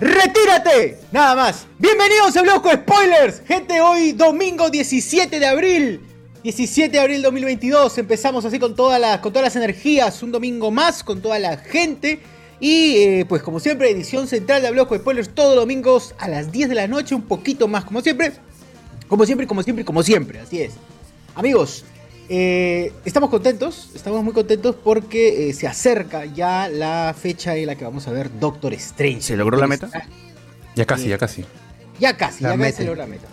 [0.00, 0.98] ¡Retírate!
[1.12, 1.66] Nada más.
[1.78, 3.40] Bienvenidos a Bloco Spoilers.
[3.46, 6.00] Gente, hoy domingo 17 de abril.
[6.42, 7.96] 17 de abril 2022.
[7.98, 10.20] Empezamos así con, todas las- con todas las energías.
[10.24, 12.18] Un domingo más con toda la gente.
[12.58, 16.68] Y eh, pues como siempre, edición central de Bloco Spoilers todos domingos a las 10
[16.70, 17.14] de la noche.
[17.14, 18.32] Un poquito más como siempre.
[19.06, 20.40] Como siempre, como siempre, como siempre.
[20.40, 20.72] Así es.
[21.36, 21.84] Amigos,
[22.28, 27.74] eh, estamos contentos, estamos muy contentos porque eh, se acerca ya la fecha en la
[27.76, 29.20] que vamos a ver Doctor Strange.
[29.22, 29.88] ¿Se logró la meta?
[30.74, 31.44] Ya casi, ya casi.
[32.00, 33.26] Ya casi, La ya casi se logró la meta.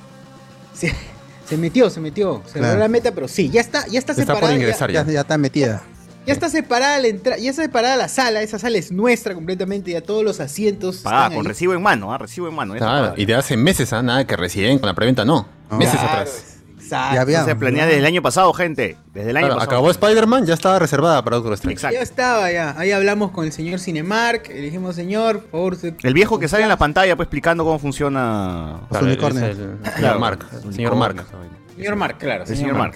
[0.74, 0.94] Se,
[1.48, 2.68] se metió, se metió, se Claro.
[2.68, 4.42] logró la meta, pero sí, ya está, ya está Está separada.
[4.42, 5.12] por ya- ingresar Ya, ya.
[5.12, 5.82] ya está metida.
[6.24, 9.90] Ya, está separada la entrada, ya está separada la sala, esa sala es nuestra completamente,
[9.90, 10.98] ya todos los asientos.
[10.98, 11.44] Pagada con ahí.
[11.48, 12.20] recibo en mano, ¿ah?
[12.20, 12.76] Recibo en mano.
[12.76, 14.04] Claro, y de hace meses, ¿ah?
[14.04, 15.48] Nada que recién con la preventa, no.
[15.72, 15.78] No.
[15.78, 16.51] Meses Claro, atrás.
[16.92, 17.16] Exacto.
[17.16, 18.98] Ya había- se planea desde el año pasado, gente.
[19.14, 19.72] Desde el año Claro, pasado.
[19.78, 21.74] acabó Spider-Man, ya estaba reservada para Doctor Strange.
[21.76, 21.96] Exacto.
[21.96, 22.76] Ya estaba, ya.
[22.78, 25.76] Ahí hablamos con el señor Cinemark, le dijimos, señor, por favor.
[25.78, 28.78] se- El viejo que sale en la pantalla, pues explicando cómo funciona.
[28.82, 29.44] Los Claro, unicornios.
[29.44, 30.46] es el señor Claro, Mark.
[30.52, 31.26] el Señor Mark.
[31.76, 32.44] Señor Mark, claro.
[32.44, 32.96] El señor Mark.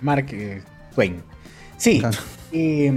[0.00, 0.62] Mark eh,
[0.94, 1.22] Twain.
[1.76, 2.00] Sí.
[2.00, 2.16] Claro.
[2.52, 2.92] eh,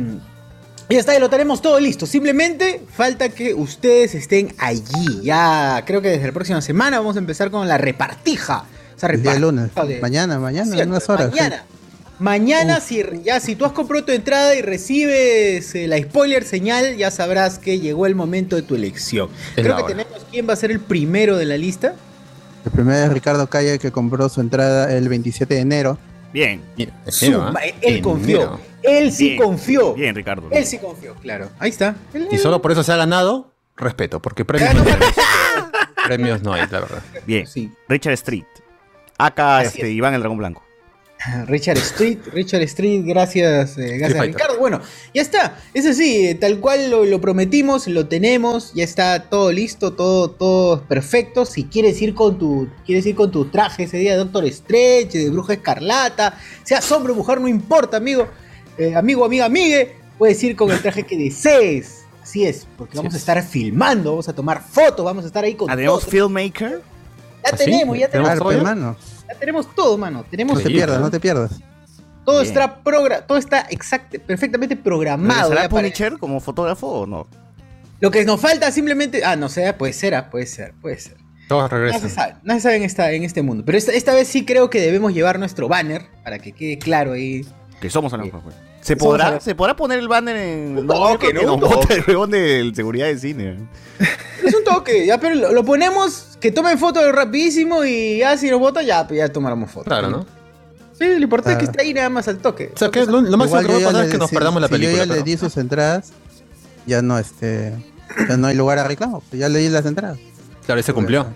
[0.89, 2.05] ya está, ya lo tenemos todo listo.
[2.05, 5.21] Simplemente falta que ustedes estén allí.
[5.23, 8.63] Ya creo que desde la próxima semana vamos a empezar con la repartija.
[8.97, 9.69] O sea, El día lunes.
[9.87, 11.29] de- Mañana, mañana, Cierto, en unas horas.
[11.31, 11.63] Mañana.
[12.19, 16.97] Mañana, si, ya, si tú has comprado tu entrada y recibes eh, la spoiler señal,
[16.97, 19.29] ya sabrás que llegó el momento de tu elección.
[19.55, 19.87] Es Creo que hora.
[19.95, 21.93] tenemos quién va a ser el primero de la lista.
[22.65, 25.99] El primero es Ricardo Calle que compró su entrada el 27 de enero.
[26.33, 26.91] Bien, Bien,
[27.39, 27.53] ¿ah?
[27.81, 28.59] él confió.
[28.81, 29.93] Él sí Bien, confió.
[29.93, 30.47] bien, Ricardo.
[30.51, 31.49] Él sí confió, claro.
[31.59, 31.95] Ahí está.
[32.31, 34.97] Y solo por eso se ha ganado respeto, porque premios no, hay.
[36.07, 37.01] premios no hay, la verdad.
[37.27, 37.45] Bien.
[37.45, 37.71] Sí.
[37.87, 38.45] Richard Street.
[39.17, 39.93] Acá Así este, es.
[39.93, 40.67] Iván el Dragón Blanco.
[41.47, 44.27] Richard Street, Richard Street, gracias, eh, gracias.
[44.27, 44.59] Ricardo.
[44.59, 44.81] Bueno,
[45.13, 49.93] ya está, es así, tal cual lo, lo prometimos, lo tenemos, ya está todo listo,
[49.93, 51.45] todo, todo perfecto.
[51.45, 55.17] Si quieres ir con tu, quieres ir con tu traje ese día de Doctor Strange,
[55.17, 58.27] de Bruja Escarlata, seas hombre o mujer, no importa, amigo,
[58.77, 62.03] eh, amigo, amiga, amigue, puedes ir con el traje que desees.
[62.21, 63.21] Así es, porque vamos a es.
[63.21, 65.99] estar filmando, vamos a tomar fotos, vamos a estar ahí con todo.
[66.01, 66.81] Filmmaker.
[67.49, 67.65] Ya ¿Ah, sí?
[67.65, 68.57] tenemos, ya tenemos, ¿Tenemos Claro, todo ya?
[68.57, 68.95] hermano.
[69.27, 70.25] ya tenemos todo, mano.
[70.29, 71.51] Tenemos No te pierdas, no te pierdas.
[72.25, 72.47] Todo Bien.
[72.53, 72.81] está,
[73.25, 75.49] todo está exact- perfectamente programado.
[75.49, 77.27] ¿Será Punisher como fotógrafo o no?
[77.99, 79.23] Lo que nos falta simplemente.
[79.23, 81.15] Ah, no sé, puede ser, ah, puede ser, puede ser.
[81.47, 82.09] Todos No se regresan.
[82.09, 83.63] sabe, no se sabe en, esta, en este mundo.
[83.65, 87.13] Pero esta, esta vez sí creo que debemos llevar nuestro banner para que quede claro
[87.13, 87.45] ahí.
[87.79, 88.29] Que somos a Sí.
[88.87, 90.85] ¿Se podrá, ¿Se podrá poner el banner en.?
[90.85, 91.67] No, yo que no, nos no.
[91.67, 93.57] bota el huevón de seguridad de cine.
[94.43, 98.49] Es un toque, ya, pero lo, lo ponemos, que tomen foto rapidísimo y ya si
[98.49, 99.85] nos vota, ya, pues ya tomamos foto.
[99.85, 100.25] Claro, ¿no?
[100.97, 101.71] Sí, lo importante es que Claro.
[101.71, 102.71] está ahí nada más al toque.
[102.73, 104.61] O sea, que lo, lo máximo que va a pasar es que nos si- perdamos
[104.61, 105.03] la si película.
[105.03, 106.13] Yo ya le di sus entradas,
[106.85, 107.73] ya no, este,
[108.29, 109.21] ya no hay lugar a reclamo.
[109.33, 110.17] Ya le di las entradas.
[110.65, 111.27] Claro, y se cumplió.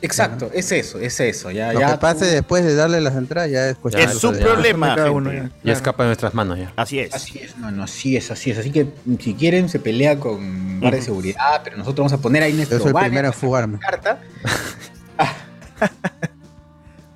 [0.00, 1.50] Exacto, es eso, es eso.
[1.50, 4.08] Ya, Lo ya que pase tú- después de darle las entradas ya es cuestión.
[4.08, 4.40] Es su ya.
[4.44, 4.94] problema.
[4.94, 5.50] Cada uno ya.
[5.64, 6.72] Ya escapa de nuestras manos ya.
[6.76, 7.12] Así es.
[7.14, 8.58] Así es, no, no, así es, así es.
[8.58, 8.86] Así que
[9.18, 12.56] si quieren se pelea con guardia de seguridad, pero nosotros vamos a poner ahí Yo
[12.58, 13.78] nuestro soy el primero en nuestra fugarme.
[13.78, 14.20] carta.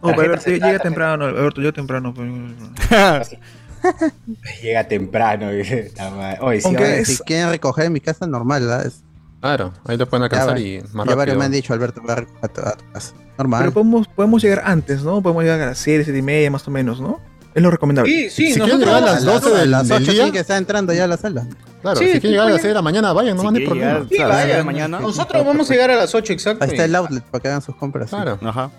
[0.05, 2.12] Oh, pero llega central, temprano, Alberto llega temprano.
[2.12, 2.28] pues.
[4.62, 5.46] Llega temprano.
[5.49, 7.17] Oye, sí, Aunque ahora es- sí.
[7.17, 8.87] Si quieren recoger en mi casa, normal, ¿verdad?
[8.87, 9.02] Es-
[9.42, 12.48] Claro, ahí lo pueden alcanzar y más ya varios me han dicho, Alberto, va a
[12.48, 13.12] tu, a tu casa.
[13.36, 13.60] Normal.
[13.60, 15.20] Pero podemos, podemos llegar antes, ¿no?
[15.20, 17.20] Podemos llegar a las 7, 7 y media más o menos, ¿no?
[17.54, 18.10] Es lo recomendable.
[18.10, 20.12] Sí, sí, Si quieren llegar a las a las 12 del, a las del 8
[20.12, 21.46] día, sí que está entrando ya a la sala.
[21.82, 22.60] claro, Sí, si quieren llegar a las vayan.
[22.62, 23.92] 6 de la mañana, vayan, no Si van a quieren problema.
[23.92, 25.00] llegar- Sí, Claro, de mañana.
[25.00, 26.64] Nosotros vamos a llegar a las 8 exacto.
[26.64, 28.10] Ahí está el outlet para que hagan sus compras.
[28.10, 28.16] sí.
[28.16, 28.38] Claro.
[28.42, 28.70] Ajá.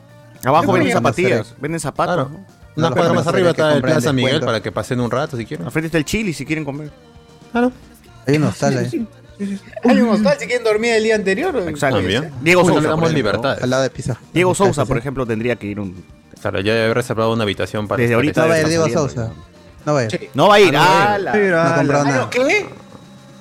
[0.46, 2.16] Abajo ¿Qué venden zapatillas, venden zapatos.
[2.16, 2.30] Claro.
[2.32, 2.64] ¿no?
[2.88, 5.66] Una cuadra más arriba está el Plaza Miguel para que pasen un rato si quieren.
[5.66, 6.90] Al frente está el chili si quieren comer.
[7.52, 7.72] Claro.
[8.26, 8.90] Hay un hostal
[9.84, 11.56] un hostal si quieren dormir el día anterior.
[11.68, 11.98] Exacto.
[11.98, 12.32] También.
[12.42, 13.64] Diego Sousa, por ejemplo, libertades.
[13.64, 14.18] Al lado de Pizza.
[14.34, 16.04] Diego Sousa, por ejemplo, tendría que ir un.
[16.42, 18.90] Claro, ya debe haber reservado una habitación para Desde ahorita No va a ir Diego
[18.90, 19.32] Sousa.
[19.86, 19.94] ¿no?
[19.94, 20.12] Va a ir.
[20.12, 20.30] Sí.
[20.34, 20.76] No va a ir.
[20.76, 22.22] Ah, Ah, no comprado la- nada.
[22.26, 22.66] ¿no qué?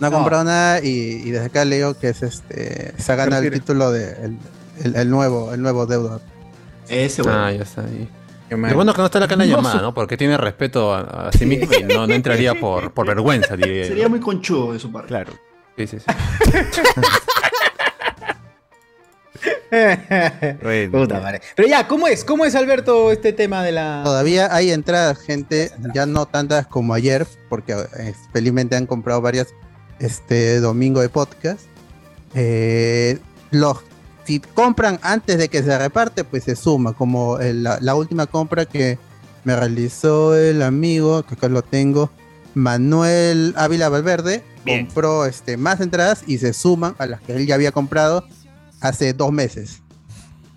[0.00, 0.88] No comprado nada y,
[1.24, 4.38] y desde acá le digo que es este se gana el título de el,
[4.84, 6.20] el- el nuevo el nuevo deudor.
[6.88, 7.36] Ese, weón.
[7.38, 8.08] Ah, ya está ahí.
[8.48, 9.94] Qué Lo bueno es que no está acá en la llamada, ¿no?
[9.94, 13.86] Porque tiene respeto a, a sí mismo y no, no entraría por, por vergüenza, diría.
[13.86, 15.08] Sería muy conchudo de su parte.
[15.08, 15.32] Claro.
[15.76, 16.06] Sí, sí, sí.
[20.62, 20.92] Bueno.
[21.00, 21.40] Puta madre.
[21.56, 22.24] Pero ya, ¿cómo es?
[22.24, 24.02] ¿Cómo es, Alberto, este tema de la.
[24.04, 29.48] Todavía hay entradas, gente, ya no tantas como ayer, porque eh, felizmente han comprado varias
[29.98, 31.62] este domingo de podcast.
[32.34, 33.18] Eh,
[33.50, 33.78] los
[34.24, 38.26] si compran antes de que se reparte, pues se suma, como el- la, la última
[38.26, 38.98] compra que
[39.44, 42.10] me realizó el amigo, que acá lo tengo,
[42.54, 44.86] Manuel Ávila Valverde, Bien.
[44.86, 48.24] compró este, más entradas y se suman a las que él ya había comprado
[48.80, 49.78] hace dos meses.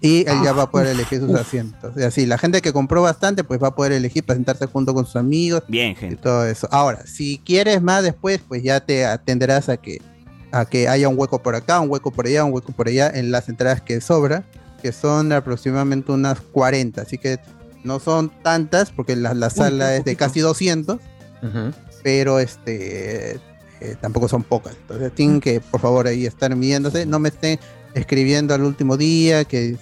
[0.02, 1.94] Y él ya va a poder elegir sus asientos.
[1.98, 4.94] Y así, la gente que compró bastante, pues va a poder elegir para sentarse junto
[4.94, 6.16] con sus amigos Bien, y gente.
[6.18, 6.68] todo eso.
[6.72, 10.02] Ahora, si quieres más después, pues ya te atenderás a que,
[10.51, 13.10] a que haya un hueco por acá, un hueco por allá, un hueco por allá
[13.10, 14.44] en las entradas que sobra,
[14.84, 17.01] que son aproximadamente unas 40.
[17.01, 17.40] Así que
[17.84, 20.98] no son tantas, porque la, la sala es de casi 200,
[21.42, 21.72] Ujú.
[22.04, 23.40] pero este
[23.81, 24.74] eh, tampoco son pocas.
[24.81, 27.06] Entonces tienen que, por favor, ahí estar midiéndose.
[27.06, 27.60] No me estén
[27.94, 29.77] escribiendo al último día, que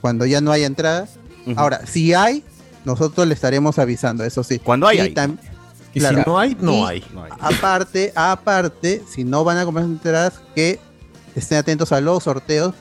[0.00, 1.10] cuando ya no haya entradas.
[1.56, 2.44] Ahora, si hay,
[2.84, 4.58] nosotros le estaremos avisando, eso sí.
[4.58, 5.14] Cuando hay, Y hay.
[5.94, 6.18] Y Claro.
[6.22, 7.04] si no hay, no Y- hay.
[7.12, 7.30] No hay.
[7.38, 10.80] aparte, aparte, si no van a comprar entradas, que
[11.34, 12.74] estén atentos a los sorteos,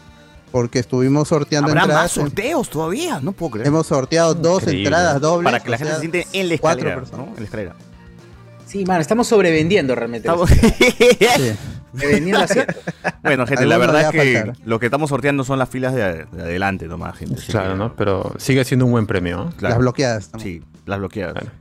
[0.52, 2.12] porque estuvimos sorteando Habrá más entradas.
[2.12, 3.68] sorteos todavía, no puedo creer.
[3.68, 4.84] Hemos sorteado dos Increíble.
[4.88, 5.46] entradas dobles.
[5.52, 7.02] Para que la gente sea, se siente en la cuatro escalera.
[7.02, 7.26] personas.
[7.28, 7.34] ¿no?
[7.34, 7.76] En la escalera.
[8.72, 10.28] Sí, mano, estamos sobrevendiendo realmente.
[10.30, 11.56] Estamos- sí.
[13.22, 16.42] Bueno, gente, la verdad es que lo que estamos sorteando son las filas de, de
[16.42, 17.36] adelante nomás, gente.
[17.36, 17.96] Así Claro, que- ¿no?
[17.96, 19.50] Pero sigue siendo un buen premio, ¿no?
[19.52, 19.74] Claro.
[19.76, 20.30] Las bloqueadas.
[20.30, 20.62] también.
[20.62, 21.34] Sí, las bloqueadas.
[21.34, 21.52] Claro.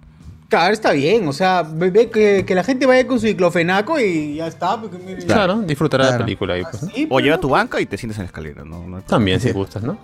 [0.49, 1.27] Claro, está bien.
[1.29, 4.81] O sea, ve, ve que, que la gente vaya con su diclofenaco y ya está.
[4.81, 6.19] Porque, mire, Claro, disfrutará Claro.
[6.21, 6.89] la película ahí, pues, ¿no?
[6.89, 7.41] así, O pues, lleva ¿no?
[7.41, 8.87] tu banca y te sientes en la escalera, ¿no?
[8.87, 9.53] no hay También, si Sí.
[9.55, 9.99] gustas, ¿no?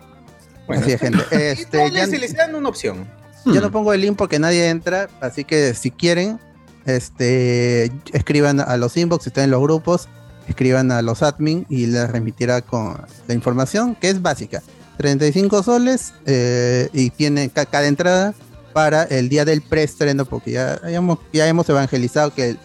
[0.67, 1.21] Bueno, Así es, gente.
[1.53, 3.07] Este, ya, se les dan una opción.
[3.45, 6.39] yo no pongo el link porque nadie entra, así que si quieren,
[6.87, 10.09] este, escriban a los inbox, si están en los grupos,
[10.49, 12.97] escriban a los admin y les remitirá con
[13.27, 14.63] la información, que es básica.
[14.99, 18.33] 35 soles eh, y tienen ca- cada entrada
[18.73, 22.57] para el día del preestreno, porque ya, ya hemos, ya hemos evangelizado que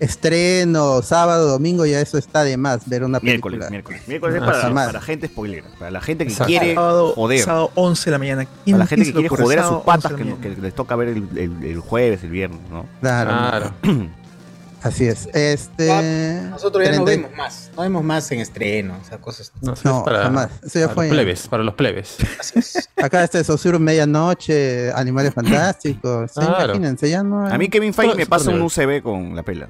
[0.00, 3.70] estreno, sábado, domingo, ya eso está de más, ver una Miércoles, película.
[3.70, 4.02] miércoles.
[4.06, 5.66] Miércoles es Ah, para, gente spoilera.
[5.78, 6.48] Para la gente que Exacto.
[6.48, 7.40] quiere sábado, joder.
[7.44, 8.46] sábado 11 de la mañana.
[8.66, 10.74] Para la gente que ¿Quién se le quiere joder a sus patas 11 que, les
[10.74, 12.86] toca ver el, el- el jueves, el viernes, ¿no?
[13.00, 13.74] Claro, Claro.
[14.82, 15.28] así es.
[15.34, 17.70] Este, Nosotros ya no 30 vemos más.
[17.76, 18.96] No vemos más en estreno.
[19.02, 19.52] O sea, cosas.
[19.60, 20.50] No, es para, jamás.
[20.64, 21.06] Eso ya para fue.
[21.08, 22.16] los plebes, para los plebes.
[22.96, 26.30] Acá este Sosur Medianoche, Animales Fantásticos.
[26.32, 26.40] ¿sí?
[26.40, 26.64] Claro.
[26.74, 27.46] Imagínense, ya no.
[27.46, 28.62] A mí Kevin Feige me pasa un.
[28.62, 29.68] UCB con la pela.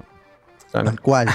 [0.73, 1.29] Tal cual.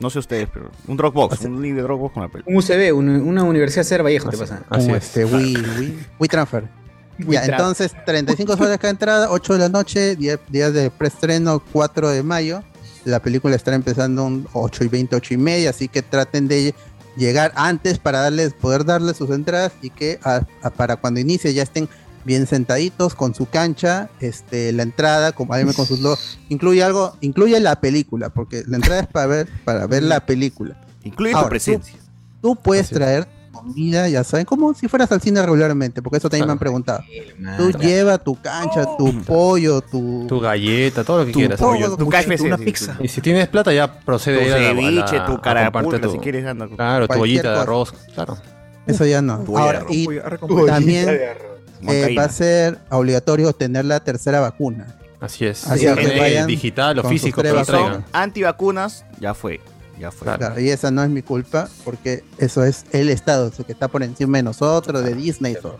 [0.00, 2.44] No sé ustedes, pero un Dropbox, un link de Dropbox con la pela.
[2.46, 4.62] Un UCB, un- una universidad ser Vallejo, te pasa.
[4.68, 4.96] así es.
[5.04, 6.64] este Wii, Wii, Wii Transfer.
[7.20, 7.54] Wii ya, Transfer.
[7.54, 12.22] entonces 35 soles cada entrada, 8 de la noche, día- días de preestreno, 4 de
[12.24, 12.64] mayo.
[13.04, 16.74] La película estará empezando un 8 y 20, 8 y media, así que traten de
[17.16, 21.52] llegar antes para darles, poder darles sus entradas y que a- a- para cuando inicie
[21.54, 21.88] ya estén
[22.24, 27.16] bien sentaditos con su cancha, este, la entrada, como alguien con sus logos, incluye algo,
[27.20, 30.76] incluye la película, porque la entrada es para ver, para ver la película.
[31.04, 31.96] Incluye Ahora, tu presencia.
[32.40, 36.28] Tú puedes Así traer comida, ya saben, como si fueras al cine regularmente, porque eso
[36.28, 37.04] también me han preguntado.
[37.58, 40.24] Tú lleva tu cancha, tu pollo, tu...
[40.26, 41.60] Tu galleta, todo lo que Tu quieras.
[41.60, 41.96] pollo, amigo.
[41.96, 42.40] Tu KFC.
[42.44, 42.96] una sí, pizza.
[43.00, 45.22] Y si tienes plata, ya Tu procede a ir a la- a la- ceviche, tu
[45.22, 46.66] a comprarte carapulcra, tu- si quieres, anda.
[46.66, 47.92] Claro, tu ollita de arroz.
[48.14, 48.36] Claro.
[48.86, 49.38] Eso ya no.
[49.44, 50.08] Tu Ahora, y
[50.66, 51.08] también
[51.88, 54.86] eh, va a ser obligatorio tener la tercera vacuna.
[55.20, 55.66] Así es.
[55.68, 58.04] Así Si que vayan digital o físico, Si traigan.
[58.12, 59.60] antivacunas, ya fue.
[59.98, 60.24] Ya fue.
[60.24, 60.38] Claro.
[60.38, 63.86] Claro, y esa no es mi culpa, porque eso es el Estado, eso que está
[63.88, 65.78] por encima de nosotros, de Disney y todo.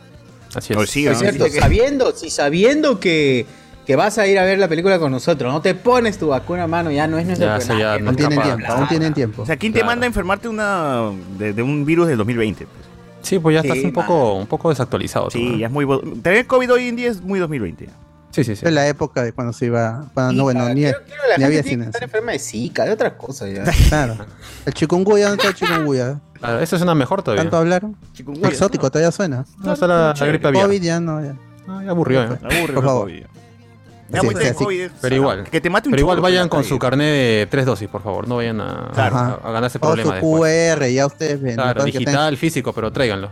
[0.54, 0.90] Así No, es.
[0.90, 1.18] sí, Es ¿no?
[1.18, 3.46] cierto, Dice que- sabiendo, sí, sabiendo que,
[3.86, 6.64] que vas a ir a ver la película con nosotros, no te pones tu vacuna
[6.64, 7.56] a mano, ya no es Ya, necesario.
[7.64, 9.42] eso ya Aún no tienen tiempo, aún tienen tiempo.
[9.42, 12.66] O sea, ¿quién te manda a enfermarte una de, de un virus del 2020?
[12.66, 12.91] pues?
[13.22, 15.26] Sí, pues ya Sí, estás un poco, un poco desactualizado.
[15.26, 15.58] tú, Sí, ¿no?
[15.58, 15.86] ya es muy...
[16.22, 17.88] Tener COVID hoy en día es muy 2020.
[18.30, 18.64] Sí, sí, sí.
[18.66, 20.06] Es la época de cuando se iba.
[20.14, 23.12] Cuando, no, bueno, ni, Creo- creo ni había tiene estar enferma de zika, de otras
[23.12, 23.64] cosas ya.
[23.88, 24.16] Claro.
[24.64, 26.20] El chikungunya, ¿dónde está el chikungunya?
[26.38, 27.42] Claro, esa es una mejor todavía.
[27.44, 27.94] ¿Tanto hablaron?
[28.44, 29.44] Exótico, todavía suena.
[29.58, 30.64] No, está la, la gripe aviar.
[30.66, 31.36] COVID ya no, ya.
[31.68, 32.38] Ah, ya aburrió, ¿eh?
[32.42, 33.02] Me aburre Por favor.
[33.08, 33.22] COVID.
[34.20, 34.28] Sí,
[34.58, 34.64] sí.
[34.64, 35.44] COVID Pero igual.
[35.44, 38.28] Que te mate un Pero igual vayan con su carnet de tres dosis, por favor.
[38.28, 39.16] No vayan a, Claro.
[39.16, 40.74] a, a ganarse O su problemas después.
[40.76, 41.54] QR, ya ustedes ven.
[41.54, 43.30] Claro, digital, físico, pero tráiganlo.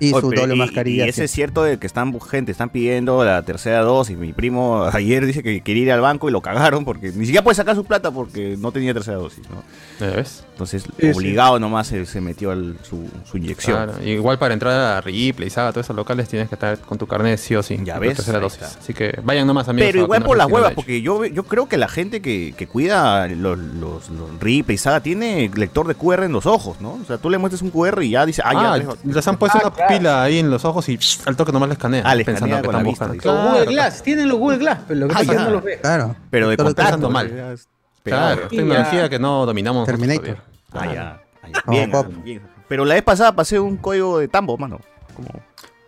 [0.00, 1.06] Y Oye, su doble y- mascarilla.
[1.06, 1.24] Y ese sí.
[1.26, 4.18] es cierto de que están gente, están pidiendo la tercera dosis.
[4.18, 7.44] Mi primo ayer dice que quería ir al banco y lo cagaron porque ni siquiera
[7.44, 9.62] puede sacar su plata porque no tenía tercera dosis, ¿no?
[10.04, 10.44] ¿Ya ves?
[10.54, 11.10] Entonces, sí.
[11.10, 13.86] obligado nomás se, se metió al- su, su inyección.
[13.90, 14.04] Claro.
[14.04, 17.40] Igual para entrar a Ripley, Saga, todos esos locales tienes que estar con tu carnet
[17.40, 17.80] sí o sí.
[17.82, 18.20] Ya ves.
[18.28, 19.88] Así que vayan nomás amigos.
[19.88, 22.68] Pero a igual por las huevas, porque yo, yo creo que la gente que, que
[22.68, 27.00] cuida los, los, los Ripley Saga tiene lector de QR en los ojos, ¿no?
[27.02, 28.94] O sea, tú le muestras un QR y ya dice, ah, Ah, ya.
[29.02, 29.88] les han puesto Ah, una claro.
[29.92, 30.96] pupila ahí en los ojos y
[31.26, 32.02] al toque nomás les escanea.
[32.04, 33.42] Ah, les pensando escanea que con la están vista, buscando.
[33.50, 35.44] Los Google Glass, tienen los Google Glass, pero lo que Ah, pasa es que ya.
[35.48, 35.78] no los ve.
[35.80, 36.16] Claro.
[36.30, 37.10] Pero de contacto.
[37.10, 37.56] mal.
[38.04, 39.08] Claro, tecnología ya.
[39.08, 39.86] que no dominamos.
[39.86, 40.36] Terminator.
[40.72, 41.22] Ah, ya.
[41.42, 42.02] ah, ya.
[42.22, 42.42] Bien.
[42.68, 44.80] Pero la vez pasada pasé un código de tambo, mano.
[45.14, 45.28] Como...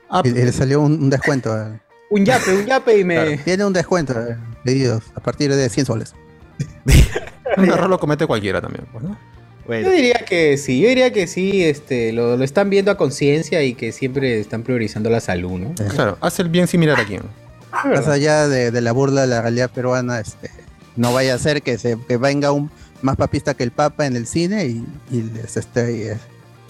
[0.08, 1.56] Ah, Y, y le salió un, un descuento.
[1.56, 1.80] eh.
[2.10, 3.38] Un yape, un yape y me.
[3.38, 6.14] Tiene un descuento, eh, pedidos, a partir de 100 soles.
[7.56, 9.18] un error lo comete cualquiera también, pues, ¿no?
[9.66, 12.96] Bueno, Yo diría que sí, yo diría que sí, este, lo, lo están viendo a
[12.96, 15.70] conciencia y que siempre están priorizando la salud, ¿no?
[15.70, 17.22] Eh, Claro, hace el bien similar a quién.
[17.84, 20.50] Más allá de, de la burla de la realidad peruana, este,
[20.96, 22.70] no vaya a ser que, se, que venga un
[23.02, 26.18] más papista que el Papa en el cine y, y les esté,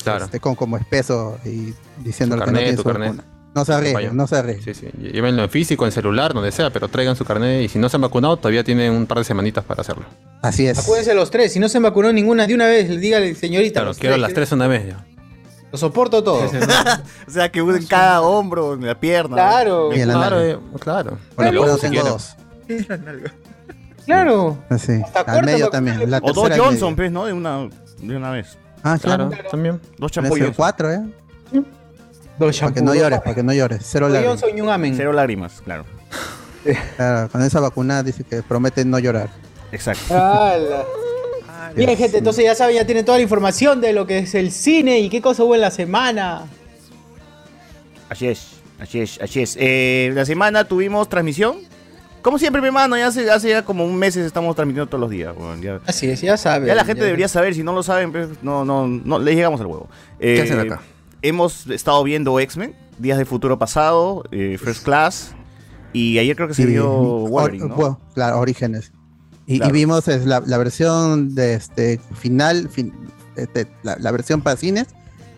[0.02, 0.25] Claro.
[0.26, 3.16] esté con como espeso y diciendo que no tiene su.
[3.54, 4.75] No se arriesguen, no se arriesguen.
[4.75, 5.11] Sí, sí.
[5.12, 7.97] Llévenlo en físico, en celular, donde sea, pero traigan su carnet y si no se
[7.97, 10.04] han vacunado, todavía tienen un par de semanitas para hacerlo.
[10.42, 10.78] Así es.
[10.78, 13.80] Acuérdense los tres, si no se vacunó ninguna de una vez, dígale, señorita.
[13.80, 15.06] Claro, los quiero las tres una vez ya.
[15.73, 16.45] Lo soporto todo.
[17.26, 19.37] o sea, que usen cada hombro, en la pierna.
[19.37, 21.18] Claro, Y en la Claro, eh, claro.
[21.35, 22.04] Bueno, si quieren.
[22.12, 22.37] dos.
[24.06, 24.56] Claro.
[24.70, 25.02] Así.
[25.04, 26.10] Hasta Al medio también.
[26.10, 27.26] La O dos Johnson, pues, ¿no?
[27.26, 27.68] De una,
[28.00, 28.56] de una vez.
[28.82, 29.28] Ah, claro.
[29.28, 29.80] Claro, también.
[29.98, 30.52] Dos Johnson.
[30.56, 31.00] cuatro, ¿eh?
[32.38, 33.80] Dos Para que no llores, para que no llores.
[33.82, 34.40] Cero lágrimas.
[34.40, 34.94] Johnson y un amén.
[34.96, 35.84] Cero lágrimas, claro.
[36.96, 39.28] Claro, con esa vacuna dice que promete no llorar.
[39.70, 40.14] Exacto.
[40.14, 40.84] ¡Hala!
[41.76, 44.50] Bien, gente, entonces ya saben, ya tienen toda la información de lo que es el
[44.50, 46.46] cine y qué cosa hubo en la semana.
[48.08, 48.48] Así es,
[48.80, 49.56] así es, así es.
[49.60, 51.58] Eh, la semana tuvimos transmisión.
[52.26, 55.11] Como siempre, mi hermano, ya hace, hace ya como un mes estamos transmitiendo todos los
[55.11, 55.33] días.
[55.38, 55.78] weón, ya.
[55.87, 56.66] Así es, ya saben.
[56.66, 59.61] Ya la gente debería saber, si no lo saben, pues, no, no, no, le llegamos
[59.61, 59.88] al huevo.
[60.18, 60.80] ¿Qué Eh, hacen acá?
[61.23, 65.37] Hemos estado viendo X-Men, Días de Futuro Pasado, eh, First Class,
[65.92, 67.75] y ayer creo que se Y- vio Wolverine, ¿no?
[67.76, 68.90] bueno, claro, Orígenes.
[69.47, 72.92] Y, vimos es, la, la versión de este final, fin-
[73.37, 74.88] este, la, la versión para cines,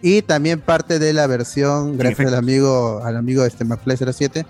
[0.00, 4.46] y también parte de la versión, gracias al amigo, al amigo este McFly07,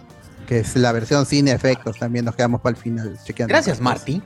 [0.49, 3.53] que es la versión sin efectos, también nos quedamos para el final chequeando.
[3.53, 4.23] Gracias, Marty.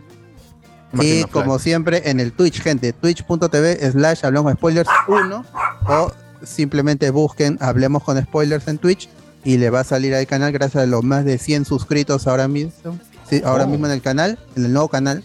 [1.00, 5.44] Y como siempre en el Twitch, gente, twitch.tv slash hablamos spoilers 1
[5.88, 6.12] o
[6.44, 9.08] simplemente busquen Hablemos con Spoilers en Twitch
[9.42, 12.46] y le va a salir al canal gracias a los más de 100 suscritos ahora
[12.46, 12.98] mismo.
[13.28, 13.68] Sí, ahora Oh.
[13.68, 15.24] mismo en el canal, en el nuevo canal.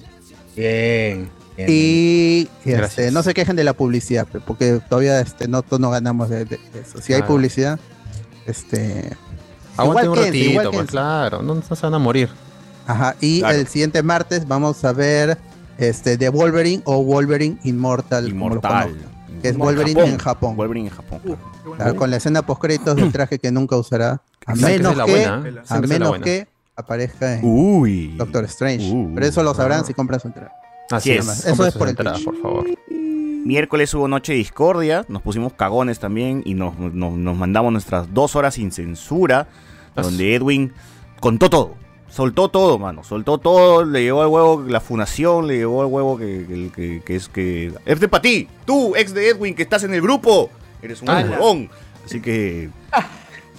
[0.55, 1.29] Bien.
[1.55, 1.69] bien.
[1.69, 6.45] Y este, no se quejen de la publicidad, porque todavía este, no, no ganamos de,
[6.45, 6.99] de eso.
[7.01, 7.79] Si hay publicidad,
[8.47, 9.15] este...
[9.77, 10.91] Aguanten igual un quédense, igual ratito, pues quédense.
[10.91, 12.29] claro, no, no se van a morir.
[12.88, 13.57] Ajá, y Claro.
[13.57, 15.38] el siguiente martes vamos a ver
[15.77, 18.96] este, The Wolverine o Wolverine como lo Inmortal.
[19.41, 20.55] que es Wolverine en Japón.
[20.55, 21.19] Wolverine en Japón.
[21.24, 21.39] claro.
[21.75, 24.22] Claro, con la escena post créditos del traje que nunca usará.
[24.46, 25.38] A Dicen que menos es la que, buena, ¿eh?
[25.38, 26.24] Dicen a que esa es la menos buena.
[26.25, 28.15] que aparezca en Uy.
[28.17, 28.89] Doctor Strange.
[28.91, 29.12] Uh.
[29.13, 30.53] Pero eso lo sabrán si compran su entrada.
[30.89, 31.27] Así Sí, es.
[31.27, 31.39] es.
[31.39, 32.25] Eso Compren es por el entradas, Twitch.
[32.25, 32.65] por favor.
[33.46, 38.13] Miércoles hubo Noche de Discordia, nos pusimos cagones también y nos, nos- nos mandamos nuestras
[38.13, 39.48] dos horas sin censura,
[40.01, 40.73] donde Edwin
[41.19, 41.75] contó todo,
[42.09, 46.17] soltó todo, mano, soltó todo, le llegó al huevo la funación, le llegó al huevo
[46.17, 47.73] que, que- que- que es que...
[47.85, 50.49] Es de para ti, tú, ex de Edwin, que estás en el grupo,
[50.81, 51.69] eres un huevón.
[52.05, 52.69] Así que...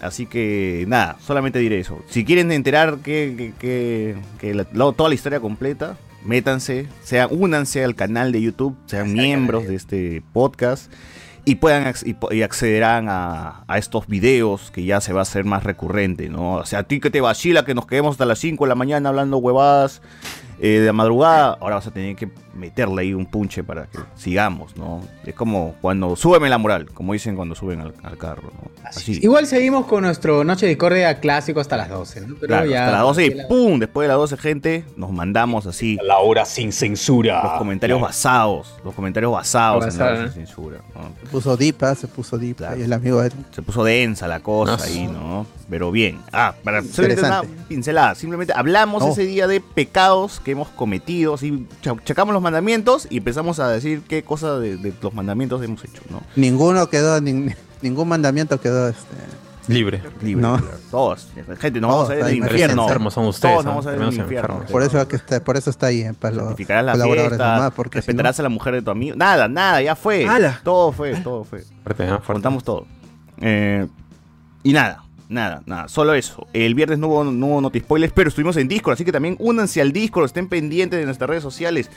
[0.00, 1.98] Así que nada, solamente diré eso.
[2.08, 7.28] Si quieren enterar que, que- que- que la- la- toda la historia completa, métanse, sean,
[7.32, 10.92] únanse al canal de YouTube, sean miembros de este podcast
[11.48, 11.94] y puedan
[12.30, 16.56] y accederán a, a estos videos que ya se va a hacer más recurrente, ¿no?
[16.56, 18.74] O sea, a ti que te vacila que nos quedemos hasta las 5 de la
[18.74, 20.02] mañana hablando huevadas
[20.60, 22.28] eh, de la madrugada, ahora vas a tener que
[22.58, 25.00] meterle ahí un punche para que sigamos, ¿no?
[25.24, 28.70] Es como cuando súbeme la moral, como dicen cuando suben al, al carro, ¿no?
[28.84, 29.18] Así.
[29.22, 32.34] Igual seguimos con nuestro Noche de Discordia clásico hasta las 12, ¿no?
[32.40, 33.78] Pero Claro, ya- hasta las 12 y ¡pum!
[33.78, 37.42] Después de las 12, gente, nos mandamos así La hora sin censura.
[37.42, 41.10] los comentarios basados, los comentarios basados en la hora sin censura, ¿no?
[41.20, 42.58] Se puso Dipa, se puso Dipa.
[42.58, 42.80] Claro.
[42.80, 45.46] Y el amigo de Se puso densa la cosa No, ahí, ¿no?
[45.68, 46.18] Pero bien.
[46.32, 48.14] Ah, para simplemente una pincelada.
[48.14, 49.10] Simplemente hablamos No.
[49.12, 51.34] ese día de pecados que hemos cometido.
[51.34, 55.62] Así, cha- checamos los mandamientos y empezamos a decir qué cosa de, de los mandamientos
[55.62, 56.22] hemos hecho, ¿no?
[56.36, 59.06] ninguno quedó, nin- ningún mandamiento quedó este,
[59.68, 60.02] Libre.
[60.22, 60.40] Libre.
[60.40, 60.58] No.
[60.90, 61.28] Todos.
[61.60, 62.82] Gente, nos vamos a ver en Todos, el ahí infierno.
[62.84, 63.80] enfermos son ustedes, Todos nos ¿no?
[63.82, 64.48] vamos a el Terminamos infierno.
[64.54, 64.72] enfermos.
[64.72, 67.72] por eso que está, por eso está ahí, eh, para los la colaboradores fiesta, nomás,
[67.74, 69.14] porque si no- respetarás a la mujer de tu amigo.
[69.16, 70.26] Nada, nada, ya fue.
[70.26, 70.60] ¡Hala!
[70.64, 71.60] Todo fue, todo fue.
[71.84, 72.08] Fuerte, ¿eh?
[72.08, 72.32] Fuerte.
[72.32, 72.86] Contamos todo.
[73.42, 73.86] Eh,
[74.62, 75.88] y nada, nada, nada.
[75.88, 76.46] Solo eso.
[76.54, 78.94] El viernes no hubo, no hubo noti spoilers, pero estuvimos en Discord.
[78.94, 80.24] Así que también únanse al Discord.
[80.24, 81.90] Estén pendientes de nuestras redes sociales.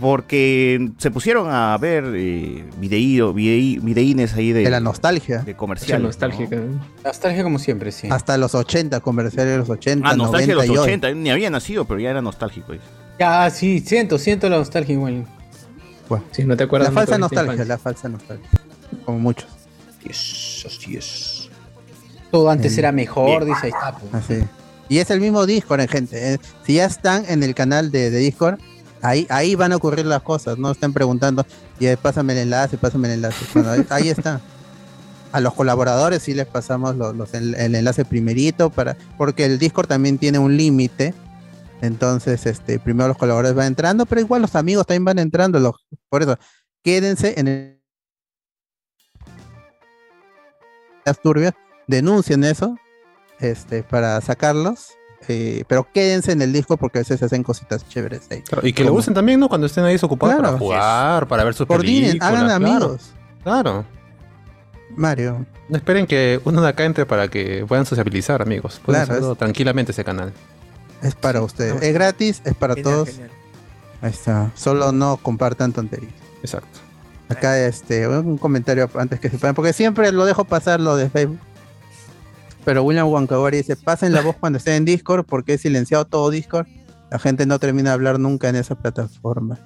[0.00, 5.38] Porque se pusieron a ver eh, videído, videí- videínes ahí de, de la nostalgia.
[5.38, 6.02] de comerciales.
[6.02, 6.56] nostálgica.
[6.56, 6.80] ¿no?
[7.04, 8.08] Nostalgia como siempre, sí.
[8.10, 10.84] Hasta los 80, comerciales de los 80, Ah, nostalgia de 90 los y hoy.
[10.94, 11.12] 80.
[11.14, 12.72] Ni había nacido, pero ya era nostálgico.
[12.72, 12.84] dice.
[13.18, 15.26] Ya, sí, siento, siento la nostalgia igual.
[16.32, 18.48] Si no te acuerdas La falsa de nostalgia, la falsa nostalgia.
[19.04, 19.48] Como muchos.
[20.04, 21.48] Yes, así es.
[22.30, 23.96] Todo antes era mejor, dice ahí está.
[23.98, 24.14] pues.
[24.14, 24.44] Así.
[24.88, 26.34] Y es el mismo Discord, eh, gente.
[26.34, 26.38] eh.
[26.64, 28.58] Si ya están en el canal de, de Discord,
[29.02, 30.58] ahí, ahí van a ocurrir las cosas.
[30.58, 31.44] No estén preguntando,
[31.78, 33.44] y eh, pásame el enlace, pásame el enlace.
[33.54, 34.40] Bueno, ahí, está.
[35.32, 39.86] A los colaboradores sí les pasamos los, los- el, enlace primerito, para porque el Discord
[39.86, 41.14] también tiene un límite.
[41.82, 45.74] Entonces, este, primero los colaboradores van entrando, pero igual los amigos también van entrando.
[46.08, 46.38] por eso,
[46.82, 47.80] quédense en el
[51.06, 51.54] las turbias,
[51.86, 52.76] denuncien eso
[53.38, 54.90] este, para sacarlos.
[55.28, 58.42] Eh, pero quédense en el disco porque a veces se hacen cositas chéveres ahí.
[58.42, 59.48] Claro, y que lo Como- usen también, ¿no?
[59.48, 60.48] Cuando estén ahí desocupados Claro.
[60.52, 62.32] para jugar, para ver sus Coordinen, películas.
[62.32, 62.66] hagan claro.
[62.66, 63.10] amigos.
[63.42, 63.84] Claro.
[64.96, 68.80] Mario, No esperen que uno de acá entre para que puedan sociabilizar, amigos.
[68.84, 70.32] Pueden Claro, hacerlo es- tranquilamente ese canal.
[71.00, 71.80] es para ustedes.
[71.80, 73.08] Es gratis, es para Genial, todos.
[73.10, 73.30] genial.
[74.02, 74.50] Ahí está.
[74.56, 76.12] Solo no compartan tonterías.
[76.42, 76.80] Exacto.
[77.28, 81.08] Acá este, un comentario antes que se puedan, porque siempre lo dejo pasar lo de
[81.08, 81.38] Facebook.
[82.64, 86.30] Pero William Wankawari dice, pasen la voz cuando estén en Discord porque es silenciado todo
[86.30, 86.66] Discord.
[87.10, 89.58] La gente no termina de hablar nunca en esa plataforma.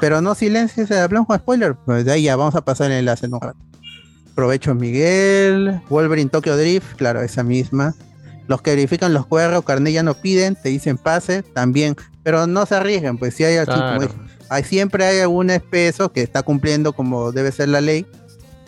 [0.00, 1.74] Pero no silencies, eh, hablamos con spoiler.
[1.84, 3.58] Pues de ahí ya vamos a pasar el enlace en un rato.
[4.34, 7.94] Provecho Miguel, Wolverine Tokyo Drift, claro, esa misma.
[8.46, 11.96] Los que verifican los QR ya no piden, te dicen pase, también.
[12.22, 14.00] Pero no se arriesguen, pues si hay así como Claro.
[14.02, 14.14] dije,
[14.48, 18.06] hay, siempre hay algún espeso que está cumpliendo como debe ser la ley.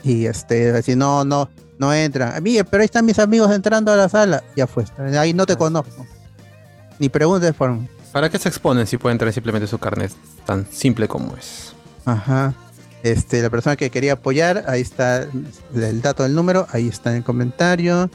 [0.02, 1.48] Y este, si no, no,
[1.80, 2.40] no entran.
[2.42, 4.44] Mire, pero ahí están mis amigos entrando a la sala.
[4.54, 4.84] Ya fue.
[5.18, 6.06] Ahí no te conozco.
[6.98, 7.76] Ni preguntes por.
[8.12, 10.12] ¿Para qué se exponen si pueden traer simplemente su carnet
[10.44, 11.72] tan simple como es?
[12.04, 12.52] Ajá.
[13.02, 15.22] Este, la persona que quería apoyar, ahí está
[15.74, 18.10] el dato del número, ahí está en el comentario.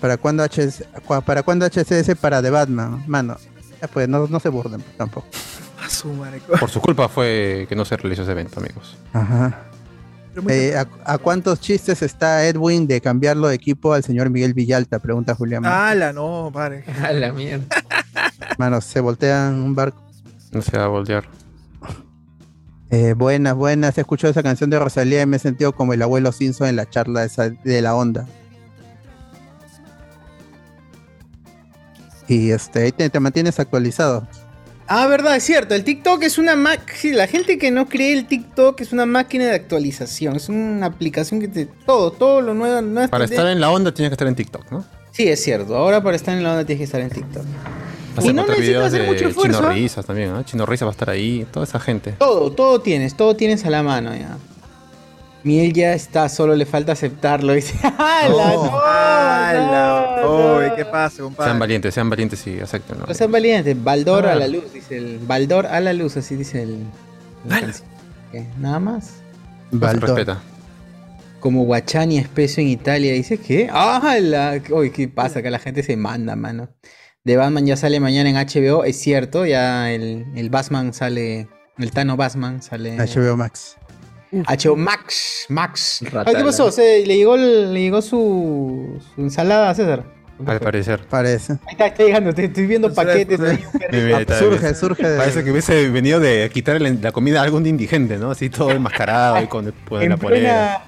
[0.00, 3.04] ¿Para cuándo HS, cua- para cuándo HCS para The Batman?
[3.06, 3.36] Mano,
[3.80, 5.28] ya pues, no, no se burden tampoco.
[5.84, 6.40] A su madre.
[6.58, 8.96] Por su culpa fue que no se realizó ese evento, amigos.
[9.12, 9.64] Ajá.
[10.48, 14.98] Eh, ¿a, a cuántos chistes está Edwin de cambiarlo de equipo al señor Miguel Villalta?
[14.98, 15.64] Pregunta Julián.
[15.64, 16.84] ¡Hala, no, padre!
[17.02, 17.66] A la mierda.
[18.58, 20.02] Mano, se voltean un barco.
[20.52, 21.24] No se va a voltear.
[22.90, 23.98] Eh, buenas, buenas.
[23.98, 26.76] He escuchado esa canción de Rosalía y me he sentido como el abuelo Simpson en
[26.76, 28.26] la charla esa de la onda.
[32.28, 34.26] Y este, ahí te, te mantienes actualizado.
[34.86, 35.74] Ah, verdad, es cierto.
[35.74, 37.16] El TikTok es una máquina.
[37.16, 40.36] la gente que no cree el TikTok es una máquina de actualización.
[40.36, 41.66] Es una aplicación que te.
[41.66, 43.08] Todo, todo lo nuevo.
[43.08, 44.84] Para estar en la onda tienes que estar en TikTok, ¿no?
[45.12, 45.76] Sí, es cierto.
[45.76, 47.44] Ahora para estar en la onda tienes que estar en TikTok.
[48.16, 49.72] Vas Y no necesitas hacer mucho esfuerzo, Chino.
[49.72, 50.44] Risas también, ¿ah?
[50.44, 52.12] Chino Risas va a estar ahí, toda esa gente.
[52.12, 54.36] Todo, todo tienes, todo tienes a la mano ya.
[55.44, 57.52] Miel ya está, solo le falta aceptarlo.
[57.52, 58.80] Dice, ¡Hala, no!
[58.80, 60.16] ¡Hala!
[60.22, 60.74] no!
[60.76, 61.58] ¿qué pasa, Sean compadre?
[61.58, 62.98] valientes, sean valientes y acepten.
[62.98, 63.14] ¿no?
[63.14, 64.36] Sean valientes, Baldor a Ah.
[64.36, 65.18] la luz, dice el.
[65.18, 66.84] Baldor a la luz, así dice el.
[68.32, 68.46] ¿Qué?
[68.58, 69.16] Nada más.
[69.70, 70.08] Baldor.
[70.10, 70.40] respeta.
[71.40, 73.12] Como Guachani espeso en Italia.
[73.12, 73.68] Dice que.
[73.70, 74.60] ¡Hala!
[74.70, 75.42] Uy, ¿qué pasa?
[75.42, 76.70] Que la gente se manda, mano.
[77.22, 79.44] De Batman ya sale mañana en HBO, es cierto.
[79.46, 81.48] Ya el, el Batman sale.
[81.78, 82.96] El Tano Batman sale.
[82.96, 83.76] HBO Max.
[84.42, 85.46] HBO Max.
[85.48, 86.00] Max.
[86.24, 86.70] Ay, ¿Qué pasó?
[86.72, 90.04] Se, le llegó, le llegó su, su ensalada a César.
[90.46, 91.00] Al parecer.
[91.08, 91.52] Parece.
[91.52, 92.30] Ahí está, está llegando.
[92.30, 93.38] Estoy, estoy viendo paquetes.
[93.40, 93.64] ahí
[94.12, 95.16] Ah, surge, surge.
[95.16, 98.32] Parece que hubiese venido de quitarle la comida a algún indigente, ¿no?
[98.32, 100.18] Así todo enmascarado y con, con la en polera.
[100.18, 100.80] plena.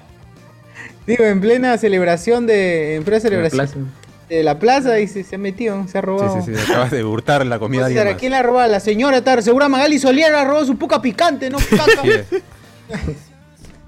[1.07, 2.95] Digo, en plena celebración de.
[2.95, 3.91] En plena celebración.
[4.27, 6.41] De la plaza y se, se ha metido, se ha robado.
[6.43, 6.69] Sí, sí, sí.
[6.69, 8.17] Acabas de hurtar la comida O sea.
[8.17, 8.69] ¿Quién la ha robado?
[8.69, 11.57] La señora está segura Magali Soliera ha robado su poca picante, ¿no?
[11.69, 12.01] Caca.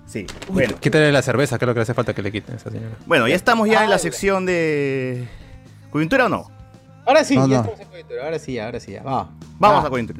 [0.10, 0.76] Sí, bueno.
[0.80, 2.72] Quítale la cerveza, que es lo que le hace falta que le quiten a esa
[2.72, 2.96] señora.
[3.06, 5.28] Bueno, ya estamos ya en la sección de.
[5.92, 6.50] ¿Coyuntura o no?
[7.06, 7.62] Ahora sí, No, ya no.
[7.62, 9.04] estamos en coyuntura, ahora sí, ya, ahora sí, ya.
[9.04, 9.30] Va.
[9.60, 9.88] Vamos Va.
[9.88, 10.20] a coyuntura.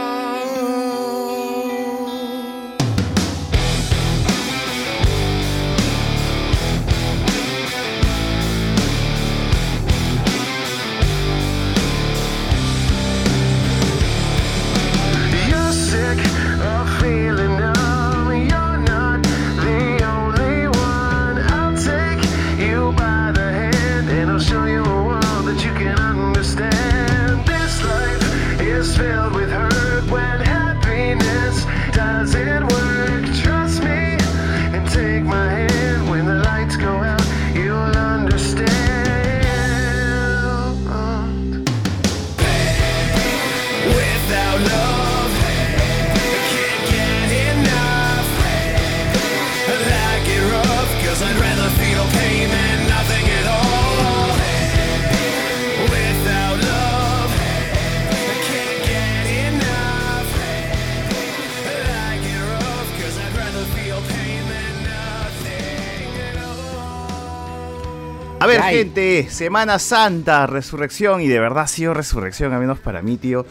[68.83, 73.45] Gente, Semana Santa, resurrección, y de verdad ha sido resurrección, al menos para mí, tío.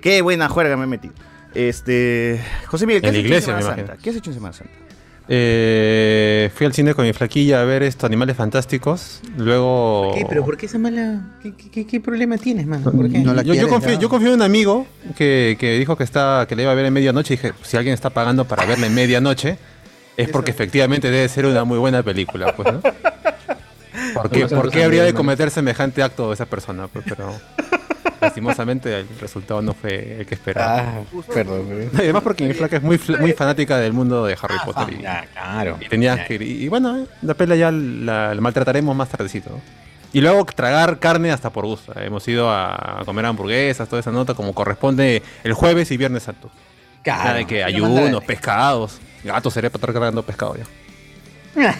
[0.00, 1.14] Qué buena juerga me he metido.
[1.54, 2.40] Este.
[2.66, 3.86] José Miguel, ¿qué En has la hecho iglesia, en me Semana.
[3.86, 4.02] Santa?
[4.02, 4.72] ¿Qué has hecho en Semana Santa?
[5.28, 9.20] Eh, fui al cine con mi flaquilla a ver estos animales fantásticos.
[9.36, 10.12] Luego.
[10.14, 10.24] ¿Qué?
[10.28, 11.20] ¿Pero por qué esa mala...?
[11.42, 12.92] ¿Qué, qué- qué- qué problema tienes, mano?
[12.92, 13.18] ¿Por qué?
[13.18, 13.98] No la yo, confío, ya.
[13.98, 16.84] yo confío en un amigo que, que dijo que está que le iba a ver
[16.86, 17.34] en medianoche.
[17.34, 19.58] Y dije, si alguien está pagando para verla en medianoche,
[20.16, 22.80] es porque efectivamente debe ser una muy buena película, pues, ¿no?
[24.14, 26.88] ¿Por qué, por qué habría de cometer semejante acto esa persona?
[26.88, 27.32] Pues, pero
[28.20, 30.78] lastimosamente el resultado no fue el que esperaba.
[30.80, 31.00] Ah,
[31.32, 31.90] perdón.
[31.94, 34.94] además porque mi flaca es muy, muy fanática del mundo de Harry Potter.
[35.00, 35.78] Y, Ah, claro.
[35.80, 36.42] y tenía que ir.
[36.42, 39.50] Y, y bueno, eh, la pela ya la, la maltrataremos más tardecito.
[40.12, 41.92] Y luego tragar carne hasta por gusto.
[42.00, 46.50] Hemos ido a comer hamburguesas, toda esa nota, como corresponde el jueves y viernes santo.
[47.02, 47.22] Claro.
[47.24, 48.98] Nada de que ayunos, pescados.
[49.24, 50.64] Gato seré para estar cargando pescado ya.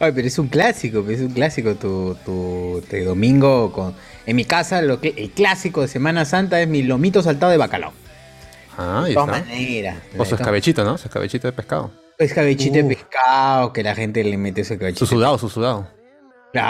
[0.00, 3.94] Ay, pero es un clásico, pues, es un clásico tu, tu, tu domingo con...
[4.26, 7.58] En mi casa, lo que, el clásico de Semana Santa es mi lomito saltado de
[7.58, 7.92] bacalao.
[8.76, 9.48] Ah, ahí de todas está.
[9.50, 9.96] maneras.
[10.16, 10.98] O su escabechito, ¿no?
[10.98, 11.90] Su escabechito de pescado.
[12.18, 15.04] Escabechito de pescado, que la gente le mete ese escabechito.
[15.04, 15.88] Su sudado, su sudado.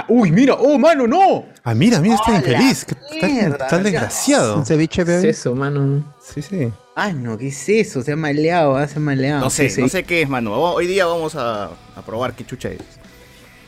[0.09, 1.45] Uy, mira, oh, mano, no.
[1.63, 2.87] Ah, mira, mira, está ¡A la infeliz.
[3.13, 4.57] Está, está desgraciado.
[4.57, 6.15] Un ceviche, ¿Qué es eso, mano?
[6.23, 6.73] Sí, sí.
[6.97, 8.01] Ah, no, ¿qué es eso?
[8.03, 9.41] Se ha maleado, ah, se ha maleado.
[9.41, 9.93] No sé, Sí, no sí.
[9.93, 10.55] sé qué es, mano.
[10.55, 12.79] Hoy día vamos a, a probar qué chucha es.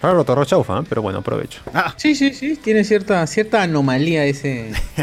[0.00, 0.82] Claro, torro chaufa, ¿eh?
[0.88, 1.60] pero bueno, aprovecho.
[1.74, 4.70] Ah, Sí, sí, sí, tiene cierta, cierta anomalía ese,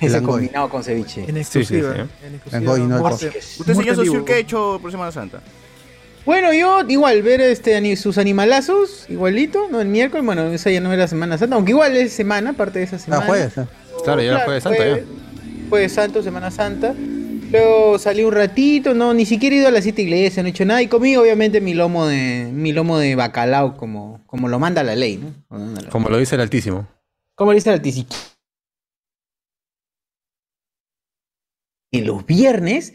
[0.00, 0.32] ese Langoy.
[0.40, 1.20] combinado con ceviche.
[1.28, 1.94] En Sí, sí, exclusiva.
[1.94, 2.00] sí.
[2.26, 2.50] En exclusiva.
[2.76, 3.96] Langoy, no ¿Usted, señor.
[3.96, 5.40] Socio, qué ha hecho por Semana Santa?
[6.26, 9.80] Bueno, yo igual ver este sus animalazos, igualito, ¿no?
[9.80, 12.84] El miércoles, bueno, esa ya no era Semana Santa, aunque igual es semana, parte de
[12.84, 13.22] esa semana.
[13.24, 13.56] Ah, jueves.
[13.58, 13.66] ah.
[14.04, 15.68] Claro, ya fue de Santa fue, ya.
[15.68, 16.94] fue de Santo, Semana Santa.
[17.50, 20.50] Luego salí un ratito, no, ni siquiera he ido a las siete iglesias, no he
[20.50, 20.82] hecho nada.
[20.82, 24.94] Y comí obviamente mi lomo de, mi lomo de bacalao como, como lo manda la
[24.94, 25.34] ley, ¿no?
[25.90, 26.86] Como lo la- lo dice el Altísimo.
[27.34, 28.06] Como le dice el Altísimo.
[31.92, 32.92] En los viernes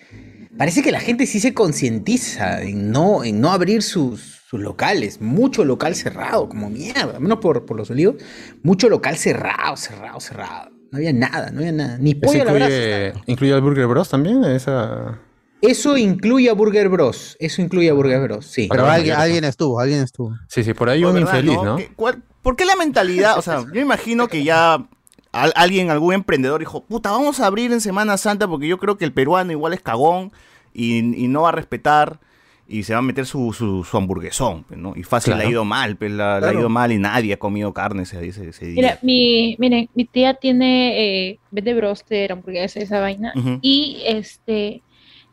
[0.58, 5.20] parece que la gente sí se concientiza en no, en no abrir sus, sus locales.
[5.20, 8.16] Mucho local cerrado, como mierda, al menos por, por los olivos.
[8.64, 10.72] Mucho local cerrado, cerrado, cerrado.
[10.96, 11.98] No había nada, no había nada.
[11.98, 12.74] Ni ¿Eso pollo a la brasa.
[12.74, 14.44] incluye, incluye al Burger Bros también?
[14.46, 15.20] Esa...
[15.62, 17.36] Eso incluye a Burger Bros.
[17.40, 18.46] Eso incluye a Burger Bros.
[18.46, 18.68] Sí.
[18.72, 20.34] Pero alguien, alguien estuvo, alguien estuvo.
[20.48, 21.76] Sí, sí, por ahí Oh, un ¿verdad, infeliz, ¿no?
[21.78, 23.38] ¿Qué- cuál- ¿Por qué la mentalidad?
[23.38, 24.88] O sea, yo imagino que ya
[25.32, 28.98] al- alguien, algún emprendedor dijo, puta, vamos a abrir en Semana Santa porque yo creo
[28.98, 30.32] que el peruano igual es cagón
[30.74, 32.20] y, y no va a respetar
[32.68, 34.94] y se va a meter su, su, su hamburguesón, pues, ¿no?
[34.96, 37.38] Y fácil le ha ido mal, pues, la- le ha ido mal y nadie ha
[37.38, 38.76] comido carne ese, ese, ese día.
[38.76, 44.82] Mira, mi, miren, mi tía tiene, eh, vende broster, hamburguesa, esa vaina, y este,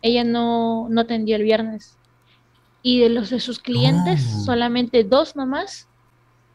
[0.02, 1.96] ella no, no atendió el viernes.
[2.82, 4.44] Y de los de sus clientes, Oh.
[4.44, 5.88] solamente dos nomás,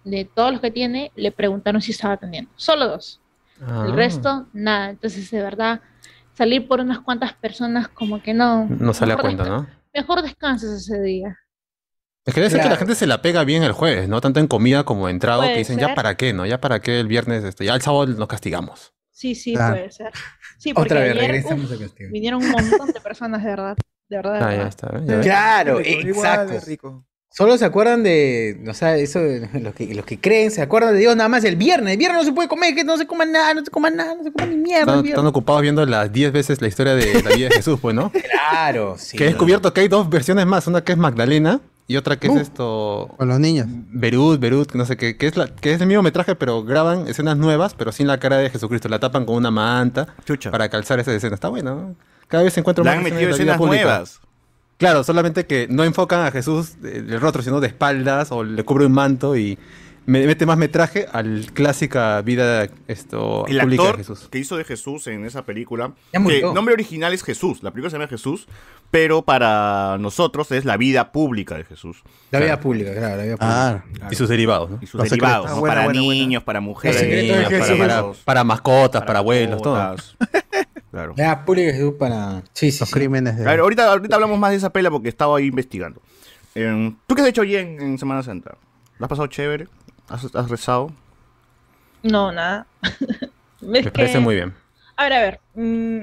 [0.03, 2.51] de todos los que tiene, le preguntaron si estaba atendiendo.
[2.55, 3.19] Solo dos.
[3.65, 3.85] Ah.
[3.87, 4.89] El resto, nada.
[4.91, 5.81] Entonces, de verdad,
[6.33, 8.65] salir por unas cuantas personas como que no.
[8.69, 9.67] No sale a cuenta, ¿no?
[9.97, 11.37] Mejor descansas ese día.
[12.25, 14.19] Es que debe ser que la gente se la pega bien el jueves, ¿no?
[14.21, 16.45] Tanto en comida como en trago, que dicen, ya para qué, ¿no?
[16.45, 18.93] Ya para qué el viernes, este, ya el sábado nos castigamos.
[19.11, 19.75] Sí, sí, Claro.
[19.77, 20.11] puede ser.
[20.59, 22.09] Sí, porque Otra vez ayer, regresamos uf, castigo.
[22.11, 23.77] vinieron un montón de personas, de verdad.
[24.09, 24.67] De verdad, de Ah, ya verdad.
[24.67, 24.87] está.
[24.87, 25.01] ¿eh?
[25.05, 25.25] Ya ves.
[25.25, 26.53] Claro, igual exacto.
[26.53, 27.05] de rico.
[27.37, 29.19] Solo se acuerdan de, o sea, eso,
[29.53, 31.91] los que, los que creen, se acuerdan de Dios nada más el viernes.
[31.93, 34.15] El viernes no se puede comer, que no se coma nada, no se coma nada,
[34.15, 34.99] no se coma ni mierda.
[35.05, 38.11] Están, ocupados viendo las 10 veces la historia de la vida de Jesús, pues, ¿no?
[38.49, 39.15] Claro, sí.
[39.17, 42.25] que he descubierto que hay dos versiones más, una que es Magdalena y otra que
[42.25, 42.39] es Uh.
[42.39, 43.13] esto...
[43.17, 43.67] Con los niños.
[43.69, 47.07] Berut, Berut, no sé qué, que es, la, que es el mismo metraje, pero graban
[47.07, 48.89] escenas nuevas, pero sin la cara de Jesucristo.
[48.89, 50.49] La tapan con una manta Chucha.
[50.49, 51.35] para calzar esa escena.
[51.35, 51.95] Está bueno, ¿no?
[52.27, 53.83] Cada vez se encuentran Le más han metido la vida escenas pública.
[53.83, 54.21] nuevas.
[54.77, 58.85] Claro, solamente que no enfocan a Jesús del rostro, sino de espaldas, o le cubre
[58.85, 59.57] un manto y
[60.05, 64.27] me- mete más metraje al clásica vida esto, El pública de actor Jesús.
[64.31, 67.89] que hizo de Jesús en esa película, que el nombre original es Jesús, la película
[67.89, 68.47] se llama Jesús,
[68.91, 72.03] pero para nosotros es la vida pública de Jesús.
[72.31, 73.83] La vida pública, claro, la vida pública.
[74.01, 74.79] Ah, Y sus derivados, ¿no?
[74.81, 75.47] Y sus Los derivados.
[75.49, 76.13] Ah, buena, para buena, buena.
[76.21, 79.95] niños, para mujeres, de para, para- para mascotas, para, abuelos, todo.
[81.13, 81.45] Claro.
[81.45, 82.41] Pública Jesús para.
[82.53, 82.79] Sí, sí.
[82.79, 82.93] los sí.
[82.95, 83.43] crímenes de...
[83.43, 86.01] A ver, ahorita, ahorita hablamos más de esa pela porque estaba ahí investigando.
[86.55, 88.57] Eh, ¿Tú qué has hecho hoy en, en Semana Santa?
[88.99, 89.67] ¿La has pasado chévere?
[90.09, 90.91] ¿Has, has rezado?
[92.03, 92.65] No, nada.
[93.61, 94.53] Me que- parece muy bien.
[94.95, 95.39] A ver, a ver.
[95.53, 95.99] mm,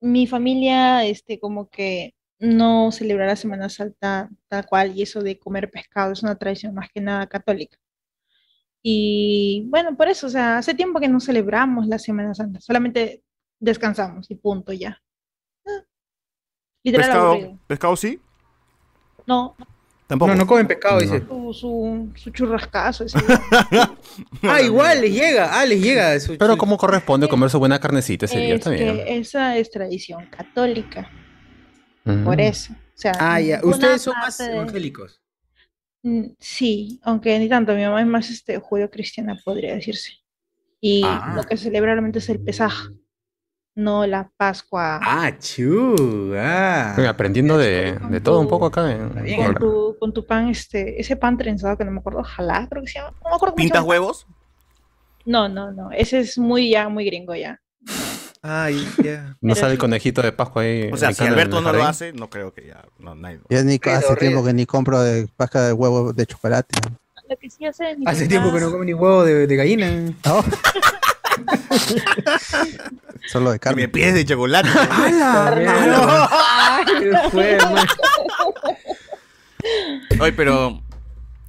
[0.00, 5.38] mi familia, este, como que no celebra la Semana Santa tal cual, y eso de
[5.38, 7.78] comer pescado es una tradición más que nada católica.
[8.82, 13.22] Y bueno, por eso, o sea, hace tiempo que no celebramos la Semana Santa, solamente
[13.62, 15.00] descansamos y punto ya.
[15.66, 15.84] Ah,
[16.84, 17.58] Literal ¿Pescado, aburrido.
[17.66, 18.20] ¿Pescado sí?
[19.26, 19.56] No,
[20.08, 20.32] Tampoco.
[20.32, 21.00] No, no comen pescado, No.
[21.00, 21.20] dice.
[21.26, 23.04] su, su, su churrascazo.
[23.04, 23.18] ese.
[24.42, 25.58] Ah, igual les llega.
[25.58, 26.18] Ah, les llega.
[26.20, 31.08] su- Pero como corresponde comer su buena carnecita ese Es que esa es tradición católica,
[32.24, 32.72] por eso.
[32.74, 33.60] O sea, Ah, ya.
[33.64, 35.22] Ustedes son más de- evangélicos.
[36.02, 40.12] Mm, Sí, aunque ni tanto, mi mamá es más este, judío-cristiana, podría decirse.
[40.80, 41.32] Y Ah.
[41.36, 42.90] lo que celebra realmente es el Pesaj,
[43.74, 45.00] no la Pascua.
[45.02, 46.32] Ah, chu.
[46.36, 46.94] Ah.
[47.08, 48.82] Aprendiendo de, de todo un poco acá
[49.36, 52.82] con, tu, con tu pan, este, ese pan trenzado que no me acuerdo, jalá, creo
[52.82, 53.14] que se llama.
[53.24, 53.88] No me acuerdo ¿Pintas llama.
[53.88, 54.26] huevos?
[55.24, 57.60] No, no, no, ese es muy ya, muy gringo ya.
[58.42, 59.36] Ay, ya.
[59.40, 60.90] No sale el conejito de Pascua ahí.
[60.92, 62.84] O sea, si Alberto no lo hace, no creo que ya.
[62.98, 64.16] No, nadie lo- Yo ni, hace horrible.
[64.28, 66.74] tiempo que ni compro de pasca de huevo de chocolate.
[67.28, 67.94] Lo que sí hace
[68.28, 69.90] tiempo que no come ni huevo de, de gallina.
[70.26, 70.44] No.
[73.28, 73.82] Solo de carne.
[73.82, 74.68] me pides de chocolate.
[76.98, 77.58] ¿Qué fue?
[80.20, 80.80] Oye, pero.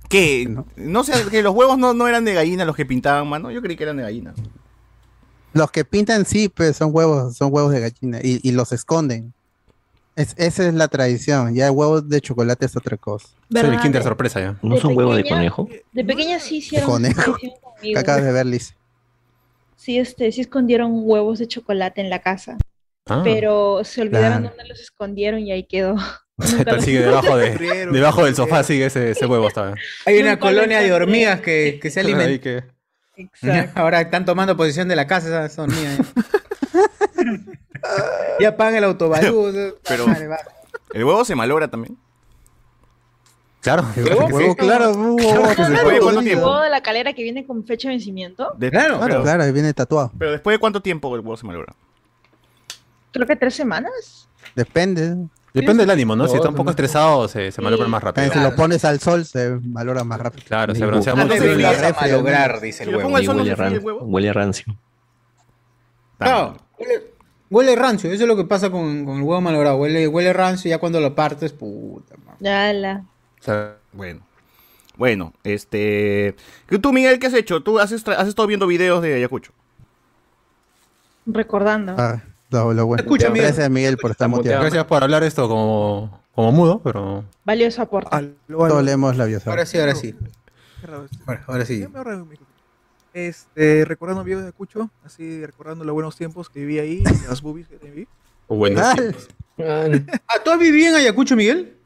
[0.09, 0.45] ¿Qué?
[0.47, 0.65] No.
[0.75, 3.51] No sé, que los huevos no, no eran de gallina los que pintaban, mano.
[3.51, 4.33] Yo creí que eran de gallina.
[5.53, 9.33] Los que pintan sí, pues son huevos, son huevos de gallina y, y los esconden.
[10.15, 11.55] Es, esa es la tradición.
[11.55, 13.27] Ya el huevo de chocolate es otra cosa.
[13.51, 13.79] Sí, el.
[13.79, 14.55] Kinder sorpresa ya.
[14.61, 15.67] ¿No son huevo de conejo?
[15.91, 17.35] De pequeña sí hicieron conejo.
[17.83, 17.99] Que conmigo.
[17.99, 18.75] acabas de ver, Liz.
[19.83, 22.57] Sí, este, sí escondieron huevos de chocolate en la casa,
[23.09, 25.95] Ah, pero se olvidaron dónde los escondieron y ahí quedó.
[26.65, 29.47] Los- sigue debajo, de, Sufrieron, debajo del sofá, sigue ese, ese huevo.
[29.49, 29.73] Está
[30.05, 32.39] Hay una Nunca colonia de hormigas que, que se alimentan.
[32.39, 32.63] que-
[33.17, 33.79] Exacto.
[33.79, 35.99] Ahora están tomando posesión de la casa esas hormigas.
[38.39, 39.51] ya pagan el autobalú.
[39.87, 40.37] Pero- Vale, va.
[40.93, 41.97] El huevo se malogra también.
[43.63, 43.85] Claro.
[43.95, 44.25] ¿Huevo?
[44.27, 46.45] Huevo, claro, un huevo que se ¿No puede ¿cuánto tiempo?
[46.47, 48.53] huevo de la calera que viene con fecha de vencimiento?
[48.57, 50.11] De- Claro, pero, Claro, claro, viene tatuado.
[50.19, 51.73] pero después de cuánto tiempo el huevo se malogra.
[53.11, 54.27] Creo que tres semanas.
[54.55, 55.15] Depende.
[55.53, 56.27] Depende del ánimo, ¿no?
[56.27, 57.91] Si está un poco estresado, se, se malogra Sí.
[57.91, 58.25] más rápido.
[58.27, 60.45] También si lo pones al sol, se valora más rápido.
[60.47, 61.33] Claro, se broncea mucho.
[61.35, 64.03] se malograr, dice el huevo.
[64.05, 64.75] huele, rancio.
[66.17, 67.03] Claro, huele-
[67.49, 69.75] Huele rancio, eso es lo que pasa con, con el huevo malogrado.
[69.77, 72.15] Huele, huele rancio y ya cuando lo partes, puta.
[72.25, 73.07] man.
[73.45, 73.75] La.
[73.91, 74.21] Bueno.
[74.95, 76.35] Bueno, este.
[76.69, 77.63] ¿Y ¿Tú, Miguel, qué has hecho?
[77.63, 79.51] ¿Tú has, has estado viendo videos de Ayacucho?
[81.25, 81.95] Recordando.
[81.97, 83.01] Ah, lo, lo bueno.
[83.01, 83.47] Escucha, Miguel.
[83.47, 84.61] Gracias, Miguel, por estar muteado.
[84.61, 87.23] Gracias por hablar esto como, como mudo, pero.
[87.43, 88.09] Valioso aporte.
[88.47, 88.81] Todos aló.
[88.81, 89.47] leemos labios.
[89.47, 90.09] Ahora sí, ahora sí.
[90.83, 91.07] Esto.
[91.47, 91.85] Ahora, sí.
[93.13, 97.67] Este, recordando videos de Cucho, así recordando los buenos tiempos que viví ahí, las boobies
[97.67, 98.07] que vi.
[98.47, 98.95] Bueno, Ah,
[99.59, 101.77] Ah, ¿tú has vivido en Ayacucho, Miguel?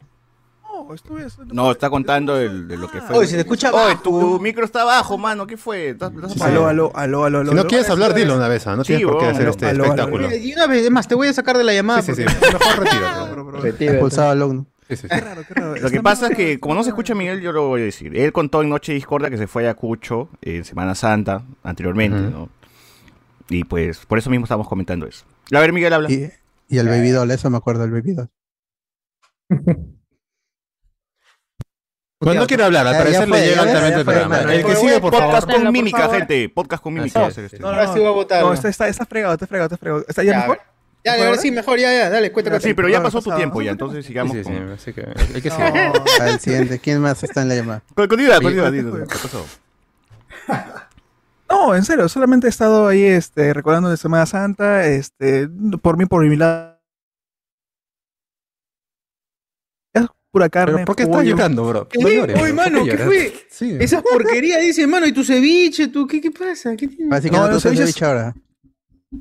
[0.86, 1.26] No, estuve.
[1.26, 3.18] estuve- No, está contando el, de lo que fue.
[3.18, 5.48] Oye, se te escucha Oye, bajo, tu micro está abajo, mano.
[5.48, 5.90] ¿Qué fue?
[5.90, 6.68] ¿Estás- estás Aló, apagado?
[6.68, 7.50] aló, aló, aló, aló.
[7.50, 7.70] si no aló.
[7.70, 8.76] quieres hablar, dilo una vez, ¿ah?
[8.76, 10.36] No Sí, tienes por qué hacer aló, este aló, aló, espectáculo.
[10.36, 12.02] Y una vez más, te voy a sacar de la llamada.
[12.02, 12.36] Sí, sí, sí.
[12.54, 13.66] Mejor.
[13.82, 14.66] Expulsado al alumno.
[14.88, 15.08] Sí, sí, sí.
[15.10, 15.76] Qué raro, qué raro.
[15.76, 17.84] Lo que pasa es que, como no se escucha a Miguel, yo lo voy a
[17.86, 18.16] decir.
[18.18, 22.30] Él contó en Noche Discordia que se fue a Ayacucho en Semana Santa, anteriormente, Ujú.
[22.30, 22.50] ¿no?
[23.50, 25.26] Y pues, por eso mismo estamos comentando eso.
[25.54, 26.10] A ver, Miguel, habla.
[26.12, 26.32] Y,
[26.70, 28.30] y el baby doll, eso me acuerdo del baby doll.
[32.20, 34.40] Bueno, no quiere hablar, al Ya- parecer ya fue, le llega altamente el programa.
[34.42, 35.26] El que sigue, por favor.
[35.28, 36.16] Podcast con Bótalo, por mímica, favor.
[36.18, 36.50] gente.
[36.50, 37.20] Podcast con mímica.
[37.20, 37.36] Así va a es.
[37.36, 37.60] ser este.
[37.60, 38.44] No, no, Ahora sí voy a votar.
[38.44, 40.06] No, está, está, está fregado, está fregado, está fregado.
[40.08, 40.60] ¿Está ya Ya, mejor?
[41.06, 42.60] Ya, ahora sí, mejor, ya, ya, dale, cuenta.
[42.60, 44.72] Sí, pero ya No, pasó tu tiempo ya, entonces sigamos Sí, sí, sí, con...
[44.72, 45.02] así que
[45.36, 45.72] el que sigue.
[45.90, 45.94] No.
[46.26, 47.84] Al siguiente, ¿quién más está en la llamada?
[47.96, 48.72] Con- Continúa, continúa.
[49.08, 49.46] ¿Qué pasó?
[51.50, 55.48] No, en serio, solamente he estado ahí este, recordando de Semana Santa, este,
[55.82, 56.77] por mí, por mi lado.
[60.38, 60.74] Pura carne.
[60.76, 61.88] ¿Pero por qué estás llorando, bro?
[61.90, 62.00] ¿Qué?
[62.00, 62.56] No llores, Oye, bro.
[62.56, 63.34] ¿Por mano, ¿qué fue?
[63.50, 63.78] Sí.
[63.80, 66.76] Esa porquería dice, mano, y tu ceviche, tú, ¿qué, qué pasa?
[66.76, 67.16] ¿Qué tiene?
[67.16, 67.60] Así que No, no,
[68.08, 68.36] ahora.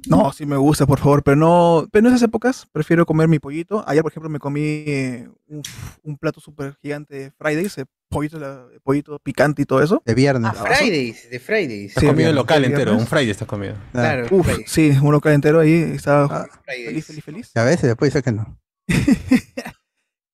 [0.09, 3.39] No, sí me gusta, por favor, pero no, pero en esas épocas prefiero comer mi
[3.39, 3.85] pollito.
[3.87, 5.63] Ayer, por ejemplo, me comí eh, un,
[6.03, 10.03] un plato súper gigante de Fridays, eh, pollito, la- pollito picante y todo eso.
[10.05, 10.51] De viernes.
[10.57, 11.89] Ah, Fridays, de Fridays.
[11.91, 13.75] Estás Sí, comido el local entero, un Friday estás comido.
[13.93, 17.51] Claro, Uf, sí, un local entero ahí, estaba Ah, feliz, feliz, feliz.
[17.55, 18.59] Y a veces después dice que no.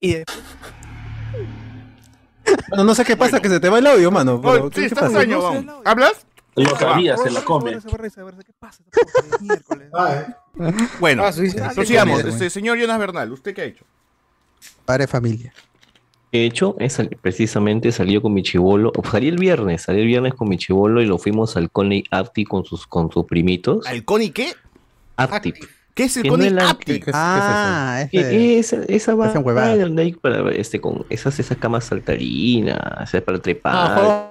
[0.03, 0.25] Y eh,
[2.69, 4.41] Bueno, no sé qué pasa, que se te va el audio, mano.
[4.43, 5.25] Pero sí, ¿qué- pasa?
[5.25, 6.27] No ¿Hablas?
[6.57, 7.79] Lo sabía, se la come.
[11.01, 12.25] Bueno, Ah, Ah, sigamos.
[12.25, 13.85] Este, señor Jonas Bernal, ¿usted qué ha hecho?
[14.85, 15.55] Padre de familia.
[16.33, 20.35] he hecho es precisamente salió con mi chivolo, o salí el viernes, salí el viernes
[20.35, 23.87] con mi chivolo y lo fuimos al Coney Apti con sus, con sus primitos.
[23.87, 24.55] ¿El Connie qué?
[25.17, 25.55] Apti.
[25.95, 27.01] ¿Qué es el la- Apti?
[27.01, 28.59] ¿Qué es- Ah, ese.
[28.59, 29.27] Esa, esa va
[30.03, 33.75] hay para, este, con esas, esas camas saltarinas, esas para trepar.
[33.75, 34.29] Ah,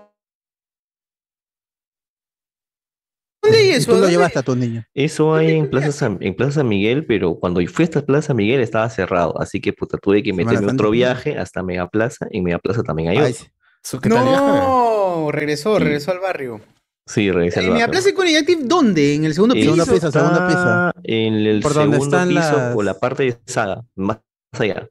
[3.43, 3.93] ¿Dónde eso?
[3.93, 4.83] tú lo llevaste a tu niño.
[4.93, 8.37] Eso hay en Plaza, San, en Plaza San Miguel, pero cuando fui hasta Plaza San
[8.37, 12.43] Miguel estaba cerrado, así que puta, tuve que meterme otro viaje hasta Megaplaza, y en
[12.45, 14.09] Megaplaza también hay Ay, otro.
[14.09, 16.61] No, regresó, regresó al barrio.
[17.07, 17.91] Sí, regresé al ¿En la barrio.
[17.91, 19.15] Plaza Coney Active dónde?
[19.15, 19.73] ¿En el segundo piso?
[19.75, 20.59] Segundo piso, segundo piso.
[20.59, 24.19] Está En el Por donde segundo están piso las- o la parte de saga, más
[24.51, 24.87] allá.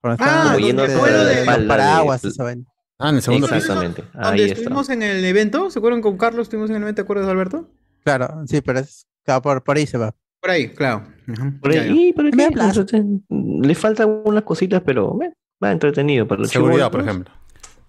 [0.00, 2.22] Por donde Ah, estaban como donde yendo fue hacia lo la de- espalda los paraguas,
[2.22, 2.64] de- esa vaina.
[2.98, 3.56] Ah, en el segundo piso.
[3.56, 4.02] Exactamente.
[4.12, 4.54] ¿Dónde Ahí está.
[4.60, 5.70] estuvimos en el evento?
[5.70, 6.42] ¿Se acuerdan con Carlos?
[6.44, 7.68] Estuvimos en el evento, ¿te acuerdas, Alberto?
[8.04, 10.14] Claro, sí, pero es, claro, por, por ahí se va.
[10.40, 11.06] Por ahí, claro.
[11.60, 11.94] Por ya, ahí, ya.
[11.94, 12.36] y ¿para En qué?
[12.36, 12.86] Megaplaza.
[12.86, 15.18] Sea, Le faltan algunas cositas, pero
[15.62, 17.32] va entretenido para los Seguridad, por ejemplo.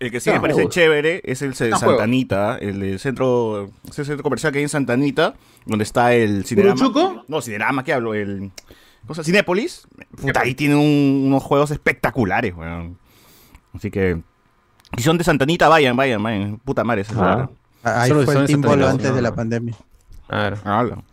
[0.05, 0.73] El que sí me parece juegos.
[0.75, 2.03] chévere es el de No, Santa juegos.
[2.03, 6.45] Anita, el del centro, ese centro comercial que hay en Santa Anita, donde está el
[6.45, 6.75] Cinerama.
[6.75, 7.25] ¿Puruchuco?
[7.27, 8.13] No, Cinerama, ¿qué hablo?
[8.13, 8.51] El
[9.07, 9.87] cosa Cinépolis.
[10.21, 12.97] Puta, ahí tiene un- unos juegos espectaculares, weón.
[13.73, 14.21] Así que
[14.97, 16.57] si son de Santa Anita, vayan, vayan, vayan.
[16.59, 17.49] Puta madre, ese Ah.
[17.83, 18.39] Ah, Ahí Solo fue el
[18.83, 19.15] antes ¿no?
[19.15, 19.75] de la pandemia.
[20.27, 21.03] Claro.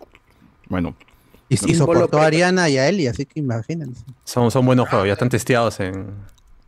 [0.68, 0.94] Bueno,
[1.50, 4.04] Y, y soportó a Ariana y a Eli, así que imagínense.
[4.24, 6.06] Son, son buenos juegos, ya están testeados en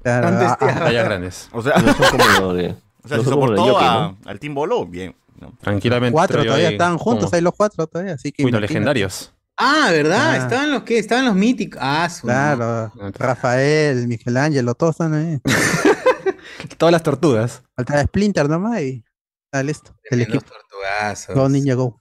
[0.04, 1.48] Claro, Están ah, ah, grandes.
[1.50, 3.56] o sea, No son como los de- o sea no si son como los de
[3.56, 4.18] soportó Yoki, a- ¿no?
[4.30, 5.16] al Team Bolo, bien.
[5.40, 5.52] ¿no?
[5.60, 6.12] Tranquilamente.
[6.12, 8.72] cuatro todavía ahí estaban juntos, como- ahí los cuatro todavía, así que Uy, los imagínate.
[8.74, 9.32] legendarios.
[9.56, 10.30] Ah, ¿verdad?
[10.32, 10.36] Ah.
[10.36, 11.78] Estaban los que, estaban los míticos.
[11.82, 15.40] Ah, su Claro, Rafael, Michelangelo, todos están ahí.
[16.78, 17.62] Todas las tortugas.
[17.76, 19.04] Faltaba Splinter nomás y
[19.46, 19.90] está listo.
[20.04, 20.52] El Tremendos equipo.
[20.52, 21.34] tortugazos.
[21.36, 22.00] Go Ninja Go.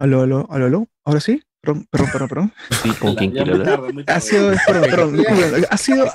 [0.00, 0.86] Aló, aló, aló, aló.
[1.04, 1.40] ¿Ahora sí?
[1.68, 2.52] Perdón, perdón, perdón, perdón.
[2.82, 3.80] Sí, con quiera muy hablar.
[4.06, 6.06] Ha sido, perdón, perdón, perdón, ha sido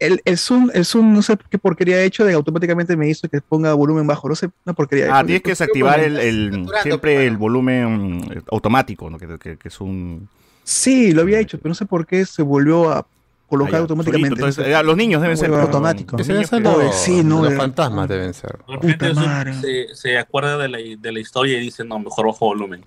[0.00, 3.08] el, el Zoom, el Zoom, no sé qué porquería ha hecho de que automáticamente me
[3.08, 5.16] hizo que ponga volumen bajo, no sé, una porquería.
[5.16, 9.18] Ah, tienes que desactivar el, el- siempre el volumen mm, automático, ¿no?
[9.18, 10.28] que, que- que es un...
[10.64, 13.06] Sí, lo había hecho, pero no sé por qué se volvió a
[13.46, 14.40] colocar ya, automáticamente.
[14.40, 14.60] solito.
[14.62, 15.50] Entonces, los niños deben ser...
[15.50, 15.66] Huevón.
[15.66, 16.16] Automático.
[16.16, 17.56] Los niños ser sí, no, los eh.
[17.56, 18.58] fantasmas deben ser.
[18.66, 19.12] De repente
[19.60, 22.84] se, se acuerda de la, de la historia y dice, no, mejor bajo volumen.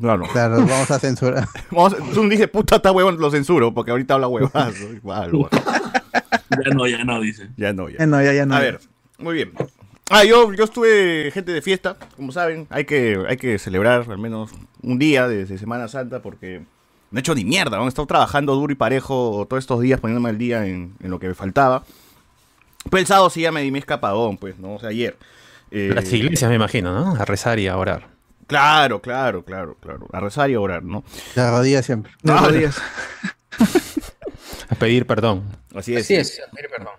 [0.00, 0.24] Claro.
[0.32, 1.46] Claro, vamos a censurar.
[1.70, 4.50] Vamos, Zoom dice, puta, está huevón, lo censuro, porque ahorita habla huevón.
[6.64, 7.48] Ya no, ya no, dice.
[7.56, 7.98] ya no, ya.
[7.98, 8.54] Ya no, ya, ya no.
[8.54, 8.80] A ver,
[9.18, 9.52] muy bien.
[10.10, 14.18] Ah, yo, yo estuve gente de fiesta, como saben, hay que, hay que celebrar al
[14.18, 14.50] menos
[14.82, 16.62] un día de, de Semana Santa porque
[17.10, 17.86] No he hecho ni mierda, ¿no?
[17.86, 21.18] he estado trabajando duro y parejo todos estos días, poniéndome al día en, en lo
[21.18, 21.84] que me faltaba.
[22.90, 24.74] Pero el sábado sí ya me di mi escapadón, pues, ¿no?
[24.74, 25.16] O sea, ayer.
[25.70, 27.14] Eh, Las iglesias, me imagino, ¿no?
[27.20, 28.08] A rezar y a orar.
[28.46, 30.06] Claro, claro, claro, claro.
[30.12, 31.04] A rezar y a orar, ¿no?
[31.34, 32.12] Las rodillas siempre.
[32.22, 32.76] Las Ah, rodillas.
[34.68, 35.44] A pedir perdón.
[35.74, 36.02] Así es.
[36.04, 36.94] Así es, mire, perdón.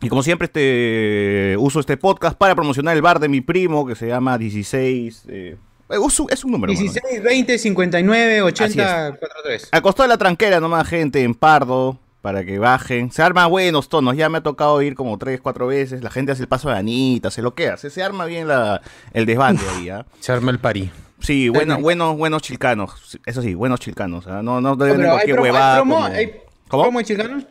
[0.00, 3.94] Y como siempre, este uso este podcast para promocionar el bar de mi primo, que
[3.96, 5.24] se llama 16.
[5.28, 5.56] eh,
[5.90, 6.72] es, un, es un número.
[6.72, 6.82] mano.
[6.92, 9.68] 16, 20, 59, 80, Así 43.
[9.72, 13.10] A costo de la tranquera, nomás gente en Pardo, para que bajen.
[13.12, 16.02] Se arma buenos tonos, ya me ha tocado ir como tres, cuatro veces.
[16.02, 17.90] La gente hace el paso de Anita, se lo que hace.
[17.90, 18.80] Se arma bien la,
[19.12, 20.04] el desbande ahí, ¿ah?
[20.20, 20.90] Se arma el pari.
[21.20, 23.18] Sí, bueno, buenos, buenos chilcanos.
[23.26, 24.26] Eso sí, buenos chilcanos.
[24.28, 24.40] ¿ah?
[24.42, 25.76] No, no deben cualquier promo, hay huevada.
[25.76, 26.32] promo, como- hay
[26.68, 26.82] ¿Cómo?
[26.84, 27.44] promo en chilcano.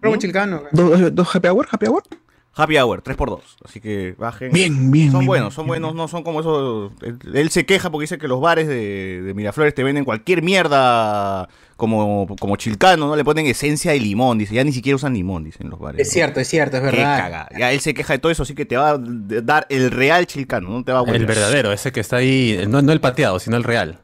[0.00, 0.62] Promo en chilcano.
[0.72, 1.66] ¿Dos, dos happy hour?
[1.70, 2.02] ¿Happy hour?
[2.58, 3.40] Happy Hour, 3x2.
[3.66, 4.50] Así que bajen.
[4.50, 6.90] Bien, bien, Son bien, buenos, son bien, buenos, no son como esos.
[7.02, 10.40] Él, él se queja porque dice que los bares de, de Miraflores te venden cualquier
[10.42, 13.16] mierda como, como chilcano, ¿no?
[13.16, 14.54] Le ponen esencia de limón, dice.
[14.54, 16.00] Ya ni siquiera usan limón, dicen los bares.
[16.00, 16.12] Es ¿no?
[16.14, 17.18] cierto, es cierto, es Qué verdad.
[17.18, 17.48] caga.
[17.58, 20.26] Ya él se queja de todo eso, así que te va a dar el real
[20.26, 23.38] chilcano, no te va a El verdadero, ese que está ahí, no, no el pateado,
[23.38, 24.00] sino el real.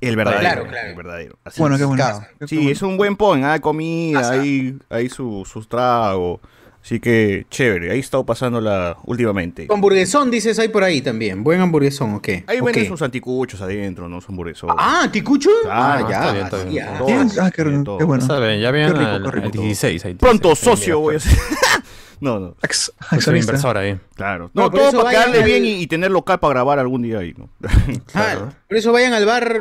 [0.00, 0.40] El verdadero.
[0.40, 0.88] Claro, claro.
[0.90, 1.38] El verdadero.
[1.44, 1.80] Así Bueno, es.
[1.80, 2.04] qué bueno.
[2.04, 2.26] Claro.
[2.46, 6.40] Sí, es un buen pon, hay comida, hay, hay su- sus tragos.
[6.82, 9.66] Así que chévere, ahí he estado pasándola últimamente.
[9.70, 11.44] Hamburguesón, dices, hay por ahí también.
[11.44, 12.44] Buen hamburguesón, ¿o qué?
[12.46, 14.20] Ahí ¿O venden sus anticuchos adentro, ¿no?
[14.20, 14.70] Son hamburguesos.
[14.76, 15.50] Ah, ¿Ticucho?
[15.64, 16.18] Claro, ah, ya.
[16.18, 17.28] está bien, está bien.
[17.40, 17.62] ah, qué,
[17.98, 18.24] qué bueno.
[18.24, 20.04] Saben, ya rico al 16.
[20.06, 21.36] ahí, Pronto 16, ahí, socio voy a ser.
[22.20, 22.56] no, no.
[22.62, 23.50] Ex- accionista.
[23.52, 23.98] inversor ahí.
[24.14, 24.50] Claro.
[24.54, 27.18] No, No, todo para quedarle al- bien y, y tener local para grabar algún día
[27.18, 27.50] ahí, ¿no?
[28.14, 29.60] Ah, por eso vayan al bar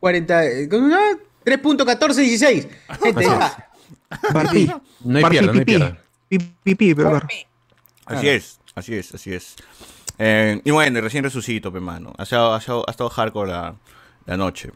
[0.00, 1.18] 40, eh, ¿cómo se llama?
[1.44, 2.68] 3.1416.
[3.02, 3.68] Gente, ya.
[4.32, 4.70] Barpi.
[5.04, 5.84] No hay pierda, no hay pipí.
[6.28, 7.26] Pipí, peor.
[8.06, 9.56] Así es, así es, así es.
[10.18, 12.12] Eh, y bueno, y recién resucito, pe mano.
[12.18, 13.74] Ha estado, ha estado, ha estado hardcore la,
[14.26, 14.70] la noche.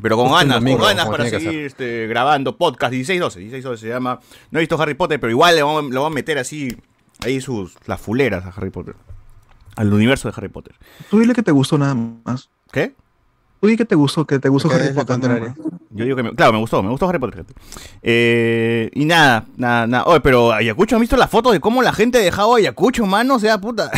[0.00, 3.62] Pero con ganas, domingo, con ganas para seguir este, grabando podcast 16-12.
[3.62, 4.20] 16-12 se llama.
[4.50, 6.76] No he visto Harry Potter, pero igual le vamos, le vamos a meter así,
[7.20, 8.94] ahí sus, las fuleras a Harry Potter.
[9.76, 10.74] Al universo de Harry Potter.
[11.10, 12.50] Tú dile que te gustó nada más.
[12.72, 12.94] ¿Qué?
[13.62, 15.06] Tú dile que te gustó, que te gustó Harry Potter.
[15.06, 15.54] contrario.
[15.90, 17.44] Yo digo que me, claro, me gustó, me gustó Harry Potter.
[18.02, 20.04] Eh, y nada, nada, nada.
[20.06, 23.06] Oye, pero Ayacucho, ¿han visto la foto de cómo la gente ha dejado a Ayacucho,
[23.06, 23.36] mano?
[23.36, 23.88] O sea, puta.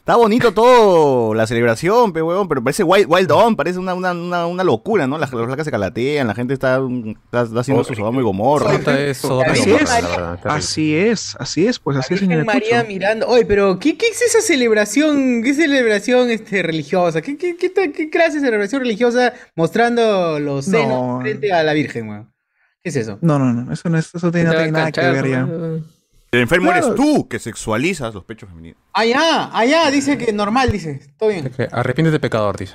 [0.00, 4.12] Está bonito todo la celebración, pe, huevón, pero parece Wild, wild On, parece una, una,
[4.12, 5.18] una, una locura, ¿no?
[5.18, 6.80] Las, las placas se calatean, la gente está,
[7.26, 8.70] está, está haciendo su Sodoma y Gomorra.
[8.72, 9.24] Así es.
[10.44, 12.44] Así es, así es, pues así es en.
[12.44, 13.28] María mirando.
[13.28, 15.42] Oye, pero ¿qué, qué es esa celebración?
[15.44, 17.20] ¿Qué celebración este, religiosa?
[17.22, 21.18] ¿Qué, qué, qué, qué clase de celebración religiosa mostrando los senos No.
[21.20, 22.32] frente a la Virgen, weón?
[22.82, 23.18] ¿Qué es eso?
[23.20, 25.46] No, no, no, eso no, es- eso tiene, no tiene nada que ver ya.
[26.32, 26.86] El enfermo Claro.
[26.86, 28.78] eres tú, que sexualizas los pechos femeninos.
[28.92, 31.00] Allá, allá, dice que normal, dice.
[31.18, 31.50] Todo bien.
[31.50, 32.74] Que Arrepiéntete pecador, dice.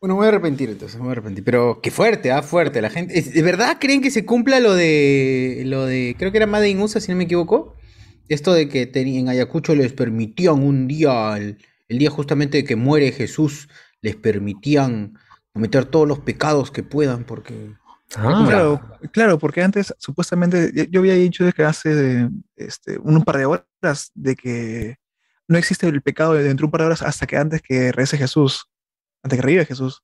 [0.00, 1.44] Bueno, me voy a arrepentir entonces, me voy a arrepentir.
[1.44, 2.80] Pero qué fuerte, ah, fuerte.
[2.82, 3.18] La gente.
[3.18, 5.62] ¿es- ¿De verdad creen que se cumpla lo de.
[5.66, 6.14] lo de.
[6.18, 7.74] creo que era Made in USA, si no me equivoco?
[8.28, 12.76] Esto de que en Ayacucho les permitían un día, el, el día justamente de que
[12.76, 13.68] muere Jesús,
[14.02, 15.14] les permitían
[15.52, 17.72] cometer todos los pecados que puedan, porque.
[18.16, 18.80] Ah, Claro,
[19.12, 24.10] claro, porque antes supuestamente yo- había dicho de que hace este, un par de horas
[24.14, 24.96] de que
[25.46, 28.16] no existe el pecado dentro de un par de horas hasta que antes que regrese
[28.18, 28.66] Jesús,
[29.22, 30.02] antes que revive Jesús.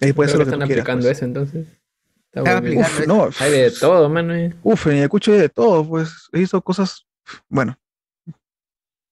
[0.00, 1.16] Y ahí puede ser lo que están tú quieras, aplicando pues.
[1.16, 1.66] eso entonces.
[2.34, 4.34] Aplicando Uf, no, Hay de todo, mano.
[4.34, 4.54] eh.
[4.62, 7.06] uf, en Ayacucho hay de todo, pues he visto cosas,
[7.48, 7.76] bueno,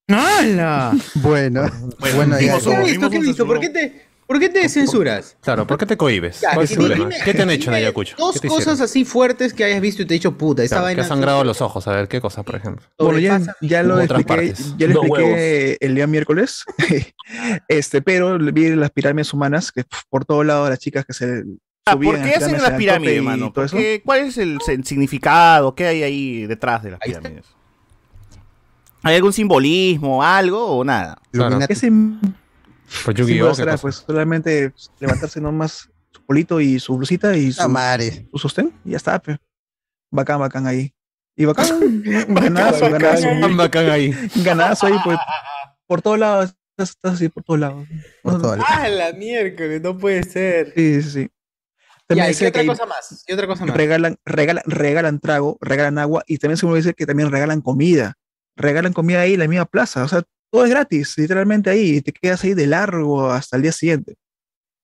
[0.08, 0.92] ¡Hala!
[1.14, 1.62] Bueno,
[1.98, 3.10] Bueno, bueno, ya, ¿Qué visto?
[3.10, 3.46] ¿Qué visto?
[3.46, 5.36] ¿Por qué te, por qué te censuras?
[5.40, 6.40] Claro, ¿por qué te cohibes?
[6.40, 7.10] Ya, ¿Cuál es dime- problema?
[7.24, 8.16] ¿Qué te han hecho en Ayacucho?
[8.18, 10.62] Dos ¿Qué te cosas así fuertes que hayas visto y te he dicho puta.
[10.62, 10.96] Esa Claro, vaina.
[10.96, 12.84] que has sangrado los ojos, a ver, ¿qué cosas, por ejemplo?
[12.98, 16.64] bueno, ya, ya lo expliqué, ya lo expliqué el día miércoles,
[17.68, 21.44] este, pero vi las pirámides humanas, que por todo lado las chicas que se
[21.88, 23.44] Ah, ¿Por qué hacen en las pirámides, tope y mano?
[23.46, 23.76] todo ¿Por eso.
[23.76, 24.02] qué?
[24.04, 25.72] ¿Cuál es el significado?
[25.76, 27.44] ¿Qué hay ahí detrás de las pirámides?
[29.04, 31.16] ¿Hay algún simbolismo, algo o nada?
[31.30, 31.60] Claro.
[31.68, 31.76] ¿Qué
[33.04, 33.48] Pues Yu-Gi-Oh!
[33.50, 33.76] cosa?
[33.78, 38.28] Pues solamente levantarse nomás su polito y su blusita y su, madre.
[38.32, 39.38] su sostén y ya está, pe.
[40.10, 40.92] Bacán, bacán ahí.
[41.36, 44.14] Y bacán, ganazo, ganazo, Bacán, bacán ahí.
[44.36, 45.18] ganazo ahí, pues,
[45.86, 47.86] por todos lados, estás, estás así por todos lados.
[48.22, 49.82] Por todo el- ¡Ah, la miércoles!
[49.82, 50.72] No puede ser.
[50.74, 51.30] Sí, sí, sí.
[52.08, 53.24] Ya, También ¿y dice qué que otra cosa más?
[53.26, 53.76] ¿Qué otra cosa más?
[53.76, 58.14] regalan, regalan, regalan trago, regalan agua y también seguro dice que también regalan comida.
[58.54, 62.00] Regalan comida ahí en la misma plaza, o sea, todo es gratis, literalmente ahí, y
[62.02, 64.14] te quedas ahí de largo hasta el día siguiente.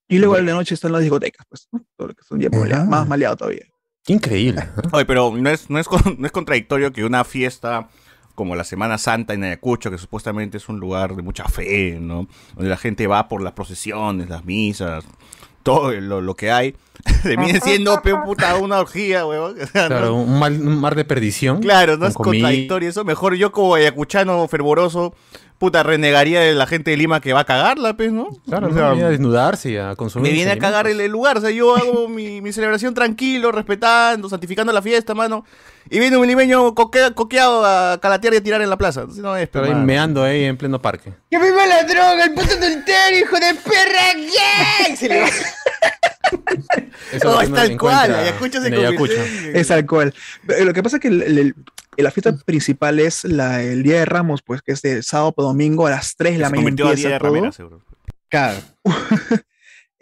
[0.08, 1.80] Y luego en la noche están las discotecas, pues, ¿no?
[1.96, 2.50] todo lo que son ya
[2.84, 3.64] más maleado todavía.
[4.04, 4.68] Qué increíble.
[4.76, 4.90] ¿no?
[4.92, 5.86] Oye, pero no es, no, es,
[6.18, 7.88] no es contradictorio que una fiesta
[8.34, 12.26] como la Semana Santa en Ayacucho, que supuestamente es un lugar de mucha fe, ¿no?
[12.54, 15.04] Donde la gente va por las procesiones, las misas,
[15.62, 16.74] todo lo, lo que hay,
[17.22, 19.24] termine siendo pe, puta, una orgía.
[19.26, 21.60] O sea, Claro, no- un, mal- un mar de perdición.
[21.60, 23.04] Claro, no es contradictorio eso.
[23.04, 25.14] Mejor yo como ayacuchano fervoroso,
[25.62, 28.30] puta, renegaría de la gente de Lima que va a cagarla, pues, ¿no?
[28.48, 28.76] Claro, O ¿no?
[28.76, 30.32] sea, Viene a desnudarse y a consumir.
[30.32, 33.52] me viene a cagar el, el lugar, o sea, yo hago mi, mi celebración tranquilo,
[33.52, 35.44] respetando, santificando la fiesta, mano.
[35.88, 39.02] Y viene un limeño coque- coqueado a calatear y a tirar en la plaza.
[39.02, 41.12] Entonces, no es, Pero ahí meando ahí en pleno parque.
[41.30, 42.24] ¡Que viva la droga!
[42.24, 44.14] ¡El puto adulterio, hijo de perra!
[44.88, 44.96] ¡Yeah!
[44.96, 45.28] Se le va.
[47.12, 49.58] Eso No, lo es tal cual, Ayacucho se en convirtió Ayacucho.
[49.58, 50.14] Es tal cual.
[50.64, 51.54] Lo que pasa es que el-
[51.96, 55.42] la fiesta principal es la, el Día de Ramos, pues que es de sábado a
[55.42, 57.28] domingo a las 3 de la Se mañana convirtió a día de todo.
[57.28, 57.84] ramera, seguro.
[58.28, 58.58] Claro.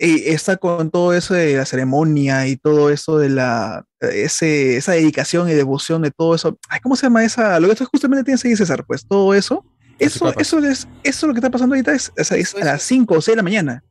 [0.03, 4.93] Y está con todo eso de la ceremonia y todo eso de la ese, esa
[4.93, 6.59] dedicación y devoción de todo eso.
[6.71, 7.61] Ay, ¿Cómo se llama esa?
[7.61, 9.63] Lo que tú justamente tienes ahí, César, pues todo eso.
[9.99, 13.13] Eso, eso es, eso lo que está pasando ahorita es, es- es a las 5
[13.17, 13.85] o 6 de la mañana.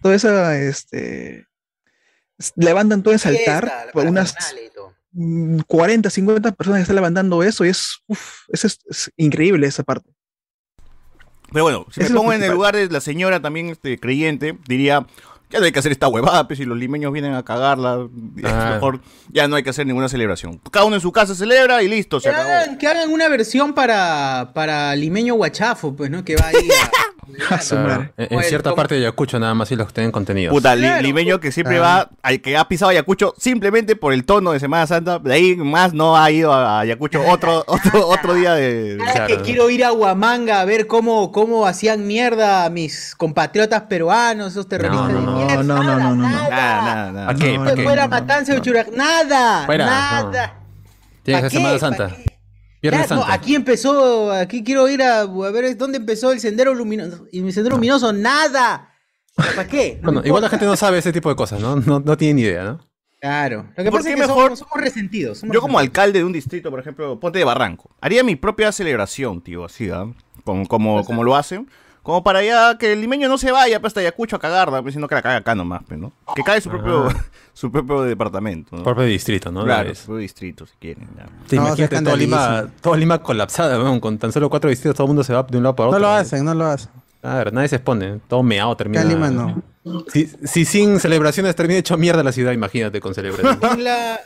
[0.00, 1.48] Toda esa, este,
[2.54, 4.36] levantan todo ese altar, por unas
[5.14, 5.58] parafernalia y todo.
[5.58, 9.66] mm, 40, 50 personas que están levantando eso y es, uf, eso es, es increíble
[9.66, 10.10] esa parte.
[11.52, 14.58] Pero bueno, si Eso me pongo en el lugar de la señora también este, creyente,
[14.66, 15.06] diría,
[15.50, 18.08] ya no hay que hacer esta huevada, pues si los limeños vienen a cagarla,
[18.42, 18.70] Ah.
[18.72, 20.58] mejor ya no hay que hacer ninguna celebración.
[20.70, 22.48] Cada uno en su casa celebra y listo, se Que acabó.
[22.50, 26.24] hagan, que hagan una versión para, para limeño guachafo, pues, ¿no?
[26.24, 26.90] Que va ahí a-
[27.68, 28.10] Claro.
[28.16, 30.52] En, el- cierta parte de Ayacucho nada más sí los tienen contenidos.
[30.52, 31.80] Puta, li- Claro, limeño que siempre Ah.
[31.80, 35.56] va, al que ha pisado Ayacucho simplemente por el tono de Semana Santa, de ahí
[35.56, 38.98] más no ha ido a Ayacucho otro, otro, otro día de...
[39.12, 39.26] Claro.
[39.28, 44.52] que quiero ir a Huamanga a ver cómo, cómo hacían mierda a mis compatriotas peruanos,
[44.52, 45.62] esos terroristas No, no, de no, mierda.
[45.62, 46.28] no, no, no, no, no.
[46.28, 47.26] Nada, Nada, nada, nada.
[47.26, 47.52] ¿Para qué?
[47.52, 47.82] No, ¿Para no, qué?
[47.84, 48.20] Fuera no, no.
[48.20, 50.54] matanza de Churac, nada, nada.
[51.22, 51.78] Tienes ¿Pa' que Semana qué?
[51.78, 52.10] Santa.
[52.82, 53.34] Viernes Ya, no, Santa.
[53.34, 57.26] aquí empezó, aquí quiero ir a, a ver dónde empezó el sendero luminoso.
[57.32, 58.90] Y mi sendero luminoso, nada.
[59.36, 59.94] ¿Para qué?
[60.02, 61.76] No Bueno, me igual la gente no sabe ese tipo de cosas, ¿no?
[61.76, 62.80] No, no tiene ni idea, ¿no?
[63.20, 63.68] Claro.
[63.76, 65.38] Lo que ¿Por pasa qué es que mejor- somos, somos resentidos.
[65.38, 65.98] somos Yo como resentidos.
[66.02, 69.88] alcalde de un distrito, por ejemplo, ponte de Barranco, haría mi propia celebración, tío, así,
[69.90, 70.06] ¿ah?
[70.44, 71.68] como, como, como lo hacen.
[72.02, 74.94] Como para ya que el limeño no se vaya pues, hasta Ayacucho a cagarla, pues,
[74.94, 76.12] sino que la caga acá nomás, pues, ¿no?
[76.34, 77.08] Que cague su propio,
[77.52, 78.82] su propio departamento, ¿no?
[78.82, 79.64] Propio distrito, ¿no?
[79.64, 81.08] Claro, Es- su propio distrito, si quieren.
[81.16, 81.26] ya.
[81.48, 84.96] Sí, No, imagínate se todo Lima, todo Lima colapsada, weón, con tan solo cuatro distritos,
[84.96, 86.00] todo el mundo se va de un lado para No otro.
[86.00, 86.90] lo hacen, no lo hacen.
[87.20, 89.04] Claro, nadie se expone, todo meado termina.
[89.04, 89.62] Lima no.
[90.12, 93.58] Si, si sin celebraciones termina hecho mierda la ciudad, imagínate con celebraciones.
[93.62, 94.20] En, la-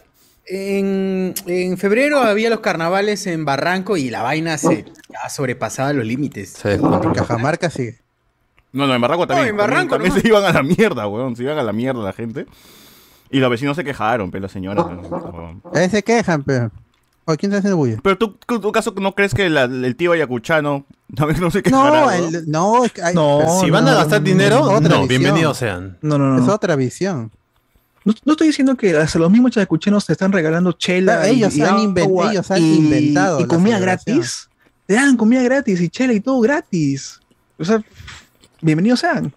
[0.47, 6.05] en- en febrero había los carnavales en Barranco y la vaina se ya sobrepasaba los
[6.07, 6.51] límites.
[6.51, 7.15] se descontrola.
[7.15, 7.99] Cajamarca sigue.
[8.73, 9.49] No, no, en Barranco también.
[9.49, 11.35] en Barranco también, se iban a la mierda, weón.
[11.37, 12.47] Se iban a la mierda la gente.
[13.31, 14.83] Y los vecinos se quejaron, pero la señora.
[14.85, 15.63] weón.
[15.75, 16.71] Ahí se quejan, pero.
[17.29, 17.97] ¿O quién está haciendo bulla?
[18.05, 21.61] Pero tú, tú, tu caso, ¿no crees que la- el tío ayacuchano no, no se
[21.63, 21.91] quejará?
[21.91, 22.11] No, ¿no?
[22.13, 24.81] el- no, es que hay- No, si van a no, gastar no, dinero, no, otra
[24.81, 25.09] no, visión.
[25.09, 25.99] bienvenidos sean.
[26.03, 26.39] No, no, no.
[26.41, 26.55] es no.
[26.55, 27.33] otra visión.
[28.07, 31.27] No, no estoy diciendo que hasta los mismos chayacuchenos te están regalando chela.
[31.27, 31.97] Ellos han
[32.31, 34.49] ellos han y- inventado Y comida gratis.
[34.87, 37.19] Te dan comida gratis y chela y todo gratis.
[37.59, 37.83] O sea,
[38.63, 39.35] bienvenidos sean.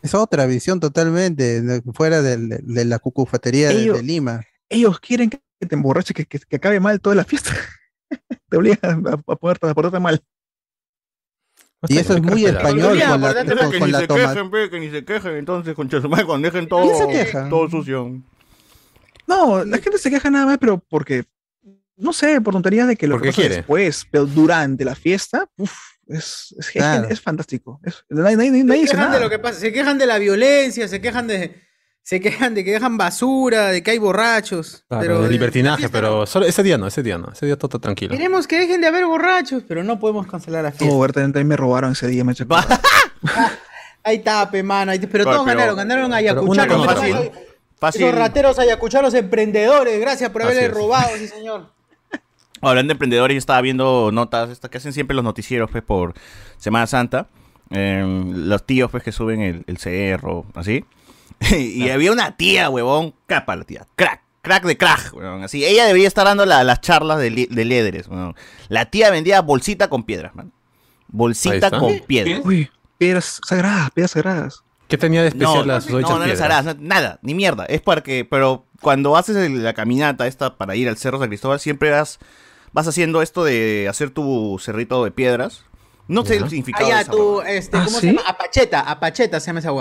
[0.00, 4.42] Es otra visión totalmente, fuera de, de la cucufatería de, Lima.
[4.70, 7.50] Ellos quieren que te emborraches, que, que, que acabe mal toda la fiesta.
[8.48, 10.22] te obligan a, a, ponerte- a portarte mal.
[11.88, 14.28] Y eso es muy español con la, con, que con ni la se toma.
[14.32, 16.86] quejen, pe, que ni se quejen, entonces, con Chasumay, cuando dejen todo,
[17.50, 18.20] todo sucio.
[19.26, 21.24] No, la gente se queja nada más, pero porque,
[21.96, 23.56] no sé, por tonterías de que lo Porque que pasa quiere.
[23.56, 25.72] después, pero durante la fiesta, uf,
[26.06, 27.08] es, es, es- Claro.
[27.08, 27.80] es fantástico.
[27.84, 29.18] Es- nadie, nadie- nadie Se quejan nada.
[29.18, 31.60] de lo que pasa, se quejan de la violencia, se quejan de,
[32.04, 34.84] se quejan de que dejan basura, de que hay borrachos.
[34.88, 37.70] Claro, pero de libertinaje, pero solo ese día no, ese día no, ese día todo,
[37.70, 38.12] todo tranquilo.
[38.12, 40.94] Queremos que dejen de haber borrachos, pero no podemos cancelar la fiesta.
[40.94, 42.44] Oh, verdad, también me robaron ese día, me eché
[44.02, 44.92] Ahí está, pe, mano.
[44.92, 46.86] ahí- pero Claro, todos pero- ganaron, ganaron ayacuchanos.
[46.88, 47.30] otra, esos-
[47.80, 48.02] Fácil.
[48.02, 51.70] Esos rateros ayacuchanos emprendedores, gracias por haberle robado, sí señor.
[52.60, 56.14] Hablando de emprendedores, yo estaba viendo notas estas que hacen siempre los noticieros pues, por
[56.58, 57.28] Semana Santa.
[57.70, 58.04] Eh,
[58.36, 60.84] los tíos pues que suben el, el cerro, así.
[61.56, 65.64] y había una tía, huevón, capa la tía, crack, crack de crack, huevón, así.
[65.64, 68.34] Ella debería estar dando la- las charlas de, li- de líderes, huevón.
[68.68, 70.52] La tía vendía bolsita con piedras, man.
[71.08, 72.40] Bolsita con piedras.
[72.44, 74.64] Uy, piedras sagradas, piedras sagradas.
[74.88, 77.64] ¿Qué tenía de especial las no, ocho no, no no, nada, ni mierda.
[77.66, 81.90] Es porque, pero cuando haces la caminata esta para ir al Cerro San Cristóbal, siempre
[81.90, 82.18] vas,
[82.72, 85.64] vas haciendo esto de hacer tu cerrito de piedras.
[86.06, 87.50] No sé el significado Ah, de ya, esa tú, huevada.
[87.52, 88.08] este, ¿Ah, ¿cómo sí?
[88.08, 88.28] se llama?
[88.28, 89.72] Apacheta, apacheta se llama esa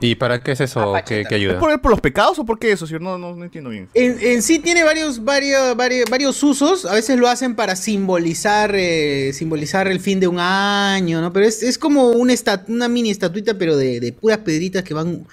[0.00, 0.94] ¿Y para qué es eso?
[1.06, 1.58] ¿Qué, qué ¿Es ayuda?
[1.58, 3.02] por, por los pecados o por qué eso, señor?
[3.02, 3.88] No, no, no entiendo bien.
[3.94, 6.84] En, en sí tiene varios, varios, varios, varios usos.
[6.84, 11.32] A veces lo hacen para simbolizar, eh, simbolizar el fin de un año, ¿no?
[11.32, 15.26] Pero es, es como una mini estatuita, pero de, de puras piedritas que van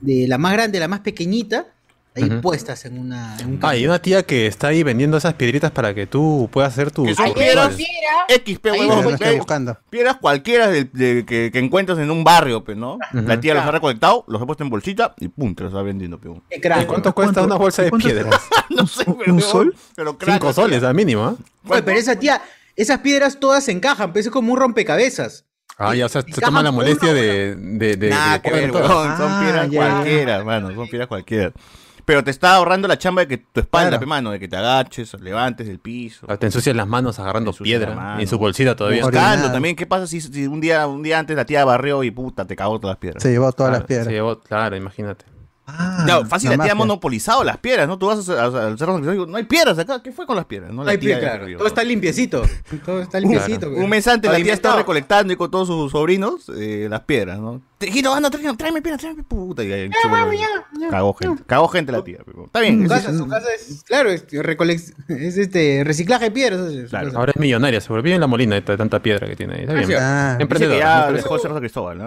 [0.00, 1.66] de la más grande a la más pequeñita,
[2.18, 3.36] ahí puestas en una.
[3.38, 6.48] en un Ah, y una tía que está ahí vendiendo esas piedritas para que tú
[6.52, 7.04] puedas hacer tu.
[7.34, 7.76] Piedras.
[8.28, 9.16] XP, huevón.
[9.20, 9.40] eh.
[9.90, 12.98] Piedras cualquiera de- de- que, que encuentras en un barrio, pues, ¿no?
[13.12, 13.78] La tía los ha Claro.
[13.78, 16.42] recolectado, los ha puesto en bolsita y pum, te los está vendiendo, peón.
[16.50, 16.82] Qué crack.
[16.82, 18.40] ¿Y cuánto cuesta una bolsa de ¿Cuánto- piedras?
[18.70, 19.74] no sé, ¿Un pero, sol?
[19.96, 21.36] Pero crack, Cinco soles al mínimo, ¿ah?
[21.68, 22.42] Oye, pero esa tía,
[22.76, 25.44] esas piedras todas se encajan, pero es como un rompecabezas.
[25.80, 28.50] Ah, ya, o sea, se toman la molestia uno, de, de, de, Nada de que
[28.50, 29.78] ver, huevón, son Ah, piedras ya.
[29.90, 31.52] cualquiera, hermano, son piedras cualquiera.
[32.08, 34.00] Pero te está ahorrando la chamba de que tu espalda, Claro.
[34.00, 36.26] pe, mano, de que te agaches, levantes del piso.
[36.26, 38.20] Te ensucias las manos agarrando Te ensucias la piedra mano.
[38.22, 39.04] en su bolsita todavía.
[39.04, 39.24] Orinar.
[39.36, 42.10] Buscando también, ¿qué pasa si, si un día un día antes la tía barrió y
[42.10, 43.22] puta, te cagó todas las piedras?
[43.22, 44.06] Se llevó todas Claro, las piedras.
[44.06, 45.26] se llevó- claro, imagínate.
[45.70, 47.98] Ah, No, fácil, la tía ha monopolizado las piedras, ¿no?
[47.98, 50.34] Tú vas al cerro San Cristóbal y digo, no hay piedras acá, ¿qué fue con
[50.34, 50.72] las piedras?
[50.72, 52.42] No, la Ay, tía claro, todo está limpiecito.
[52.86, 53.68] Todo está limpiecito.
[53.70, 57.38] Un mes antes la tía está recolectando y con todos sus sobrinos eh, las piedras,
[57.38, 57.60] ¿no?
[57.76, 59.62] Tejito, anda, tráeme, tráeme piedras, tráeme puta.
[59.62, 60.14] Y ahí chulo,
[60.90, 61.42] cagó gente.
[61.46, 62.18] Cagó gente la tía.
[62.24, 62.82] pero Está bien.
[62.82, 64.24] Su casa, su casa es, claro, es,
[65.08, 66.60] es este reciclaje de piedras.
[66.72, 67.12] es Claro.
[67.14, 69.60] Ahora es millonaria, se volvió en la molina de tanta piedra que tiene ahí.
[69.60, 69.86] Está bien.
[69.86, 69.94] sí.
[69.98, 70.74] Ah, Dice Emprendedor.
[70.74, 72.04] que ya dejó el cerro San Cristóbal, ¿no?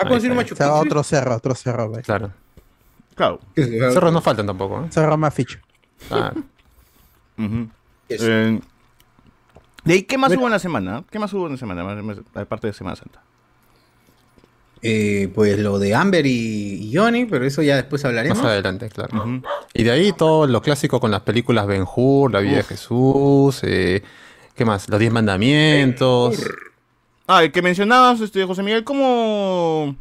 [0.00, 0.86] Va a conseguir un Machu se va a Picchu.
[0.86, 1.92] otro cerro, otro cerro.
[2.04, 2.30] Claro.
[3.18, 3.40] Claro.
[3.56, 4.84] Cerros no faltan tampoco.
[4.84, 4.86] ¿eh?
[4.90, 5.58] Cerro más ficho.
[6.08, 6.32] Ah.
[8.08, 8.60] Eh,
[9.84, 11.02] ¿De ahí qué más hubo en la semana?
[11.10, 11.82] ¿Qué más hubo en la semana?
[12.34, 13.20] Aparte de Semana Santa.
[14.82, 18.38] Eh, pues lo de Amber y, Johnny, pero eso ya después hablaremos.
[18.38, 19.42] más adelante, claro.
[19.74, 23.58] Y de ahí todo lo clásico con las películas Ben Hur, La vida de Jesús,
[23.64, 24.04] eh,
[24.54, 24.88] ¿qué más?
[24.88, 26.40] Los Diez Mandamientos.
[27.26, 29.96] Ah, el que mencionabas, este, José Miguel, ¿cómo,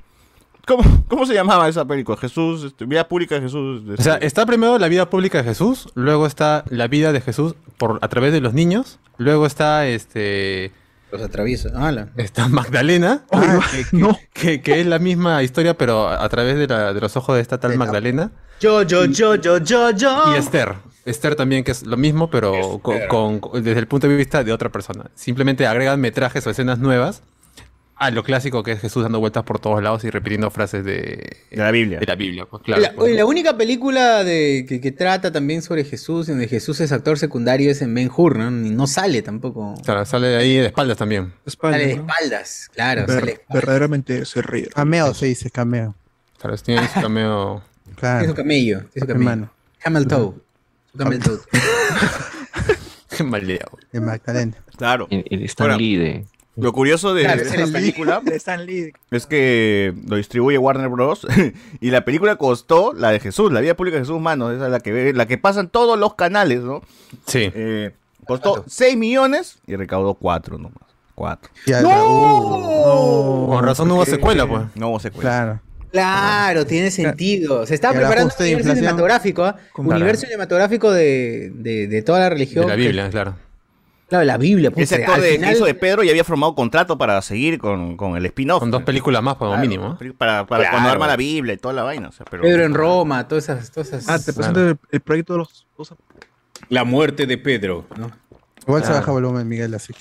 [0.67, 2.17] cómo, cómo se llamaba esa película?
[2.17, 3.81] Jesús, este, Vida Pública de Jesús.
[3.97, 7.21] O sea, este, está primero la vida pública de Jesús, luego está la vida de
[7.21, 10.71] Jesús por a través de los niños, luego está este
[11.11, 11.69] Los atraviesa.
[11.75, 12.09] Ala.
[12.17, 13.59] está Magdalena, Ah,
[13.91, 14.17] no.
[14.33, 17.35] que, que es la misma historia pero a, a través de, la- de los ojos
[17.35, 20.33] de esta tal De la- Magdalena Yo, yo, yo, yo, yo, yo.
[20.35, 20.75] y Esther.
[21.05, 24.69] Esther también que es lo mismo pero con- desde el punto de vista de otra
[24.69, 25.05] persona.
[25.15, 27.23] Simplemente agregan metrajes o escenas nuevas
[27.99, 31.37] a lo clásico que es Jesús dando vueltas por todos lados y repitiendo frases de,
[31.49, 31.99] de la Biblia.
[31.99, 32.45] de la Biblia.
[32.45, 33.05] Pues, claro, la, pues.
[33.07, 36.91] oye, la única película de, que, que trata también sobre Jesús, en donde Jesús es
[36.91, 38.51] actor secundario, es en Ben Hur, ¿no?
[38.51, 39.73] Ni- no sale tampoco.
[39.83, 41.33] Claro, sale de ahí de espaldas también.
[41.45, 42.01] Espalda, Sale de ¿no?
[42.07, 43.01] espaldas, claro.
[43.07, 43.55] Ver- sale de espaldas.
[43.63, 44.67] verdaderamente se ríe.
[44.67, 45.95] Cameo se dice, cameo.
[46.39, 47.63] Claro, tiene su cameo.
[47.87, 48.35] Es su Claro.
[48.35, 48.79] camello.
[48.93, 49.29] Es su camello.
[49.31, 49.51] Hermano.
[49.79, 50.33] Camel toe.
[50.91, 51.37] Su camel toe.
[53.17, 53.71] Qué maleado.
[53.91, 54.53] De Magdalena.
[54.77, 55.07] Claro.
[55.09, 55.79] El, el Stan Bueno.
[55.79, 56.25] Lee de.
[56.57, 58.91] Lo curioso de, Claro, de es esta el película De Stan Lee.
[59.11, 61.25] es que lo distribuye Warner Bros.
[61.81, 64.51] y la película costó la de Jesús, la vida pública de Jesús, mano.
[64.51, 66.81] Esa es la que, ve- la que pasan todos los canales, ¿no?
[67.27, 67.51] Sí.
[67.53, 67.91] Eh,
[68.25, 70.81] costó 6 millones y recaudó 4 nomás.
[71.15, 71.49] 4.
[71.65, 74.63] Ya, uh, Con razón no hubo secuela, pues.
[74.75, 75.29] No hubo secuela.
[75.29, 75.59] claro.
[75.91, 77.65] Claro, tiene sentido.
[77.65, 79.53] Se el preparando un universo cinematográfico.
[79.71, 82.65] Con- universo cinematográfico de, de, de toda la religión.
[82.65, 83.35] De la que- Biblia, claro.
[84.07, 84.69] Claro, la Biblia.
[84.71, 87.21] puta, Ese actor al de, final- que hizo de Pedro ya había formado contrato para
[87.21, 88.59] seguir con, con el spin-off.
[88.59, 89.97] Con dos películas más, como Claro, mínimo.
[90.01, 90.13] ¿eh?
[90.17, 90.75] Para, para Claro.
[90.75, 92.09] cuando arma la Biblia y toda la vaina.
[92.09, 93.71] o sea, pero, Pedro en Roma, todas esas.
[93.71, 95.65] Todas esas Ah, te presento el, el proyecto de los.
[96.69, 98.11] La muerte de Pedro, ¿no?
[98.65, 99.99] Igual se baja volumen, Miguel, así que.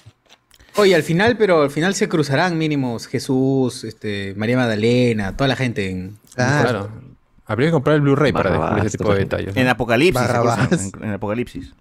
[0.79, 5.57] Oye, al final, pero al final se cruzarán mínimos Jesús, este, María Magdalena, toda la
[5.57, 6.19] gente en.
[6.35, 6.69] Claro.
[6.69, 6.91] Claro.
[7.47, 9.55] Habría que comprar el Blu-ray para descubrir ese tipo de detalles.
[9.55, 9.61] ¿no?
[9.61, 10.23] En Apocalipsis.
[11.01, 11.73] en Apocalipsis.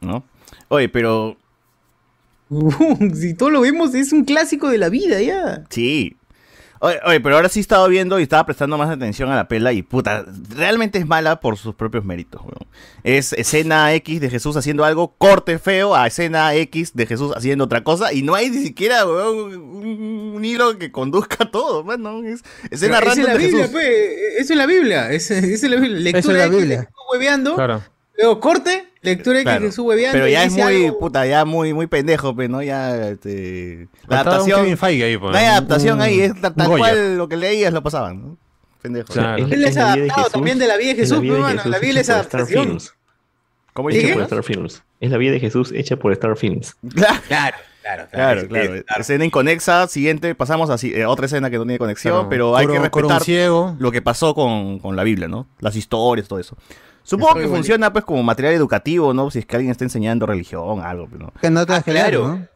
[0.00, 0.24] ¿No?
[0.68, 1.36] Oye, pero
[3.14, 5.64] si todo lo vemos, es un clásico de la vida ya.
[5.70, 6.14] Sí.
[6.80, 9.48] Oye, oye, pero ahora sí he estado viendo y estaba prestando más atención a la
[9.48, 12.68] pela y puta, realmente es mala por sus propios méritos, weón.
[13.02, 17.64] Es escena X de Jesús haciendo algo, corte feo a escena X de Jesús haciendo
[17.64, 21.82] otra cosa y no hay ni siquiera, weón, un, un hilo que conduzca a todo,
[21.82, 22.22] mano.
[22.22, 23.72] Es escena random es la de Biblia, Jesús.
[23.72, 23.88] pues.
[24.38, 25.10] Eso es la Biblia.
[25.10, 25.98] Es, esa es la Biblia.
[25.98, 26.88] Lectura es la Biblia.
[27.12, 27.56] Hueveando.
[27.56, 27.82] Claro.
[28.16, 29.60] Luego corte, lectura Claro.
[29.60, 30.12] de Jesús hueveando.
[30.18, 30.98] Pero ya es muy, algo.
[30.98, 32.62] puta, ya muy, muy pendejo, pues, ¿no?
[32.62, 33.88] Ya, este...
[34.06, 34.60] La un adaptación...
[34.62, 35.32] Kevin Feige ahí, pues.
[35.32, 38.36] No hay adaptación Un- ahí, es tal, tal cual lo que leías lo pasaban, ¿no?
[38.82, 39.12] Pendejo.
[39.12, 39.46] Claro.
[39.50, 41.78] Él es adaptado también de la vida de Jesús, vida de pues, mano, Jesús la
[41.78, 42.78] Biblia es adaptación.
[43.72, 43.90] ¿Cómo.
[43.90, 44.14] Hecha dices?
[44.14, 44.82] por Star Films.
[45.00, 46.76] Es la vida de Jesús hecha por Star Films.
[46.94, 48.48] Claro, claro, claro.
[48.48, 49.00] Claro, claro.
[49.00, 52.28] Escena inconexa, siguiente, pasamos a eh, otra escena que no tiene conexión, Claro.
[52.28, 53.76] pero hay que Coro- coro respetar ciego.
[53.78, 55.46] lo que pasó con, con la Biblia, ¿no?
[55.60, 56.56] Las historias, todo eso.
[57.08, 59.30] Supongo Estoy que funciona pues como material educativo, ¿no?
[59.30, 61.32] Si es que alguien está enseñando religión, algo, pero no.
[61.40, 62.20] Que no te Ah, claro.
[62.20, 62.28] claro.
[62.28, 62.48] ¿no?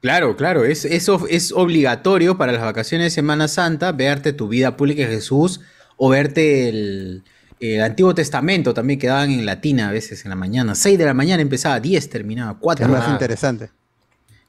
[0.00, 4.78] Claro, claro, es, eso es obligatorio para las vacaciones de Semana Santa, verte tu vida
[4.78, 5.60] pública de Jesús
[5.98, 7.22] o verte el,
[7.60, 10.74] el Antiguo Testamento también que daban en latina a veces en la mañana.
[10.74, 13.70] 6 de la mañana empezaba, 10 terminaba, 4 Es más interesante.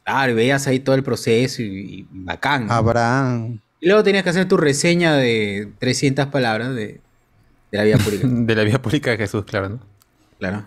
[0.06, 2.68] Claro, y veías ahí todo el proceso y, y bacán.
[2.68, 2.74] ¿no?
[2.74, 3.60] Abraham.
[3.82, 7.02] Y luego tenías que hacer tu reseña de 300 palabras de,
[7.74, 8.28] de la vida pública.
[8.32, 9.80] De la vida pública de Jesús, claro, ¿no?
[10.38, 10.66] claro.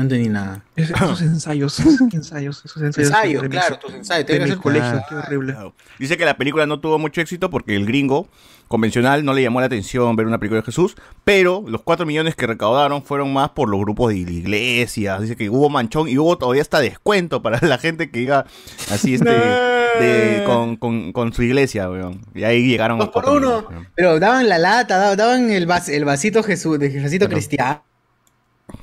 [0.00, 0.64] No entendí nada.
[0.76, 3.08] Es- esos ensayos, esos ensayos, esos ensayos.
[3.10, 4.26] Ensayos, claro, tus ensayos.
[4.26, 5.56] De Tienes mi que hacer colegio, qué horrible.
[5.98, 8.26] Dice que la película no tuvo mucho éxito porque el gringo
[8.66, 12.34] convencional no le llamó la atención ver una película de Jesús, pero los 4 millones
[12.36, 15.18] que recaudaron fueron más por los grupos de la iglesia.
[15.20, 18.46] Dice que hubo manchón y hubo todavía hasta descuento para la gente que iba
[18.90, 22.22] así este de- con, con- con su iglesia, weón.
[22.34, 23.66] Y ahí llegaron los Dos por 4 uno.
[23.68, 23.88] millones.
[23.96, 27.82] Pero daban la lata, daban, el, vas- el vasito Jesús, de vasito cristiano.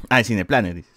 [0.09, 0.91] Ah, el Cineplanet, dices.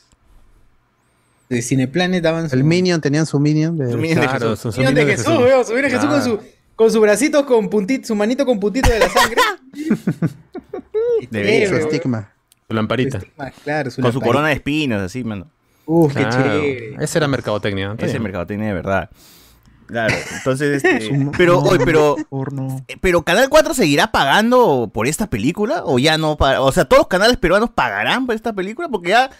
[1.51, 2.57] De Cineplanet daban su...
[2.57, 3.77] El Minion, tenían su Minion.
[3.77, 3.91] De...
[3.91, 4.75] Su Minion de Claro, Jesús.
[4.75, 6.41] su- Minion de Jesús, weón, su minion de Jesús con su,
[6.77, 9.41] con su bracito con puntito, su manito con puntito de la sangre.
[11.31, 12.33] De Chévere, su estigma.
[12.69, 13.21] Su lamparita.
[13.65, 15.49] Claro, su Con su corona de espinas, así, mano.
[15.87, 16.97] Uf, qué Claro, chévere.
[17.01, 17.89] Ese era mercadotecnia.
[17.89, 17.95] ¿no?
[17.95, 18.23] Ese bien.
[18.23, 19.11] mercadotecnia de verdad.
[19.87, 22.85] Claro, entonces, este, pero, no, hoy, pero, porno.
[22.87, 27.01] eh, pero Canal 4 seguirá pagando por esta película o ya no, o sea, todos
[27.01, 29.31] los canales peruanos pagarán por esta película porque ya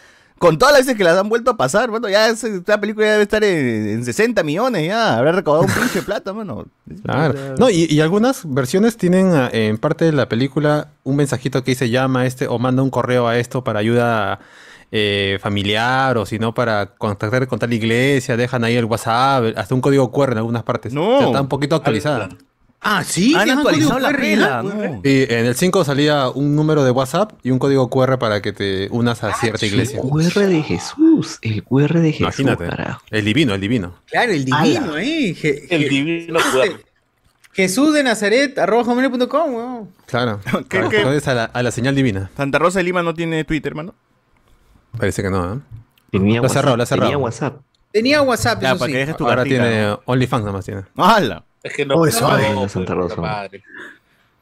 [0.41, 3.05] con todas las veces que las han vuelto a pasar, bueno, ya es- esta película
[3.05, 6.65] ya debe estar en, en 60 millones, ya habrá recaudado un pinche plata, mano.
[7.05, 7.35] Claro.
[7.59, 11.73] No, y, y algunas versiones tienen ah, en parte de la película un mensajito que
[11.73, 14.41] dice llama a este o manda un correo a esto para ayuda
[14.93, 19.75] eh, familiar o si no para contactar con tal iglesia, dejan ahí el WhatsApp, hasta
[19.75, 20.93] un código QR en algunas partes.
[20.95, 21.17] No.
[21.17, 22.31] O sea, está un poquito actualizada.
[22.83, 25.01] Ah, sí, Han ¿Tienen actualizado código la QR, no.
[25.05, 28.53] Y en el 5 salía un número de WhatsApp y un código QR para que
[28.55, 30.01] te unas a cierta iglesia.
[30.03, 32.67] El QR de Jesús, el QR de Jesús, Imagínate.
[32.67, 33.03] carajo.
[33.11, 33.95] El divino, el divino.
[34.07, 35.35] Claro, el divino, eh.
[35.39, 36.79] Je- El divino cuerpo.
[37.53, 39.89] Jesús de Nazaret, arroba hotmail.com, weón.
[40.07, 40.41] Claro.
[40.71, 41.21] ¿Qué- qué?
[41.27, 42.31] a la, a la señal divina.
[42.37, 43.95] Santa Rosa de Lima no tiene Twitter, mano.
[44.97, 45.59] Parece que no, ¿eh?
[46.11, 47.19] Tenía cerrado, WhatsApp, tenía.
[47.19, 47.57] WhatsApp.
[47.93, 48.93] Tenía WhatsApp, Ya, eso para sí.
[48.93, 49.97] que dejes tu Ahora cartita, tiene.
[50.07, 50.83] OnlyFans nomás tiene.
[50.97, 51.45] ¡Hala!
[51.63, 51.95] Es que no.
[51.95, 53.49] Oh, no eso pues, Santa Rosa.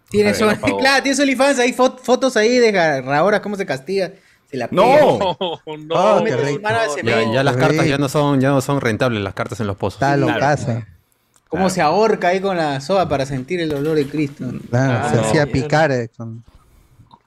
[0.08, 2.70] Tienes, ver, no claro, tienes OnlyFans, hay fot- fotos ahí de
[3.12, 4.10] ahora cómo se castiga.
[4.50, 4.82] Se la No.
[4.84, 4.98] pega.
[5.66, 6.62] No, no, Oh, Mete qué su rico.
[6.62, 9.60] mano al Ya, ya las cartas ya no son, ya no son rentables las cartas
[9.60, 9.96] en los pozos.
[9.96, 10.86] Está lo casa.
[11.48, 14.44] Cómo se ahorca ahí con la soga para sentir el dolor de Cristo.
[14.70, 15.22] Claro, Ah, se no.
[15.22, 15.90] hacía picar.
[15.92, 16.42] eh, con...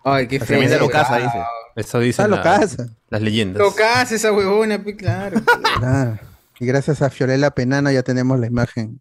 [0.03, 0.47] Ay, qué feo.
[0.47, 1.37] Tremenda locaza, dice.
[1.75, 2.87] Eso lo la- casa.
[3.09, 3.61] las leyendas.
[3.61, 5.39] Locaza esa huevona, pe, claro.
[5.79, 6.17] Claro.
[6.59, 8.99] Y gracias a Fiorella Penano ya tenemos la imagen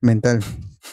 [0.00, 0.40] mental.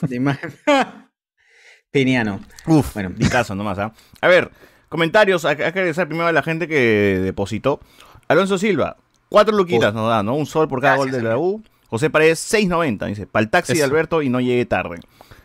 [0.01, 0.53] De imagen.
[1.91, 2.41] Peniano.
[2.67, 3.11] Uf, Bueno.
[3.17, 3.93] mi caso nomás, ¿ah?
[4.21, 4.51] A ver,
[4.89, 5.45] comentarios.
[5.45, 7.79] Hay que agradecer primero a la gente que depositó.
[8.27, 8.97] Alonso Silva,
[9.29, 10.35] cuatro luquitas nos da, ¿no?
[10.35, 11.63] Un sol por cada Gracias, gol de la U.
[11.87, 13.27] José Paredes, 6.90, dice.
[13.27, 13.83] Para el taxi de.
[13.83, 14.99] Alberto y no llegue tarde.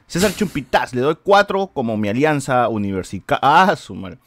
[0.07, 3.39] César Chumpitaz, le doy cuatro como mi alianza universitaria.
[3.43, 4.19] Ah, su madre.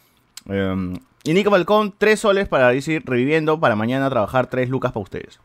[0.46, 0.94] Em,
[1.26, 5.40] y Nico Falcón, tres soles para decir, reviviendo, para mañana trabajar tres lucas para ustedes.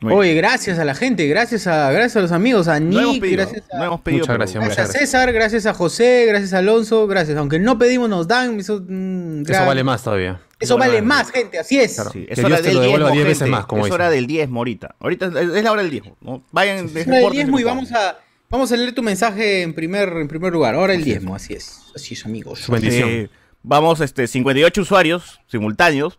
[0.00, 0.18] Muy bien.
[0.20, 3.20] Oye, gracias a la gente, gracias a, gracias a los amigos, a no hemos Nick,
[3.22, 4.20] pedido, gracias a, no hemos pedido.
[4.22, 7.36] Muchas gracias, gracias a César, gracias a José, gracias a Alonso, gracias.
[7.36, 8.58] Aunque no pedimos, nos dan.
[8.60, 10.40] Eso, mm, Eso vale más todavía.
[10.58, 11.94] Eso vale más, gente, así es.
[11.94, 12.10] Claro.
[12.12, 13.50] Sí, Que es Dios hora te del lo devuelva diezmo, 10 veces gente.
[13.50, 13.94] más, como Es dicen.
[13.94, 14.94] hora del diezmo ahorita.
[15.00, 16.16] Ahorita es la hora del diezmo.
[16.20, 16.44] ¿no?
[16.52, 18.18] Vayan, Es hora del diezmo y vamos a,
[18.50, 20.74] vamos a leer tu mensaje en primer, en primer lugar.
[20.74, 21.78] Ahora el diezmo, así es.
[21.94, 22.58] Así es, amigos.
[22.60, 23.08] Su bendición.
[23.08, 23.30] Eh,
[23.62, 26.18] vamos, este, 58 usuarios simultáneos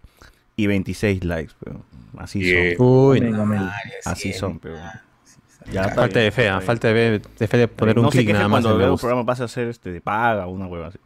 [0.56, 1.54] y 26 likes.
[1.64, 1.84] pero
[2.24, 2.88] así son.
[2.88, 3.72] Uy, no.
[4.06, 4.78] Así son, pero.
[5.72, 8.10] Ya falta bien, de fe, ah, falta de fe, de fe de poner un no
[8.10, 8.62] clic nada más.
[8.62, 10.98] cuando veo un programa pase a ser este, de paga o una hueva así.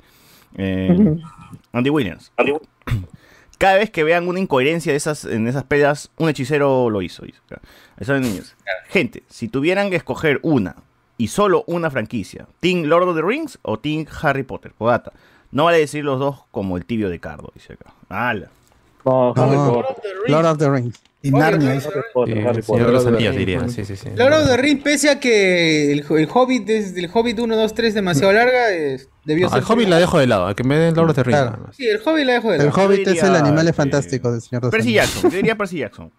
[0.57, 1.17] Eh,
[1.73, 2.31] Andy Williams.
[3.57, 7.25] Cada vez que vean una incoherencia de esas, en esas peleas, un hechicero lo hizo.
[7.25, 7.39] dice.
[7.97, 8.55] Eso de niños.
[8.89, 10.75] Gente, si tuvieran que escoger una
[11.17, 14.73] y solo una franquicia, ¿Team Lord of the Rings o Team Harry Potter?
[14.77, 15.13] Podata.
[15.51, 17.93] No vale decir los dos como el tibio de Cardo, dice acá.
[18.09, 18.49] ¡Hala!
[19.05, 19.73] No, Harry No.
[19.73, 20.13] Potter.
[20.27, 20.95] Lord of the Rings.
[21.21, 21.79] Y Narnia.
[21.79, 22.89] Sí, Harry el Señor de Potter.
[22.89, 24.09] los Anillos diría, sí, sí, sí.
[24.15, 27.73] Lord of the Rings, pese a que el, el Hobbit es el Hobbit 1, 2,
[27.73, 29.63] 3 demasiado larga, es- debió No, ser.
[29.63, 31.69] al Hobbit la dejo de lado, al que me den Lord of the Rings Claro.
[31.73, 32.83] Sí, el Hobbit la dejo de El lado.
[32.85, 34.93] Hobbit es el animal eh, fantástico del Señor de los Percy.
[34.93, 36.11] Jackson, yo diría Percy Jackson.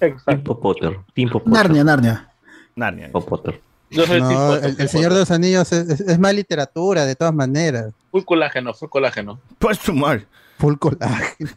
[0.00, 0.30] Exacto.
[0.32, 0.98] Timpo Potter.
[1.14, 1.52] Timpo Potter.
[1.52, 2.28] Narnia, Narnia.
[2.74, 3.10] Narnia.
[3.12, 3.60] Potter.
[3.90, 4.54] Yo soy No, tipo.
[4.56, 7.92] el, el Señor de los Anillos es, es- es más literatura, de todas maneras.
[8.10, 9.38] Full colágeno, full colágeno.
[9.60, 10.26] Pues su madre.
[10.58, 11.50] Full colágeno.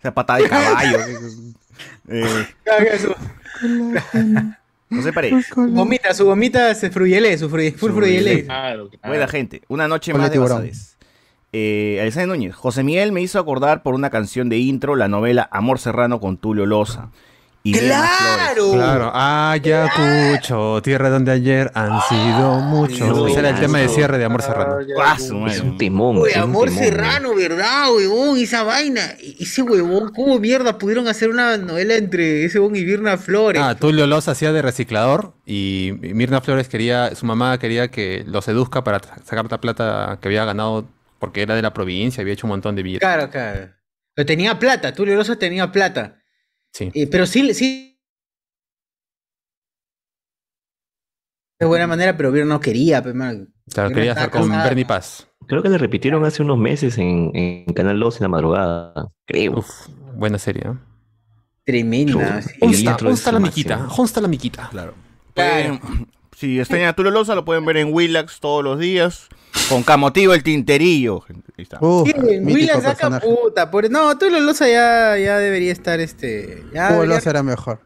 [0.00, 0.98] Esa patada de caballo.
[2.08, 3.14] eh, Caga su-
[4.92, 5.46] José Paredes.
[5.46, 7.92] Su gomita, su gomita se fruyelé, su fru- full.
[8.44, 9.08] Claro, claro.
[9.08, 9.62] Buena gente.
[9.68, 10.38] Una noche más de.
[11.52, 12.54] Eh, Alexander Núñez.
[12.54, 16.38] José Miguel me hizo acordar por una canción de intro la novela Amor Serrano con
[16.38, 17.10] Tulio Loza.
[17.62, 18.08] Y Mirna
[18.54, 18.74] Flores.
[18.74, 23.30] Claro, Ayacucho, tierra donde ayer han sido muchos.
[23.30, 24.78] Ese era el tema de cierre de Amor Serrano.
[24.98, 25.54] Ah, madre.
[25.54, 26.18] Es un temón.
[26.18, 28.38] Uy, es un Amor Serrano, ¿verdad, huevón?
[28.38, 29.14] Esa vaina.
[29.38, 33.60] Ese huevón, ¿cómo mierda pudieron hacer una novela entre ese huevón y Virna Flores?
[33.62, 38.40] Ah, Tulio Los hacía de reciclador y Mirna Flores quería, su mamá quería que lo
[38.40, 40.86] seduzca para sacar la plata que había ganado
[41.18, 43.06] porque era de la provincia, había hecho un montón de billetes.
[43.06, 43.68] Claro, claro.
[44.14, 46.19] Pero tenía plata, Tulio Rosa tenía plata.
[46.72, 46.90] Sí.
[46.94, 47.98] Eh, pero sí, sí.
[51.58, 53.02] De buena manera, pero no quería.
[53.02, 54.64] Claro, quería estar con casada.
[54.64, 55.26] Bernie Paz.
[55.46, 59.08] Creo que le repitieron hace unos meses en, en Canal 2 en la madrugada.
[59.26, 59.58] Creo.
[59.58, 59.68] Uf,
[60.14, 60.62] buena serie.
[60.66, 60.74] ¿eh?
[61.64, 62.40] Tremenda.
[62.42, 62.50] Sí.
[62.54, 63.76] el ¿Dónde está, intro dónde es está la miquita?
[63.76, 64.68] ¿Dónde está la miquita?
[64.70, 64.94] Claro.
[65.34, 65.78] Claro.
[65.80, 69.28] Pueden- si extrañan a Tulio Loza, lo pueden ver en Willax todos los días.
[69.68, 71.20] Con Camotivo el Tinterillo.
[71.20, 71.52] gente.
[71.56, 71.78] Ahí está.
[71.80, 73.26] Uf, Sí, mítico saca personaje.
[73.28, 73.70] puta.
[73.70, 73.90] Por...
[73.90, 76.64] No, Tulio Loza ya, ya debería estar este.
[76.74, 77.80] Ya Hugo debería- Loza era mejor.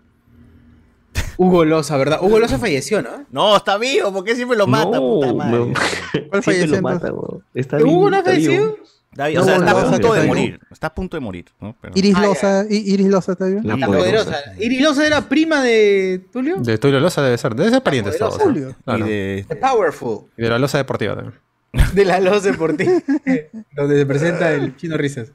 [1.36, 2.18] Hugo Loza, ¿verdad?
[2.22, 3.24] Hugo Loza falleció, ¿no?
[3.30, 4.12] No, está vivo.
[4.12, 4.96] ¿Por qué siempre lo mata?
[4.96, 5.58] No, puta madre?
[5.58, 5.64] no.
[5.66, 7.44] ¿Cuál Siempre falleció lo mata, weón.
[7.54, 8.44] Está ¿Hugo no ha está vivo.
[8.52, 8.78] fallecido?
[9.10, 9.42] Está vivo.
[9.42, 10.60] O sea, No, está a punto de está morir.
[10.70, 11.44] Está a punto de morir.
[11.60, 11.76] ¿no?
[11.80, 12.26] Pero- Iris Ah, ya.
[12.28, 13.60] Loza, I- Iris Loza está bien.
[13.66, 14.24] La La poderosa.
[14.30, 14.52] poderosa.
[14.60, 16.56] Iris Loza era prima de Tulio.
[16.58, 18.38] De Tulio Loza debe ser, debe ser parientes todos.
[18.38, 18.76] poderosa.
[18.84, 19.06] Claro.
[19.08, 20.18] Y Y de- Powerful.
[20.36, 21.34] de la Loza Deportiva también.
[21.94, 22.92] De la Loza Deportiva.
[23.76, 25.32] donde se presenta el chino Risas.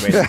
[0.00, 0.20] Bueno.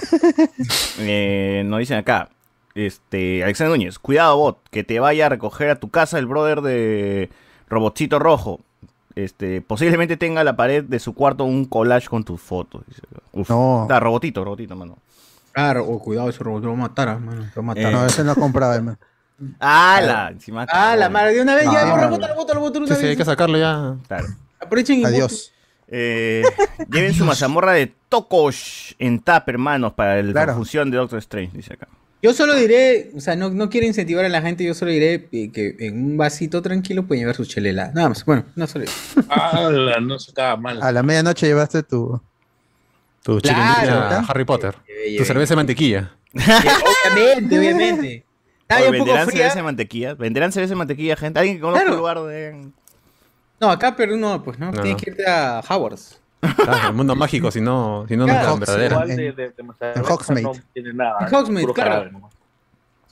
[0.99, 2.29] Eh, nos dicen acá.
[2.75, 6.61] Este, Alexander Núñez, cuidado bot, que te vaya a recoger a tu casa el brother
[6.61, 7.29] de
[7.69, 8.61] Robotcito Rojo.
[9.15, 12.83] Este, posiblemente tenga la pared de su cuarto un collage con tus fotos.
[13.31, 13.49] Uf.
[13.49, 13.83] No.
[13.83, 14.97] Está, robotito, robotito, mano.
[15.51, 17.41] Claro, oh, cuidado, ese robot lo va a matar, ah, mano.
[17.41, 17.83] Lo va a matar.
[17.83, 18.97] Eh, No, ese no compraba, hermano.
[19.59, 20.29] ¡Hala!
[20.31, 22.95] Encima Ah, la madre de una vez, ya, No, borra, no, bótalo, bótalo, bótalo Sí,
[22.95, 23.95] sí, hay que sacarlo ya.
[24.07, 24.25] Claro.
[24.63, 25.51] Aprovechen y Adiós.
[25.87, 26.43] Eh,
[26.89, 30.55] lleven su mazamorra de Tokosh en tap, hermanos, para la Claro.
[30.55, 31.87] función de Doctor Strange, dice acá.
[32.21, 35.27] Yo solo diré, o sea, no, no quiero incentivar a la gente, yo solo diré
[35.33, 37.91] eh, que en un vasito tranquilo pueden llevar su chelela.
[37.93, 38.85] Nada más, bueno, no solo.
[39.29, 39.69] Ah,
[40.01, 40.81] no se acaba mal.
[40.81, 42.19] A la medianoche llevaste tu.
[43.23, 44.25] Tu Claro.
[44.27, 44.75] Harry Potter.
[44.87, 46.15] Lleve, Tu cerveza de mantequilla.
[46.33, 48.25] obviamente, obviamente.
[48.61, 49.37] Está Oye, ya un poco ¿Venderán fría.
[49.39, 50.13] cerveza de mantequilla?
[50.15, 51.39] ¿Venderán cerveza de mantequilla, gente?
[51.39, 51.93] ¿Alguien que conozca Claro.
[51.95, 52.69] un lugar de...?
[53.63, 54.97] No, acá pero no, pues no, No, tienes no.
[54.97, 56.19] que irte a Howard's.
[56.41, 58.53] Claro, el mundo mágico, si no, si no, no es Claro.
[58.53, 59.05] la verdadera.
[59.05, 59.53] De, de, de
[59.95, 60.41] en Hogsmeade.
[60.43, 61.17] no tiene nada.
[61.27, 62.29] En Hogsmeade, claro.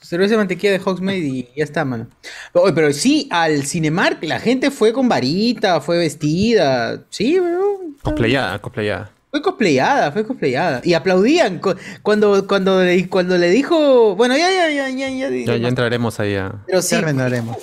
[0.02, 2.08] Cerveza de mantequilla de Hogsmeade y ya está, mano.
[2.54, 7.04] Oye, pero sí, al Cinemark la gente fue con varita, fue vestida.
[7.10, 7.80] Sí, bro.
[8.04, 9.12] Cosplayada, cosplayada.
[9.30, 10.82] Fue cosplayada, fue cosplayada.
[10.84, 14.14] Y aplaudían cu- cuando, cuando, le, cuando le dijo.
[14.18, 15.30] Bueno, ya, ya, ya, ya, ya.
[15.30, 16.52] Ya, ya entraremos ahí a...
[16.68, 16.98] Pero sí,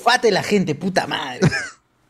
[0.03, 1.41] fate la gente, puta madre.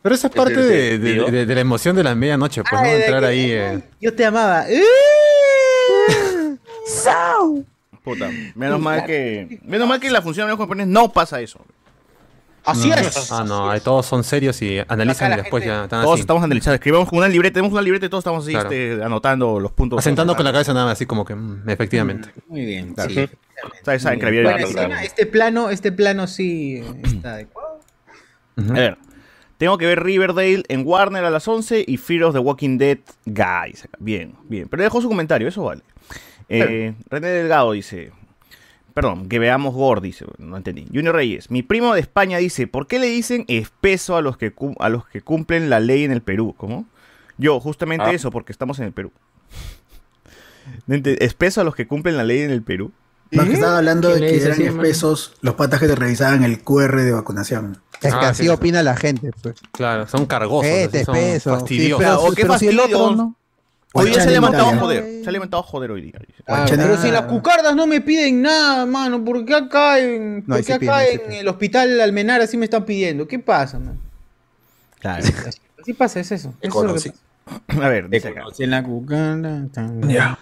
[0.03, 2.79] Pero esa es parte de, de- de- de la emoción de la medianoche, pues, ¿no?
[2.87, 3.51] Ay, de Entrar ahí...
[3.51, 4.65] eh, Yo te amaba.
[8.05, 9.61] Puta, menos mal que...
[9.65, 11.61] Menos mal que en la función de los japoneses no pasa eso.
[12.65, 12.95] Así no.
[12.97, 13.33] es.
[13.33, 16.21] Ah, no, ahí todos son serios y analizan y después gente- ya están Todos así.
[16.23, 18.71] estamos analizando, escribimos con una libreta, tenemos una libreta y todos estamos así, Claro.
[18.71, 19.99] este, anotando los puntos.
[19.99, 22.29] Asentando con la cabeza nada más, así como que, mm, efectivamente.
[22.47, 23.11] Muy bien, Claro.
[23.11, 23.29] sí.
[23.99, 24.95] Saben Bueno, claro.
[25.03, 27.81] este plano, este plano sí está adecuado.
[28.59, 28.99] A ver,
[29.59, 32.99] tengo que ver Riverdale en Warner a las 11 y Fear of the Walking Dead
[33.27, 33.87] Guys.
[33.99, 34.69] Bien, bien.
[34.69, 35.83] Pero dejó su comentario, eso vale.
[36.49, 38.13] Eh, René Delgado dice...
[38.95, 40.25] Perdón, que veamos Gore, dice.
[40.39, 40.87] No entendí.
[40.93, 41.53] Junior Reyes.
[41.53, 45.07] Mi primo de España dice, ¿por qué le dicen espeso a los que, a los
[45.07, 46.55] que cumplen la ley en el Perú?
[46.57, 46.85] ¿Cómo?
[47.37, 48.13] Yo, justamente Ah.
[48.13, 49.13] eso, porque estamos en el Perú.
[50.89, 52.91] ¿Espeso a los que cumplen la ley en el Perú?
[53.31, 55.95] Más que estaban hablando de ¿Quién le que eran así, espesos los patas que te
[55.95, 57.79] revisaban el QR de vacunación.
[58.01, 58.49] Es que Ah, así sí, sí.
[58.49, 59.57] opina la gente, pues.
[59.72, 61.16] Claro, son cargosos, Este, así son.
[61.16, 61.99] Sí, fastidiosos.
[62.05, 62.99] pero, O qué pero si el fastidio.
[63.05, 63.35] otro no.
[63.95, 65.22] Hoy día se ha levantado a joder.
[65.24, 66.20] Se ha levantado a joder hoy día.
[66.47, 70.45] Ah, pero si las cucardas no me piden nada, mano, ¿por qué acá en, No,
[70.47, 73.26] por ahí qué sí piden, acá en el hospital Almenara sí me están pidiendo?
[73.26, 73.99] ¿Qué pasa, man?
[75.01, 75.24] Claro.
[75.81, 76.53] Así pasa, es eso.
[76.61, 77.83] Eso es lo que pasa.
[77.85, 78.43] A ver, dice acá.
[78.59, 79.62] en la cucarda.
[80.07, 80.39] Ya.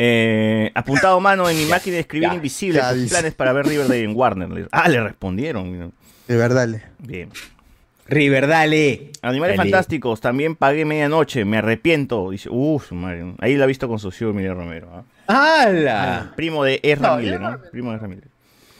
[0.00, 4.04] Eh, apuntado mano en mi máquina de escribir invisible ya tus planes para ver Riverdale
[4.04, 4.68] en Warner.
[4.70, 5.92] Ah, le respondieron.
[6.28, 6.68] De verdad.
[6.68, 7.28] le- Bien.
[8.06, 9.10] River, dale.
[9.20, 9.70] Animales Dale.
[9.70, 12.30] fantásticos, también pagué medianoche, me arrepiento.
[12.30, 12.90] Dice, uff.
[13.40, 15.04] Ahí la ha visto con su tío Miguel Romero.
[15.26, 15.62] ¿ah?
[15.66, 16.32] ¡Hala!
[16.36, 17.58] Primo de Ezra No, Miller, ¿no?
[17.70, 18.28] Primo de Ezra Miller.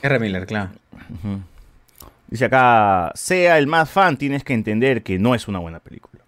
[0.01, 0.19] R.
[0.21, 0.71] Miller, claro.
[2.29, 6.23] Dice acá, sea el más fan, tienes que entender que no es una buena película.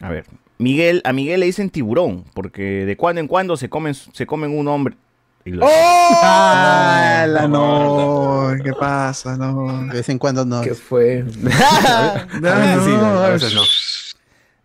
[0.00, 0.24] A ver,
[0.58, 4.56] Miguel, a Miguel le dicen tiburón, porque de cuando en cuando se comen, se comen
[4.56, 4.96] un hombre.
[5.44, 8.54] y lo- ¡Hala, no!
[8.64, 9.36] ¿Qué pasa?
[9.36, 9.84] No.
[9.88, 10.62] De vez en cuando no.
[10.62, 11.24] ¿Qué fue?
[11.44, 13.62] A veces sí, a veces no.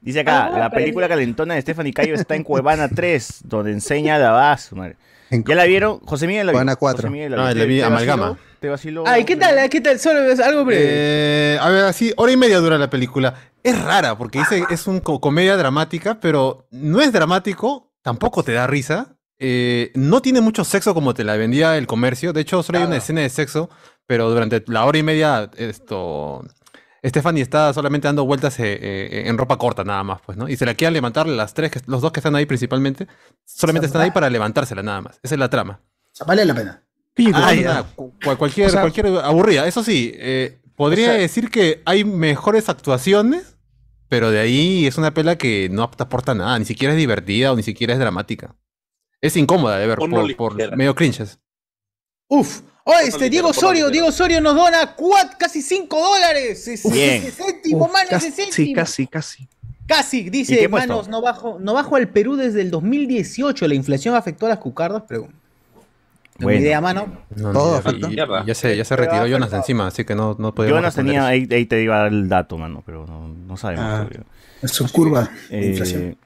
[0.02, 4.32] Dice acá, la película calentona de Stephanie Cayo está en Cuevana 3, donde enseña la
[4.32, 4.96] base, madre.
[5.32, 6.00] ¿Ya la vieron?
[6.02, 6.60] José Miguel la vio.
[7.10, 7.56] Miguel Ah, vio.
[7.56, 8.38] la vi ¿Te amalgama.
[8.60, 9.04] ¿Te vaciló?
[9.08, 9.70] Ay, ¿qué tal?
[9.70, 10.00] ¿Qué tal?
[10.00, 10.84] Solo algo breve.
[10.86, 13.34] Eh, a ver, así, hora y media dura la película.
[13.64, 18.52] Es rara porque dice es un co- comedia dramática, pero no es dramático, tampoco te
[18.54, 19.16] da risa.
[19.44, 22.32] eh, no tiene mucho sexo como te la vendía el comercio.
[22.34, 23.72] De hecho, solo hay una escena de sexo,
[24.06, 26.46] pero durante la hora y media esto
[27.04, 30.48] Stephanie está solamente dando vueltas eh, eh, en ropa corta nada más, pues, ¿no?
[30.48, 33.08] Y se la quieren levantar las tres, que- los dos que están ahí principalmente,
[33.46, 35.20] solamente están ahí para levantársela nada más.
[35.24, 35.82] Esa es la trama.
[35.84, 36.84] O sea, vale la pena.
[37.34, 39.66] Ah, ya, cu- cual- cualquier, o sea- cualquier aburrida.
[39.68, 43.58] Eso sí, eh, podría O sea- decir que hay mejores actuaciones,
[44.08, 47.56] pero de ahí es una pela que no aporta nada, ni siquiera es divertida o
[47.56, 48.56] ni siquiera es dramática.
[49.22, 51.40] Es incómoda de ver por, por medio cringes.
[52.28, 52.62] Uf.
[52.84, 56.68] Oh, este Diego Osorio, Diego Osorio nos dona cuat, casi 5 dólares.
[56.68, 57.24] Es- Bien.
[57.24, 58.56] ese céntimo, Uf, mano, casi, ese céntimo.
[58.56, 59.48] sí, casi, casi.
[59.88, 63.68] Casi, ¿Y dice, manos, no bajo, no bajo al Perú desde el 2018.
[63.68, 65.24] La inflación afectó a las cucardas, pero.
[66.38, 66.62] Tengo Bueno.
[66.62, 67.18] idea, mano.
[67.36, 68.16] No, Todo y-
[68.48, 71.28] ya se, ya se retiró Jonas de encima, así que no, no podemos Jonas tenía,
[71.28, 73.86] ahí, ahí te iba a dar el dato, mano, pero no, no sabemos.
[73.86, 74.08] Ah,
[74.68, 76.18] su curva de Eh, inflación.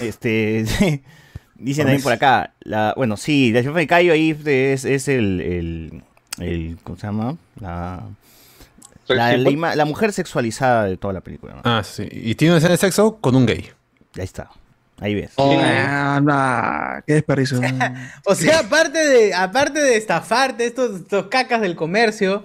[0.00, 0.64] este,
[1.58, 5.40] dicen también por acá, la, bueno, sí, la jefa de Cayo ahí es, es el,
[5.40, 6.02] el,
[6.38, 7.36] el- ¿cómo se llama?
[7.60, 8.02] La,
[9.08, 11.54] la, la ima- la mujer sexualizada de toda la película.
[11.54, 11.60] ¿no?
[11.64, 12.08] Ah, sí.
[12.10, 13.68] Y tiene una escena de sexo con un gay.
[14.16, 14.50] Ahí está,
[15.00, 15.32] ahí ves.
[15.38, 17.60] Ah, nah, qué desperdicio.
[18.26, 22.44] O sea, aparte de, aparte de estafarte, estos, estos cacas del comercio,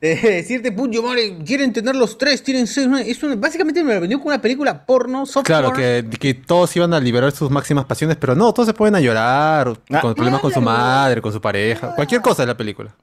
[0.00, 2.86] de decirte, puño, madre, quieren tener los tres, tienen seis.
[3.06, 6.74] Es una- básicamente me lo vendió con una película porno, soft Claro, que, que todos
[6.76, 10.00] iban a liberar sus máximas pasiones, pero no, todos se pueden a llorar, Ah.
[10.00, 12.94] con problemas con su madre, con su pareja, cualquier cosa de la película.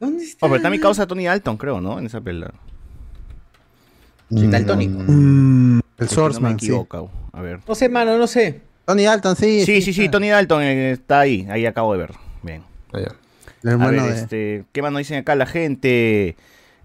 [0.00, 0.44] ¿Dónde está?
[0.46, 1.98] Oh, pero también causa Tony Dalton, creo, ¿no?
[2.00, 2.52] En esa película.
[4.30, 4.98] Sí, daltónico.
[5.06, 6.46] Mm, el Si no sí.
[6.54, 7.10] equivoco.
[7.32, 7.60] A ver.
[7.68, 8.60] No sé, mano, no sé.
[8.86, 9.64] Tony Alton, sí.
[9.64, 12.10] Sí, sí, sí, Tony Dalton eh, está ahí, ahí acabo de ver.
[12.42, 12.62] Bien.
[12.92, 13.14] Ah, ya.
[13.64, 14.20] El A hermano ver, de...
[14.20, 16.36] este, ¿qué más nos dicen acá la gente?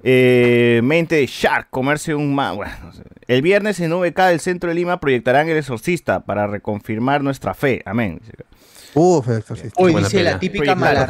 [0.01, 3.03] Eh, mente de Shark, comerse un ma- bueno, no sé.
[3.27, 7.81] El viernes en VK del centro de Lima proyectarán El Exorcista para reconfirmar nuestra fe.
[7.85, 8.21] Amén.
[8.93, 9.81] Uf, el exorcista.
[9.83, 11.05] Hoy dice la típica mala.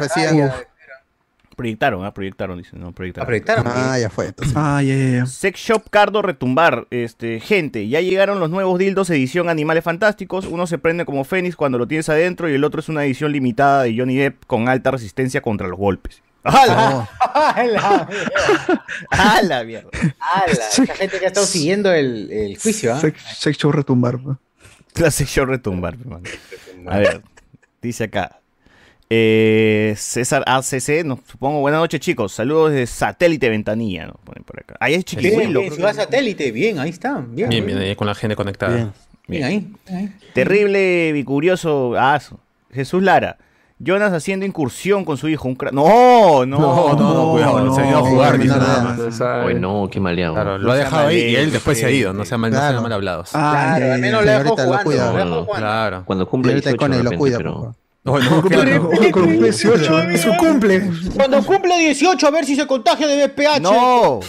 [1.60, 3.26] Proyectaron, ah, proyectaron, dicen, no, proyectaron.
[3.26, 3.64] Proyectaron.
[3.66, 4.28] Ah, ya fue.
[4.28, 4.56] entonces.
[4.56, 5.26] Ah, ya, ya, ya.
[5.26, 10.46] Sex Shop Cardo Retumbar, este, gente, ya llegaron los nuevos dildos edición Animales Fantásticos.
[10.46, 13.32] Uno se prende como Fénix cuando lo tienes adentro y el otro es una edición
[13.32, 16.22] limitada de Johnny Depp con alta resistencia contra los golpes.
[16.44, 17.06] ¡Hala!
[17.34, 18.08] ¡Hala!
[19.10, 19.90] ¡Hala, mierda!
[20.18, 20.52] ¡Hala!
[20.72, 23.00] Esa gente que ha estado siguiendo el, el juicio, ¿ah?
[23.00, 24.18] Sex, sex show retumbar.
[24.18, 24.38] pues.
[24.96, 26.24] La Sex Shop Retumbar, mi mano.
[26.86, 27.22] A ver,
[27.82, 28.39] dice acá.
[29.12, 34.60] Eh, César ACC, nos supongo, buenas noches chicos, saludos desde Satélite Ventanilla, nos ponen por
[34.60, 34.76] acá.
[34.78, 37.20] Ahí es creo ciudad satélite, bien, ahí está.
[37.28, 38.72] Bien, Bien, bien, ahí con la gente conectada.
[38.76, 38.92] Bien.
[39.26, 39.68] Bien, ahí.
[39.88, 40.12] ahí.
[40.32, 41.94] Terrible, bicurioso.
[41.98, 42.20] Ah,
[42.72, 43.36] Jesús Lara.
[43.82, 45.48] Jonas haciendo incursión con su hijo.
[45.48, 48.56] Un cra- no, no, No, no, no, cuidado, se ha ido a jugar, no, no,
[48.58, 49.20] nada no, más.
[49.22, 50.34] Ay, no, qué maleado.
[50.34, 52.28] Claro, lo No ha dejado ahí y él después se ha ido, no gente.
[52.28, 52.72] sea mal, no Claro.
[52.74, 53.30] sean mal hablados.
[53.32, 54.38] Ah, Claro, al menos ya.
[54.38, 54.84] lo dejo Señorita, lo jugando.
[54.84, 55.24] cuida.
[55.24, 56.04] Lo No, no.
[56.04, 57.74] Cuando cumple Señorita 18 Cone, de lo cuida, pero...
[58.02, 58.90] No, no, claro.
[59.12, 59.98] Con un 18.
[60.10, 60.90] Es su cumple.
[61.14, 63.60] Cuando cumple 18, a ver si se contagia de BPH.
[63.60, 64.20] No.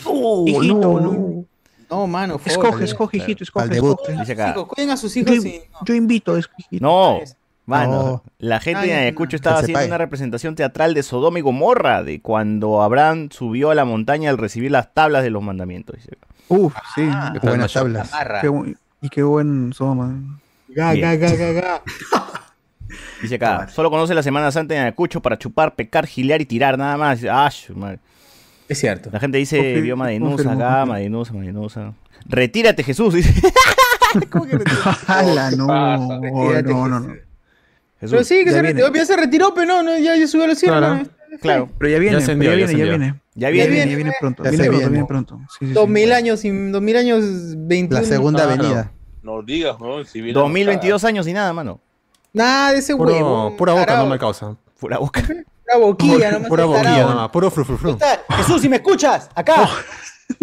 [0.45, 1.45] Hijito, no.
[1.89, 2.51] No, mano, fue.
[2.51, 3.63] Escoge, escoge, hijito, escoge.
[3.63, 3.97] Al debut.
[4.01, 4.19] escoge.
[4.19, 4.47] Dice acá.
[4.53, 5.61] Chicos, cuiden a sus Yo, hijos y.
[5.85, 6.57] yo invito, hijito.
[6.79, 7.19] No.
[7.65, 8.23] Mano, No.
[8.39, 9.01] la gente Ay, de no.
[9.01, 9.87] Ayacucho estaba haciendo pague.
[9.87, 14.37] una representación teatral de Sodoma y Gomorra, de cuando Abraham subió a la montaña al
[14.37, 15.95] recibir las tablas de los mandamientos.
[15.95, 16.17] dice.
[16.49, 17.07] Uf, sí.
[17.09, 18.11] Ah, Buenas tablas.
[18.41, 20.13] Qué y qué buen Soma.
[20.69, 21.81] Ga, ga, ga, ga, ga.
[23.21, 26.77] Dice acá, solo conoce la Semana Santa en Ayacucho para chupar, pecar, gilear y tirar,
[26.77, 27.19] nada más.
[27.53, 27.99] Su madre.
[28.67, 29.09] Es cierto.
[29.11, 30.85] La gente dice, Confirmo, vio Madenusa acá.
[30.85, 31.93] Madenusa, Madenusa.
[32.25, 33.33] Retírate, Jesús, dice.
[34.29, 34.89] ¿Cómo que retírate?
[35.07, 35.67] ¡Hala, no!
[35.67, 36.19] pasa?
[36.21, 37.07] Retírate, No, no, no.
[37.99, 38.11] Jesús.
[38.11, 38.67] Pero sí, que Ya se viene.
[38.81, 40.77] retiró, ya se retiró, pero no, no, ya, ya subió a los cielos.
[40.79, 40.95] Claro.
[40.95, 41.37] ¿no?
[41.39, 42.97] Claro, Pero ya viene, Ya ascendió, pero ya ya viene, ya ascendió.
[42.99, 43.21] viene.
[43.35, 43.69] ya Ya viene.
[43.71, 44.43] viene, ya viene pronto.
[44.43, 44.91] Ya Viene pronto, viene.
[44.91, 45.37] viene pronto.
[45.37, 45.71] Sí, sí, sí.
[45.73, 47.23] Dos mil años, y dos mil años,
[47.57, 48.01] 21.
[48.01, 48.91] La segunda avenida.
[49.23, 50.03] No digas, ¿no?
[50.03, 51.79] Si viene 2022 años y nada, mano.
[52.33, 53.55] Nada de ese Puro- huevo.
[53.57, 54.55] pura boca no me causa.
[54.79, 55.21] Pura boca.
[55.71, 56.49] Pura boquilla, nomás.
[56.49, 57.91] Pura el boquilla nada más, puro fru fru fru.
[57.91, 59.69] Está- Jesús, si me escuchas, acá.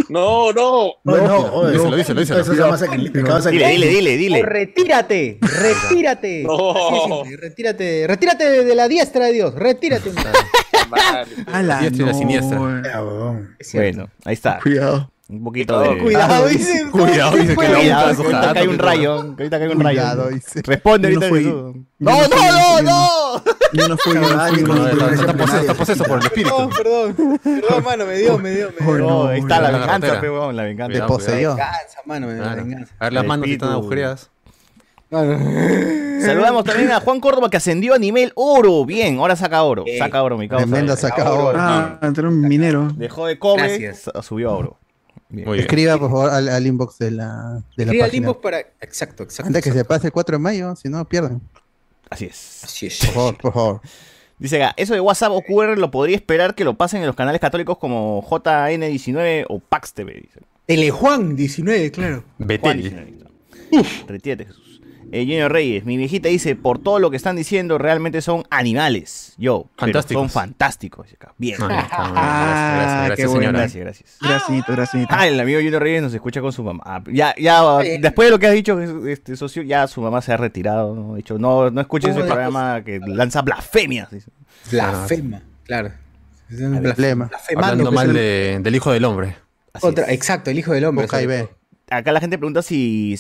[0.08, 0.92] No, no.
[1.04, 2.40] No, no, oye, díselo, díselo, díselo.
[2.40, 4.42] Eso se llama sacri- pecado Dile, dile, dile, dile.
[4.42, 6.44] Retírate, retírate.
[6.44, 7.24] No.
[7.24, 10.12] Retírate, retírate de, la diestra de Dios, retírate.
[10.88, 11.30] Madre.
[11.52, 12.18] ¡Hala, Diestra y la no!
[12.18, 12.58] siniestra.
[13.74, 14.60] Bueno, ahí está.
[14.62, 15.10] Cuidado.
[15.30, 15.98] Un poquito de...
[15.98, 16.86] Cuidado, dice.
[16.90, 19.36] Cuidado, dice que ahorita cae un rayo.
[19.36, 20.00] que Ahorita cae un rayo.
[20.00, 20.62] Cuidado, dice.
[20.64, 21.28] Responde ahorita.
[21.98, 23.42] No, no no, no.
[23.74, 26.70] Yo no fui, yo no Está poseso, por el espíritu.
[26.70, 27.40] Perdón, perdón.
[27.42, 28.86] Perdón, mano, me dio, me dio, me dio.
[28.86, 30.98] Bueno, No, ahí está la venganza, huevón, la venganza.
[30.98, 31.50] Te poseyó.
[31.50, 32.64] Venganza, mano, me dio Claro.
[32.64, 32.94] venganza.
[32.98, 34.30] A ver las manos están agujereadas.
[35.10, 38.84] Saludamos también a Juan Córdoba que ascendió a nivel oro.
[38.86, 39.84] Bien, ahora saca oro.
[39.98, 40.64] Saca oro, mi causa.
[40.64, 41.58] Tremenda saca oro.
[41.60, 42.88] Ah, entró un minero.
[42.94, 44.78] Dejó de cobre, subió a oro.
[45.30, 45.54] Bien.
[45.54, 48.26] Escriba, por favor, al, al inbox de la, de la Escriba al página.
[48.26, 48.58] inbox para.
[48.80, 49.46] Exacto, exacto.
[49.48, 51.40] Antes que se pase el 4 de mayo, si no, pierden.
[52.08, 52.64] Así es.
[52.64, 52.98] Así es.
[53.04, 53.80] Por favor, por favor.
[54.38, 57.16] Dice acá, eso de WhatsApp o QR lo podría esperar que lo pasen en los
[57.16, 60.14] canales católicos como JN19 o Pax TV.
[60.14, 60.40] Dice.
[60.64, 62.24] Telejuan 19, claro.
[62.38, 62.80] Betel.
[62.80, 63.14] 19.
[64.06, 64.67] Retírate, Jesús.
[65.10, 69.34] Eh, Junior Reyes, mi viejita dice, por todo lo que están diciendo, realmente son animales.
[69.38, 70.20] Yo, Fantásticos.
[70.20, 71.08] son fantásticos.
[71.38, 71.56] Bien.
[71.62, 72.00] Ah, Gracias,
[72.78, 73.40] gracias, gracias, bueno.
[73.40, 73.58] señora.
[73.58, 74.18] Gracias, gracias.
[74.20, 75.06] Gracias, gracias.
[75.10, 76.82] Ah, el amigo Junior Reyes nos escucha con su mamá.
[76.84, 80.32] Ah, Ya, ya, después de lo que has dicho, este socio, ya su mamá se
[80.32, 80.94] ha retirado.
[80.94, 81.14] ¿no?
[81.14, 84.10] Ha dicho, no, no escuches ese ¿Cómo de programa que lanza blasfemias.
[84.10, 84.30] dice.
[84.70, 85.90] Blasfema, claro.
[86.50, 87.26] Es un Blasfema.
[87.26, 89.36] blasfemando, Hablando mal el- de- del hijo del hombre.
[89.72, 90.12] Así Otra, es.
[90.12, 91.04] exacto, el hijo del hombre.
[91.04, 91.48] Busca y ve.
[91.90, 93.18] Acá la gente pregunta si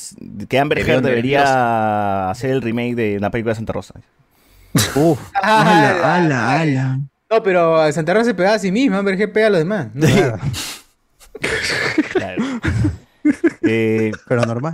[0.48, 3.94] que Amber Heard de debería hacer el remake de una película de Santa Rosa.
[4.94, 6.98] Uf, Ala, ala, ala.
[7.30, 9.88] No, pero Santa Rosa se pegaba a sí misma, Amber Heard pega a los demás.
[9.94, 10.06] ¿no?
[10.06, 10.38] claro,
[12.12, 12.44] Claro.
[13.62, 14.72] Eh, pero normal.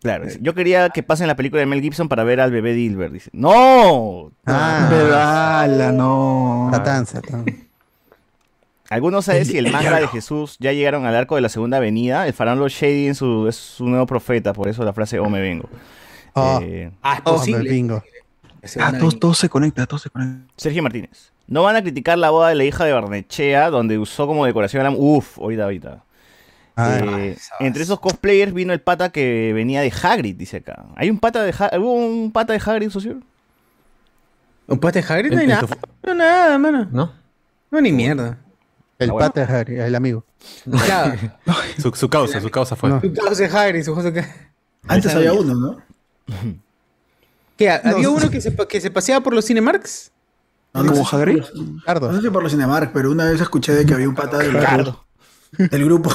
[0.00, 3.12] claro, yo quería que pasen la película de Mel Gibson para ver al bebé Dilbert.
[3.12, 4.30] Dice, ¡No!
[4.46, 6.68] Ah, Pero ala, no.
[6.72, 7.44] Satán, Satán.
[8.94, 12.28] ¿Algunos saben si el manga de Jesús ya llegaron al arco de la segunda avenida?
[12.28, 15.40] El faraón Shady en su, es su nuevo profeta, por eso la frase Oh me
[15.40, 15.68] vengo.
[16.34, 17.68] Oh, Eh, Ah, oh, posible.
[17.68, 18.04] bingo.
[18.78, 20.46] Ah, todo, todo se conecta, todo se conecta.
[20.56, 21.32] Sergio Martínez.
[21.48, 24.86] No van a criticar la boda de la hija de Barnechea, donde usó como decoración
[24.86, 24.96] a la...
[24.96, 26.04] Uf, ahorita, ahorita.
[26.76, 30.86] Ah, Eh, entre esos cosplayers vino el pata que venía de Hagrid, dice acá.
[30.94, 31.80] ¿Hay un pata de Hagrid?
[31.80, 33.18] ¿Hubo un pata de Hagrid, socio?
[34.68, 35.32] ¿Un pate de Hagrid?
[35.32, 35.66] No hay nada.
[36.04, 36.86] No, nada, mano.
[36.92, 37.12] ¿No?
[37.72, 38.38] No, ni mierda.
[38.98, 39.28] El Ah, bueno.
[39.28, 40.24] pata es Harry, el amigo.
[40.86, 41.14] Claro.
[41.80, 42.90] Su, su causa, su causa fue.
[42.90, 43.00] No.
[43.00, 44.24] Su causa de Hagrid, su causa que...
[44.86, 45.78] Antes había uno, ¿no?
[47.56, 47.70] ¿Qué?
[47.70, 50.10] ¿Había No, uno que se, pa- que se paseaba por los Cinemarks?
[50.72, 51.42] No, no ¿Como sé- Hagrid?
[51.86, 52.10] Cardo.
[52.10, 54.38] No sé si por los Cinemark, pero una vez escuché de que había un pata
[54.38, 56.10] del, del grupo,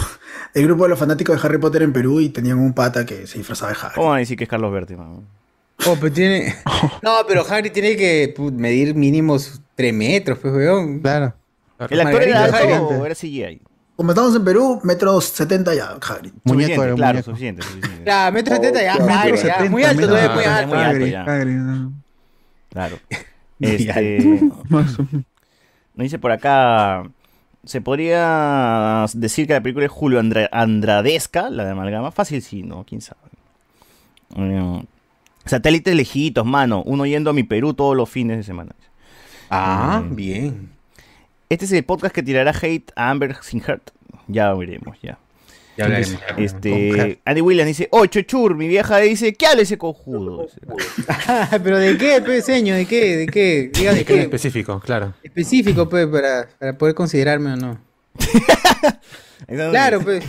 [0.53, 3.25] del grupo de los fanáticos de Harry Potter en Perú y tenían un pata que
[3.25, 3.95] se disfrazaba de Harry.
[3.95, 5.25] ¿Cómo van a decir que es Carlos Berti, man?
[5.87, 6.55] Oh, pero tiene...
[7.01, 10.99] No, pero Hagrid tiene que medir mínimos 3 metros, pues, weón.
[10.99, 11.33] Claro.
[11.89, 13.61] ¿El actor era alto o era CGI?
[13.95, 16.31] Como estamos en Perú, metros 70 ya, Hagrid.
[16.45, 17.31] Muñeco Suficiente, era claro, muñeco.
[17.31, 17.61] suficiente.
[17.63, 18.03] suficiente.
[18.05, 20.67] Ya, metro 70 ya, Metro Hagrid, ya, 70, muy alto, metro todavía muy 70, alto.
[20.69, 21.23] muy alto Hagrid, ya.
[21.23, 21.93] Hagrid, no.
[22.69, 22.99] Claro.
[23.61, 24.39] Este,
[24.79, 27.03] nos dice por acá,
[27.65, 32.11] ¿se podría decir que la película es Julio Andra- Andradesca, la de Amalgama?
[32.13, 32.85] Fácil sí, ¿no?
[32.85, 33.19] ¿Quién sabe?
[34.37, 34.83] Eh,
[35.43, 36.83] satélites lejitos, mano.
[36.85, 38.71] Uno yendo a mi Perú todos los fines de semana.
[39.49, 40.15] Ah, Mm.
[40.15, 40.69] bien.
[41.49, 43.89] Este es el podcast que tirará hate a Amber sin hurt.
[44.27, 45.17] Ya veremos, ya.
[45.77, 46.19] Ya hablaremos.
[46.37, 50.47] Este, Andy Williams dice, oh, chochur, mi vieja dice, ¿qué habla ese cojudo?
[51.63, 52.77] Pero ¿de qué, pe, señor?
[52.77, 53.17] ¿De qué?
[53.17, 53.71] ¿De qué?
[53.73, 54.23] Diga de ¿Qué en qué.
[54.25, 54.79] específico?
[54.79, 55.15] Claro.
[55.23, 57.79] Específico, pues, para, para poder considerarme o no.
[59.47, 60.23] Claro, pues.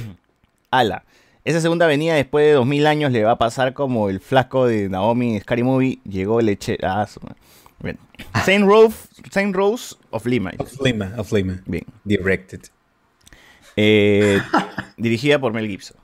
[0.70, 1.04] Ala.
[1.44, 4.88] Esa segunda avenida después de 2000 años le va a pasar como el flaco de
[4.88, 5.98] Naomi Scary Movie.
[6.08, 6.78] Llegó leche.
[6.82, 7.36] Ah, su madre.
[7.82, 7.98] Bien.
[8.44, 8.96] Saint Rose,
[9.30, 10.52] Saint Rose of Lima.
[10.58, 11.60] Of Lima, of Lima.
[11.66, 11.84] Bien.
[12.04, 12.60] Directed.
[13.76, 14.40] Eh,
[14.96, 15.96] dirigida por Mel Gibson.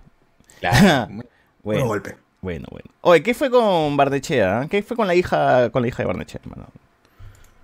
[0.60, 1.22] Claro.
[1.62, 2.14] Bueno, golpe.
[2.42, 2.88] bueno, bueno.
[3.00, 4.60] Oye, ¿qué fue con Barnechea?
[4.60, 4.66] ah?
[4.70, 6.68] ¿Qué fue con la hija, con la hija de Barnechea, hermano?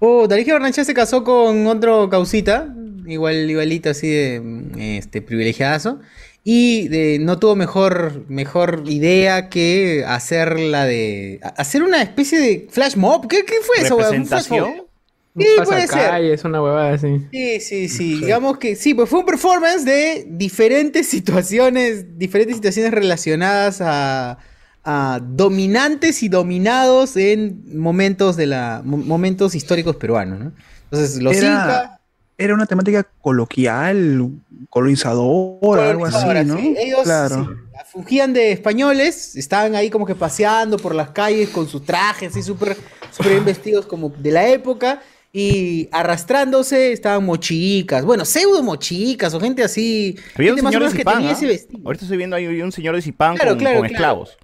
[0.01, 2.67] Oh, Darige Barnechea se casó con otro causita,
[3.07, 6.01] igual, igualito así de este privilegiadazo.
[6.45, 11.39] Y de- no tuvo mejor, mejor idea que hacer la de.
[11.43, 13.29] a- hacer una especie de flash mob.
[13.29, 14.17] ¿Qué, qué fue eso, weón?
[14.23, 14.59] ¿Un flash mob?
[14.59, 14.87] ¿Representación?
[15.35, 16.25] Sí, puede ser.
[16.25, 17.27] es una huevada así.
[17.33, 18.17] Sí, sí, sí.
[18.21, 24.37] Digamos que sí, pues fue un performance de diferentes situaciones, diferentes situaciones relacionadas a,
[24.85, 30.53] a dominantes y dominados en momentos de la mo- momentos históricos peruanos, ¿no?
[30.91, 31.91] Entonces, los Era- incas,
[32.39, 34.31] Era una temática coloquial,
[34.71, 36.57] colonizadora, algo así, ¿no?
[36.57, 37.45] sí, ellos claro.
[37.45, 42.31] sí, fungían de españoles, estaban ahí como que paseando por las calles con sus trajes,
[42.31, 42.77] así súper
[43.11, 45.03] súper bien vestidos como de la época.
[45.35, 50.15] Y arrastrándose estaban mochicas, bueno, pseudo mochicas o gente así.
[50.35, 51.33] Había un gente más señor de que Zipán, tenía ¿ah?
[51.33, 51.81] ese vestido.
[51.87, 53.95] Ahorita estoy viendo ahí un señor de Zipán Claro, con, claro, con claro.
[53.95, 54.39] esclavos.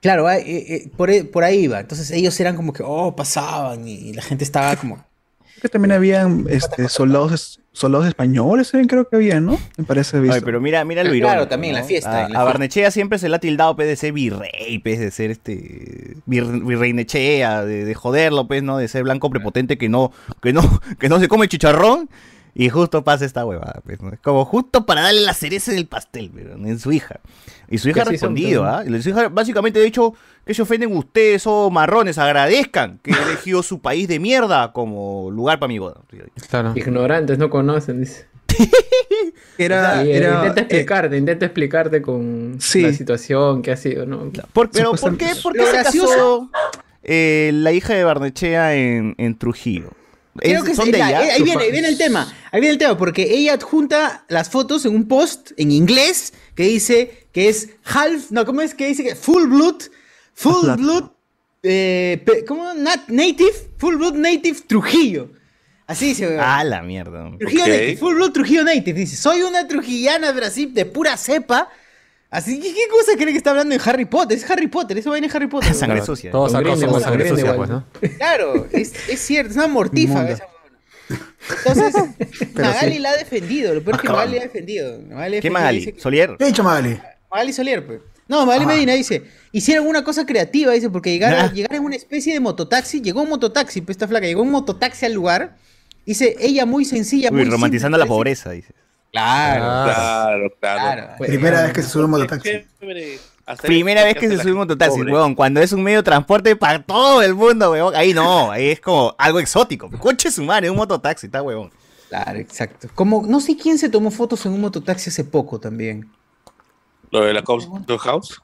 [0.00, 1.80] Claro, eh, eh, por, ahí- por ahí iba.
[1.80, 5.04] Entonces ellos eran como que, oh, pasaban y la gente estaba como...
[5.54, 9.58] Creo que también habían este, soldados, soldados españoles, también creo que había, ¿no?
[9.76, 10.34] Me parece visto.
[10.34, 11.48] Ay, pero mira, mira lo Claro, irónico.
[11.48, 11.86] también en la ¿no?
[11.86, 12.44] fiesta, A, la a fiesta.
[12.44, 16.66] Barnechea siempre se le ha tildado pues, de ser virrey, pues, de ser este vir-
[16.66, 18.78] virreinechea, de, de joderlo, pues, ¿no?
[18.78, 20.12] De ser blanco prepotente que no,
[20.42, 20.62] que no,
[20.98, 22.08] que no se come chicharrón.
[22.56, 26.30] Y justo pasa esta huevada, pues, como justo para darle la cereza en el pastel,
[26.32, 27.18] pero en su hija.
[27.68, 28.84] Y su hija ha respondido, pues, ¿ah?
[28.98, 30.14] Y su hija básicamente ha dicho
[30.46, 35.30] que se ofenden ustedes, son marrones, agradezcan que he elegido su país de mierda como
[35.32, 36.00] lugar para mi boda.
[36.76, 38.26] Ignorantes, no conocen, dice.
[39.58, 42.82] Era- eh, era- intenta explicarte, intenta explicarte con Sí.
[42.82, 44.30] la situación que ha sido, ¿no?
[44.52, 46.50] Por- pero ¿por qué, por qué se gracioso- casó
[47.02, 49.90] eh, la hija de Barnechea en, en Trujillo?
[50.36, 51.34] Creo ¿Es- que ¿Son es- de la- allá?
[51.34, 52.32] ahí viene, ahí viene el tema.
[52.50, 56.64] Ahí viene el tema, porque ella adjunta las fotos en un post en inglés que
[56.64, 59.82] dice que es half, no, ¿cómo es que dice que full blood,
[60.34, 61.10] full blood,
[61.62, 62.72] eh, ¿cómo?
[62.74, 65.30] Nat- native, full blood native Trujillo.
[65.86, 66.26] Así dice.
[66.26, 66.40] weón.
[66.42, 67.30] Ah, la mierda.
[67.38, 68.98] Trujillo native, full blood Trujillo native.
[69.00, 71.68] Dice, soy una trujillana de Brasil de pura cepa.
[72.34, 74.36] Así que, ¿qué cosa cree que está hablando en Harry Potter?
[74.36, 75.72] Es Harry Potter, eso va en Harry Potter.
[75.72, 76.06] Sangre weón.
[76.06, 76.30] sucia.
[76.32, 77.56] Todos somos sangre con sucia, Grindelwald.
[77.56, 78.16] pues, ¿no?
[78.18, 80.46] Claro, es, es cierto, es una mortífaga esa
[81.64, 81.94] Entonces,
[82.54, 82.98] Magali sí.
[82.98, 83.74] la ha defendido.
[83.74, 84.26] Lo peor es que Acabando.
[84.32, 85.00] Magali la ha defendido.
[85.10, 85.92] Magali ¿Qué Magali?
[85.92, 86.34] que- ¿Solier?
[86.38, 86.98] ¿Qué ha dicho Magali?
[87.30, 88.00] Magali Solier, pues.
[88.26, 91.52] No, Magali Medina dice, hicieron una cosa creativa, dice, porque llegaron, Ah.
[91.52, 95.04] llegaron en una especie de mototaxi, llegó un mototaxi, pues esta flaca, llegó un mototaxi
[95.04, 95.56] al lugar,
[96.06, 98.72] dice, ella muy sencilla, Uy, muy romantizando simple, la pobreza, dice.
[99.14, 100.80] Claro, Claro, claro.
[100.80, 101.14] claro.
[101.18, 102.64] pues, Primera vez que se sube un mototaxi.
[103.62, 105.36] Primera vez que se sube un mototaxi, weón.
[105.36, 107.94] Cuando es un medio de transporte para todo el mundo, weón.
[107.94, 109.88] Ahí no, ahí es como algo exótico.
[110.00, 111.70] Coche su madre, un mototaxi, está weón.
[112.08, 112.88] Claro, exacto.
[112.92, 116.10] Como, no sé quién se tomó fotos en un mototaxi hace poco también.
[117.12, 117.68] Lo de la Cops
[118.00, 118.42] House.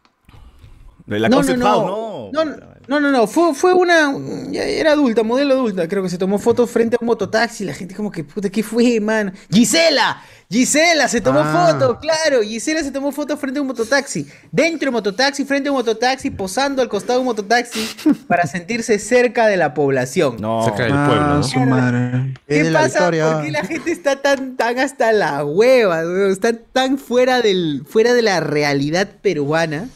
[1.07, 2.45] Lo de la no, no, House, no, no.
[2.45, 2.57] no,
[2.91, 4.13] no, no, no, fue, fue una,
[4.51, 7.73] ya era adulta, modelo adulta, creo que se tomó fotos frente a un mototaxi, la
[7.73, 9.33] gente como que, puta, ¿qué fue, man?
[9.49, 11.69] Gisela, Gisela se tomó Ah.
[11.71, 15.69] fotos, claro, Gisela se tomó fotos frente a un mototaxi, dentro de un mototaxi, frente
[15.69, 17.89] a un mototaxi, posando al costado de un mototaxi
[18.27, 20.37] para sentirse cerca de la población.
[20.41, 20.65] No.
[20.65, 21.43] Cerca del Ah, pueblo, ¿no?
[21.45, 22.35] su madre.
[22.49, 22.87] ¿Qué pasa?
[23.11, 23.33] victoria.
[23.35, 26.03] ¿Por qué la gente está tan, tan hasta la hueva?
[26.29, 29.89] Está tan fuera, del, fuera de la realidad peruana,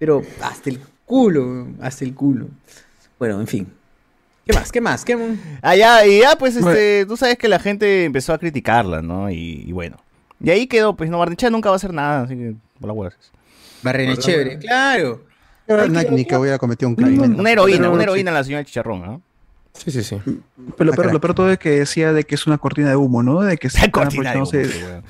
[0.00, 0.80] pero hasta el
[1.12, 2.48] culo, hasta el culo.
[3.18, 3.66] Bueno, en fin.
[4.46, 4.72] ¿Qué más?
[4.72, 5.04] ¿Qué más?
[5.04, 5.36] ¿Qué...
[5.60, 9.30] Ah, ya, y ya, pues, este, tú sabes que la gente empezó a criticarla, ¿no?
[9.30, 9.98] Y, y bueno.
[10.42, 12.96] Y ahí quedó, pues, no, Barnechea nunca va a hacer nada, así que, por las
[12.96, 13.32] huevas.
[13.82, 15.22] Barrene chévere, claro.
[15.68, 17.38] No, ni que hubiera cometido un crimen.
[17.38, 19.22] Una heroína, una heroína la señora Chicharrón, ¿no?
[19.74, 20.16] Sí, sí, sí.
[20.76, 22.90] Pero lo Ah, peor, lo peor todo es que decía de que es una cortina
[22.90, 23.40] de humo, ¿no?
[23.40, 24.50] De que se están de humo,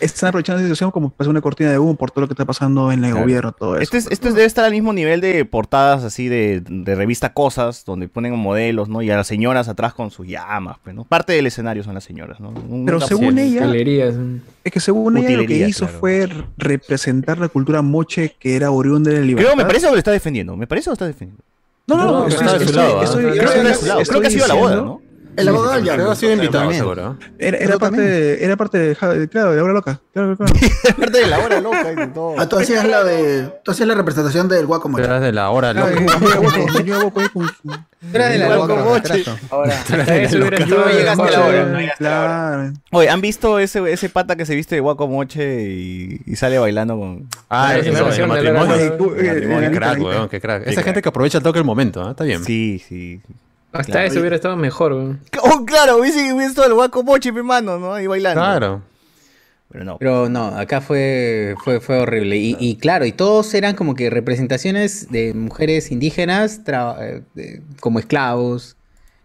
[0.00, 2.34] están aprovechando la situación como para hacer una cortina de humo por todo lo que
[2.34, 3.22] está pasando en el Claro.
[3.26, 3.82] gobierno, todo eso.
[3.82, 7.32] Este, es- este es- debe estar al mismo nivel de portadas así de, de revista
[7.34, 9.02] Cosas, donde ponen modelos, ¿no?
[9.02, 11.04] Y a las señoras atrás con sus llamas, pues, ¿no?
[11.04, 12.50] Parte del escenario son las señoras, ¿no?
[12.50, 14.14] Un- Pero según ella, Galerías.
[14.62, 15.98] es que según ella lo que hizo claro.
[16.00, 19.52] fue representar la cultura moche que era oriunda de la libertad.
[19.52, 20.56] Creo, me parece que lo está defendiendo.
[20.56, 21.42] Me parece que lo está defendiendo.
[21.96, 22.34] No, no, No, que
[23.04, 25.11] estoy, Creo que ha sido la boda, ¿no?
[25.34, 26.10] El abogado del diablo.
[26.10, 27.16] ha sido invitado, seguro.
[27.38, 30.00] Era, era parte, de, era parte de, claro, de la hora loca.
[30.12, 30.52] Claro, claro.
[30.98, 32.34] Parte de la hora loca y de todo.
[32.38, 33.48] Ah, tú hacías la de.
[33.64, 35.00] Tú hacías la representación del guacamoche.
[35.02, 35.78] Detrás de la hora, su-
[38.12, 38.74] Era de la loca.
[38.94, 39.38] retraso.
[39.50, 41.94] Ahora, No llegaste a la hora.
[41.96, 42.72] Claro.
[42.90, 46.98] Oye, ¿han visto ese, ese pata que se viste de guacomoche y, y sale bailando
[46.98, 47.26] con...
[47.48, 48.74] Ah, La el, el matrimonio.
[48.74, 48.92] El
[49.26, 50.66] Eh, qué crack, eh, weón, qué crack.
[50.66, 52.10] Esa gente que aprovecha el toque del momento, ¿ah?
[52.10, 52.44] Está bien.
[52.44, 53.20] Sí, sí.
[53.72, 54.06] Hasta Claro.
[54.06, 55.20] eso hubiera estado mejor, weón.
[55.42, 57.94] Oh, claro, hubiese visto el guacomoche, mi hermano, ¿no?
[57.94, 58.40] Ahí bailando.
[58.40, 58.82] Claro.
[59.70, 59.96] Pero no.
[59.98, 62.36] Pero no, acá fue, fue, fue horrible.
[62.36, 67.98] Y, y claro, y todos eran como que representaciones de mujeres indígenas eh, de- como
[67.98, 68.76] esclavos.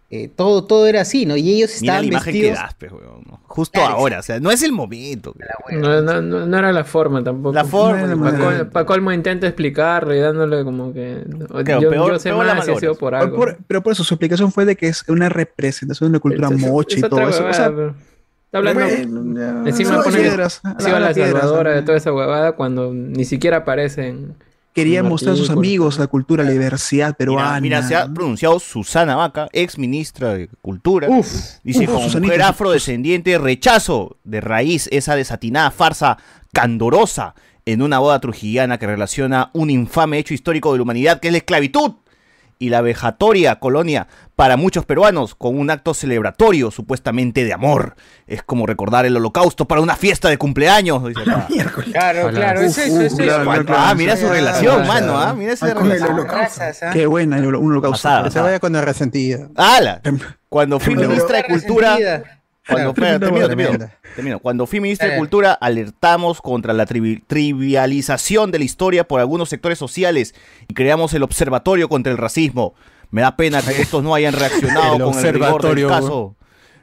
[0.09, 1.35] Eh, todo, todo era así, ¿no?
[1.35, 2.57] Y ellos Mira estaban la imagen vestidos.
[2.57, 3.41] que das, pues, weón, ¿no?
[3.45, 5.35] Justo Claro, ahora, o sea, no es el momento.
[5.69, 7.53] No, no, no, no era la forma tampoco.
[7.53, 8.57] La forma, No era la Pa' manera.
[8.59, 11.25] col- pa' colmo intenta explicarle y dándole como que.
[11.65, 13.35] Claro, yo, peor- yo sé peor la más si ha sido por algo.
[13.35, 16.47] por- pero por eso su explicación fue de que es una representación de la cultura
[16.47, 17.39] Es- es y todo eso.
[17.39, 17.95] O huevada, sea, pero-
[18.45, 18.79] Está hablando.
[18.85, 22.13] bueno, Encima a las pone piedras, a encima las la piedras, salvadora de toda esa
[22.13, 24.35] huevada cuando ni siquiera aparecen.
[24.83, 27.59] Quería mostrar a sus amigos la cultura, la diversidad peruana.
[27.59, 31.07] Mira, mira, se ha pronunciado Susana Vaca, ex ministra de Cultura.
[31.09, 31.27] Uf,
[31.63, 36.17] Dice, uf, como Susanita, mujer sus- afrodescendiente, rechazo de raíz esa desatinada farsa
[36.53, 37.33] candorosa
[37.65, 41.31] en una boda trujillana que relaciona un infame hecho histórico de la humanidad que es
[41.31, 41.93] la esclavitud
[42.59, 47.95] y la vejatoria colonia para muchos peruanos con un acto celebratorio supuestamente de amor.
[48.27, 51.03] Es como recordar el holocausto para una fiesta de cumpleaños.
[51.07, 51.47] dice acá.
[51.49, 51.89] Miércoles.
[51.91, 52.39] Claro, Hola.
[52.39, 53.23] claro, es Uf, eso, uf, es eso.
[53.23, 53.81] claro, claro, claro.
[53.87, 56.27] Ah, mira su relación, mano, ah, mira esa ah, relación.
[56.29, 56.89] ¿ah?
[56.93, 58.31] Qué buena, un holocausto.
[58.31, 59.49] Se vaya con el resentido.
[59.55, 60.01] ¡Hala!
[60.49, 62.36] Cuando fui Pero- ministra de Cultura, Resentida.
[62.67, 63.15] Cuando, Claro.
[63.15, 63.97] espera, termino, termino, Tremenda.
[64.15, 64.39] termino.
[64.39, 65.17] Cuando fui ministro de Eh.
[65.17, 70.35] Cultura, alertamos contra la trivi- trivialización de la historia por algunos sectores sociales
[70.67, 72.73] y creamos el Observatorio contra el Racismo.
[73.11, 76.35] Me da pena que estos no hayan reaccionado El con el rigor del caso.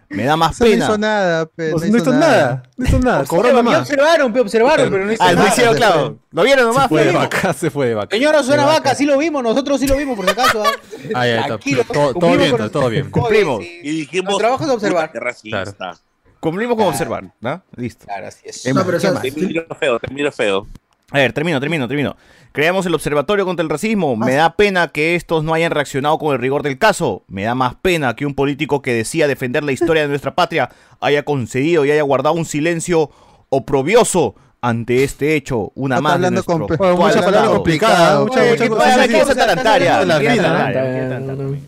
[0.08, 0.84] Me da más Eso no pena.
[0.84, 2.62] hizo nada, pe, No, no hizo nada.
[2.76, 3.24] No hizo nada.
[3.24, 3.80] Cobró Observaron, nomás.
[3.80, 5.48] observaron, pe, observaron, pero no hizo Ah, no nada.
[5.48, 6.18] hicieron, claro.
[6.30, 6.82] Lo vieron nomás.
[6.84, 8.16] Se fue de vaca, se fue de vaca.
[8.16, 10.62] Señora suena vaca, sí lo vimos, nosotros sí lo vimos por si acaso.
[10.64, 10.70] ¿ah?
[11.14, 11.46] Ah, ya, está.
[11.48, 13.10] Tranquilo, Todo, bien, todo bien.
[13.10, 13.62] Cumplimos.
[13.62, 14.24] Y dijimos.
[14.24, 15.08] Nuestro trabajo es observar.
[15.08, 15.96] "Puta, qué racista.
[16.40, 17.62] Cumplimos con observar, ¿no?
[17.76, 18.04] Listo.
[18.06, 18.74] Claro, así es.
[18.74, 20.66] No, pero Te miro feo, te miro feo.
[21.10, 22.16] A ver, termino, termino, termino.
[22.52, 24.16] Creamos el Observatorio contra el Racismo.
[24.16, 27.24] Me da pena que estos no hayan reaccionado con el rigor del caso.
[27.28, 30.70] Me da más pena que un político que decía defender la historia de nuestra patria
[31.00, 33.10] haya concedido y haya guardado un silencio
[33.50, 35.72] oprobioso ante este hecho.
[35.74, 38.84] Una más de hablando nuestro con- mucha palabra complicada, mucha- ¿qué mucha- mucha-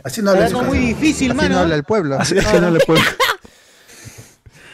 [0.02, 0.56] así no habla casa.
[0.78, 1.58] difícil, Así no mano.
[1.60, 2.16] habla el pueblo.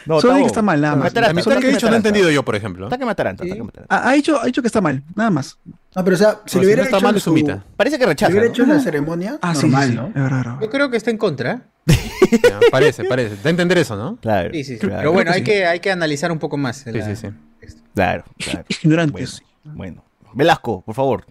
[0.05, 1.11] No Solo digo que está mal, nada más.
[1.13, 2.87] Mitad ataque que he dicho no he entendido yo, por ejemplo.
[2.87, 3.85] Ataque ataranta, ataque ataranta.
[3.95, 5.57] Ha, ha dicho, ha dicho que está mal, nada más.
[5.95, 7.61] No, pero o sea, si le hubiera no está hecho mal, es su-.
[7.77, 8.31] Parece que si rechaza.
[8.31, 8.51] hubiera ¿no?
[8.51, 10.07] hecho la ceremonia, Ah, normal, sí, ¿no?
[10.07, 10.57] es verdad.
[10.61, 11.61] Yo creo que está en contra.
[12.71, 13.35] Parece, parece.
[13.43, 14.15] Da a entender eso, ¿no?
[14.21, 14.79] Claro, Sí, sí, sí.
[14.79, 15.45] claro, Pero bueno, que hay sí.
[15.45, 16.77] que, hay que analizar un poco más.
[16.77, 17.27] Sí, la- sí, sí.
[17.93, 18.65] claro, claro.
[18.83, 19.41] Ignorantes.
[19.63, 20.03] Bueno,
[20.33, 21.25] Velasco, por favor.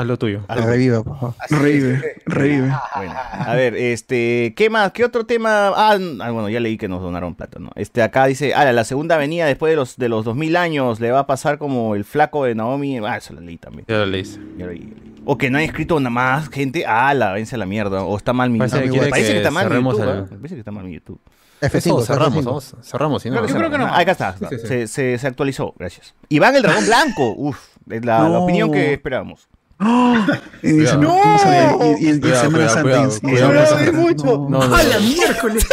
[0.00, 0.40] Haz lo tuyo.
[0.48, 0.66] Algo.
[0.66, 1.34] Reviva, por favor.
[1.50, 2.72] Revive, revive.
[2.96, 4.92] Bueno, a ver, este, ¿qué más?
[4.92, 5.68] ¿Qué otro tema?
[5.68, 7.70] Ah, ah, bueno, ya leí que nos donaron plata, ¿no?
[7.74, 11.10] Este, acá dice, ah, la segunda avenida después de los de los 2000 años le
[11.10, 12.98] va a pasar como el flaco de Naomi.
[12.98, 13.84] Ah, eso lo leí también.
[13.88, 14.06] Ya lo.
[14.10, 14.94] Ya lo leí.
[15.26, 16.84] O que no hay escrito nada más gente.
[16.86, 18.02] Ah, la vence a la mierda.
[18.04, 18.94] O está mal mi Parece que YouTube.
[18.98, 20.02] quiere Parece que, que está mal mi YouTube.
[20.02, 20.24] el- ¿eh?
[20.30, 21.20] Parece que está mal mi YouTube.
[21.60, 22.44] F5, Eso, cerramos, F5.
[22.46, 23.22] vamos, cerramos.
[23.22, 23.84] si no, Yo creo que no.
[23.84, 24.34] Ah, acá está.
[24.38, 24.66] Sí, sí, sí.
[24.66, 26.14] Se, se- se actualizó, gracias.
[26.30, 27.34] Iván el dragón blanco.
[27.36, 27.58] Uf,
[27.90, 29.46] es la, opinión que esperábamos.
[29.80, 30.16] ¡Oh!
[30.62, 31.74] Y dice, no, ¿cómo sabía?
[31.98, 33.28] Y, y, y Cuidado, Semana cuidado, Santa.
[33.30, 34.24] cuidado, y- mucho.
[34.26, 34.48] No.
[34.50, 34.88] No, no, ¡A no.
[34.90, 35.66] la miércoles!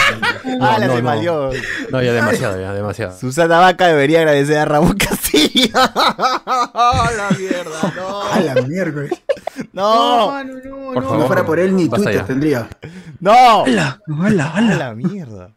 [0.62, 1.04] ah, la no, se no.
[1.04, 1.50] malió.
[1.92, 3.18] No, ya demasiado, ya demasiado.
[3.18, 5.68] Susana Vaca debería agradecer a Ramón Castillo.
[5.74, 8.22] la mierda, no.
[8.32, 9.12] ¡A la miércoles!
[9.74, 10.54] No, no,
[10.94, 11.10] Por no.
[11.10, 12.24] Si no fuera por él, ni Twitter ya.
[12.24, 12.68] tendría.
[13.20, 13.64] no.
[13.66, 14.00] ¡Hala!
[14.22, 14.46] ¡Hala!
[14.46, 14.76] A ¡Hala!
[14.76, 15.50] la mierda.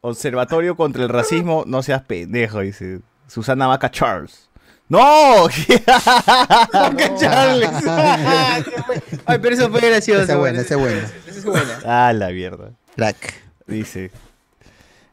[0.00, 4.48] Observatorio contra el racismo, no seas pendejo, dice Susana Vaca Charles.
[4.88, 5.48] ¡No!
[6.72, 7.70] Vaca Charles.
[9.26, 10.22] Ay, pero eso fue gracioso.
[10.22, 11.10] Esa es buena, esa es buena.
[11.26, 11.78] Esa es buena.
[11.84, 12.70] Ah, la mierda.
[12.94, 13.34] Crack.
[13.66, 14.12] Dice.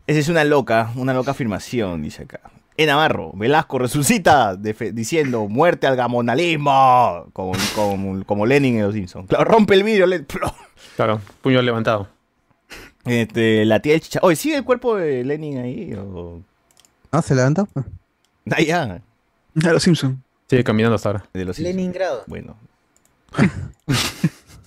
[0.05, 2.39] Esa es una loca, una loca afirmación, dice acá.
[2.75, 7.27] En Navarro, Velasco resucita diciendo muerte al gamonalismo.
[7.33, 9.27] Como, como, como Lenin en los Simpsons.
[9.27, 10.05] Claro, rompe el vidrio.
[10.05, 10.25] le-.
[10.95, 12.07] Claro, puño levantado.
[13.05, 14.19] Este, la tía del chicha.
[14.21, 15.93] Oye, ¿sigue el cuerpo de Lenin ahí?
[15.95, 16.41] O...
[17.11, 17.21] ¿No?
[17.21, 17.67] ¿Se levantó?
[18.51, 19.01] Ah, ya.
[19.65, 20.17] A los Simpsons.
[20.49, 21.25] Sigue caminando hasta ahora.
[21.33, 21.75] De los Simpsons.
[21.75, 22.23] Leningrado.
[22.27, 22.57] Bueno.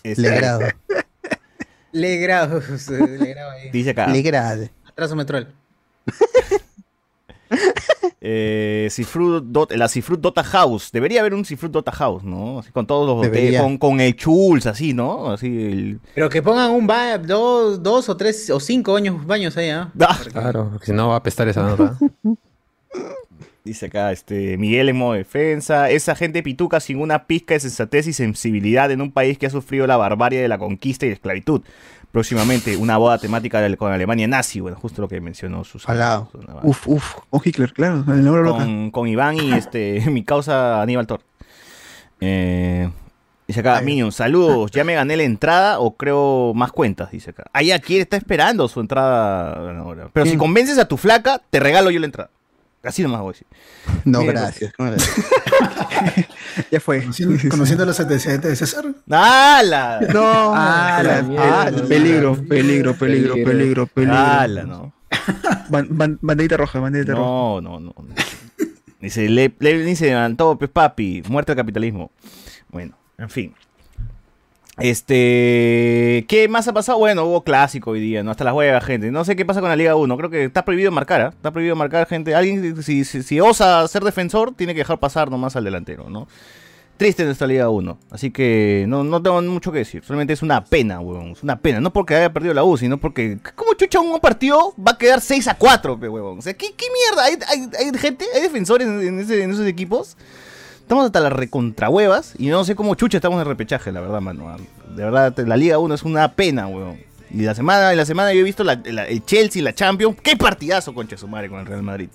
[0.02, 0.60] Este, Legrado.
[1.92, 2.60] Legrado.
[3.00, 3.70] Legrado ahí.
[3.70, 4.06] Dice acá.
[4.06, 4.70] Legrade.
[4.86, 5.48] Atraso metrol.
[8.20, 10.90] Eh, Cifrut Dot- la Cifrut Dota House.
[10.92, 12.58] Debería haber un Cifrut Dota House, ¿no?
[12.60, 13.60] Así, con todos los Debería.
[13.62, 15.30] con, con el Chuls, así, ¿no?
[15.32, 16.00] Así el.
[16.14, 19.90] Pero que pongan un ba dos, dos o tres o cinco años, baños ahí, ¿ah?
[20.00, 21.96] Ah, Claro, porque si no va a apestar esa nota.
[23.66, 25.90] Dice acá, este, Miguel en modo defensa.
[25.90, 29.50] Esa gente pituca sin una pizca de sensatez y sensibilidad en un país que ha
[29.50, 31.62] sufrido la barbarie de la conquista y la esclavitud.
[32.12, 34.60] Próximamente, una boda temática con Alemania nazi.
[34.60, 36.28] Bueno, justo lo que mencionó Susana.
[36.30, 36.60] Susana.
[36.62, 37.14] Uf, uf.
[37.28, 38.04] Con Hitler, claro.
[38.06, 41.22] Con, con Iván y este mi causa Aníbal Thor.
[42.20, 42.88] Eh,
[43.48, 44.70] dice acá, Minion, saludos.
[44.70, 47.10] ¿Ya me gané la entrada o creo más cuentas?
[47.10, 47.46] Dice acá.
[47.52, 50.08] Ah, ya, quiere, está esperando su entrada.
[50.12, 52.30] Pero si convences a tu flaca, te regalo yo la entrada.
[52.86, 53.46] Así nomás voy a decir.
[54.04, 54.72] No, Mira, gracias.
[54.76, 54.96] ¿Cómo le-
[56.70, 57.00] Ya fue.
[57.00, 58.84] Conociendo, conociendo los antecedentes de César.
[59.10, 60.00] ¡Hala!
[60.12, 60.52] No.
[61.88, 63.86] Peligro, peligro, peligro, Peligro.
[63.86, 64.14] peligro.
[64.14, 64.92] ¡Hala, no!
[65.68, 67.22] Ban- ban- banderita roja, banderita roja.
[67.24, 67.94] No, no, no.
[67.96, 68.14] no.
[69.00, 72.10] Dice, le, le- dice, levantó, pues papi, muerte al capitalismo.
[72.68, 73.54] Bueno, en fin.
[74.78, 76.98] Este, ¿qué más ha pasado?
[76.98, 78.30] Bueno, hubo clásico hoy día, ¿no?
[78.30, 79.10] Hasta las huevas, gente.
[79.10, 80.16] No sé qué pasa con la Liga 1.
[80.16, 81.28] Creo que está prohibido marcar, ¿ah?
[81.28, 82.34] Está prohibido marcar, gente.
[82.34, 86.28] Alguien, si, si, si osa ser defensor, tiene que dejar pasar nomás al delantero, ¿no?
[86.96, 87.98] Triste nuestra Liga 1.
[88.10, 90.02] Así que no, no tengo mucho que decir.
[90.04, 91.30] Solamente es una pena, huevón.
[91.32, 91.80] Es una pena.
[91.80, 93.38] No porque haya perdido la U, sino porque.
[93.54, 96.40] ¿Cómo chucha un partido va a quedar 6 a 4, pe, huevón?
[96.40, 97.24] ¿qué, qué mierda?
[97.24, 98.24] ¿Hay, hay, hay gente?
[98.34, 100.16] ¿Hay defensores en, en ese- en esos equipos?
[100.86, 104.56] Estamos hasta las recontrahuevas y no sé cómo chucha estamos en repechaje, la verdad, mano.
[104.94, 106.98] De verdad, la Liga 1 es una pena, huevón.
[107.28, 110.16] Y la semana, en la semana yo he visto la- la- el Chelsea, la Champions.
[110.22, 112.08] ¡Qué partidazo, concha su madre, con el Real Madrid!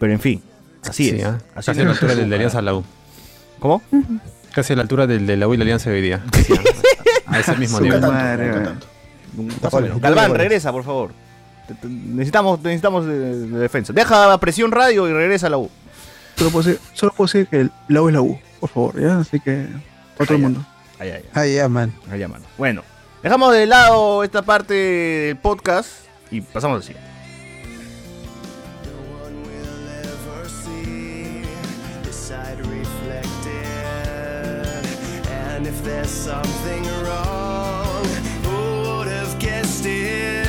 [0.00, 0.42] Pero en fin,
[0.88, 1.24] así Sí, es.
[1.26, 1.38] ¿ah?
[1.54, 2.36] Así Casi es a la altura del de.
[2.36, 2.84] Alianza a la U.
[3.58, 3.82] ¿Cómo?
[4.54, 6.24] Casi a la altura del de la U y la Alianza de hoy día.
[6.46, 6.54] Sí,
[7.26, 8.00] a, ese mismo nivel.
[10.00, 11.10] Galván, regresa, por favor.
[11.82, 13.92] Necesitamos, necesitamos de, de defensa.
[13.92, 15.70] Deja presión radio y regresa a la U.
[16.42, 19.00] Solo puedo decir, solo puedo decir que el- la U es la U, por favor,
[19.00, 19.18] ¿ya?
[19.18, 19.68] Así que,
[20.16, 20.66] para todo el mundo.
[20.98, 21.54] Ay, ay, ay.
[21.54, 21.92] Ya, man.
[22.10, 22.44] Allá, mano.
[22.58, 22.82] Bueno,
[23.22, 25.88] Dejamos de lado esta parte del podcast
[26.32, 27.12] y pasamos al siguiente.
[35.64, 38.04] if there's something wrong,
[38.42, 40.46] who would have guessed it?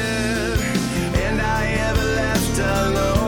[1.25, 3.22] And I ever left alone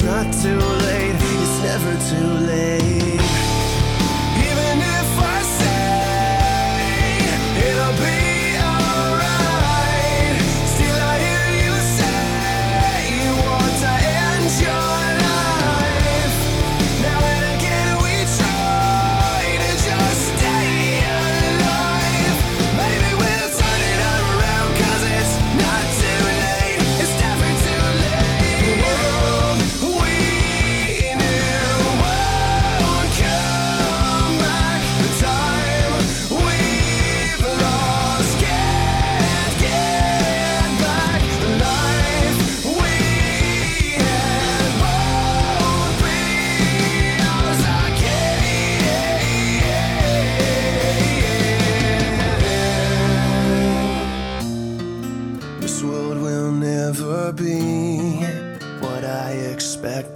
[0.00, 1.16] it's not too late.
[1.18, 2.77] It's never too late.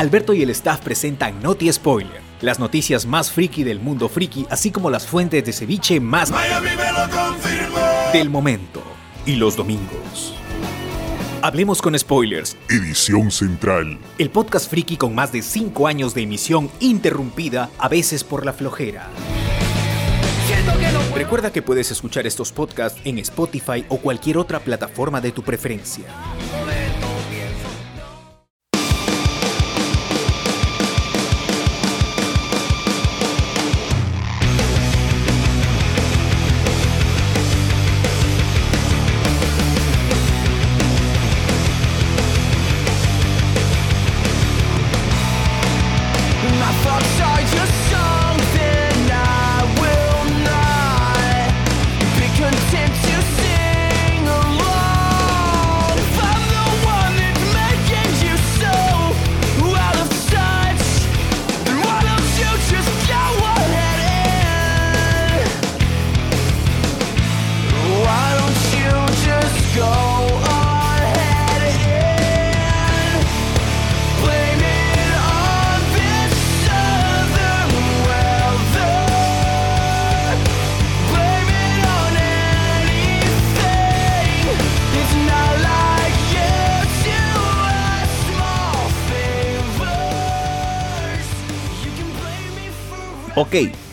[0.00, 4.70] Alberto y el staff presentan Noti Spoiler, las noticias más friki del mundo friki, así
[4.70, 6.32] como las fuentes de ceviche más
[8.10, 8.82] del momento.
[9.26, 10.32] Y los domingos.
[11.42, 12.56] Hablemos con spoilers.
[12.70, 13.98] Edición Central.
[14.16, 18.54] El podcast friki con más de 5 años de emisión interrumpida, a veces por la
[18.54, 19.06] flojera.
[21.14, 26.06] Recuerda que puedes escuchar estos podcasts en Spotify o cualquier otra plataforma de tu preferencia.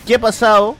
[0.08, 0.74] ¿Qué ha pasado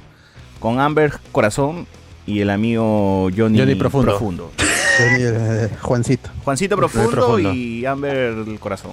[0.59, 1.86] con Amber Corazón
[2.26, 4.18] y el amigo Johnny, Johnny Profundo.
[4.18, 6.30] Johnny, eh, Juancito.
[6.44, 7.52] Juancito Profundo, Profundo.
[7.52, 8.92] y Amber el Corazón.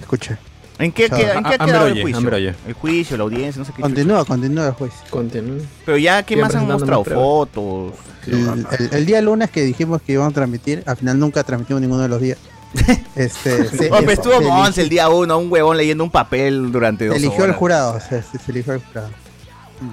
[0.00, 0.36] Escuche.
[0.80, 1.18] ¿En qué, Chao.
[1.18, 2.18] queda- en qué ha quedado el Oye, juicio?
[2.18, 2.54] Amber Oye.
[2.66, 3.82] El juicio, la audiencia, no sé qué.
[3.82, 4.98] Continúa, continúa el juicio.
[5.10, 5.58] Continúa.
[5.86, 7.04] Pero ya, ¿qué más han mostrado?
[7.04, 7.92] Fotos.
[8.26, 11.80] El, el- el día lunes que dijimos que íbamos a transmitir, al final nunca transmitimos
[11.80, 12.38] ninguno de los días.
[13.16, 17.06] Este, se, Hombre, se- estuvo eligió- el día uno, un huevón leyendo un papel durante
[17.06, 17.56] dos se eligió el horas.
[17.56, 19.08] jurado, se, se- se eligió el jurado.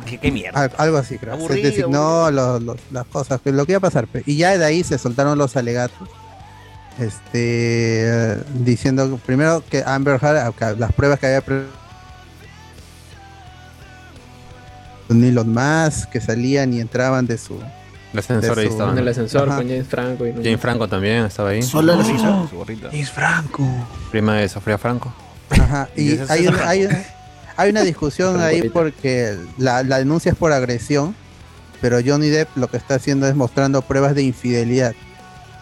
[0.05, 0.59] ¿Qué, qué mierda?
[0.63, 1.33] Al- algo así, creo.
[1.33, 4.07] Aburrido, se designó las cosas, lo que iba a pasar.
[4.25, 6.09] Y ya de ahí se soltaron los alegatos.
[6.99, 11.41] Este, diciendo primero que Amber Heard, las pruebas que había
[15.07, 17.59] con Elon Musk, que salían y entraban de su.
[18.13, 18.91] El ascensor de ahí su- estaba.
[18.91, 19.57] En el ascensor Ajá.
[19.57, 20.25] con James Franco.
[20.25, 21.61] Y Jane Franco también estaba ahí.
[21.61, 22.49] Solo el ascensor.
[22.49, 22.89] Su gorrita.
[22.91, 23.63] Es Franco.
[24.11, 25.13] Prima de Sofía Franco.
[25.49, 27.05] Ajá, Y y hay, el una, hay, una,
[27.57, 31.15] hay una discusión ahí porque la, la denuncia es por agresión,
[31.81, 34.93] pero Johnny Depp lo que está haciendo es mostrando pruebas de infidelidad.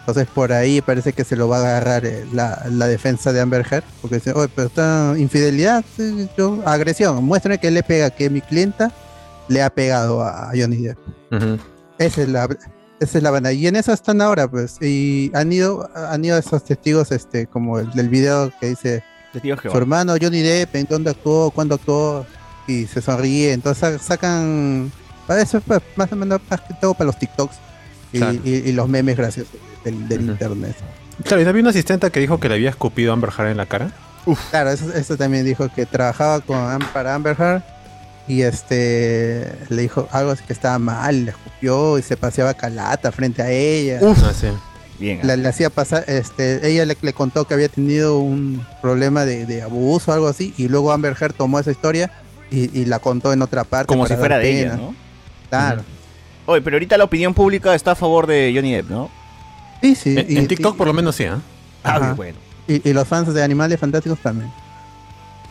[0.00, 3.40] Entonces por ahí parece que se lo va a agarrar eh, la, la defensa de
[3.40, 5.84] Amber Heard, porque dice, oye, pero está infidelidad,
[6.36, 8.92] yo, agresión, muéstrame que le pega, que mi clienta
[9.48, 10.98] le ha pegado a Johnny Depp.
[11.98, 12.48] Esa es la,
[13.00, 13.52] esa es la banda.
[13.52, 14.76] Y en eso están ahora, pues.
[14.80, 19.02] Y han ido, han ido esos testigos, este, como el del video que dice
[19.40, 22.26] Testigos su hermano Johnny Depp, en dónde actuó, cuándo actuó.
[22.68, 23.52] y se sonríe.
[23.52, 24.90] Entonces sa- sacan.
[25.26, 25.64] Para eso es
[25.96, 27.56] más o menos más que todo para los TikToks
[28.12, 28.38] y, Claro.
[28.44, 29.52] y- y los memes graciosos
[29.84, 30.74] del, del internet.
[31.24, 33.56] Claro, y había una asistente que dijo que le había escupido a Amber Heard en
[33.56, 33.90] la cara.
[34.50, 37.62] Claro, eso, eso también dijo que trabajaba con para Amber Heard
[38.28, 43.12] y este le dijo algo así que estaba mal, le escupió y se paseaba calata
[43.12, 44.00] frente a ella.
[44.02, 44.48] Ah, sí.
[44.98, 45.20] Bien.
[45.22, 49.44] La- le hacía pasar, este, ella le, le contó que había tenido un problema de,
[49.46, 52.10] de abuso o algo así, y luego Amber Heard tomó esa historia
[52.50, 53.86] y, y la contó en otra parte.
[53.88, 54.76] Como si fuera de ella, pena.
[54.82, 54.94] ¿no?
[55.50, 55.82] Claro.
[56.46, 59.10] Oye, pero ahorita la opinión pública está a favor de Johnny Depp, ¿no?
[59.82, 60.14] Sí, sí.
[60.16, 61.40] En, en TikTok por lo menos sí, ¿ah?
[61.84, 62.14] Ah, Ajá.
[62.14, 62.38] bueno.
[62.68, 64.50] Y, y los fans de Animales Fantásticos también.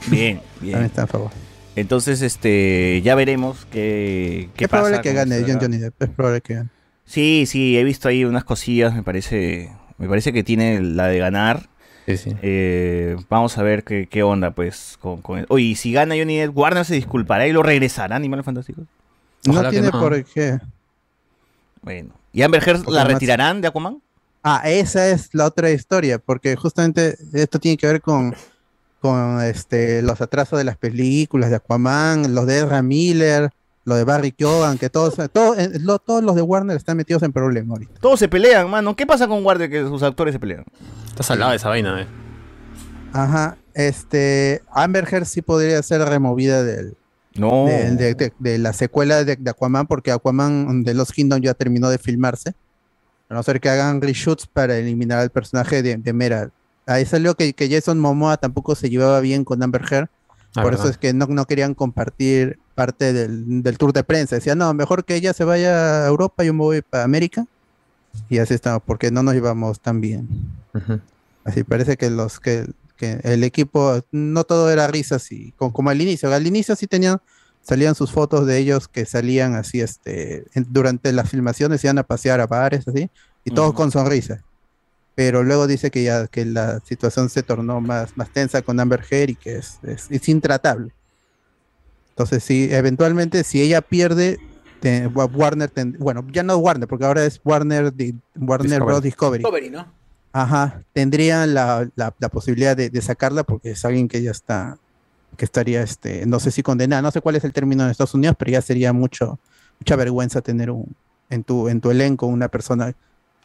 [0.08, 0.86] Bien, También bien.
[0.86, 1.32] están a favor.
[1.76, 6.02] Entonces, este, ya veremos qué, qué es probable que gane John Johnny Depp.
[6.02, 6.70] Es probable que gane.
[7.06, 11.20] Sí, sí, he visto ahí unas cosillas, me parece, me parece que tiene la de
[11.20, 11.70] ganar.
[12.08, 12.32] Sí, sí.
[12.42, 15.46] Eh, vamos a ver qué, qué onda, pues, con, con.
[15.50, 18.86] Oye, y si gana Johnny Depp, Warner se disculpará y lo regresará a Animales Fantásticos.
[19.46, 20.00] No Ojalá tiene no.
[20.00, 20.58] por qué.
[21.82, 22.14] Bueno.
[22.34, 24.02] ¿Y Amber Heard Porque la además- retirarán de Aquaman?
[24.44, 28.36] Ah, esa es la otra historia, porque justamente esto tiene que ver con,
[29.00, 33.50] con este, los atrasos de las películas de Aquaman, los de Ezra Miller,
[33.86, 37.24] lo de Barry Keoghan, que todos, todo- eh, lo- todos los de Warner están metidos
[37.24, 38.00] en problemas ahorita.
[38.02, 38.96] Todos se pelean, mano.
[38.96, 40.66] ¿Qué pasa con Warner que sus actores se pelean?
[41.08, 42.08] Está salada esa vaina, eh.
[43.14, 46.96] Ajá, este, Amber Heard sí podría ser removida del,
[47.36, 47.66] No.
[47.66, 51.54] de, de- de- de la secuela de, de Aquaman, porque Aquaman de Los Kingdom ya
[51.54, 52.54] terminó de filmarse.
[53.30, 56.50] A no ser que hagan reshoots para eliminar al personaje de, de Mera.
[56.86, 60.10] Ahí salió que, que Jason Momoa tampoco se llevaba bien con Amber Heard.
[60.56, 64.36] Ah, por eso es que no, no querían compartir parte del, del tour de prensa.
[64.36, 67.46] Decían, no, mejor que ella se vaya a Europa, yo me voy para América.
[68.30, 70.28] Y así estamos, porque no nos llevamos tan bien.
[71.44, 75.90] Así parece que los que, que el equipo no todo era risas y como, como
[75.90, 76.34] al inicio.
[76.34, 77.20] Al inicio sí tenían,
[77.62, 82.04] salían sus fotos de ellos que salían así, este, en- durante las filmaciones iban a
[82.04, 83.10] pasear a bares así,
[83.44, 84.42] y todos con sonrisas.
[85.14, 89.02] Pero luego dice que ya que la situación se tornó más, más tensa con Amber
[89.10, 90.92] Heard y que es, es, es intratable.
[92.16, 94.40] Entonces sí, eventualmente si ella pierde,
[94.80, 98.86] te- Warner, ten- bueno, ya no Warner, porque ahora es Warner, Di- Warner Discovery.
[98.86, 99.04] Bros.
[99.04, 99.40] Discovery.
[99.44, 99.94] Discovery, ¿no?
[100.32, 104.78] Ajá, tendrían la, la- la posibilidad de, de sacarla porque es alguien que ya está,
[105.36, 108.14] que estaría, este, no sé si condenada, no sé cuál es el término en Estados
[108.14, 109.38] Unidos, pero ya sería mucho,
[109.82, 110.96] mucha vergüenza tener un,
[111.30, 112.94] en tu, en tu elenco una persona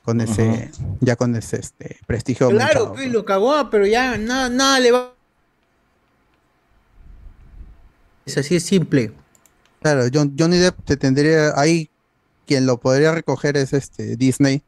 [0.03, 0.71] con ese,
[1.01, 2.93] ya con ese este, prestigio Claro, manchado.
[2.95, 5.15] pues, lo cagó, pero ya nada, nada le va.
[8.27, 9.13] Es así de simple.
[9.83, 11.91] Claro, John- Johnny Depp te tendría ahí
[12.47, 14.63] quien lo podría recoger es este Disney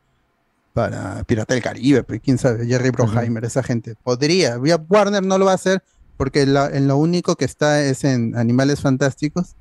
[0.73, 3.95] para Pirata del Caribe, pues, quién sabe, Jerry Bruckheimer, esa gente.
[4.03, 5.83] Podría, Warner no lo va a hacer
[6.17, 9.55] porque la- en lo único que está es en Animales Fantásticos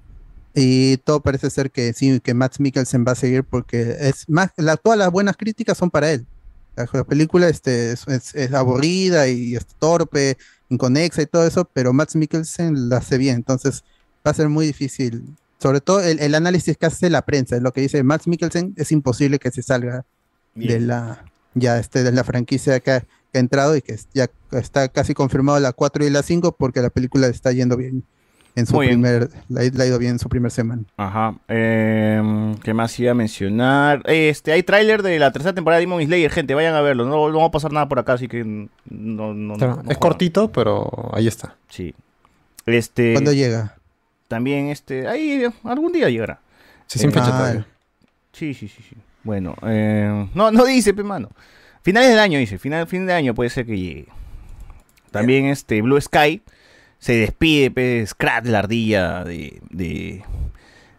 [0.53, 4.51] y todo parece ser que sí, que Matt Mikkelsen va a seguir porque es más,
[4.55, 6.25] la- todas las buenas críticas son para él.
[6.75, 10.37] La, la película este, es, es- es aburrida y es torpe,
[10.69, 13.83] inconexa y todo eso, pero Matt Mikkelsen la hace bien, entonces
[14.25, 15.23] va a ser muy difícil.
[15.59, 18.73] Sobre todo el, el análisis que hace la prensa, es lo que dice Matt Mikkelsen,
[18.77, 20.05] es imposible que se salga
[20.55, 24.29] de la ya este de la franquicia que ha, que ha entrado y que ya
[24.51, 28.03] está casi confirmado la 4 y la 5 porque la película está yendo bien
[28.55, 30.83] en su Muy primer la, la ha ido bien en su primer semana.
[30.97, 31.35] Ajá.
[31.47, 34.01] Em, ¿Qué más iba a mencionar?
[34.05, 37.05] Este, hay tráiler de la tercera temporada de Demon Slayer, gente, vayan a verlo.
[37.05, 39.91] No, no va a pasar nada por acá, así que no, no, no- Claro, no
[39.91, 41.55] es cortito, pero ahí está.
[41.69, 41.93] Sí.
[42.65, 43.13] Este.
[43.13, 43.75] ¿Cuándo llega?
[44.27, 46.39] También, este, ahí algún día llegará.
[46.87, 47.67] Sí, sin Eh, fecha ah, todavía.
[48.33, 48.95] Sí, sí, sí, sí.
[49.23, 51.29] Bueno, eh, no, no dice, pe mano.
[51.83, 52.57] Finales del año, dice.
[52.57, 54.07] Final, fin de año puede ser que llegue.
[55.11, 56.41] También este Blue Sky
[57.01, 60.21] se despide, pe, Scrat, la ardilla de, de,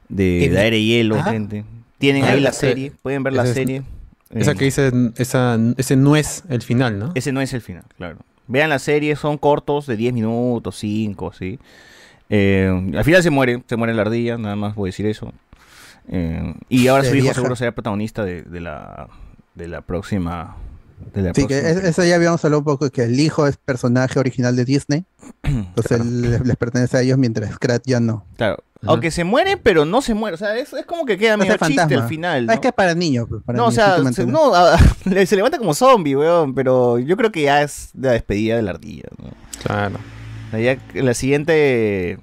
[0.09, 1.31] de, aire y hielo, Ajá.
[1.31, 1.65] gente.
[1.99, 3.83] Tienen Ah, ahí la serie, pueden ver la ese serie.
[4.31, 7.13] Esa Eh, que dice, esa, ese no es el final, ¿no?
[7.15, 8.19] Ese no es el final, claro.
[8.49, 11.61] Vean la serie, son cortos de 10 minutos, 5, ¿sí?
[12.29, 15.33] Eh, al final se muere, se muere la ardilla, nada más voy a decir eso.
[16.09, 19.09] Eh, y ahora Se su hijo seguro será protagonista de, de la,
[19.55, 20.57] de la próxima.
[21.15, 23.57] De la Sí, que es- eso ya habíamos hablado un poco que el hijo es
[23.57, 25.05] personaje original de Disney.
[25.43, 28.25] Entonces él les, les pertenece a ellos mientras Scrat ya no.
[28.37, 28.63] Claro.
[28.85, 30.35] Aunque se muere, pero no se muere.
[30.35, 32.43] O sea, es, es como que queda No medio chiste al final.
[32.43, 32.53] Ah, ¿no?
[32.55, 33.27] es que es para niños.
[33.29, 34.77] pues, para no, o niños, sí, sea, se, no, a-
[35.27, 36.53] se levanta como zombie, weón.
[36.55, 39.05] Pero yo creo que ya es la despedida de la ardilla.
[39.23, 39.31] ¿no?
[39.63, 39.99] Claro.
[40.53, 42.19] O ya la siguiente,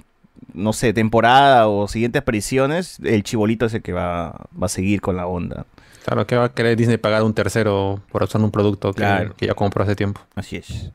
[0.54, 4.32] no sé, temporada o siguientes apariciones, el chibolito es el que va,
[4.62, 5.66] va a seguir con la onda.
[6.10, 9.36] Claro, que va a querer Disney pagar un tercero por usar un producto que, Claro.
[9.38, 10.22] que ya compró hace tiempo.
[10.36, 10.92] Así es.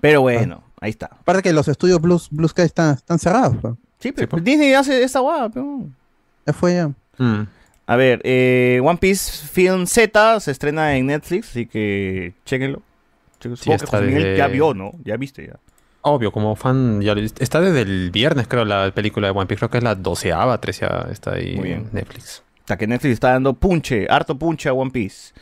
[0.00, 1.06] Pero bueno, ahí está.
[1.06, 3.56] Aparte que los estudios Blue, Blue Sky están, están cerrados.
[3.60, 3.74] pues.
[4.00, 5.84] Sí, pero Disney hace esta guapa, pero...
[6.46, 6.90] Ya fue ya.
[7.86, 12.82] A ver, eh, One Piece Film Z se estrena en Netflix, así que chéquenlo.
[13.40, 14.92] Supongo que está José Miguel de- ya vio, ¿no?
[15.04, 15.54] Ya viste ya.
[16.02, 19.58] Obvio, como fan, ya lo- está desde el viernes, creo, la película de One Piece.
[19.58, 21.80] Creo que es la doceava, treceava, está ahí Muy bien.
[21.80, 22.42] en Netflix.
[22.68, 25.32] Hasta que Netflix está dando punche, harto punche a One Piece.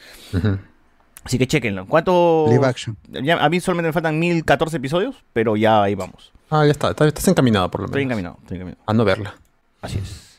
[1.24, 1.85] Así que chequenlo.
[1.86, 2.47] ¿Cuánto?
[2.48, 2.97] Live action.
[3.09, 6.32] Ya, a mí solamente me faltan 1014 episodios, pero ya ahí vamos.
[6.51, 7.94] Ah, ya está, está- estás encaminado por lo menos.
[7.97, 8.81] Estoy encaminado, estoy encaminado.
[8.86, 9.35] A no verla.
[9.82, 10.39] Así es.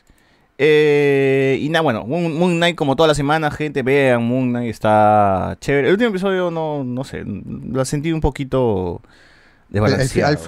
[0.56, 4.70] Eh, y nada, bueno, Moon, Moon Knight como toda la semana, gente, vean Moon Knight,
[4.70, 5.88] está chévere.
[5.88, 9.02] El último episodio no, no sé, lo sentí un poquito
[9.68, 10.38] desbalanceado.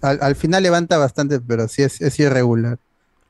[0.00, 2.78] Al, al- al final levanta bastante, pero sí es, es irregular.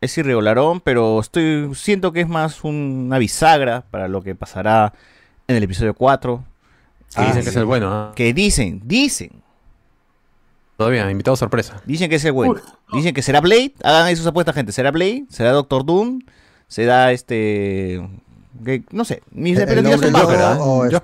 [0.01, 4.93] Es irregularón, pero estoy siento que es más un- una bisagra para lo que pasará
[5.49, 6.45] en el episodio 4.
[7.15, 8.12] Que dicen que es el bueno, ¿ah?
[8.15, 9.43] Que dicen, dicen.
[10.77, 11.83] Todavía, invitado sorpresa.
[11.87, 12.55] Dicen que es el bueno.
[12.93, 13.75] Dicen que será Blade.
[13.83, 14.70] Hagan ahí sus apuestas, gente.
[14.73, 15.25] ¿Será Blade?
[15.29, 16.20] ¿Será Doctor Doom?
[16.69, 18.09] ¿Será este...?
[18.65, 19.23] que- no sé.
[19.33, 20.59] Mis El expectativas son bajas.
[20.61, 21.01] o, este, o-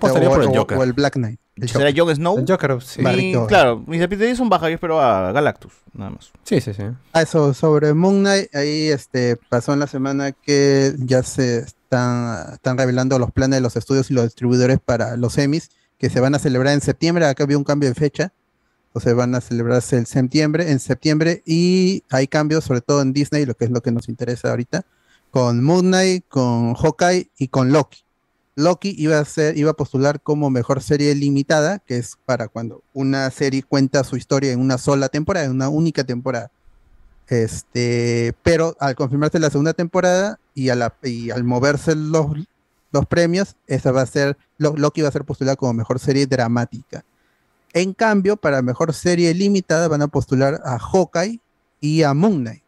[0.51, 0.79] o- Joker.
[0.79, 1.41] o el Black Knight.
[1.57, 2.05] El ¿Será Joker.
[2.05, 2.39] Jon Snow?
[2.39, 3.01] El Joker, sí.
[3.01, 4.71] Y, claro, mis expectativas son bajas.
[4.71, 6.33] Yo espero a Galactus, nada más.
[6.43, 6.83] Sí, sí, sí.
[7.13, 12.55] Ah, eso, sobre Moon Knight, ahí este, pasó en la semana que ya se están,
[12.55, 16.19] están revelando los planes de los estudios y los distribuidores para los semis, que se
[16.19, 17.25] van a celebrar en septiembre.
[17.25, 18.33] Acá había un cambio de fecha,
[18.89, 23.47] entonces van a celebrarse el septiembre, en septiembre, y hay cambios, sobre todo en Disney,
[23.47, 24.85] lo que es lo que nos interesa ahorita,
[25.31, 28.04] con Moon Knight, con Hawkeye y con Loki.
[28.57, 32.83] Loki iba a ser, iba a postular como mejor serie limitada, que es para cuando
[32.93, 36.51] una serie cuenta su historia en una sola temporada, en una única temporada.
[37.29, 42.27] Este, pero al confirmarse la segunda temporada y, al moverse los,
[43.09, 47.05] premios, esa va a ser, Lo- Loki va a ser postulada como mejor serie dramática.
[47.73, 51.41] En cambio, para mejor serie limitada van a postular a Hawkeye
[51.81, 52.63] y a Moon Knight.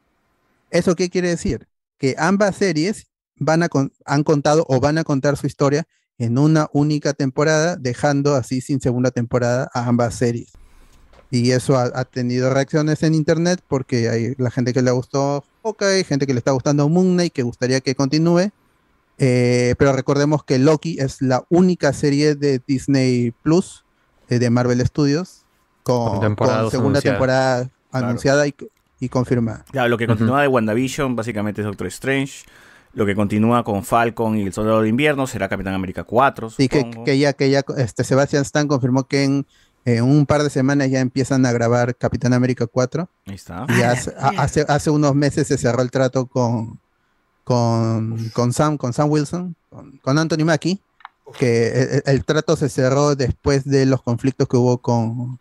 [0.71, 1.69] ¿Eso qué quiere decir?
[1.97, 3.07] Que ambas series
[3.39, 5.87] van a con- han contado o van a contar su historia
[6.19, 10.53] en una única temporada, dejando así sin segunda temporada a ambas series.
[11.31, 15.45] Y eso ha, ha tenido reacciones en internet porque hay la gente que le gustó
[15.65, 18.51] Hawkeye, gente que le está gustando Moon Knight, que gustaría que continúe.
[19.19, 23.85] Eh, pero recordemos que Loki es la única serie de Disney Plus,
[24.29, 25.45] eh, de Marvel Studios,
[25.83, 27.01] con, Con segunda anunciada.
[27.03, 28.07] temporada Claro.
[28.09, 28.55] anunciada y,
[29.01, 29.65] y confirmada.
[29.73, 32.45] Ya, lo que continúa de WandaVision básicamente es Doctor Strange.
[32.97, 36.51] Lo que continúa con Falcon y el Soldado de Invierno será Capitán América 4.
[36.51, 36.67] Sí,
[37.05, 39.47] que, ya, que ya este, Sebastian Stan confirmó que en,
[39.85, 43.09] en un par de semanas ya empiezan a grabar Capitán América 4.
[43.27, 43.67] Ahí está.
[43.69, 46.81] Y hace, a- hace, hace unos meses se cerró el trato con,
[47.45, 50.81] con, con Sam, con Sam Wilson, con, con Anthony Mackie,
[51.39, 55.39] que el, el trato se cerró después de los conflictos que hubo con,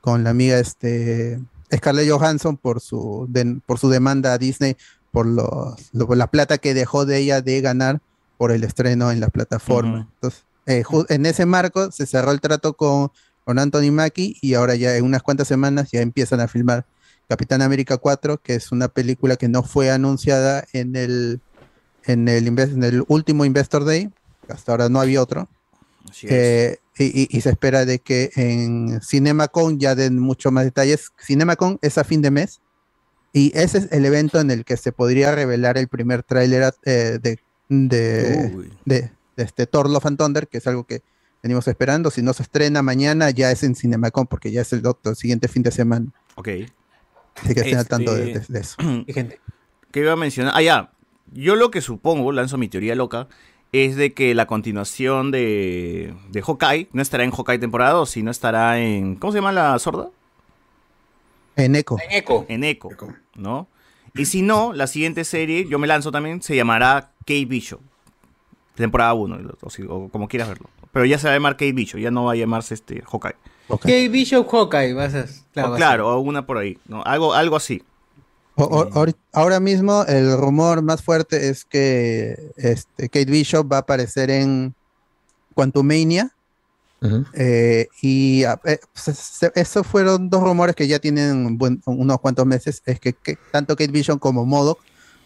[0.00, 1.40] con la amiga este,
[1.72, 4.76] Scarlett Johansson por su, de- por su demanda a Disney
[5.12, 8.00] por, los, lo- por la plata que dejó de ella de ganar
[8.38, 10.08] por el estreno en la plataforma.
[10.14, 13.10] Entonces, eh, en ese marco se cerró el trato con,
[13.44, 16.86] con Anthony Mackie y ahora ya en unas cuantas semanas ya empiezan a filmar
[17.28, 21.40] Capitán América 4, que es una película que no fue anunciada en el,
[22.04, 24.10] en el, en el último Investor Day,
[24.48, 25.48] hasta ahora no había otro.
[26.10, 26.32] Así es.
[26.32, 31.10] Eh, y, y- y se espera de que en CinemaCon ya den mucho más detalles.
[31.24, 32.60] CinemaCon es a fin de mes
[33.32, 37.18] y ese es el evento en el que se podría revelar el primer tráiler eh,
[37.22, 37.38] de,
[37.68, 38.50] de,
[38.84, 41.02] de- de este Thor Love and Thunder, que es algo que
[41.42, 42.10] venimos esperando.
[42.10, 45.16] Si no se estrena mañana, ya es en CinemaCon porque ya es el, otro- el
[45.16, 46.06] siguiente fin de semana.
[46.34, 46.48] Ok.
[47.36, 48.76] Así que estén al tanto de, Este, de- de eso.
[49.92, 50.52] ¿Qué iba a mencionar?
[50.56, 50.90] Ah, ya.
[51.32, 53.28] Yo lo que supongo, lanzo mi teoría loca,
[53.72, 58.30] es de que la continuación de, de Hawkeye no estará en Hawkeye temporada 2, sino
[58.32, 59.14] estará en.
[59.14, 60.08] ¿Cómo se llama la sorda?
[61.56, 61.96] En Echo.
[62.00, 62.46] En Echo.
[62.48, 62.88] En Echo,
[63.34, 63.68] ¿no?
[64.14, 67.80] Y si no, la siguiente serie, yo me lanzo también, se llamará Kate Bishop.
[68.74, 69.38] Temporada 1,
[69.88, 70.68] o, como quieras verlo.
[70.92, 73.36] Pero ya se va a llamar Kate Bishop, ya no va a llamarse este Hawkeye.
[73.68, 75.26] Kate Bishop Hawkeye, vas a.
[75.52, 77.02] Claro, o, a- claro, o una por ahí, ¿no?
[77.04, 77.82] Algo, algo así.
[78.56, 83.76] O- o- ahori- ahora mismo el rumor más fuerte es que este, Kate Bishop va
[83.76, 84.74] a aparecer en
[85.54, 86.32] Quantumania.
[87.34, 88.78] Eh, y ah, eh,
[89.54, 92.82] esos fueron dos rumores que ya tienen buen- unos cuantos meses.
[92.86, 94.78] Es que, que tanto Kate Bishop como Modoc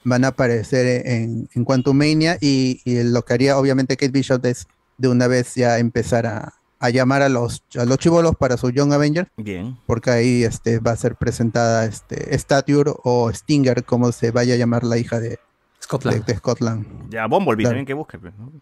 [0.04, 2.38] van a aparecer en, en Quantumania.
[2.40, 4.66] Y, y lo que haría, obviamente, Kate Bishop es
[4.98, 8.70] de una vez ya empezar a, a llamar a los, a los chivolos para su
[8.70, 9.76] Young Avenger Bien.
[9.86, 14.56] porque ahí este, va a ser presentada este, Stature o Stinger, como se vaya a
[14.58, 15.38] llamar la hija de
[15.82, 16.24] Scotland.
[16.24, 17.10] de- de Scotland.
[17.10, 17.70] Ya, Bumblebee Claro.
[17.70, 18.52] también que busque, pues, ¿no?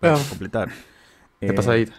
[0.00, 0.68] Para completar.
[1.40, 1.94] De pasadita.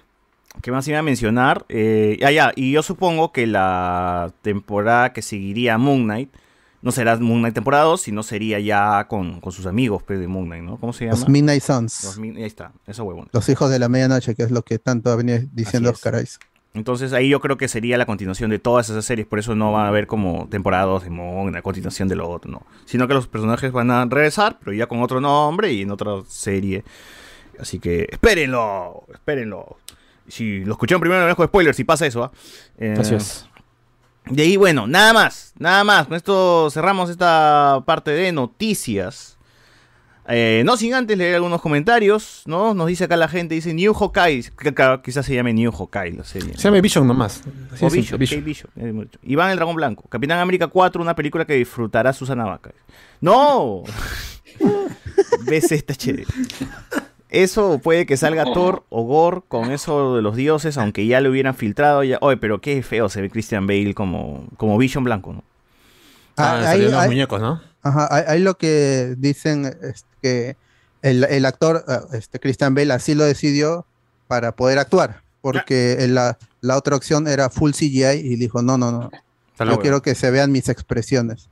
[0.62, 1.66] ¿Qué más iba a mencionar?
[1.70, 6.30] Eh, ah, ya, y yo supongo que la temporada que seguiría a Moon Knight
[6.82, 10.28] no será Moon Knight temporada 2, sino sería ya con, con sus amigos pues, de
[10.28, 10.78] Moon Knight, ¿no?
[10.78, 11.18] ¿Cómo se llama?
[11.18, 12.04] Los Midnight Suns.
[12.04, 13.28] Los ahí está, eso huevón.
[13.32, 15.92] Los hijos de la medianoche, que es lo que tanto ha venido diciendo.
[15.92, 16.48] Oscar Isaac.
[16.74, 19.72] Entonces ahí yo creo que sería la continuación de todas esas series, por eso no
[19.72, 22.64] va a haber como temporada 2 de Moon, la continuación de lo otro, no.
[22.86, 26.22] Sino que los personajes van a regresar, pero ya con otro nombre y en otra
[26.28, 26.84] serie.
[27.60, 29.78] Así que espérenlo, espérenlo.
[30.28, 32.32] Si lo escucharon primero, no dejo spoilers si pasa eso, ¿ah?
[32.78, 33.46] Eh, Así es.
[34.26, 36.08] De ahí, bueno, nada más, nada más.
[36.08, 39.38] Con esto cerramos esta parte de noticias.
[40.32, 42.76] Eh, no sin antes leer algunos comentarios, ¿no?
[42.76, 44.52] Nos dice acá la gente, dice New Hawkeye,
[45.04, 46.54] quizás se llame New Hawkeye la serie.
[46.56, 47.42] Se llama Vision nomás.
[47.82, 48.44] O Vision, Vision.
[48.46, 49.10] Vision.
[49.24, 50.04] Iván el Dragón Blanco.
[50.08, 52.72] Capitán América 4, una película que disfrutará Susana Vaca.
[53.22, 53.82] ¡No!
[55.48, 56.28] ¿Ves esta chévere?
[57.30, 61.30] Eso puede que salga Thor o Gore con eso de los dioses, aunque ya lo
[61.30, 62.04] hubieran filtrado.
[62.04, 62.18] Ya.
[62.22, 65.44] Oye, pero qué feo se ve Christian Bale como, como Vision Blanco, ¿no?
[66.38, 67.62] Ah, Ah, los ahí- muñecos, ¿no?
[67.82, 70.58] Ajá, ahí, ahí lo que dicen es que
[71.02, 73.86] el, el actor, ah, este Christian Bale, así lo decidió
[74.28, 78.92] para poder actuar, porque la, la otra opción era full CGI y dijo, no, no,
[78.92, 81.48] no, la yo quiero que se vean mis expresiones.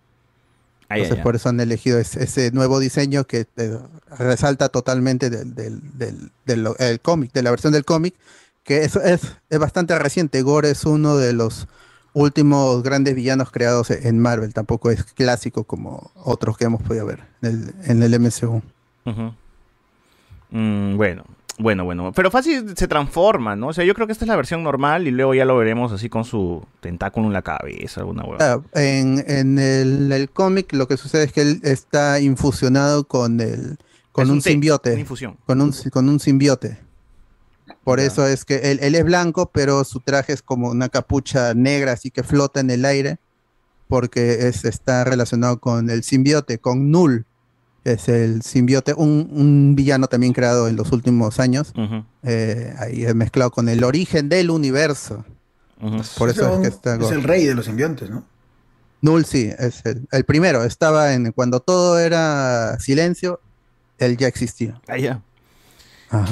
[0.89, 3.77] Ay, Entonces ay, por eso han elegido ese, ese nuevo diseño que eh,
[4.17, 8.15] resalta totalmente del, del, del- del- el cómic, de la versión del cómic,
[8.63, 10.41] que eso es, es bastante reciente.
[10.41, 11.67] Gore es uno de los
[12.13, 17.19] últimos grandes villanos creados en Marvel, tampoco es clásico como otros que hemos podido ver
[17.41, 18.61] en el, en el MCU.
[20.49, 21.23] Mm, bueno,
[21.57, 22.11] bueno, bueno.
[22.13, 23.67] Pero fácil se transforma, ¿no?
[23.67, 25.91] O sea, yo creo que esta es la versión normal y luego ya lo veremos
[25.91, 28.37] así con su tentáculo en la cabeza, alguna hueá.
[28.39, 33.39] Ah, en en el, el cómic lo que sucede es que él está infusionado con
[33.41, 33.77] el
[34.11, 35.05] con Es un, un té, simbiote.
[35.45, 36.79] Con un, con un simbiote.
[37.83, 41.53] Por eso es que él, él es blanco, pero su traje es como una capucha
[41.53, 43.17] negra, así que flota en el aire,
[43.87, 47.25] porque es, está relacionado con el simbiote, con Null.
[47.87, 51.73] Es el simbiote, un, un villano también creado en los últimos años.
[52.23, 55.23] Eh, ahí es mezclado con el origen del universo.
[56.17, 57.21] Por eso es que Es está el Gore.
[57.21, 58.23] rey de los simbiontes, ¿no?
[59.01, 60.63] Null sí, es el, el primero.
[60.63, 63.39] Estaba en cuando todo era silencio,
[63.99, 64.81] él ya existía.
[64.87, 65.21] Ah, ya.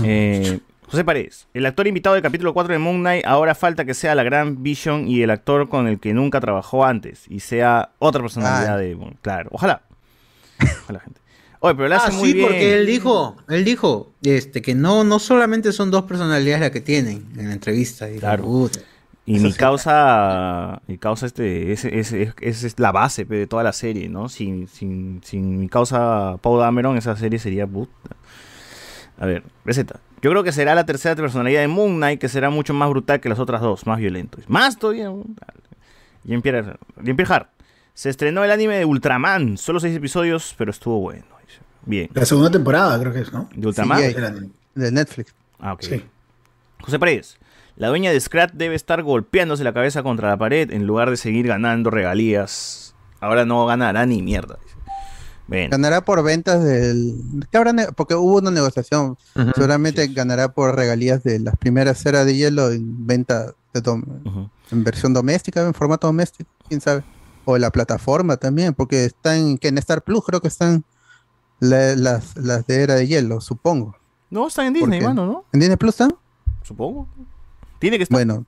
[0.03, 0.59] Eh,
[0.89, 4.13] José Paredes, el actor invitado del capítulo 4 de Moon Knight, ahora falta que sea
[4.15, 8.21] la gran Vision y el actor con el que nunca trabajó antes y sea otra
[8.21, 8.77] personalidad Ah.
[8.77, 9.17] de Moon.
[9.21, 9.83] Claro, ojalá.
[10.83, 11.21] Ojalá, gente.
[11.65, 12.45] Oye, pero lo hace Ah, muy sí, bien.
[12.47, 16.81] porque él dijo, él dijo, este, que no, no solamente son dos personalidades las que
[16.81, 18.09] tienen en la entrevista.
[18.09, 18.69] Y Claro.
[19.27, 23.73] Y mi causa, mi causa este, es, es, es- es- la base de toda la
[23.73, 24.29] serie, ¿no?
[24.29, 27.91] Sin, sin, sin mi causa Paul Dameron, esa serie sería puta.
[29.17, 29.99] A ver, receta.
[30.21, 33.19] Yo creo que será la tercera personalidad de Moon Knight, que será mucho más brutal
[33.19, 34.37] que las otras dos, más violento.
[34.47, 35.11] Más todavía.
[36.23, 36.77] Jean-Pierre
[37.27, 37.49] Hart.
[37.93, 41.25] Se estrenó el anime de Ultraman, solo seis episodios, pero estuvo bueno.
[41.85, 42.09] Bien.
[42.13, 43.49] La segunda temporada, creo que es, ¿no?
[43.55, 43.99] ¿De Ultraman?
[44.01, 44.15] Sí,
[44.75, 45.33] De Netflix.
[45.59, 45.81] Ah, ok.
[45.83, 46.03] Sí.
[46.81, 47.37] José Paredes.
[47.77, 51.17] La dueña de Scrat debe estar golpeándose la cabeza contra la pared en lugar de
[51.17, 52.93] seguir ganando regalías.
[53.19, 54.57] Ahora no ganará ni mierda.
[55.47, 57.15] Bueno, Ganará por ventas del.
[57.51, 59.15] ¿qué habrá Porque hubo una negociación.
[59.53, 64.83] Seguramente ganará por regalías de las primeras ceras de hielo en venta de dom- en
[64.83, 67.03] versión doméstica, en formato doméstico, quién sabe.
[67.47, 70.83] O en la plataforma también, porque están que en Star Plus creo que están
[71.59, 73.95] la- las, las de era de hielo, supongo.
[74.29, 75.45] No, está en Disney, mano, ¿no?
[75.53, 76.15] ¿En Disney Plus están?
[76.63, 77.07] Supongo.
[77.79, 78.15] Tiene que estar.
[78.15, 78.45] Bueno,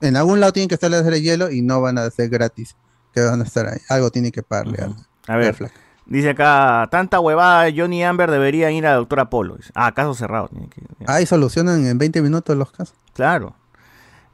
[0.00, 2.08] en algún lado tienen que estar las de era de hielo y no van a
[2.10, 2.76] ser gratis,
[3.12, 3.78] que van a estar ahí.
[3.88, 4.78] Algo tiene que pagarle.
[4.86, 4.96] Ujú.
[5.26, 5.70] a- ver, la
[6.06, 9.56] dice acá, tanta huevada, Johnny y Amber deberían ir a Doctor Apolo.
[9.56, 10.48] Dice, Ah, caso cerrado.
[10.48, 12.94] tiene que- Ahí solucionan en 20 minutos los casos.
[13.12, 13.54] Claro.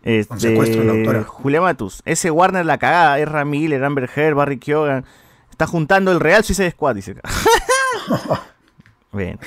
[0.02, 1.24] Este, secuestro de la doctora.
[1.24, 5.04] Julián Matus, ese Warner la cagada, es Miller, Amber Heard, Barry Keoghan,
[5.50, 7.22] está juntando el Real Suicide Squad, dice acá.
[9.12, 9.38] Bien.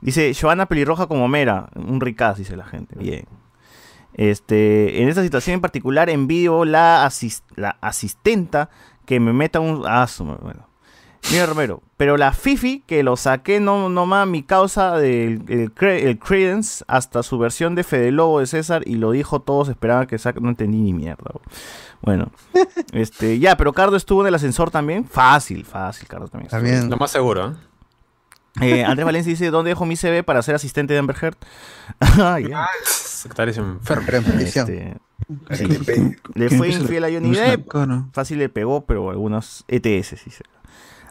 [0.00, 2.96] Dice, Joana Pelirroja como Mera, un ricaz, dice la gente.
[2.98, 3.26] Bien.
[4.14, 8.70] Este, en esta situación en particular envío la, asis- la asistenta
[9.06, 9.84] que me meta un...
[9.86, 10.68] Ah, bueno.
[11.30, 16.02] Mira Romero, pero la Fifi que lo saqué no nomás mi causa del el, cre-
[16.04, 20.06] el Credence hasta su versión de Fede Lobo de César y lo dijo todos esperaban
[20.06, 21.30] que saque, no entendí ni mierda.
[22.00, 22.30] Bueno,
[22.94, 26.50] este, ya, pero Cardo estuvo en el ascensor también, fácil, fácil, Cardo también.
[26.50, 26.88] También.
[26.88, 27.54] Lo más seguro, ¿eh?
[28.60, 31.36] Eh, Andrés Valencia dice, ¿dónde dejo mi CV para ser asistente de Amber Heard?
[32.18, 32.38] Ah.
[34.06, 34.98] Premonición.
[35.48, 37.68] Este, le pe- le ¿Quién fue infiel a Johnny Depp,
[38.12, 40.44] fácil le pegó, pero algunos ETS, se-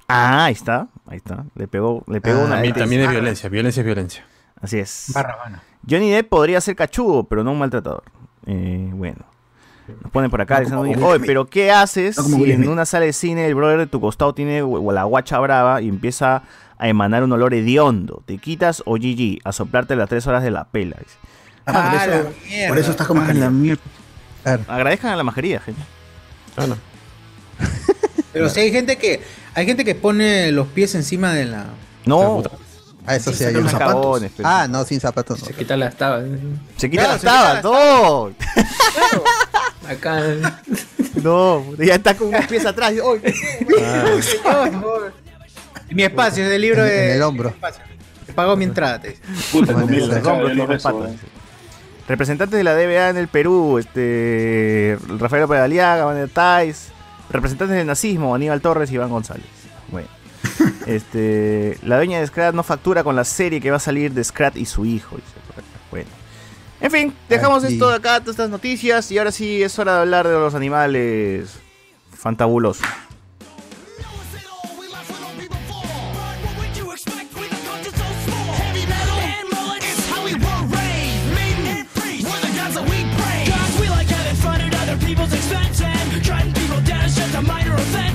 [0.08, 1.46] Ah, ahí está, ahí está.
[1.56, 2.80] Le pegó, le pegó Ah, una También, ETS.
[2.80, 4.26] también es violencia, violencia es violencia.
[4.60, 5.12] Así es.
[5.14, 5.60] Barra, mano.
[5.88, 8.04] Johnny Depp podría ser cachudo, pero no un maltratador.
[8.46, 9.26] Eh, bueno.
[10.04, 13.06] Nos ponen por acá No oye, pero ¿qué haces No como si en una sala
[13.06, 16.44] de cine el brother de tu costado tiene la guacha brava y empieza
[16.80, 18.24] a emanar un olor hediondo?
[18.26, 19.40] ¿Te quitas o GG?
[19.44, 20.96] A soplarte las tres horas de la pela.
[21.66, 22.68] Ah, por, Ah, eso, la mierda.
[22.70, 23.82] por eso estás como Ah, la mierda.
[24.68, 25.82] Agradezcan a la majería, gente.
[28.34, 29.22] Pero sí hay gente que
[29.54, 31.66] hay gente que pone los pies encima de la.
[32.06, 32.44] No,
[33.06, 33.64] Ah, eso sí, Sí, hay sacan uno.
[33.64, 33.94] los zapatos.
[34.04, 35.46] cagones, pero- Ah, no, sin zapatos no.
[35.48, 36.26] Se quita las tabas.
[36.78, 38.32] se quita Claro, las tabas, no.
[39.90, 40.22] Acá.
[41.24, 42.92] No, ya está con unos pies atrás.
[42.94, 43.00] ¡ay!
[45.92, 47.10] Mi espacio es del libro En- de.
[47.12, 47.54] en el hombro.
[48.26, 49.00] Te pago mi entrada.
[49.02, 49.22] te dice.
[49.52, 51.12] Puta, Hombros, patas.
[52.08, 56.88] Representantes de la DBA en el Perú, este Rafael Pedaliaga, Manuel Tais,
[57.30, 59.46] representantes del nazismo, Aníbal Torres y Iván González.
[59.92, 60.08] Bueno.
[60.88, 64.24] Este, la dueña de Scrat no factura con la serie que va a salir de
[64.24, 65.18] Scrat y su hijo.
[65.92, 66.10] Bueno.
[66.82, 67.74] En fin, dejamos Aquí.
[67.74, 70.56] esto de acá, todas estas noticias, y ahora sí es hora de hablar de los
[70.56, 71.60] animales
[72.18, 72.88] fantabulosos.
[86.30, 88.09] Treading people down is just a minor offense.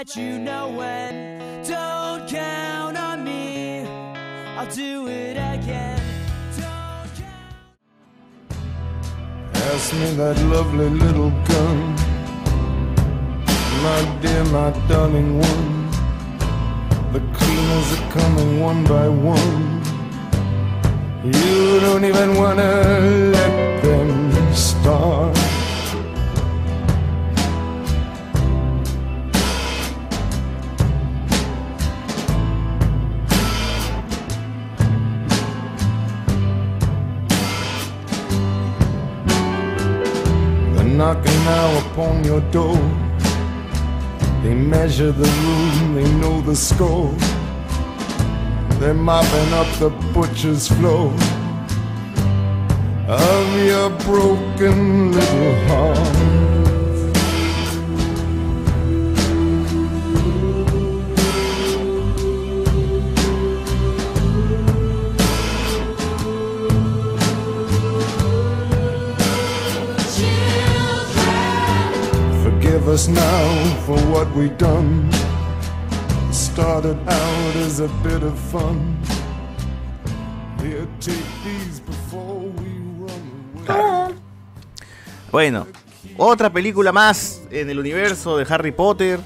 [0.00, 1.12] Let you know when.
[1.62, 3.84] Don't count on me.
[4.56, 6.00] I'll do it again.
[9.52, 11.78] Pass me that lovely little gun.
[13.84, 15.90] My dear, my darling one.
[17.12, 19.82] The cleaners are coming one by one.
[21.24, 22.72] You don't even wanna
[23.36, 25.49] let them start.
[41.00, 42.76] Knocking now upon your door.
[44.42, 47.14] They measure the room, they know the score.
[48.78, 51.10] They're mopping up the butcher's floor
[53.08, 56.59] of your broken little heart.
[72.80, 75.10] Forgive us now for what we done.
[76.32, 78.96] Started out as a bit of fun.
[80.62, 84.14] Here, take these before we run away.
[85.30, 85.66] Bueno,
[86.16, 89.20] otra película más en el universo de Harry Potter.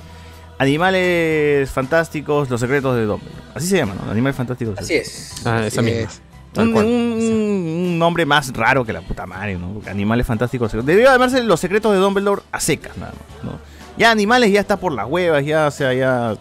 [0.58, 3.42] Animales fantásticos, los secretos de Dumbledore.
[3.54, 4.10] Así se llama, ¿no?
[4.10, 4.78] Animales fantásticos.
[4.78, 5.46] Así es.
[5.46, 6.00] Ah, esa misma.
[6.00, 6.20] es.
[6.62, 6.86] Un, cual.
[6.86, 9.80] un- un nombre más raro que la puta madre, ¿no?
[9.88, 10.72] Animales fantásticos.
[10.84, 13.58] Debió llamarse Los secretos de Dumbledore a secas, nada más, ¿no?
[13.96, 16.36] Ya animales ya está por las huevas, ya, o sea, ya.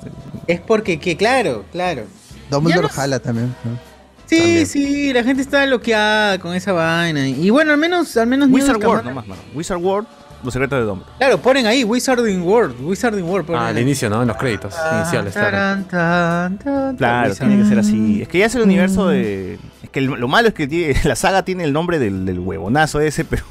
[0.48, 2.04] Es porque, que claro, claro.
[2.50, 3.56] Dumbledore no- jala también.
[3.64, 3.94] ¿no?
[4.26, 4.66] Sí, También.
[4.68, 7.28] sí, la gente está bloqueada con esa vaina.
[7.28, 9.42] Y bueno, al menos, al menos Wizard World Scamander- nomás, mano.
[9.54, 10.08] Wizard World,
[10.44, 11.18] Los secretos de Dumbledore.
[11.18, 13.50] Claro, ponen ahí Wizarding World, Wizarding World.
[13.56, 14.22] Ah, al inicio, ¿no?
[14.22, 15.34] En los créditos iniciales.
[15.34, 15.52] claro.
[15.52, 18.22] Taran, tan, tan, Claro, Wizarding- tiene que ser así.
[18.22, 19.58] Es que ya es el universo de.
[19.82, 22.40] Es que el- lo malo es que tiene- la saga tiene el nombre del, del
[22.40, 23.44] huevonazo ese, pero.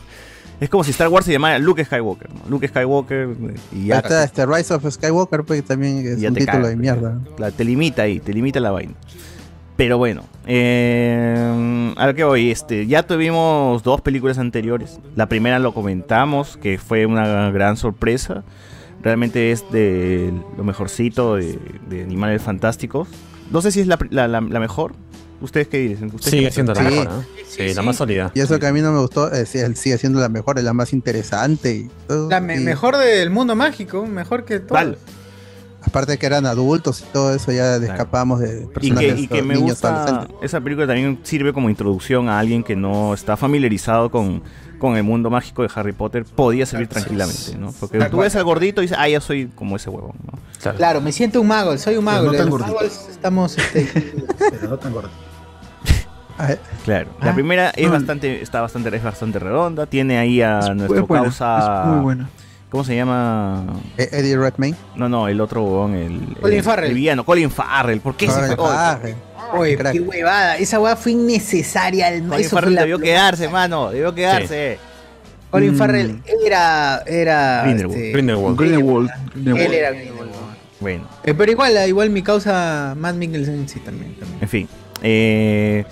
[0.60, 2.40] Es como si Star Wars se llamara Luke Skywalker, ¿no?
[2.48, 3.30] Luke Skywalker
[3.72, 3.98] y ya.
[3.98, 7.18] Hasta este Rise of Skywalker, pues, que también es ya un título de mierda.
[7.56, 8.92] Te limita ahí, te limita la vaina.
[9.82, 15.00] Pero bueno, eh, a lo que voy, este, ya tuvimos dos películas anteriores.
[15.16, 18.44] La primera lo comentamos, que fue una gran sorpresa.
[19.02, 23.08] Realmente es de lo mejorcito de, de Animales Fantásticos.
[23.50, 24.94] No sé si es la, la- la- la mejor.
[25.40, 26.06] ¿Ustedes qué dicen?
[26.14, 27.24] ¿Ustedes Sigue qué siendo la mejor, ¿no?
[27.48, 28.30] Sí, la más sólida.
[28.34, 30.72] Y eso que a mí no me gustó, eh, sigue siendo la mejor, es la
[30.72, 31.74] más interesante.
[31.74, 34.78] Y todo, La me- y mejor del mundo mágico, mejor que todo.
[35.84, 39.42] Aparte que eran adultos y todo eso, ya escapamos de Y que, personajes y que
[39.42, 40.36] me niños gusta, adolescentes.
[40.42, 44.42] esa película también sirve como introducción a alguien que no está familiarizado con,
[44.78, 46.24] con el mundo mágico de Harry Potter.
[46.24, 47.72] Podía servir tranquilamente, ¿no?
[47.80, 50.38] Porque tú ves al gordito y dices, ah, ya soy como ese huevón, ¿no?
[50.76, 52.26] Claro, me siento un mago, soy un mago.
[52.30, 52.80] no tan gordito.
[52.82, 53.58] estamos.
[53.58, 53.88] Este,
[54.50, 55.10] Pero no tan gordo.
[56.84, 57.10] Claro.
[57.20, 57.92] La Ah, primera es no.
[57.92, 59.86] bastante, está bastante, es bastante redonda.
[59.86, 62.30] Tiene ahí a Es nuestro buena, causa es muy buena.
[62.72, 63.66] ¿Cómo se llama?
[63.98, 64.76] E- Eddie Redmayne.
[64.96, 66.36] No, no, el otro huevón, el.
[66.40, 66.88] Colin el- Farrell.
[66.88, 68.00] El villano, Colin Farrell.
[68.00, 68.64] ¿Por qué se Colin fue?
[68.64, 69.14] Oh, Farrell.
[69.54, 69.92] Oye, Crack.
[69.92, 70.56] qué huevada.
[70.56, 72.08] Esa hueá fue innecesaria.
[72.08, 73.90] el- Colin eso fue Farrell debió quedarse, mano.
[73.90, 74.78] Debió quedarse.
[75.50, 75.76] Colin Mm.
[75.76, 77.02] Farrell era.
[77.06, 77.98] era Grindelwald.
[78.00, 78.56] este, Grindelwald.
[78.58, 79.10] Grindelwald.
[79.10, 79.72] Él Grindelwald.
[79.74, 80.30] era Grindelwald.
[80.80, 84.14] Bueno, Eh, pero igual, igual mi causa, Matt Mikkelsen, sí, también.
[84.14, 84.38] también.
[84.40, 84.68] en fin.
[85.02, 85.84] Eh,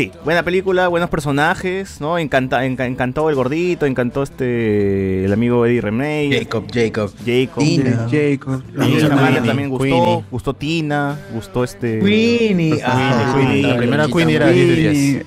[0.00, 2.18] sí, buena película, buenos personajes, ¿no?
[2.18, 5.24] Encanta, enca- encantó el gordito, encantó este.
[5.24, 6.32] El amigo Eddie Remey.
[6.32, 7.10] Jacob, Jacob.
[7.24, 7.62] Jacob.
[7.62, 8.08] Tina.
[8.10, 8.62] Jacob.
[8.74, 10.24] La Queenie, también gustó, Queenie.
[10.30, 12.80] gustó Tina, gustó este Queenie.
[12.84, 14.58] ah, Queenie, La primera Queenie era Moore.
[14.64, 15.26] 10 de 10.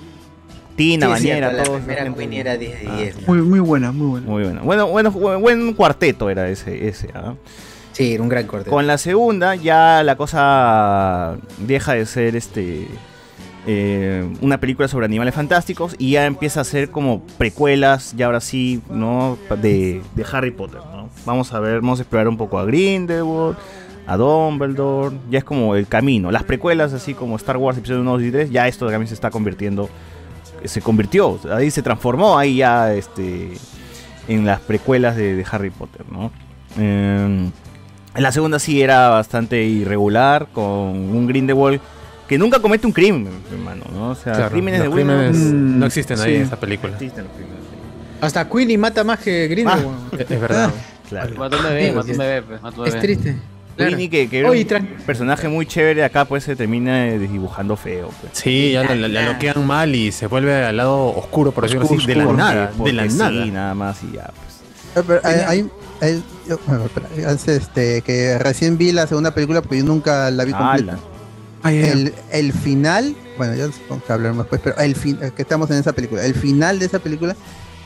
[0.76, 1.68] Tina, Sí, Bañera, todos.
[1.82, 3.28] La primera Queenie era 10 de 10.
[3.28, 4.28] Muy, muy buena, muy buena.
[4.28, 4.62] Muy bueno.
[4.64, 7.36] Bueno, bueno, bu- buen cuarteto era ese, ese, ¿ah?
[7.92, 8.72] Sí, era un gran corte.
[8.72, 12.88] Con la segunda ya la cosa deja de ser este
[13.66, 18.42] eh, una película sobre animales fantásticos y ya empieza a ser como precuelas, ya ahora
[18.42, 19.38] sí, ¿no?
[19.62, 21.10] De, Harry Potter, ¿no?
[21.26, 23.56] Vamos a ver, vamos a explorar un poco a Grindelwald,
[24.06, 26.30] a Dumbledore, ya es como el camino.
[26.30, 29.14] Las precuelas, así como Star Wars episodio 1, 2 y 3, ya esto también se
[29.14, 29.90] está convirtiendo,
[30.66, 33.52] se convirtió, ahí se transformó ahí ya este
[34.28, 36.32] en las precuelas de, Harry Potter, ¿no?
[36.78, 37.50] Eh,
[38.16, 41.80] la segunda sí era bastante irregular, con un Grindelwald
[42.34, 44.10] que nunca comete un crimen, hermano, ¿no?
[44.10, 46.36] O sea, Claro, crímenes los de Willow crímenes Mm, no existen ahí sí.
[46.38, 46.94] en esa película.
[46.94, 47.60] existen los crímenes.
[48.22, 50.20] Hasta Queenie mata más que Grindelwald.
[50.20, 50.72] Es es verdad.
[51.10, 51.36] Claro.
[51.38, 52.20] Mató un bebé, Sí, mató un sí.
[52.20, 53.36] bebé, pues, mató un Es triste.
[53.76, 53.90] Claro.
[53.90, 58.10] Queenie, que, que era Oye, un personaje muy chévere, acá pues se termina dibujando feo.
[58.22, 58.34] Pues.
[58.34, 62.06] Sí, ya lo, lo bloquean mal y se vuelve al lado oscuro, por decirlo así,
[62.06, 62.72] de la Oscuro, nada.
[62.84, 63.46] De la sí, nada.
[63.46, 64.54] nada más y ya, pues.
[64.96, 65.70] Eh, pero hay, hay-
[66.02, 70.30] hay- yo- bueno, espera, es este, que recién vi la segunda película porque yo nunca
[70.32, 70.98] la vi completa.
[71.64, 75.78] El, el final, bueno, ya supongo que hablaremos después, pero el fin, que estamos en
[75.78, 77.36] esa película, el final de esa película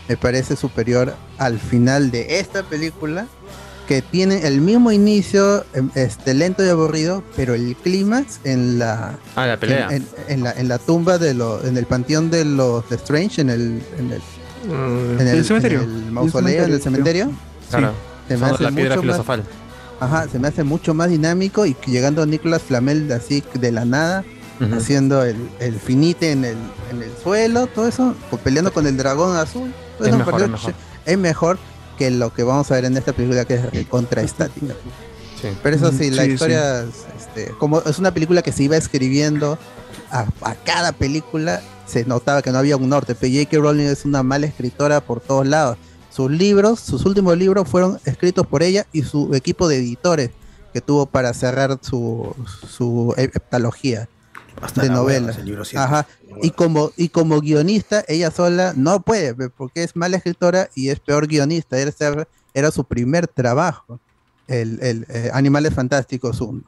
[0.09, 3.27] me parece superior al final de esta película,
[3.87, 9.17] que tiene el mismo inicio, em, este, lento y aburrido, pero el clímax en la,
[9.35, 9.87] Ah, la pelea.
[9.89, 12.95] en, en- en la en la tumba de los, en el panteón de los de
[12.97, 14.21] Strange, en el, en el,
[14.65, 15.83] Mm, en el cementerio.
[15.83, 17.31] en el mausoleo, en el cementerio.
[17.69, 17.93] Claro.
[18.27, 19.43] Se me Somos hace la piedra mucho más- filosofal.
[19.99, 24.23] Ajá, se me hace mucho más dinámico y llegando Nicolas Flamel así de la nada,
[24.75, 26.57] haciendo el, el finite en el,
[26.91, 29.73] en el suelo, todo eso, peleando con el dragón azul.
[29.97, 30.73] todo Es eso me mejor, es mejor.
[31.05, 31.59] es mejor
[31.97, 34.75] que lo que vamos a ver en esta película que es contraestática.
[35.41, 35.49] Sí.
[35.63, 38.77] Pero eso sí, la sí, historia, es, este, como es una película que se iba
[38.77, 39.57] escribiendo
[40.11, 43.15] a, a cada película, se notaba que no había un norte.
[43.15, 43.57] Pero J.K.
[43.57, 45.77] Rowling es una mala escritora por todos lados.
[46.17, 50.31] Sus libros, sus últimos libros fueron escritos por ella y su equipo de editores
[50.73, 52.35] que tuvo para cerrar su,
[52.67, 54.09] su heptalogía
[54.59, 55.37] Hasta de novelas.
[55.83, 56.07] Ajá.
[56.41, 60.99] Y como, y como guionista, ella sola no puede, porque es mala escritora y es
[60.99, 61.77] peor guionista.
[61.77, 61.93] Era,
[62.55, 63.99] era su primer trabajo,
[64.47, 66.63] el, el, eh, Animales Fantásticos 1.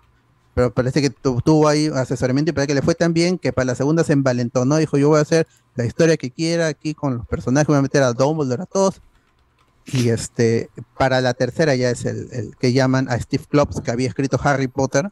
[0.53, 3.51] Pero parece que tu- tuvo ahí asesoramiento y parece que le fue tan bien que
[3.51, 4.77] para la segunda se envalentonó.
[4.77, 7.81] Dijo: Yo voy a hacer la historia que quiera aquí con los personajes, voy a
[7.81, 9.01] meter a Dumbledore, a todos.
[9.85, 13.89] Y este, para la tercera ya es el, el que llaman a Steve Klops, que
[13.91, 15.09] había escrito Harry Potter,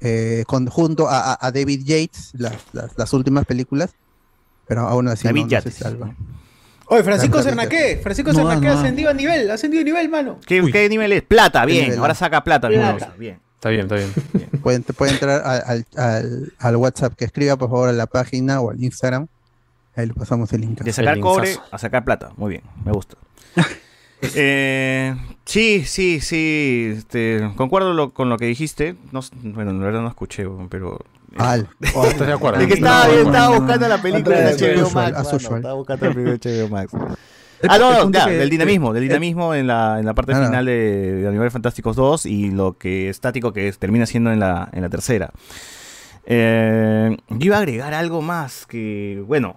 [0.00, 3.90] eh, con, junto a, a- David Yates, las, las, las últimas películas,
[4.66, 5.74] pero aún así David no, no se Yates.
[5.74, 6.14] salva.
[6.86, 8.00] Oye, Francisco Cernaqué.
[8.02, 8.72] Francisco No, Cernaqué no.
[8.72, 9.50] ha ascendido a nivel.
[9.50, 10.38] Ha ascendido a nivel, mano.
[10.46, 11.22] ¿Qué, qué nivel es?
[11.22, 11.84] Plata, bien.
[11.84, 11.98] nivel?
[12.00, 12.68] Ahora saca plata.
[12.68, 13.38] Bien.
[13.54, 14.12] Está bien, está bien.
[14.62, 18.60] Pueden, pueden entrar al, al, al- al WhatsApp que escriba por favor a la página
[18.60, 19.28] o al Instagram.
[19.94, 20.80] Ahí le pasamos el link.
[20.80, 21.68] De sacar El cobre linkazo.
[21.74, 22.32] a sacar plata.
[22.36, 23.16] Muy bien, me gusta.
[24.36, 26.92] Eh, sí, sí, sí.
[26.96, 28.94] Este, concuerdo lo- con lo que dijiste.
[29.10, 31.00] No, bueno, la verdad no escuché, pero.
[31.32, 31.68] eh, Al.
[31.80, 32.60] ¿Estás de acuerdo?
[32.60, 35.32] de que estaba, No, yo no, estaba no, buscando la película de HBO Max.
[35.32, 35.56] usual.
[35.56, 36.92] Estaba buscando la película de HBO Max.
[37.68, 40.04] Ah, no, el no, punto ya, que- del dinamismo, del el- dinamismo en la, en
[40.06, 43.78] la parte Ah, final de, de Animales Fantásticos 2 y lo que estático que es-
[43.78, 45.30] termina siendo en la, en la tercera.
[46.26, 49.56] Eh, yo iba a agregar algo más que, bueno,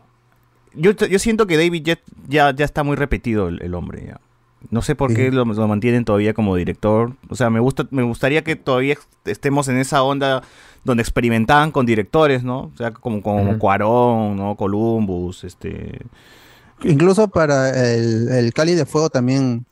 [0.78, 4.04] yo, yo siento que David Jet ya, ya está muy repetido el, el hombre.
[4.08, 4.20] ya.
[4.72, 5.18] No sé por Sí.
[5.18, 7.14] qué lo, lo mantienen todavía como director.
[7.30, 10.42] O sea, me gusta, me gustaría que todavía estemos en esa onda
[10.84, 12.72] donde experimentaban con directores, ¿no?
[12.74, 13.60] O sea, como, como.
[13.60, 14.56] Cuarón, ¿no?
[14.56, 16.00] Columbus, este...
[16.84, 19.66] Incluso para el, el Cali de Fuego también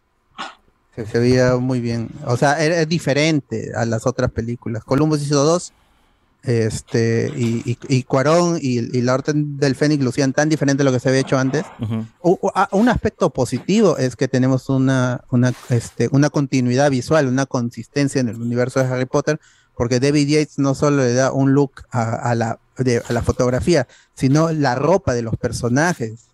[0.96, 2.10] se, se veía muy bien.
[2.26, 4.84] O sea, es diferente a las otras películas.
[4.84, 5.74] Columbus hizo dos.
[6.44, 10.86] Este, y, y, y Cuarón y, y la Orden del Fénix lucían tan diferente a
[10.86, 11.64] lo que se había hecho antes.
[11.80, 12.06] ujú.
[12.22, 17.28] U- u- a- un aspecto positivo es que tenemos una, una, este, una continuidad visual,
[17.28, 19.40] una consistencia en el universo de Harry Potter,
[19.76, 23.22] porque David Yates no solo le da un look a, a la, de- a la
[23.24, 26.26] fotografía, sino la ropa de los personajes.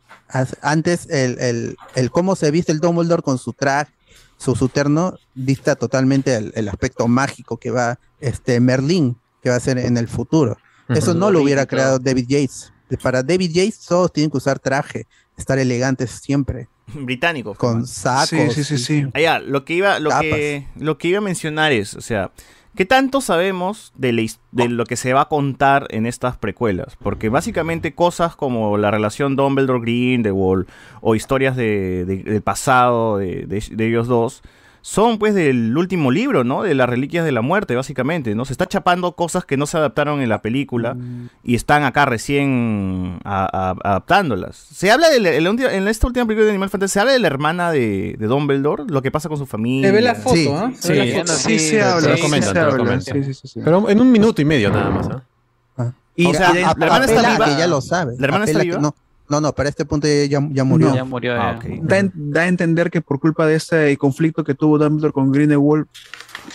[0.62, 3.92] Antes, el, el, el cómo se viste el Dumbledore con su traje,
[4.38, 9.60] su suterno dista totalmente el, el aspecto mágico que va este Merlín, que va a
[9.60, 10.58] ser en el futuro.
[10.90, 12.74] Eso no lo hubiera creado David Yates.
[13.04, 15.06] Para David Yates todos tienen que usar traje,
[15.38, 16.68] estar elegantes siempre.
[16.94, 17.58] Británicos.
[17.58, 18.30] Con sacos.
[18.30, 19.06] Sí, sí, sí, sí.
[19.14, 22.32] Allá, lo que iba, lo que, lo que iba a mencionar es, o sea,
[22.76, 26.96] ¿qué tanto sabemos de, la de lo que se va a contar en estas precuelas?
[27.00, 30.66] Porque básicamente cosas como la relación Dumbledore-Grindelwald
[31.02, 34.42] o historias de, de- del pasado de, de- de ellos dos
[34.82, 36.64] son pues del último libro, ¿no?
[36.64, 38.46] De las reliquias de la muerte, básicamente, ¿no?
[38.46, 40.96] Se está chapando cosas que no se adaptaron en la película
[41.44, 44.56] y están acá recién a- a- adaptándolas.
[44.56, 47.00] Se habla de la- en, la ulti- en esta última película de Animal Fantasy, se
[47.00, 49.90] habla de la hermana de, de Dumbledore, lo que pasa con su familia.
[49.90, 50.50] Se ve la foto, Sí.
[50.54, 50.72] ¿ah?
[50.74, 51.34] Sí, Se ve la foto.
[51.34, 53.12] Sí, se habla, sí.
[53.12, 53.62] Sí, sí, sí, sí.
[53.64, 55.10] Pero en un minuto y medio nada más.
[55.10, 55.92] ¿ah?
[56.16, 57.46] Y, O sea, la hermana está viva.
[57.46, 58.16] que ya lo sabe.
[58.20, 58.78] ¿La hermana está viva?
[58.80, 58.94] no,
[59.30, 60.94] no, no, para este punto ya, ya- ya murió.
[60.94, 61.40] Ya murió.
[61.40, 61.66] Ah, ok.
[61.84, 65.32] da, en- da a entender que por culpa de este conflicto que tuvo Dumbledore con
[65.32, 65.86] Grindelwald,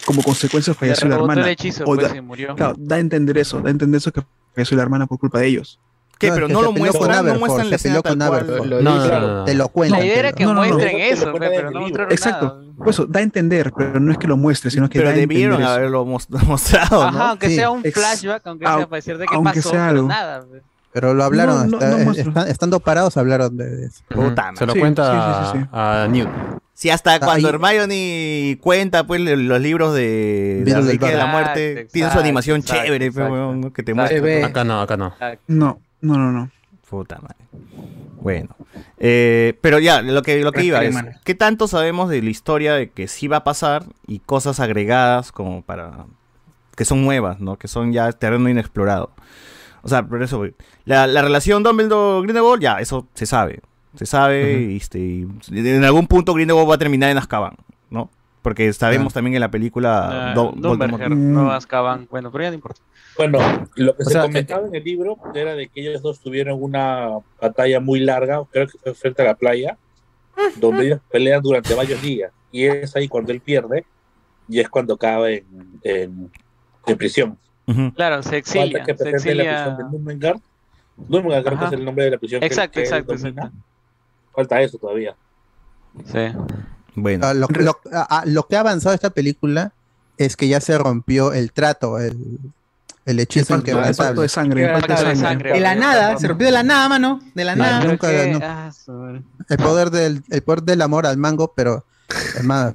[0.07, 1.43] como consecuencia falleció la hermana.
[1.43, 2.55] el hechizo, O pues, da- murió.
[2.57, 4.23] Claro, da a entender eso, da a entender eso que
[4.55, 5.79] falleció la hermana por culpa de ellos.
[6.19, 6.29] ¿Qué?
[6.29, 8.41] No, Pero que no lo muestran, no muestran la se peleó escena tal con cual.
[8.41, 8.67] Aberforth.
[8.71, 9.45] Lo No, no, no, no.
[9.45, 9.99] Te lo cuentan.
[10.01, 10.69] La idea era que No, no, no.
[10.75, 12.47] muestren Eso lo pero no mostraron Exacto.
[12.47, 12.61] nada.
[12.79, 15.15] Por eso, da a entender, pero no es que lo muestre, sino que Pero da
[15.15, 15.75] a debieron entender eso.
[15.77, 17.09] haberlo mos- mostrado, ¿no?
[17.09, 17.57] Ajá, aunque Sí.
[17.57, 20.45] sea un flashback, aunque au- sea para decir de aunque pasó, nada.
[20.95, 21.01] Pe.
[21.01, 24.03] Pero lo hablaron, No, no, estando parados hablaron de, de eso.
[24.09, 25.69] Puta Se lo Sí, cuenta sí, sí, sí.
[25.73, 26.29] a Newt.
[26.73, 31.27] Si hasta cuando ahí- Hermione cuenta pues los libros de la de.
[31.27, 33.73] Muerte, Exacto, tiene su animación exacto, chévere, pues, exacto.
[33.73, 34.21] que te Exacto.
[34.23, 34.47] muestra.
[34.47, 35.15] Acá no, acá no.
[35.47, 36.51] No, no, no, no.
[36.89, 37.37] Puta madre.
[38.21, 38.57] Bueno.
[38.99, 40.97] Eh, pero ya, lo que, lo que iba es.
[41.25, 45.31] ¿qué tanto sabemos de la historia de que sí va a pasar y cosas agregadas
[45.31, 46.07] como para...
[46.77, 47.57] que son nuevas, ¿no?
[47.57, 49.11] Que son ya terreno inexplorado.
[49.85, 50.45] O sea, por eso,
[50.87, 53.61] la, la relación Dumbledore-Grindelwald, ya, eso se sabe.
[53.95, 57.55] Se sabe, y, este, y en algún punto Grindelwald va a terminar en Azkaban,
[57.91, 58.11] ¿no?
[58.43, 60.31] Porque sabemos también en la película...
[60.31, 61.33] Ah, Do- Dumberger, Mm.
[61.33, 62.09] no Azkaban.
[62.11, 62.81] Bueno, pero ya no importa.
[63.17, 63.39] Bueno,
[63.77, 66.61] lo que O se sea, comentaba en el libro era de que ellos dos tuvieron
[66.63, 69.79] una batalla muy larga, creo que fue frente a la playa,
[70.57, 72.33] donde ellos pelean durante varios días.
[72.51, 73.85] Y es ahí cuando él pierde,
[74.49, 76.31] y es cuando cae en, en,
[76.87, 77.39] en prisión.
[77.97, 78.79] Claro, se exilia.
[78.79, 79.65] Falta que Se la exilia.
[79.65, 80.41] prisión de Nuremberg.
[81.09, 83.51] Nuremberg creo que es el nombre de la prisión que- Exacto, que él exacto, exacto.
[84.35, 85.15] Falta eso todavía.
[86.07, 86.33] Sí.
[86.95, 87.27] Bueno.
[87.27, 89.73] Ah, lo, lo- ah, lo que ha avanzado esta película
[90.19, 92.39] es que ya se rompió el trato, el,
[93.07, 94.09] el hechizo El pacto, el inquebrantable.
[94.09, 94.65] pacto de sangre.
[94.65, 95.53] el pacto de sangre.
[95.53, 97.21] De la nada, se rompió de la nada, mano.
[97.35, 97.85] De la No, nada.
[97.85, 98.39] Nunca- que- no.
[98.43, 98.71] ah.
[99.49, 101.85] El poder del, el poder del amor al mango, pero,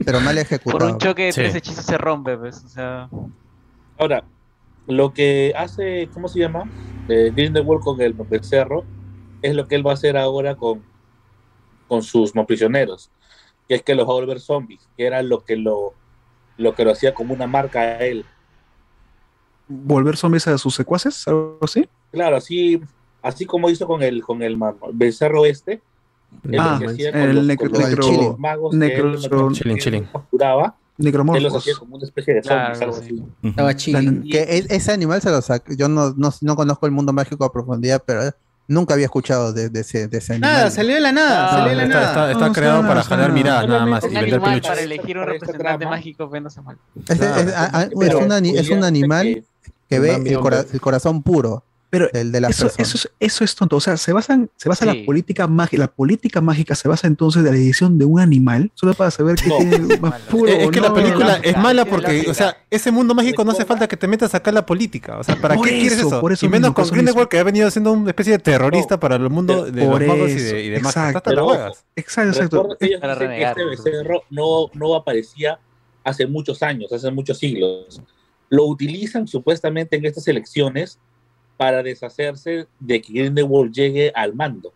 [0.04, 0.92] pero mal Por ejecutado.
[0.94, 1.42] un choque de Sí.
[1.42, 2.64] tres hechizos se rompe, pues.
[2.64, 3.10] O sea,
[3.98, 4.24] Ahora,
[4.90, 6.64] lo que hace, ¿cómo se llama?
[7.08, 8.84] Eh, Grindelwald con el becerro
[9.42, 10.84] es lo que él va a hacer ahora con,
[11.88, 13.10] con sus prisioneros,
[13.68, 15.94] que es que los va a volver zombies, que era lo que lo,
[16.58, 18.26] lo que lo hacía como una marca a él.
[19.68, 21.88] Volver zombies a sus secuaces, algo así.
[22.12, 22.82] Claro, así,
[23.22, 24.58] así como hizo con el, con el
[24.94, 25.82] becerro este,
[26.58, 30.10] Ah, que hacía con el los, necro- con los necro- magos que necro- él chilling,
[31.00, 31.12] chilling.
[31.14, 31.58] capturaba, él los Necromorphos.
[31.64, 33.04] hacía como una especie de zombies, Claro, algo sí.
[33.06, 33.14] así.
[33.22, 33.48] Ujú.
[33.48, 33.74] Estaba.
[34.30, 35.74] Que e- ese animal se lo sacó.
[35.74, 38.32] Yo no, no, no conozco el mundo mágico a profundidad, pero
[38.68, 40.52] nunca había escuchado de, de ese, de ese animal.
[40.54, 42.08] Nada, salió de la nada, Ah, salió de la está, nada.
[42.10, 44.50] está- está No, creado no, para jalar no, miradas nada más un y vender animal
[44.52, 44.70] peluches.
[44.70, 46.78] para elegir un representante mágico, pues no se mal.
[47.08, 47.20] Es,
[48.16, 49.44] un, es un animal
[49.90, 52.88] que- ve el, cora- el corazón puro Pero del de las eso, personas.
[52.88, 53.76] eso, es, eso es tonto.
[53.78, 55.00] O sea, se basa, en- se basa Sí.
[55.00, 55.82] la política mágica.
[55.82, 59.36] La política mágica se basa entonces de la edición de un animal, solo para saber
[59.38, 59.58] qué No.
[59.58, 60.52] tiene más puro.
[60.52, 60.94] Es, es que o la no.
[60.94, 64.36] película es mala porque, o sea, ese mundo mágico no hace falta que te metas
[64.36, 65.18] acá en la política.
[65.18, 66.22] O sea, ¿para Por qué quieres eso, eso?
[66.22, 68.40] por eso y menos mismo, con eso Grindelwald que ha venido siendo una especie de
[68.40, 70.96] terrorista para el mundo de Por los magos y, eso, de, y demás.
[70.96, 71.32] exacto.
[71.34, 71.86] Las.
[71.96, 72.78] Exacto, exacto.
[72.82, 75.60] Ellos Para dicen que renegar, este becerro no, no aparecía
[76.04, 78.00] hace muchos años, hace muchos siglos.
[78.50, 81.00] Lo utilizan supuestamente en estas elecciones
[81.60, 84.72] para deshacerse de que Grindelwald llegue al mando,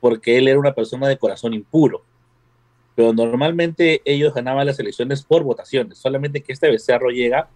[0.00, 2.02] porque él era una persona de corazón impuro.
[2.96, 7.48] Pero normalmente ellos ganaban las elecciones por votaciones, solamente que este becerro llega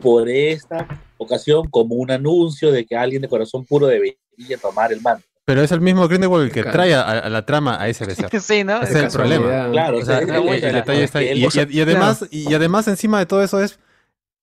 [0.00, 0.86] por esta
[1.18, 4.14] ocasión como un anuncio de que alguien de corazón puro debería
[4.62, 5.24] tomar el mando.
[5.44, 6.76] Pero es el mismo Grindelwald el que Claro.
[6.76, 8.28] trae a, a la trama a ese becerro.
[8.40, 8.82] Sí, ¿no?
[8.82, 9.68] Ese es el problema.
[9.72, 11.44] Claro, O sea, el, el- el detalle está ahí.
[11.80, 13.80] además, y además, encima de todo eso es.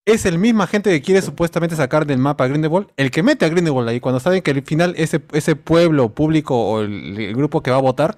[0.06, 3.46] Es el misma gente que quiere supuestamente sacar del mapa a Grindelwald, el que mete
[3.46, 7.36] a Grindelwald ahí, cuando saben que al final ese, ese pueblo público o el, el
[7.36, 8.18] grupo que va a votar,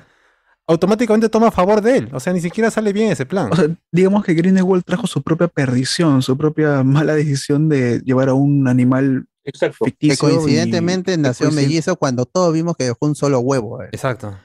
[0.68, 2.10] automáticamente toma a favor de él.
[2.12, 3.52] O sea, ni siquiera sale bien ese plan.
[3.52, 8.30] O sea, digamos que Grindelwald trajo su propia perdición, su propia mala decisión de llevar
[8.30, 9.86] a un animal Exacto.
[9.86, 10.18] Que ficticio.
[10.28, 13.84] coincidentemente y- nació coincid- mellizo cuando todos vimos que dejó un solo huevo.
[13.84, 13.90] eh.
[13.92, 14.36] Exacto.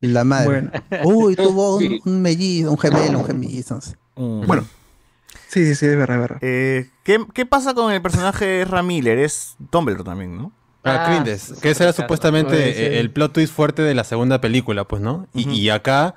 [0.00, 0.70] La madre.
[0.70, 0.70] Bueno.
[1.04, 3.96] Uy, tuvo un, mellizo, un gemelo, un no sé.
[4.14, 4.64] Bueno.
[5.54, 6.38] Sí, sí, sí, es verdad, es verdad.
[6.42, 9.18] Eh, ¿qué, qué pasa con el personaje de Ezra Miller?
[9.18, 10.50] Es Dumbledore también, ¿no?
[10.82, 12.82] Ah, Crindes, que ese era supuestamente Oye, sí.
[12.96, 15.28] el plot twist fuerte de la segunda película, pues, ¿no?
[15.32, 16.16] Y, y acá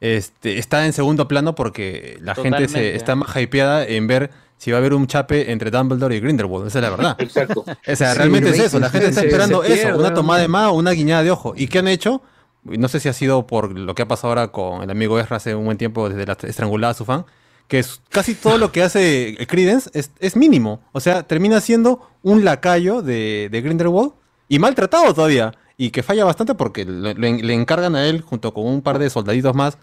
[0.00, 4.70] este, está en segundo plano porque la gente se está más hypeada en ver si
[4.70, 7.16] va a haber un chape entre Dumbledore y Grindelwald, esa es la verdad.
[7.18, 7.64] Exacto.
[7.86, 10.68] O sea, Sí, realmente es eso, la gente está esperando eso, una tomada de más
[10.68, 11.54] o una guiñada de ojo.
[11.56, 12.22] ¿Y qué han hecho?
[12.62, 15.36] No sé si ha sido por lo que ha pasado ahora con el amigo Ezra
[15.38, 17.24] hace un buen tiempo desde la estrangulada a su fan,
[17.68, 20.80] que es- casi todo lo que hace Credence es, es mínimo.
[20.92, 24.12] O sea, termina siendo un lacayo de, de Grindelwald
[24.48, 25.52] y maltratado todavía.
[25.76, 28.98] Y que falla bastante porque le, le- le encargan a él, junto con un par
[28.98, 29.78] de soldaditos más,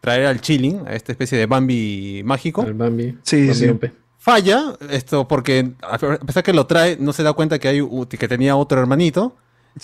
[0.00, 2.62] traer al Chilling, a esta especie de Bambi mágico.
[2.64, 3.16] El Bambi.
[3.22, 3.66] Sí, sí.
[4.18, 8.06] Falla, esto porque a pesar que lo trae, no se da cuenta que, hay, u-
[8.08, 9.36] que tenía otro hermanito.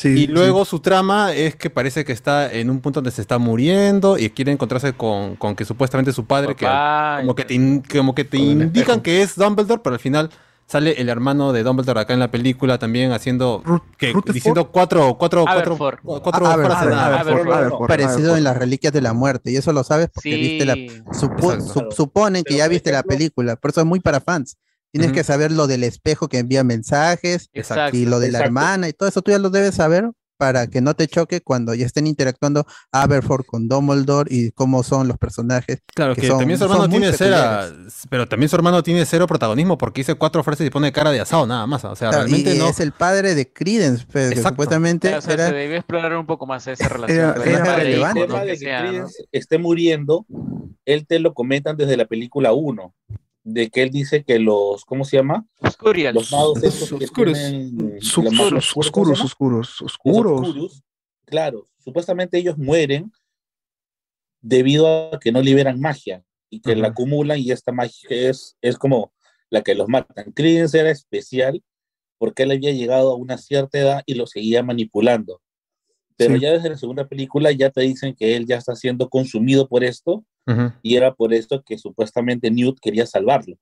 [0.02, 3.38] Y luego su trama es que parece que está en un punto donde se está
[3.38, 6.66] muriendo y quiere encontrarse con, con que supuestamente su padre, que
[7.20, 10.30] como que te, in- como que te indican que es Dumbledore, pero al final
[10.66, 13.62] sale el hermano de Dumbledore acá en la película también haciendo
[13.98, 16.00] que, diciendo cuatro cuatro cuatro Aberforth.
[16.02, 16.40] cuatro
[16.88, 17.20] nada.
[17.20, 17.88] Aberforth, Aberforth.
[17.88, 19.52] Parecido en las reliquias de la muerte.
[19.52, 20.40] Y eso lo sabes porque Sí.
[20.40, 20.74] viste la.
[21.12, 23.56] supo- su- suponen que ya viste la película.
[23.56, 24.56] Por eso es muy para fans.
[25.00, 27.96] Tienes que saber lo del espejo que envía mensajes Exacto.
[27.96, 28.46] y lo de la Exacto.
[28.46, 31.74] hermana y todo eso tú ya lo debes saber para que no te choque cuando
[31.74, 35.78] ya estén interactuando Aberforth con Dumbledore y cómo son los personajes.
[35.94, 37.36] Claro, que, son- también su hermano tiene cero,
[38.10, 41.20] pero también su hermano tiene cero protagonismo porque dice cuatro frases y pone cara de
[41.20, 41.84] asado nada más.
[41.84, 42.68] O sea, Claro, realmente y no.
[42.68, 44.48] es el padre de Credence, pero que Exacto.
[44.50, 47.18] supuestamente O sea, era se debió explorar un poco más esa relación.
[47.46, 48.20] Era- relevante.
[48.22, 48.64] El tema de que que.
[48.76, 50.26] Credence esté muriendo,
[50.84, 52.92] él te lo comentan desde la película 1,
[53.44, 55.46] de que él dice que los, ¿cómo se llama?
[55.60, 56.14] Oscurials.
[56.14, 57.38] Los magos estos que Oscuros.
[57.38, 60.40] tienen mano oscuros, oscura, ¿cómo oscuros, oscuros.
[60.48, 60.82] oscuros,
[61.26, 63.12] claro, supuestamente ellos mueren
[64.40, 68.78] debido a que no liberan magia y que la acumulan y esta magia es, es
[68.78, 69.12] como
[69.50, 70.32] la que los matan.
[70.32, 71.62] Credence era especial
[72.18, 75.42] porque él había llegado a una cierta edad y lo seguía manipulando.
[76.16, 76.40] Pero Sí.
[76.40, 79.82] ya desde la segunda película ya te dicen que él ya está siendo consumido por
[79.84, 80.72] esto Ujú.
[80.82, 83.56] y era por esto que supuestamente Newt quería salvarlo.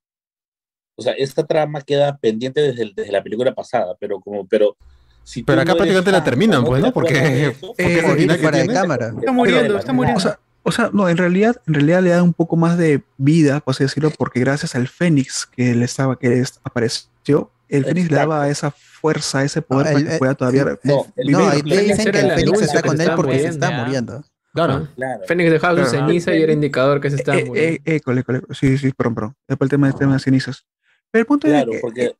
[0.97, 4.77] O sea, esta trama queda pendiente desde, el- desde la película pasada, pero como, pero
[5.25, 6.93] si Pero acá no prácticamente la terminan, pues, ¿no?
[6.93, 7.13] Porque,
[7.47, 9.15] eso, porque Eh, que fuera de cámara.
[9.19, 10.19] Está muriendo, está muriendo.
[10.19, 13.03] O sea, o sea, no, en realidad, en realidad le da un poco más de
[13.17, 18.11] vida, por así decirlo, porque gracias al Fénix que le estaba, que apareció, el Fénix
[18.11, 21.37] le daba esa fuerza, ese poder No, para el- que el- pueda todavía el- vivir.
[21.37, 24.25] no, ahí te dicen que el Fénix está con él porque se está muriendo.
[24.55, 24.89] Claro.
[24.95, 25.21] Claro.
[25.27, 27.71] Fénix dejaba su ceniza y era indicador que se estaba Eh, muriendo.
[27.87, 28.43] eh, école, école.
[28.51, 29.35] Sí, sí, perdón, perdón.
[29.49, 30.67] Después el tema del tema de cenizas.
[31.11, 32.15] Pero el punto Claro, es que, porque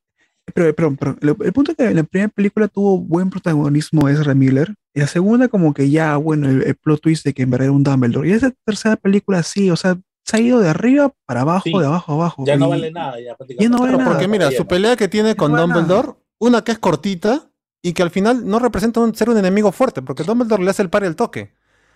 [0.55, 1.19] pero, perdón, perdón.
[1.23, 4.75] El, el punto es que en la primera película tuvo buen protagonismo Ezra Miller.
[4.95, 7.67] Y la segunda, como que ya, bueno, el, el plot twist de que en verdad
[7.67, 8.29] era un Dumbledore.
[8.29, 9.97] Y esa tercera película, sí, o sea,
[10.33, 11.73] se ha ido de arriba para abajo, Sí.
[11.79, 12.45] de abajo a abajo.
[12.47, 13.21] ya no vale nada.
[13.21, 13.77] Ya, Ya no prácticamente.
[13.79, 14.11] vale Claro, nada.
[14.11, 15.81] porque mira, su pelea que tiene con vale nada.
[15.81, 17.45] Dumbledore, una que es cortita
[17.83, 20.83] y que al final no representa un- ser un enemigo fuerte, porque Dumbledore le hace
[20.83, 21.53] el par y el toque.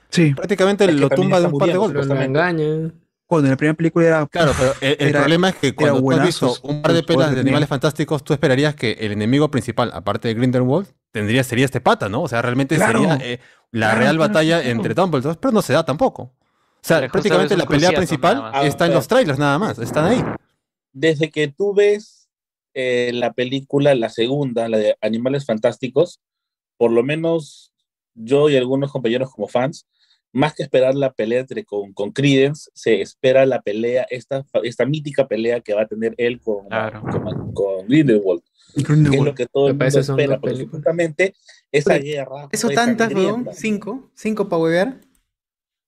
[0.08, 0.34] Sí.
[0.34, 2.06] Prácticamente Es que lo tumba de un par de golpes.
[2.06, 2.92] Pero lo engaña.
[3.28, 4.26] Cuando en la primera película era.
[4.28, 6.92] Claro, pero el, el Era- problema es que cuando tú has visto buenazos un par
[6.92, 11.42] de pelas de animales fantásticos, tú esperarías que el enemigo principal, aparte de Grindelwald, tendría,
[11.42, 12.22] sería este pata, ¿no?
[12.22, 13.00] O sea, realmente Claro.
[13.00, 13.40] sería eh,
[13.72, 14.70] la Claro, real batalla claro.
[14.76, 16.34] entre Dumbledore, pero no se da tampoco.
[16.86, 20.22] O sea, prácticamente la pelea principal está en los trailers nada más, están ahí.
[20.92, 22.28] Desde que tú ves
[22.74, 26.20] eh, la película, la segunda, la de Animales Fantásticos,
[26.76, 27.72] por lo menos
[28.14, 29.84] yo y algunos compañeros como fans,
[30.32, 34.86] más que esperar la pelea entre con, con Credence, se espera la pelea, esta, esta
[34.86, 37.02] mítica pelea que va a tener él con, Claro.
[37.02, 38.42] con, con Grindelwald,
[38.74, 39.24] que es Grindelwald.
[39.24, 40.68] lo que todo Me el mundo espera, porque
[41.72, 43.48] esa guerra Eso tantas, weón.
[43.52, 44.08] Cinco.
[44.14, 45.00] Cinco para huevear.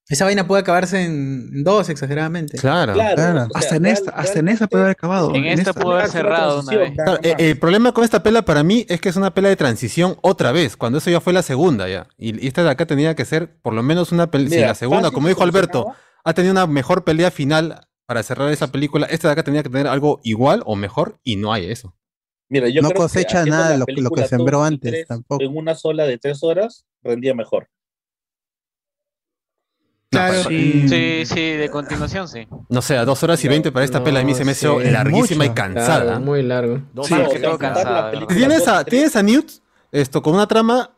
[0.09, 2.57] Esa vaina puede acabarse en dos, exageradamente.
[2.57, 2.95] Claro.
[2.95, 3.41] Claro, Claro.
[3.43, 5.35] o sea, Hasta en real- esta, hasta en esta puede haber acabado.
[5.35, 6.93] En esta pudo haber Hacer la cerrado una vez.
[6.95, 9.57] Claro, eh, el problema con esta pela para mí es que es una pela de
[9.57, 12.07] transición otra vez, cuando eso ya fue la segunda ya.
[12.17, 14.49] Y, y esta de acá tenía que ser por lo menos una pelea.
[14.51, 15.93] Si la segunda, como dijo Alberto,
[16.25, 19.69] ha tenido una mejor pelea final para cerrar esa película, esta de acá tenía que
[19.69, 21.95] tener algo igual o mejor y no hay eso.
[22.49, 25.45] Mira, yo No creo que cosecha nada lo- lo que sembró antes, tres tampoco.
[25.45, 27.69] En una sola de tres horas rendía mejor.
[30.11, 30.43] Claro.
[30.49, 30.89] Sí.
[30.89, 32.47] Sí, sí, de continuación sí.
[32.71, 34.81] No sé, a dos horas y veinte para esta pela a mí se me hizo
[34.81, 36.03] sí, larguísima y cansada.
[36.05, 36.77] Claro, muy largo.
[37.05, 39.51] Sí, No, que todo cansado, la película Tienes dos a, tienes a Newt
[39.93, 40.91] esto, con una trama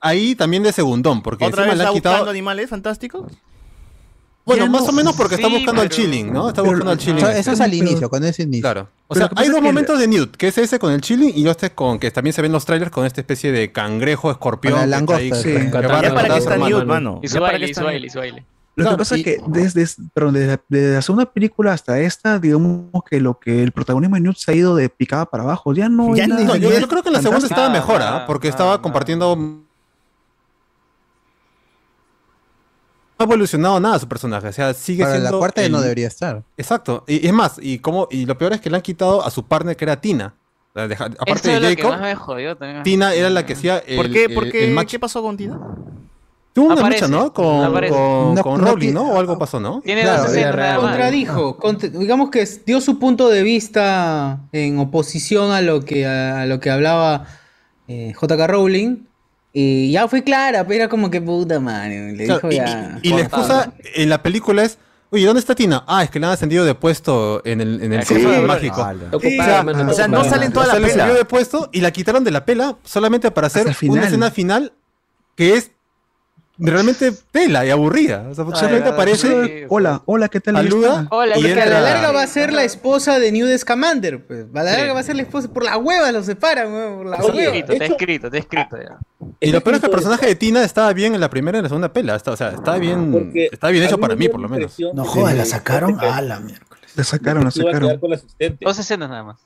[0.00, 2.30] ahí también de segundón, porque ¿Otra encima vez le está han buscando quitado...
[2.30, 3.32] animales fantásticos?
[4.44, 6.48] Bueno, más no- o menos porque está Sí, buscando al pero- chilling, ¿no?
[6.48, 7.16] Está pero- buscando al chilling.
[7.16, 8.62] o sea, eso es al inicio, cuando es inicio.
[8.62, 8.88] Claro.
[9.06, 11.00] O Pero sea, que hay dos que- momentos de Newt, que es ese con el
[11.02, 14.30] chilling y este con que también se ven los trailers con esta especie de cangrejo,
[14.30, 14.74] escorpión.
[14.78, 15.70] Con la que está ahí, langosta, que- sí.
[15.70, 16.76] que Ya para su está hermano.
[16.78, 17.20] Newt, mano.
[17.22, 18.46] Y su baile, qué y su está baile, y su baile.
[18.78, 21.72] Lo No, que pasa y- es que desde, perdón, desde, la- desde la segunda película
[21.72, 25.26] hasta esta, digamos que lo que el protagonismo de Newt se ha ido de picada
[25.26, 25.74] para abajo.
[25.74, 26.14] Ya no.
[26.14, 28.22] Ya no, yo, creo que en la segunda estaba mejor, ¿ah?
[28.26, 29.34] porque estaba compartiendo.
[29.36, 29.64] No
[33.18, 35.32] ha evolucionado nada su personaje, o sea, sigue Para siendo.
[35.32, 36.44] la cuarta ya no el- debería estar.
[36.56, 39.24] Exacto, y, y es más, y como y lo peor es que le han quitado
[39.24, 40.34] a su partner que era Tina.
[40.72, 42.84] Deja- aparte Eso de que Jacob, más me jodió también.
[42.84, 44.24] Tina era la que hacía el, ¿Por qué?
[44.26, 44.70] el- ¿Por el qué?
[44.70, 44.90] match.
[44.92, 45.58] ¿Qué pasó con Tina?
[46.58, 47.32] Tuvo una Aparece, lucha, ¿no?
[47.32, 47.94] Con, aparece.
[47.94, 49.10] con, No- con no Rowling, ¿no?
[49.12, 49.80] O algo pasó, ¿no?
[49.84, 50.76] Tiene Claro, nada.
[50.80, 56.46] Contradijo, cont- digamos que dio su punto de vista en oposición a lo que, a,
[56.46, 57.26] lo que hablaba
[57.86, 58.96] eh, JK Rowling.
[59.52, 62.12] Y ya fue clara, pero era como que puta madre.
[62.12, 62.98] Le Claro, dijo y, ya.
[63.02, 64.78] y- y la excusa en la película es,
[65.10, 65.84] oye, ¿dónde está Tina?
[65.86, 68.14] Ah, es que le han ascendido de puesto en el, en el Sí.
[68.46, 68.80] mágico.
[69.12, 71.06] O sea, o sea, no salen toda la le pela.
[71.14, 74.72] de puesto y la quitaron de la pela solamente para hacer una escena final
[75.36, 75.70] que es
[76.58, 78.26] realmente tela y aburrida.
[78.30, 79.66] O sea, Ay, solamente verdad, aparece, sí.
[79.68, 80.56] hola, hola, ¿qué tal?
[80.56, 81.06] Saluda.
[81.10, 84.26] Hola, y ¿qué Porque a la larga va a ser la esposa de Newt Scamander.
[84.26, 84.46] Pues.
[84.54, 84.76] A la Sí.
[84.78, 85.48] larga va a ser la esposa.
[85.48, 87.42] Por la hueva los separan, weón, por la Está hueva.
[87.42, 88.98] escrito, está escrito, está escrito ya.
[89.40, 91.60] Y lo peor es que el personaje de Tina estaba bien en la primera y
[91.60, 92.16] en la segunda pela.
[92.16, 94.76] Está, o sea, está bien, Porque está bien hecho para mí, por lo menos.
[94.94, 96.68] No jodas, la sacaron a la miércoles.
[96.96, 98.00] La sacaron, la sacaron.
[98.60, 99.36] Dos escenas nada más.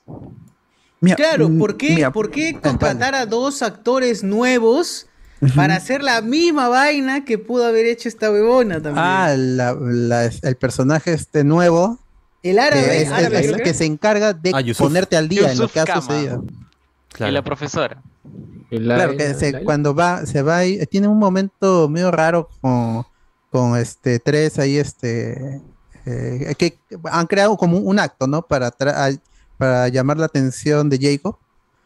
[0.99, 5.07] Mira, Claro, ¿por qué, mira, ¿por qué contratar a dos actores nuevos
[5.55, 8.97] Para hacer la misma vaina que pudo haber hecho esta bebona también?
[9.05, 11.99] Ah, la- la- el personaje este nuevo
[12.43, 13.57] el árabe, que, es- árabe, es- ¿no?
[13.57, 14.85] que se encarga de Ah, Yusuf.
[14.85, 16.01] ponerte al día en lo que ha Kama.
[16.01, 16.43] sucedido.
[17.13, 17.31] Claro.
[17.31, 18.01] Y la profesora.
[18.69, 23.05] La- Claro, que se- cuando va, se va y tiene un momento medio raro con,
[23.51, 25.61] con este tres ahí, este
[26.05, 28.41] eh, que han creado como un acto, ¿no?
[28.41, 28.71] Para
[29.57, 31.37] para llamar la atención de Jacob.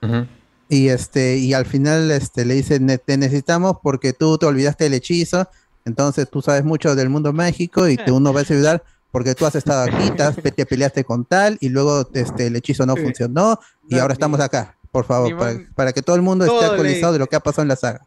[0.02, 0.26] Ujú.
[0.70, 4.84] Y este, y al final este, le dice, "Ne- te necesitamos porque tú te olvidaste
[4.86, 5.48] del hechizo,
[5.86, 9.46] entonces tú sabes mucho del mundo mágico y te uno vas a ayudar porque tú
[9.46, 10.12] has estado aquí,
[10.52, 14.40] te, peleaste con tal y luego este, el hechizo no funcionó y No, ahora estamos
[14.42, 17.40] acá, por favor, para, para que todo el mundo esté actualizado de lo que ha
[17.40, 18.02] pasado en la saga.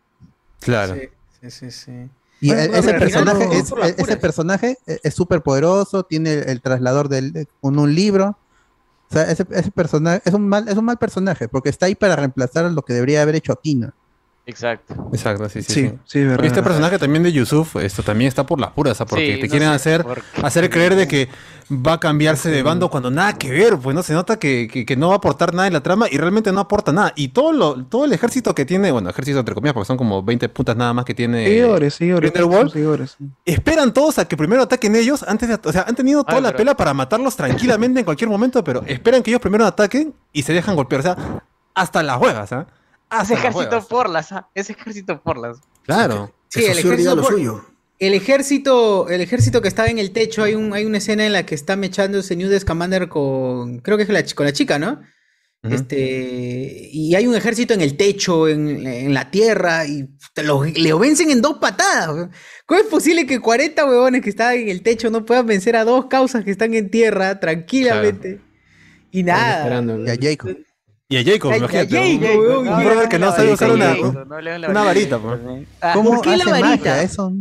[0.61, 0.95] Claro.
[0.95, 1.01] Sí,
[1.41, 2.11] sí, sí, sí.
[2.43, 3.53] Y Bueno, e- ese personaje, no,
[3.85, 7.95] es, ese personaje e- es súper poderoso, tiene el, el traslador del, de- con un
[7.95, 8.37] libro.
[9.11, 11.97] O sea, ese, ese personaje es un mal, es un mal personaje, porque está ahí
[11.97, 13.95] para reemplazar lo que debería haber hecho Tina.
[14.47, 14.95] Exacto.
[15.13, 15.73] Exacto, sí, sí.
[15.73, 15.99] Sí, sí.
[16.05, 16.45] sí, verdad.
[16.45, 19.51] Este personaje también de Yusuf, esto también está por las puras, porque Sí, te no
[19.51, 20.07] quieren sé hacer,
[20.43, 21.29] hacer creer de que
[21.73, 24.85] va a cambiarse de bando cuando nada que ver, pues no se nota que, que-
[24.85, 27.13] que no va a aportar nada en la trama y realmente no aporta nada.
[27.15, 30.21] Y todo lo, todo el ejército que tiene, bueno, ejército entre comillas, porque son como
[30.23, 31.45] 20 puntas nada más que tiene.
[31.47, 32.33] Seguidores, seguidores.
[32.73, 33.17] Seguidores.
[33.45, 36.43] Esperan todos a que primero ataquen ellos antes de, o sea, han tenido toda Ay,
[36.43, 40.13] la pero- pela para matarlos tranquilamente en cualquier momento, pero esperan que ellos primero ataquen
[40.33, 41.17] y se dejan golpear, o sea,
[41.75, 42.67] hasta las huevas, ¿ah?
[43.11, 45.59] Hasta las ejército porlas, ah, ese ejército porlas.
[45.85, 46.33] Claro.
[46.49, 47.65] Sí, el ejército, lo por- suyo.
[47.99, 51.33] el ejército, el ejército que estaba en el techo, hay un, hay una escena en
[51.33, 55.01] la que está mechándose Newt Scamander con, creo que es la, con la chica, ¿no?
[55.63, 60.65] Este, y hay un ejército en el techo, en, en la tierra, y te lo,
[60.65, 62.31] le vencen en dos patadas.
[62.65, 65.85] ¿Cómo es posible que 40 huevones que estaban en el techo no puedan vencer a
[65.85, 68.41] dos causas que están en tierra tranquilamente?
[69.11, 70.13] Y Están nada.
[70.13, 70.57] a Jacob.
[71.11, 72.39] Y a Jacob, imagínate.
[72.39, 73.95] un- brother que no sabe usar una,
[74.69, 75.41] una varita, pues.
[75.81, 76.69] Ah, ¿Cómo ¿por qué la hace varita?
[76.69, 77.03] magia?
[77.03, 77.33] Eso,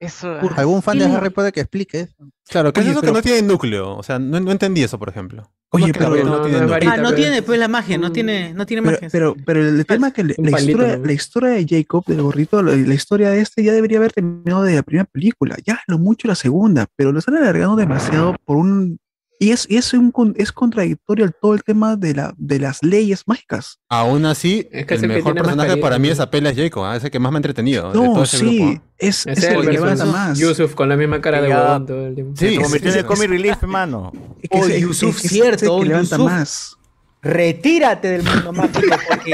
[0.00, 0.38] Eso.
[0.40, 1.04] ¿Por ah, algún fan de?
[1.04, 2.14] Harry puede que explique eso.
[2.48, 3.94] Claro, ¿qué Oye, es eso pero- que no tiene núcleo?
[3.94, 5.52] O sea, no, no entendí eso, por ejemplo.
[5.68, 6.68] ¿Cómo Oye, pero- no, no, tiene núcleo?
[6.68, 6.92] varita.
[6.94, 9.08] Ah, no pero- tiene pues la magia, no tiene, no tiene Pero, magia.
[9.12, 11.04] pero, pero el tema es que la, un la palito, historia, ¿no?
[11.04, 14.62] la historia de Jacob, del gorrito, la, la historia de este ya debería haber terminado
[14.62, 18.56] de la primera película, ya lo mucho la segunda, pero lo están alargando demasiado por
[18.56, 18.98] un...
[19.42, 22.82] Y es, y es, un, es contradictorio el- todo el tema de, la, de las
[22.82, 23.78] leyes mágicas.
[23.88, 26.84] Aún así, Es que es el que mejor más personaje para mí es Apela Jacob,
[26.84, 26.94] ¿ah?
[26.96, 28.82] es el que más me ha entretenido de No, todo ese sí, grupo.
[28.98, 29.34] es, el
[29.70, 30.38] que versus más.
[30.38, 32.34] Yusuf con la misma cara de huevón todo el tiempo.
[32.36, 34.12] Sí, Se convirtió en el comic relief, hermano.
[34.50, 36.30] Oh, Yusuf, cierto, el que levanta Yusuf.
[36.30, 36.76] más.
[37.22, 39.32] Retírate del mundo mágico porque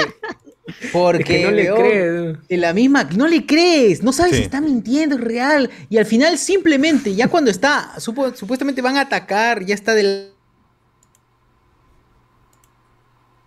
[0.93, 2.37] porque Es que no le crees.
[2.49, 4.39] en la misma no le crees, no sabes Sí.
[4.39, 8.97] si está mintiendo, es real y al final simplemente ya cuando está supo- supuestamente van
[8.97, 10.31] a atacar, ya está del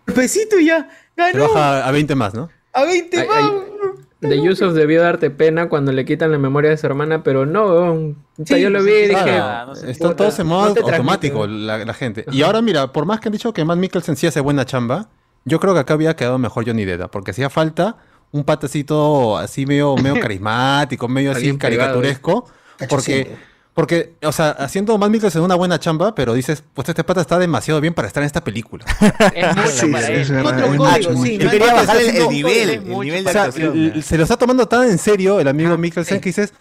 [0.06, 2.48] golpecito y ya Se ganó baja a 20 más, ¿no?
[2.72, 3.38] a 20 Ay, más.
[3.38, 7.46] ay, De Yusuf debió darte pena cuando le quitan la memoria de su hermana, pero
[7.46, 7.64] no.
[7.64, 8.14] O
[8.44, 11.46] sea, Sí, yo lo pues, vi y dije, Claro, no puta, en modo no automático
[11.46, 12.26] la, la gente.
[12.30, 15.08] Y ahora mira, por más que han dicho que Matt Mikkelsen sí hace buena chamba,
[15.44, 17.08] yo creo que acá había quedado mejor Johnny Depp, ¿ah?
[17.10, 17.96] porque hacía falta
[18.32, 21.58] un patacito así medio, medio carismático, medio así privado.
[21.58, 22.44] caricaturesco,
[22.88, 23.36] porque,
[23.74, 27.38] Porque, o sea, haciendo Matt Mikkelsen una buena chamba, pero dices, pues este pata está
[27.38, 28.84] demasiado bien para estar en esta película.
[29.34, 30.20] Es Sí, para sí, él.
[30.20, 31.32] es verdad, Otro es código, mucho, sí, mucho.
[31.32, 33.78] no Yo quería bajar el, nivel, el nivel O de sea, actuación.
[33.78, 36.52] l- se lo está tomando tan en serio el amigo Mikkelsen que dices,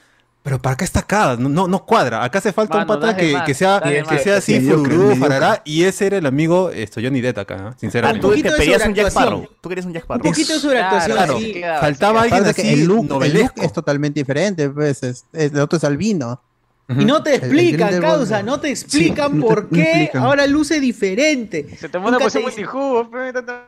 [0.50, 1.36] pero ¿para qué está acá?
[1.38, 2.24] No, no, no cuadra.
[2.24, 5.84] Acá hace falta un pata que, que sea, dale que sea así, fururú, farará, y
[5.84, 7.60] ese era el amigo esto, Johnny Depp acá, ¿eh?
[7.66, 8.20] Ah, sinceramente.
[8.28, 9.10] tú que pedías un Jack.
[9.10, 9.48] Sparrow.
[9.62, 10.24] Tú querías un Jack Un Sparrow.
[10.24, 14.20] poquito de sobreactuación, Claro, sí Faltaba sí alguien así, el look, el look es totalmente
[14.22, 16.42] diferente, pues, es, es- el otro es albino.
[16.90, 18.60] Y no te el explican, causa, no.
[18.60, 20.24] te explican Sí, no te- por no qué explican.
[20.24, 21.78] ahora luce diferente.
[21.78, 23.68] Se tomó una te dicen- multijugo, pe, tanta-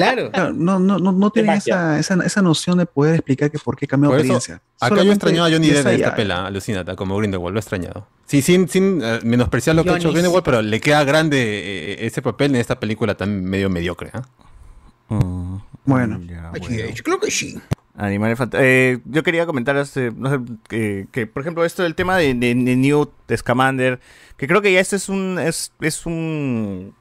[0.00, 0.30] Claro.
[0.30, 3.76] Claro, no, no, no, no tienen esa, esa, esa noción de poder explicar que por
[3.76, 4.54] qué cambió Por eso, apariencia.
[4.56, 7.62] acá yo Solamente extrañaba a Johnny Depp está esta pela, alucínate, como Grindelwald, lo he
[7.62, 8.06] extrañado.
[8.26, 10.12] Sí, sin, sin eh, menospreciar lo que ha hecho.
[10.12, 14.10] Grindelwald, pero le queda grande eh, ese papel en esta película tan medio mediocre.
[14.14, 14.22] ¿ah?
[15.08, 16.20] Mm, Bueno.
[16.26, 16.94] ya, Ay, bueno.
[16.94, 17.58] Yo creo que sí.
[17.96, 22.16] Animales eh, yo quería comentar este, no sé, que, que, por ejemplo esto del tema
[22.16, 24.00] de, de, de Newt Scamander,
[24.38, 26.94] que creo que ya este es un es, es un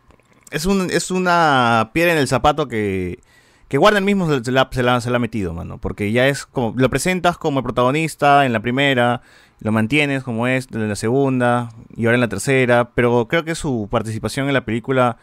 [0.51, 3.19] es un es una piedra en el zapato que
[3.67, 6.45] que Warner mismo se, la, se, la, se la ha metido, mano, porque ya es
[6.47, 9.21] como lo presentas como el protagonista en la primera,
[9.59, 13.53] lo mantienes como es en la segunda y ahora en la tercera, pero creo que
[13.53, 15.17] su participación en la película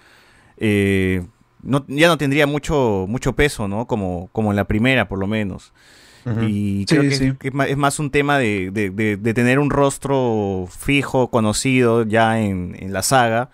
[0.59, 1.27] eh,
[1.63, 3.87] no, ya no tendría mucho, mucho peso, ¿no?
[3.87, 5.73] Como, como en la primera, por lo menos.
[6.43, 7.33] Y Sí, creo que, sí.
[7.39, 12.41] que es más un tema de, de- de- de tener un rostro fijo, conocido ya
[12.41, 13.51] en, en la saga,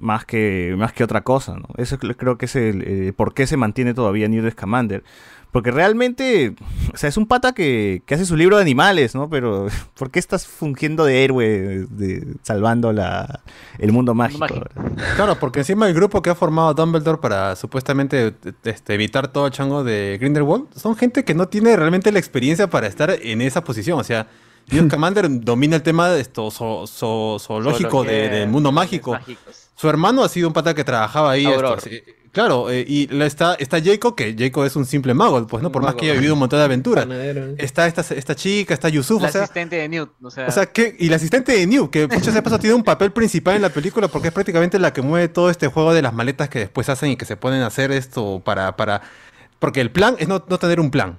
[0.00, 1.68] más que, más que otra cosa, ¿no?
[1.76, 5.04] Eso cre- creo que es el eh, por qué se mantiene todavía Newt Scamander.
[5.52, 6.54] Porque realmente,
[6.94, 9.28] o sea, es un pata que, que hace su libro de animales, ¿no?
[9.28, 9.66] Pero,
[9.98, 13.40] ¿por qué estás fungiendo de héroe, de, salvando la,
[13.78, 14.46] el mundo mágico?
[15.16, 18.32] Claro, porque encima el grupo que ha formado Dumbledore para supuestamente
[18.62, 22.70] este, evitar todo el chango de Grindelwald son gente que no tiene realmente la experiencia
[22.70, 23.98] para estar en esa posición.
[23.98, 24.28] O sea,
[24.70, 29.18] Newt Commander domina el tema de esto zo- zo- zoológico de- del mundo mágico.
[29.80, 31.46] Su hermano ha sido un pata que trabajaba ahí.
[31.46, 32.02] Esto, sí.
[32.32, 35.72] Claro, eh, y la- está, está Jacob, que Jacob es un simple mago, pues, ¿no?
[35.72, 37.06] Por más que haya vivido un montón de aventuras.
[37.06, 37.54] Panadero.
[37.56, 40.50] Está esta, esta chica, está Yusuf, La o sea, asistente de Newt, o sea, o
[40.50, 43.62] sea, que, y la asistente de New, que muchas veces tiene un papel principal en
[43.62, 46.58] la película porque es prácticamente la que mueve todo este juego de las maletas que
[46.58, 48.76] después hacen y que se ponen a hacer esto para...
[48.76, 49.00] para
[49.58, 51.18] porque el plan es no, no tener un plan.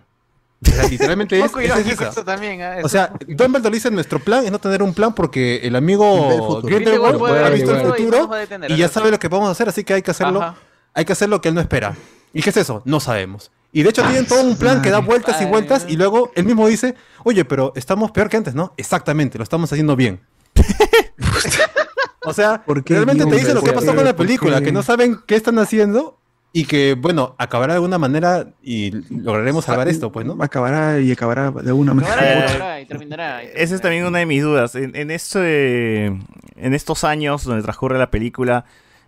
[0.64, 2.10] O sea, literalmente es, poco es irónico esa.
[2.10, 2.78] eso también, ¿ah?
[2.84, 6.62] O sea, Dumbledore dice nuestro plan es no tener un plan porque el amigo.
[6.62, 8.30] Grindelwald ha visto el futuro
[8.68, 10.56] y ya sabe lo que vamos a hacer, así que hay que hacerlo, Ajá.
[10.94, 11.96] hay que hacer lo que él no espera.
[12.34, 12.82] ¿Y qué es eso?
[12.86, 13.52] No sabemos.
[13.74, 16.46] Y de hecho tienen todo un plan que da vueltas y vueltas y luego él
[16.46, 18.74] mismo dice, oye, pero estamos peor que antes, ¿no?
[18.78, 20.22] Exactamente, lo estamos haciendo bien.
[22.26, 24.62] o sea, ¿Por qué, realmente te dice lo que ¿Por pasó con la ¿Por película,
[24.62, 26.21] que no saben qué están haciendo
[26.54, 30.36] y que, bueno, acabará de alguna manera y lograremos salvar esto, pues, ¿no?
[30.42, 32.46] Acabará y acabará de una Acabará y manera.
[32.48, 34.76] terminará, y terminará, Esa es también una de mis dudas.
[34.76, 38.66] En, en, este, en estos años donde transcurre la película,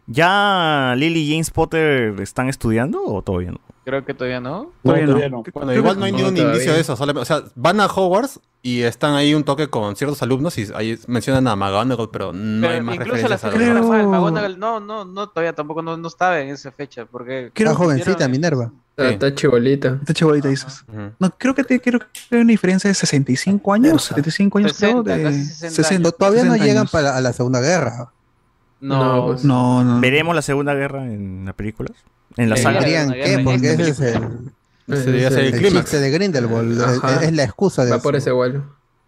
[0.08, 3.60] ¿ya Lily y James Potter están estudiando o todavía no?
[3.86, 4.72] Creo que todavía no.
[4.82, 5.38] Todavía todavía no.
[5.38, 5.44] no.
[5.54, 6.54] Bueno, igual no hay no, ningún todavía.
[6.54, 6.94] indicio de eso.
[6.94, 10.98] o sea, van a Hogwarts y están ahí un toque con ciertos alumnos y ahí
[11.08, 15.52] mencionan a McGonagall, pero no hay Pero más incluso Creo- McGonagall, no, no, no, todavía
[15.54, 17.52] tampoco no, no estaba en esa fecha, porque...
[17.54, 18.72] Creo Está jovencita, Minerva.
[18.96, 19.14] Está, Sí.
[19.16, 19.34] está
[20.14, 20.50] chibolita.
[20.50, 20.86] Dices.
[21.20, 22.06] No, creo que, te, creo que
[22.36, 25.18] hay una diferencia de 65 años, 75 años 60, creo.
[25.18, 26.18] De casi 60 60, años.
[26.18, 26.92] Todavía no 60 llegan años.
[26.92, 28.12] para a la Segunda Guerra.
[28.80, 29.44] No, No, pues.
[29.44, 30.00] No, no.
[30.00, 31.92] ¿Veremos la Segunda Guerra en las películas?
[32.38, 32.64] En la Sí.
[32.64, 32.80] saga.
[32.80, 33.44] ¿Querían Una guerra qué?
[33.44, 34.30] Porque ese es película.
[34.88, 35.92] el, Ese ser el el clímax.
[35.92, 36.82] de Grindelwald.
[36.82, 37.16] Ajá.
[37.18, 38.04] Es, es la excusa de Va eso.
[38.04, 38.64] por ese vuelo.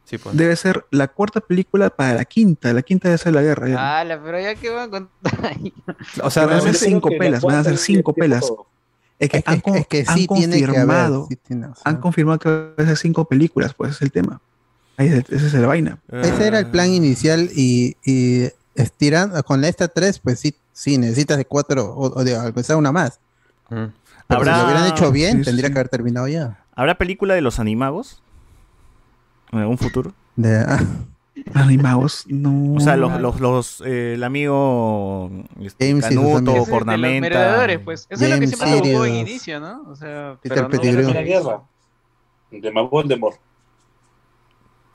[0.05, 0.37] Sí, pues.
[0.37, 2.71] Debe ser la cuarta película para la quinta.
[2.73, 3.67] La quinta debe ser la guerra.
[3.69, 3.99] Ya.
[3.99, 5.73] Ala, pero ya que van a contar ahí.
[6.21, 8.45] O sea, van a ser cinco pelas, van a ser cinco pelas.
[9.17, 10.75] Es que, Es que, han, con- es que han sí tiene que haber.
[10.75, 11.81] confirmado, sí tiene, o sea.
[11.85, 14.41] han confirmado que va a ser cinco películas, pues ese es el tema.
[14.97, 15.97] Ahí es, esa es la vaina.
[16.11, 21.37] Ese era el plan inicial y, y estiran con esta 3, pues sí, sí, necesitas
[21.37, 23.19] de cuatro o, o de empezar una más.
[23.69, 23.91] Pero
[24.27, 25.73] ¿Habrá- si lo hubieran hecho bien, Sí, tendría sí.
[25.73, 26.63] que haber terminado ya.
[26.75, 28.21] ¿Habrá película de los animagos?
[29.51, 30.13] ¿En algún futuro?
[30.35, 30.79] De- ah,
[31.53, 32.75] Animados, no.
[32.75, 35.29] O sea, los, los, los, eh, el amigo
[35.61, 37.21] este, James Canuto, de los Cornamenta.
[37.21, 38.07] merodeadores, pues.
[38.09, 39.83] Eso es lo que James siempre se buscó en inicio, ¿no?
[39.89, 41.13] O sea, Peter pero no- Pettigrew.
[41.13, 41.61] La guerra.
[42.51, 43.37] De Voldemort.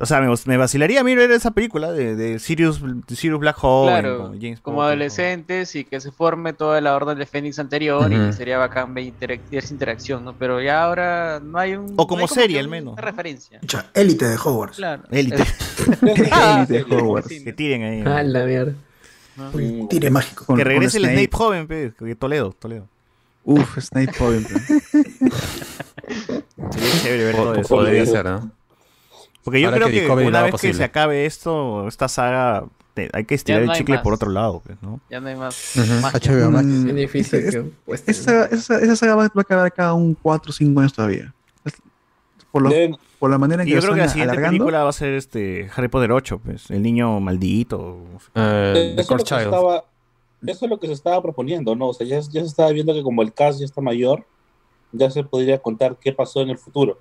[0.00, 2.80] O sea, me, me vacilaría a mí ver esa película de, de Sirius,
[3.14, 3.90] Sirius Black Hole.
[4.00, 4.32] Claro,
[4.62, 8.56] como adolescentes y que se forme toda la orden de Fénix anterior y que sería
[8.58, 10.32] bacán ver interac- esa interacción, ¿no?
[10.32, 11.92] Pero ya ahora no hay un...
[11.96, 12.92] O como no serie, al un- menos.
[12.94, 13.60] Una referencia.
[13.92, 14.76] Élite de Hogwarts.
[14.78, 15.02] Claro.
[15.10, 15.44] Élite.
[16.02, 17.28] Élite de Hogwarts.
[17.28, 18.02] Que tiren ahí.
[18.06, 18.72] Ah, la mierda.
[19.36, 20.46] Mm, Tire mágico.
[20.46, 21.18] Con- que con regrese el Snape.
[21.26, 22.86] Snape joven, pe, que Toledo, Toledo.
[23.44, 24.46] Uf, Snape joven.
[26.70, 27.68] Sería chévere ver todo eso.
[27.68, 28.50] Podría ser, ¿no?
[29.44, 32.64] Porque yo Ahora creo que una vez que se acabe esto, esta saga,
[32.94, 34.02] te- hay que estirar el chicle más.
[34.04, 35.00] por otro lado, pues, ¿no?
[35.10, 35.74] Ya no hay más.
[35.76, 36.66] HBO Max.
[36.66, 39.94] Mm, Es difícil es- que- pues, esa, esa, esa saga va, va a acabar cada
[39.94, 41.32] un 4 o 5 años todavía.
[42.52, 44.58] Por, lo- por la manera en que yo creo que la están siguiente alargando.
[44.64, 47.98] película va a ser este Harry Potter 8, pues, el niño maldito.
[48.34, 49.44] Eh, The Eso es, lo Core que se Child.
[49.54, 49.84] estaba,
[50.46, 51.88] eso es lo que se estaba proponiendo, ¿no?
[51.88, 54.24] O sea, ya, ya se estaba viendo que como el caso ya está mayor,
[54.90, 56.98] ya se podría contar qué pasó en el futuro.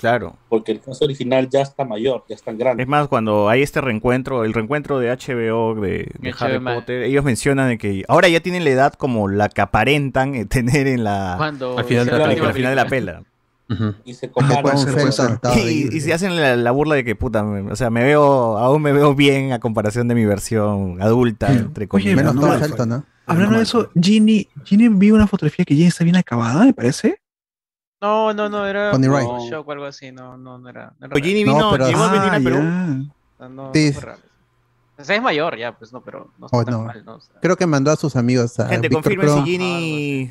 [0.00, 0.34] Claro.
[0.48, 2.82] Porque el caso original ya está mayor, ya está grande.
[2.82, 6.58] Es más, cuando hay este reencuentro, el reencuentro de HBO de, de Harry.
[6.58, 10.46] Potter, ellos mencionan de que ahora ya tienen la edad como la que aparentan eh,
[10.46, 12.48] tener en la Cuando Al final de la película.
[12.48, 13.22] al final de la pela.
[14.04, 14.76] Y se comparan.
[15.64, 18.82] Y, se hacen la, la burla de que puta, me- o sea, me veo, aún
[18.82, 22.16] me veo bien a comparación de mi versión adulta, entre comillas.
[22.16, 23.04] Menos no Felton, ¿no?
[23.26, 27.19] Hablando de eso, Ginny, Ginny vi una fotografía que Ginny está bien acabada, me parece.
[28.00, 29.50] No, no, no, era Bonnie un Wright.
[29.50, 30.92] shock o algo así, no, no, no era.
[30.98, 32.58] No, era Pues Ginny No, vino, pero- llegó a venir a Ah, Perú.
[32.62, 33.86] No, no, Sí.
[33.88, 34.18] no fue real.
[34.98, 36.84] O sea, es mayor ya, pues no, pero no está Oh, tan no.
[36.84, 37.14] mal, ¿no?
[37.16, 39.50] O sea, Creo que mandó a sus amigos a Gente, Víctor confirmen si.
[39.50, 40.30] Ginny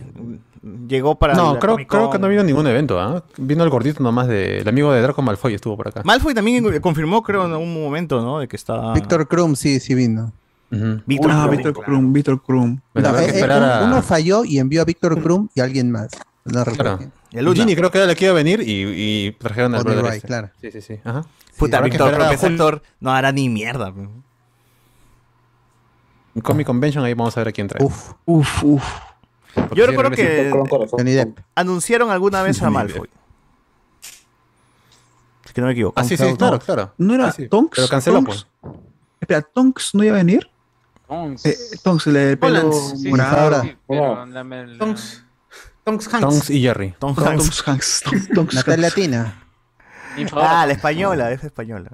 [0.88, 3.24] llegó para No, creo, creo que no vino a ningún evento, ¿ah?
[3.38, 4.60] Vino el gordito nomás de...
[4.60, 6.02] El amigo de Draco Malfoy estuvo por acá.
[6.04, 8.40] Malfoy también confirmó, creo, en algún momento, ¿no?
[8.40, 8.94] De que estaba.
[8.94, 10.32] Víctor Krum, sí, sí vino.
[11.08, 11.74] Víctor Ah, Krum, Víctor.
[11.84, 12.80] Krum, Víctor Krum.
[12.94, 13.92] Bueno, No, habrá eh, que eh, esperar un- a...
[13.92, 16.10] Uno falló y envió a Víctor Krum y alguien más.
[16.52, 17.00] No Claro.
[17.32, 17.56] Luna.
[17.56, 20.16] Ginny creo que era el que iba a venir y, y trajeron al brother Wright,
[20.16, 20.28] este.
[20.28, 20.50] claro.
[20.62, 21.00] Sí, sí, sí.
[21.04, 21.26] Ajá.
[21.58, 23.94] Puta, Víctor no hará ni mierda.
[23.94, 24.08] pues.
[26.36, 27.84] En Comic Convention ahí vamos a ver a quién trae.
[27.84, 28.84] Uf, Uf, uf.
[29.54, 30.52] Porque Yo recuerdo que
[31.56, 33.10] anunciaron alguna vez a Malfoy.
[35.46, 36.00] Es que no me equivoco.
[36.00, 36.94] Ah, sí, sí, claro, claro.
[36.98, 37.48] ¿No era sí.
[37.48, 37.76] Tonks?
[37.76, 38.48] Pero canceló, Tonks?
[39.20, 40.50] Espera, ¿Tonks no iba a venir?
[41.08, 41.46] Tonks.
[41.48, 42.72] Eh, Tonks, el pelo
[43.10, 43.50] morado.
[43.90, 45.24] la- la- la- Tonks,
[45.90, 46.22] Tonks Hanks.
[46.28, 46.94] Tonks y Jerry.
[47.00, 47.64] Tonks Hanks.
[47.66, 48.02] Hanks.
[48.06, 48.98] Tonks, Tonks Natalia Hanks.
[48.98, 49.44] Latina.
[50.16, 50.54] Mi favorito.
[50.54, 51.90] Ah, la española, es española.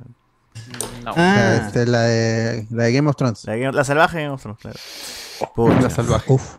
[1.04, 1.14] No.
[1.16, 3.44] Ah, Este, la, de, la de Game of Thrones.
[3.46, 4.80] La, la salvaje, no, claro.
[5.56, 5.82] Pucha.
[5.82, 6.26] La salvaje.
[6.32, 6.58] Uf.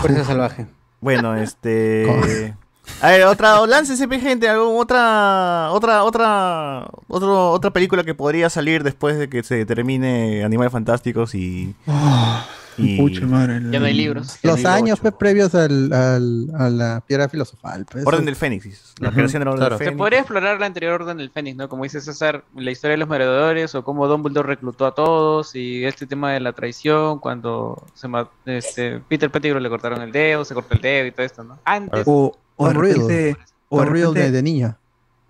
[0.00, 0.66] Fuerza salvaje.
[1.00, 2.54] Bueno, este.
[3.02, 9.16] A ver, otra, láncese, gente, otra, otra, otra, otro, otra película que podría salir después
[9.16, 11.74] de que se termine Animales Fantásticos y.
[11.86, 12.44] Ah,
[12.84, 13.60] y- Pucha madre.
[13.70, 14.38] Ya no hay libros.
[14.42, 17.86] Los Libro años pues, previos al, al- a la piedra filosofal.
[17.90, 18.94] pues, Orden del Fénix.
[18.98, 19.74] La Ujú, creación del Orden claro.
[19.76, 19.98] del Se Fénix.
[19.98, 21.68] podría explorar la anterior orden del Fénix, ¿no?
[21.68, 25.84] Como dice César, la historia de los merodeadores o cómo Dumbledore reclutó a todos y
[25.84, 28.08] este tema de la traición cuando se
[28.46, 31.58] este, Peter Pettigrew le cortaron el dedo, se cortó el dedo y todo esto, ¿no?
[31.64, 32.02] Antes.
[32.06, 33.36] O, o de Riddle.
[33.68, 34.76] O de Riddle de, de niño.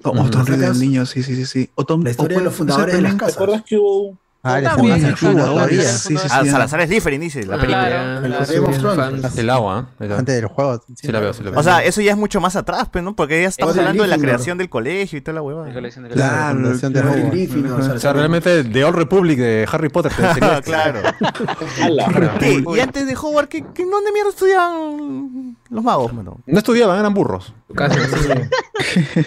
[0.03, 1.45] O o Tom Riddle del niño, sí, sí, sí.
[1.45, 1.71] sí.
[1.75, 3.37] O Tom, La historia o de los fundadores de las también- ¿Te casas.
[3.37, 5.83] acuerdas que hubo Ah, antiguo claro, todavía.
[5.83, 6.49] Sí, sí, Ah, sí.
[6.49, 8.23] Salazar Slytherin, dice la película.
[9.37, 10.13] El agua, ¿eh?
[10.15, 10.83] Antes del juego.
[10.97, 11.61] Sí la veo, sí la veo.
[11.61, 13.15] O sea, eso ya es mucho más atrás, pues, ¿no?
[13.15, 15.67] Porque ya estamos hablando de la creación del colegio y toda la hueva.
[15.69, 17.17] La Claro, Claro, fundación de claro.
[17.17, 17.33] Hogwarts.
[17.33, 20.13] Gryffindor, O sea, realmente The Old Republic de Harry Potter
[20.65, 21.01] claro.
[22.75, 26.39] Y antes de Hogwarts, ¿qué, ¿dónde mierda estudiaban los magos, mano?
[26.47, 27.53] No estudiaban, eran burros.
[27.75, 27.99] Casi,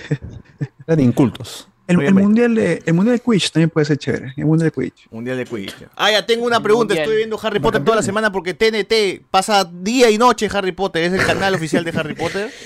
[0.87, 1.67] Eran incultos.
[1.85, 4.33] El, mundial de, el mundial de Quidditch también puede ser chévere.
[4.37, 5.07] El mundial de Quidditch.
[5.11, 5.75] Mundial de Quidditch.
[5.95, 6.93] Ah, ya tengo una pregunta.
[6.93, 7.03] Mundial.
[7.03, 11.03] Estoy viendo Harry Potter toda la semana porque TNT pasa día y noche Harry Potter.
[11.03, 12.51] Es el canal oficial de Harry Potter.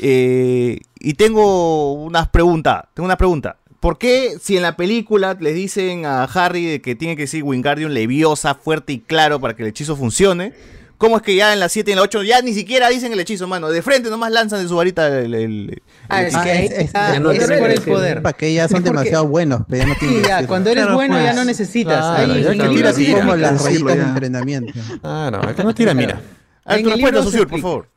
[0.00, 2.86] Eh, y tengo unas preguntas.
[2.92, 3.56] Tengo una pregunta.
[3.78, 7.44] ¿Por qué si en la película le dicen a Harry de que tiene que decir
[7.44, 10.54] Wingardium Leviosa fuerte y claro para que el hechizo funcione?
[10.98, 13.12] ¿Cómo es que ya en la 7 y en la 8 ya ni siquiera dicen
[13.12, 13.68] el hechizo, mano?
[13.68, 15.34] De frente nomás lanzan de su varita el...
[15.34, 18.22] el- Ah, es Ah, que ahí es- es- ya no es por el poder.
[18.22, 20.48] Para que ya son porque- demasiado buenos, pero ya no tienen Sí, ya, decirlo.
[20.48, 21.34] cuando eres Claro, bueno ya pues.
[21.36, 21.98] no necesitas.
[21.98, 23.18] Claro, Ahí, ya en que el no libro tira sí tira.
[23.18, 24.08] como las rayitas de ya.
[24.08, 24.72] entrenamiento.
[25.02, 26.20] Ah, no, acá no tira, mira.
[26.64, 27.88] A ver, tu respuesta, Susur, por favor.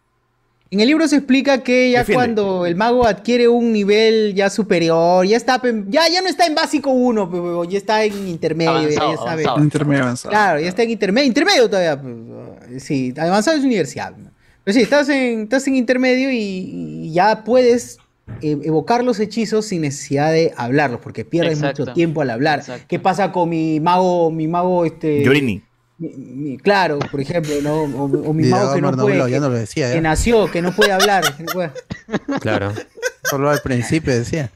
[0.71, 2.15] En el libro se explica que ya Defiende.
[2.35, 6.53] cuando el mago adquiere un nivel ya superior, ya está ya, ya no está en
[6.53, 9.29] básico 1, ya está en intermedio, Avanzado, ya sabe.
[9.31, 9.55] avanzado.
[9.57, 10.29] Un intermedio avanzado.
[10.29, 11.99] Claro, ya está en intermedio, intermedio todavía.
[12.79, 14.13] Sí, avanzado es universidad.
[14.63, 17.97] Pero sí, estás en, estás en intermedio y, y ya puedes
[18.41, 21.81] eh, evocar los hechizos sin necesidad de hablarlos, porque pierdes Exacto.
[21.81, 22.59] mucho tiempo al hablar.
[22.59, 22.85] Exacto.
[22.87, 25.23] ¿Qué pasa con mi mago, mi mago, este...
[25.23, 25.63] Yorini.
[25.99, 27.81] Mi- mi- claro, por ejemplo, ¿no?
[27.83, 29.89] O, o mi mago que no puede, que, no lo decía.
[29.89, 30.01] que ya.
[30.01, 31.35] nació, que no puede hablar.
[31.37, 31.71] que no puede-
[32.39, 32.73] Claro.
[33.23, 34.49] Solo al principio decía.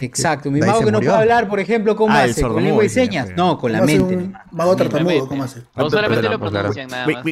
[0.00, 2.42] Exacto, mi mago que no puede hablar, por ejemplo, ¿cómo Ah, hace?
[2.42, 3.30] ¿Con lengua y señas?
[3.36, 4.16] No, con la ¿Cómo hace mente.
[4.16, 5.26] un mago tartamudo?
[5.28, 5.62] ¿Cómo hace?
[5.74, 7.24] O solamente lo pronuncian nada más.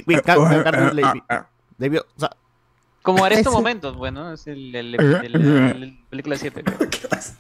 [3.03, 5.35] Como en estos momentos, bueno, es el, el, el- el-
[5.83, 6.63] el- película 7.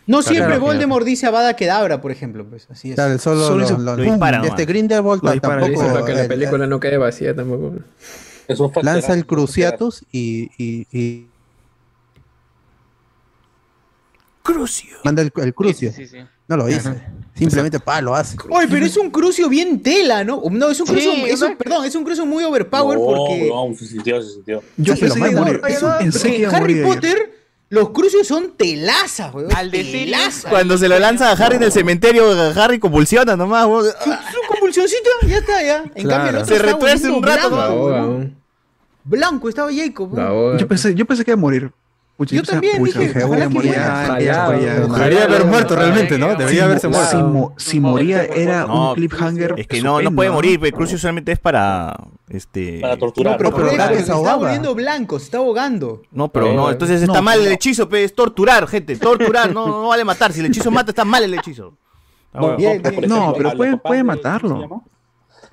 [0.06, 2.94] No siempre Claro, Voldemort dice Avada Kedavra, por ejemplo, pues así es.
[2.96, 4.66] Claro, solo, Solo lo, hizo- lo- lo dispara Este nomás.
[4.66, 5.66] Grindelwald tampoco.
[5.70, 7.76] Dice para que la el- película no quede vacía tampoco.
[8.48, 11.26] Eso fue lanza el Cruciatus y, y, y
[14.42, 14.96] Crucio.
[15.04, 15.92] Manda el, el crucio.
[15.92, 16.26] Sí, sí, sí.
[16.48, 17.00] No lo dice.
[17.34, 18.36] Simplemente pa, lo hace.
[18.50, 20.42] Oye, pero es un crucio bien tela, ¿no?
[20.50, 21.58] No, es un Sí, crucio, es un- ¿no?
[21.58, 24.62] perdón, es un crucio muy overpower porque, No, se sintió, se sintió.
[24.76, 25.40] Yo pensé que iba a manda.
[25.40, 25.60] morir.
[25.60, 26.82] porque Pensé que iba a Harry.
[26.82, 27.38] Potter,
[27.70, 29.50] los crucios son telazas, weón.
[29.56, 30.50] Al decir telazas.
[30.50, 33.66] Cuando se lo lanza a Harry en el cementerio, Harry convulsiona nomás.
[33.66, 33.86] weón.
[33.86, 35.84] Su, convulsioncita, ya está, ya.
[35.94, 36.08] En Claro.
[36.24, 38.30] cambio, el otro Se retuerce un rato, blanco, ¿no?
[39.04, 40.58] Blanco estaba Jacob.
[40.58, 41.72] Yo pensé, yo pensé que iba a morir.
[42.22, 43.58] Pucha, Yo también pucha, dije, ojalá que.
[43.58, 46.28] Debería haber muerto realmente, ¿no?
[46.28, 46.34] no.
[46.36, 47.10] Debería Si, haberse muerto.
[47.10, 49.54] si, mo- si moría era No, un cliffhanger.
[49.56, 51.96] Es que no, no puede morir, Crucio solamente es para.
[52.28, 52.78] Este.
[52.80, 53.36] Para torturar.
[53.38, 56.02] Pero, pero pero la se que se está volviendo blanco, se está ahogando.
[56.12, 57.50] No, pero No, no, entonces no, está mal el no.
[57.50, 60.32] hechizo, pe, es torturar, gente, torturar, no, no vale matar.
[60.32, 61.74] Si el hechizo mata, está mal el hechizo.
[62.32, 62.56] Ah, bueno.
[62.56, 63.08] Bien, bien.
[63.08, 64.82] No, pero puede- matarlo.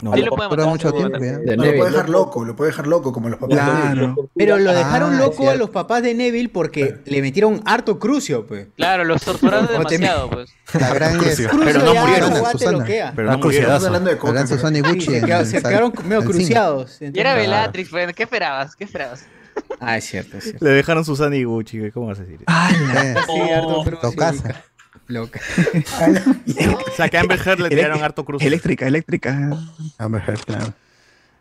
[0.02, 0.14] No.
[0.14, 0.72] Sí lo puede Dura matar.
[0.72, 1.38] mucho tiempo ya.
[1.40, 3.96] De Lo puede dejar loco, lo puede dejar loco como los papás de Neville.
[4.14, 4.30] Claro.
[4.36, 8.48] Pero lo dejaron Ah, loco a los papás de Neville porque le metieron harto crucio,
[8.48, 8.68] pues.
[8.78, 10.52] Claro, los torturaron demasiado, pues.
[10.80, 11.18] La gran es.
[11.18, 11.50] Crucio.
[11.66, 12.86] Pero no murieron, guate Susana.
[12.86, 13.66] Pero Ah, no murieron.
[13.72, 14.48] Estamos hablando de coca.
[14.48, 15.06] Susana y Gucci.
[15.06, 16.22] se, en quedaron, medio en cine.
[16.22, 17.02] Y cruciados.
[17.02, 18.76] era Bellatrix, pues, ¿qué esperabas?
[18.76, 19.26] ¿Qué esperabas?
[19.82, 20.64] Ah, es cierto, es cierto.
[20.64, 22.40] Le dejaron Susana y Gucci, ¿cómo vas a decir?
[22.48, 24.10] Eh, Sí, harto crucio.
[25.10, 25.14] Tocasa.
[25.14, 25.40] Loca.
[26.92, 28.48] O sea, que a Amber Heard le tiraron harto Crucio.
[28.48, 29.52] Eléctrica, eléctrica.
[29.98, 30.74] Amber Heard, claro.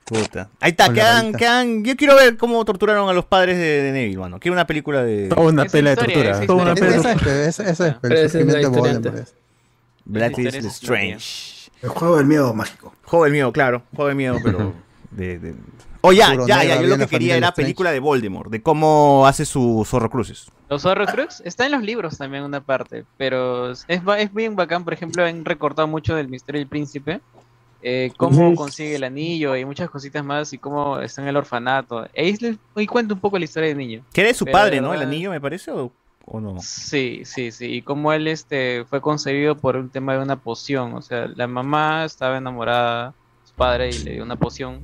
[0.04, 0.48] Puta.
[0.60, 1.84] Ahí está, quedan, quedan.
[1.84, 4.40] Yo quiero ver cómo torturaron a los padres de, de Neville, mano.
[4.40, 6.30] Quiero una película de Toda una pela de tortura.
[6.30, 6.72] esa Toda una.
[6.72, 8.38] Esa es, esa- es el de Esa
[10.58, 11.70] es Strange.
[11.82, 12.94] El juego del miedo mágico.
[13.04, 13.82] Juego del miedo, claro.
[13.94, 14.74] Juego del miedo, pero.
[15.10, 15.54] De, de...
[16.08, 16.80] Oh, ya, ya, ya.
[16.80, 20.50] Yo lo que quería era película de Voldemort, de cómo hace su zorro cruces.
[20.68, 24.92] Los Horrocrux está en los libros también una parte, pero es, es bien bacán, por
[24.92, 27.20] ejemplo, han recortado mucho del misterio del príncipe,
[27.82, 32.06] eh, cómo consigue el anillo y muchas cositas más y cómo está en el orfanato.
[32.16, 34.02] Ahí cuenta un poco la historia del niño.
[34.12, 34.92] Que era de su Pero padre, ¿no?
[34.92, 35.90] El anillo, me parece, o,
[36.26, 36.56] o no.
[36.60, 40.94] Sí, sí, sí, y cómo él este, fue concebido por un tema de una poción,
[40.94, 44.80] o sea, la mamá estaba enamorada de su padre y le dio una poción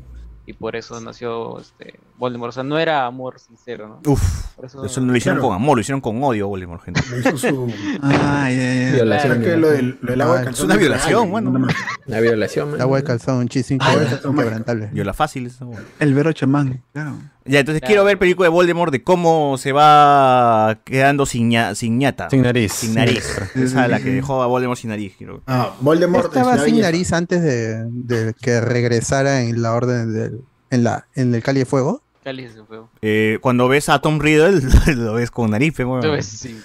[0.47, 4.13] y por eso nació este, Voldemort, o sea, no era amor sincero, ¿no?
[4.13, 4.23] Uf,
[4.57, 5.49] Por eso- eso no lo hicieron Claro.
[5.49, 7.01] con amor, lo hicieron con odio, Voldemort, gente.
[7.11, 7.73] Lo hizo su.
[8.03, 8.93] Ah, ya, ya.
[8.93, 9.33] Violación.
[9.35, 9.57] ¿Sabes qué?
[9.57, 11.67] Lo del, lo del agua de calzón es una violación, bueno.
[12.07, 12.79] La violación, man.
[12.79, 13.95] La agua de calzón, un chiste Ah,
[14.25, 14.89] inquebrantable.
[14.93, 15.81] Viola fácil hueá.
[15.99, 17.17] El vero chamán, claro.
[17.47, 17.89] Ya, entonces Claro.
[17.91, 22.31] quiero ver película de Voldemort de cómo se va quedando sin, ña- sin ñata.
[22.31, 22.73] Sin nariz.
[22.73, 23.25] Sin nariz.
[23.55, 25.43] Esa es la que dejó a Voldemort sin nariz, quiero.
[25.47, 26.83] Ah, Voldemort Estaba sin belleza.
[26.91, 30.41] nariz antes de, de que regresara en la orden del,
[30.71, 32.03] en la en el Cali de Fuego.
[32.23, 32.89] Cáliz de fuego.
[33.03, 34.63] Eh, cuando ves a Tom Riddle,
[34.97, 35.75] lo ves con nariz.
[35.75, 36.59] Tú ves, sí.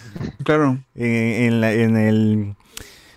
[0.45, 0.79] Claro.
[0.95, 2.55] En, en la- en el...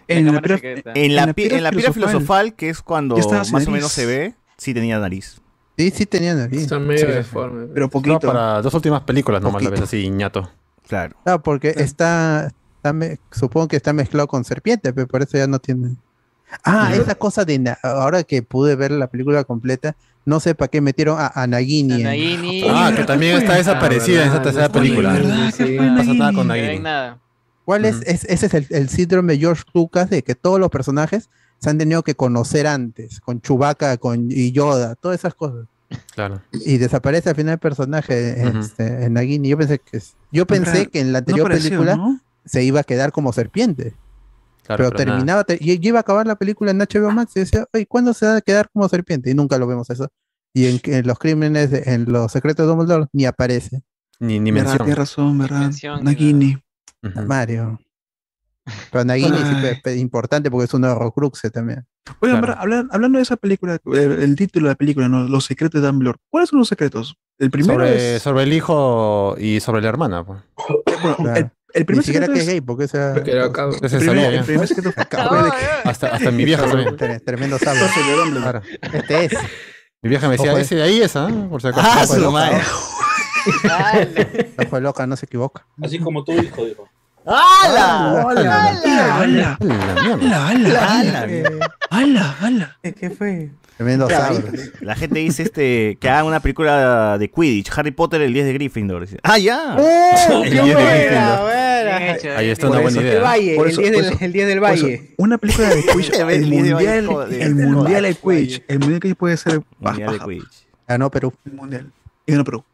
[0.08, 0.26] En.
[0.26, 1.92] En la, En la en la piedra filosofal.
[1.94, 5.40] filosofal, que es cuando más o menos se ve, sí tenía nariz.
[5.76, 6.62] Sí, sí tenía nariz.
[6.62, 7.12] Está medio Sí.
[7.12, 7.66] deforme.
[7.72, 8.20] pero No, poquito.
[8.20, 9.82] para dos últimas películas nomás la Poquito.
[9.82, 10.50] ves así, ñato.
[10.86, 11.16] Claro.
[11.24, 15.46] Claro, porque está, está me- supongo que está mezclado con serpiente, pero por eso ya
[15.46, 15.96] no tiene.
[16.64, 17.00] Ah, Ujú.
[17.02, 19.96] esa cosa de ahora que pude ver la película completa,
[20.26, 21.94] no sé para qué metieron a, a Nagini.
[21.94, 22.64] en- Nagini.
[22.68, 25.12] Ah, que también está desaparecida en esa verdad, tercera no película.
[25.14, 25.50] ¿Verdad?
[25.56, 25.64] sí.
[25.64, 26.68] ¿Qué No pasa nada con No Nagini.
[26.68, 27.18] hay nada.
[27.64, 31.30] ¿Cuál es- Ese es el, el síndrome de George Lucas de que todos los personajes
[31.62, 35.66] se han tenido que conocer antes, con Chewbacca con, y Yoda, todas esas cosas.
[36.14, 36.40] Claro.
[36.52, 39.48] Y desaparece al final el personaje este, en Nagini.
[39.50, 40.00] Yo pensé que
[40.32, 42.20] yo pensé que en la No anterior pareció, película ¿no?
[42.44, 43.94] se iba a quedar como serpiente.
[44.64, 47.66] Claro, pero, terminaba, te- y iba a acabar la película en HBO Max y decía,
[47.74, 49.30] oye, ¿cuándo se va a quedar como serpiente?
[49.30, 50.08] Y nunca lo vemos eso.
[50.54, 53.82] Y en, en los crímenes, de- en los secretos de Dumbledore, ni aparece.
[54.20, 54.78] Ni, ni mención.
[54.78, 55.60] tienes razón, ¿verdad?
[55.60, 56.56] mención, ni Nagini.
[57.26, 57.80] Mario.
[58.92, 59.38] Pero Nagini
[59.82, 61.84] pe- importante porque es un horrocruxe también.
[62.20, 62.60] Oigan, Claro.
[62.60, 65.24] hablan- hablando de esa película, el, el título de la película, ¿no?
[65.24, 66.18] Los secretos de Dumbledore.
[66.30, 67.16] ¿Cuáles son los secretos?
[67.38, 68.22] El primero sobre, es...
[68.22, 70.24] sobre el hijo y sobre la hermana.
[70.24, 70.40] Pues.
[71.02, 71.36] bueno, Claro.
[71.36, 72.52] el, el Ni primer siquiera secreto que es es...
[72.52, 73.68] gay, porque esa, Porque era acá.
[73.82, 75.50] Ese El primer, el primer secreto de-
[75.84, 76.96] Hasta, hasta mi vieja también.
[76.96, 77.66] tre- tremendo de
[78.16, 78.60] Dumbledore.
[78.60, 78.62] Claro.
[78.92, 79.32] Este es.
[80.02, 80.62] Mi vieja me decía, Ojo, eh.
[80.62, 81.28] ese de ahí es, ¿ah?
[81.48, 81.88] Por si acaso.
[81.88, 82.60] Ah, Ojo de su loca, madre.
[84.66, 85.66] Ojo de loca, no se equivoca.
[85.82, 86.88] Así como tu hijo, dijo.
[87.26, 88.22] ¡Hala!
[88.22, 89.18] ¡Hala!
[89.20, 89.58] ¡Hala!
[89.60, 90.48] ¡Hala!
[90.48, 90.80] ¡Hala!
[90.90, 91.26] ¡Hala!
[91.90, 92.36] ¡Hala!
[92.40, 92.78] ¡Hala!
[92.82, 93.50] ¿Qué fue?
[93.76, 94.42] Tremendo sabio.
[94.80, 98.52] La gente dice este que hagan una película de Quidditch, Harry Potter el 10 de
[98.52, 99.02] Gryffindor.
[99.02, 99.76] Dice, Ah, ya.
[99.78, 101.40] ¡Oh, El qué diez de buena, Gryffindor.
[101.40, 101.98] buena!
[101.98, 103.20] Bien hecho, Ahí está una buena El idea.
[103.22, 105.14] Valle, el eso- 10 por del, el 10 Valle.
[105.16, 108.62] una película de Quidditch, El el mundial, de- de- el de- mundial de de- Quidditch,
[108.68, 110.66] el mundial que puede ser Mundial de Quidditch.
[110.86, 111.32] Ganó Perú.
[111.46, 111.90] el mundial.
[112.26, 112.64] Y ganó Perú.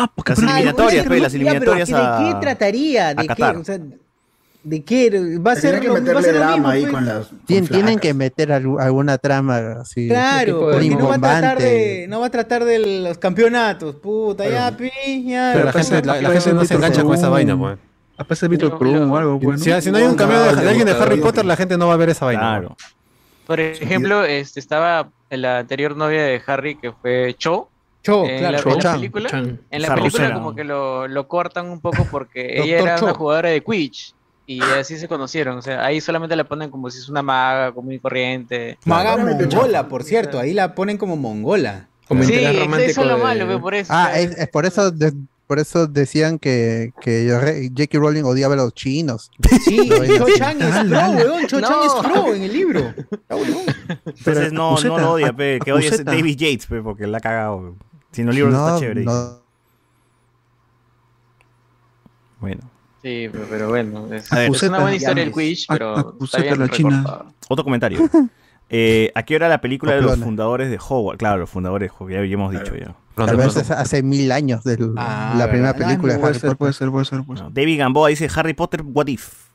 [0.00, 3.08] Ah, porque Las eliminatorias, Ah, pe, las pero eliminatorias ¿De a- qué trataría?
[3.08, 3.26] a ¿De qué?
[3.28, 3.56] Qatar.
[3.56, 3.78] O sea,
[4.64, 5.38] ¿De qué?
[5.38, 6.92] Va a ser Tienen que a meterle drama mismo, ahí pues.
[6.92, 7.26] con las.
[7.28, 10.08] con Tien- tienen que meter algu- alguna trama así.
[10.08, 13.94] Claro, de porque no va a tratar de, no va a tratar de los campeonatos,
[13.96, 14.90] puta, ya, pi,
[15.24, 15.52] ya.
[15.54, 17.78] Pero la pues, gente, la, gente no se engancha con esa vaina, pues.
[18.18, 20.86] Aparece Víctor Krum o algo, pues, Si, si no hay un cameo de, de alguien
[20.86, 22.40] de Harry Potter, la gente no va a ver esa vaina.
[22.42, 22.76] Claro.
[23.46, 27.70] Por ejemplo, este, estaba la anterior novia de Harry, que fue Cho.
[28.02, 28.52] Cho, en claro.
[28.56, 28.68] la, Cho.
[28.70, 29.60] en la Chan, película, Chan.
[29.70, 30.34] en la Esa película rosera.
[30.34, 33.04] como que lo, lo cortan un poco porque ella era Cho.
[33.06, 34.14] una jugadora de Quidditch
[34.46, 35.58] y así se conocieron.
[35.58, 38.78] O sea, ahí solamente la ponen como si es una maga común y corriente.
[38.84, 40.38] Maga mongola, por cierto.
[40.38, 41.88] Ahí la ponen como mongola.
[42.22, 43.92] Sí, eso es lo malo, por eso.
[43.94, 45.12] Ah, es, es por eso de-
[45.46, 47.30] por eso decían que, que
[47.74, 47.98] J.K.
[47.98, 49.30] Rowling odiaba a los chinos.
[49.64, 50.26] Sí, No, Cho.
[50.36, 51.46] Chang es pro, weón.
[51.46, 52.94] Cho Chang es pro en el libro.
[54.06, 55.90] Entonces no, no lo odia, pe, que odia.
[56.04, 57.76] David Yates, pe, porque la ha cagado.
[58.12, 59.04] Si no, el libro no, está chévere.
[59.04, 59.38] no.
[62.40, 62.60] Bueno.
[63.02, 64.30] Sí, pero, pero bueno, es,
[64.62, 65.32] una buena historia el Ah,
[65.68, 67.24] pero está bien la china.
[67.48, 68.08] Otro comentario.
[68.70, 71.18] Eh, ¿A qué hora la película de los fundadores de Hogwarts?
[71.18, 72.94] Claro, los fundadores de Hogwarts, ya, ya hemos dicho ya.
[73.14, 75.86] Tal vez hace mil años de Ah, la primera ¿verdad?
[75.88, 76.58] película de Puede Harry ser, Potter.
[76.58, 77.24] puede ser, puede ser.
[77.24, 77.46] puede ser.
[77.46, 79.46] No, David Gamboa dice Harry Potter, what if?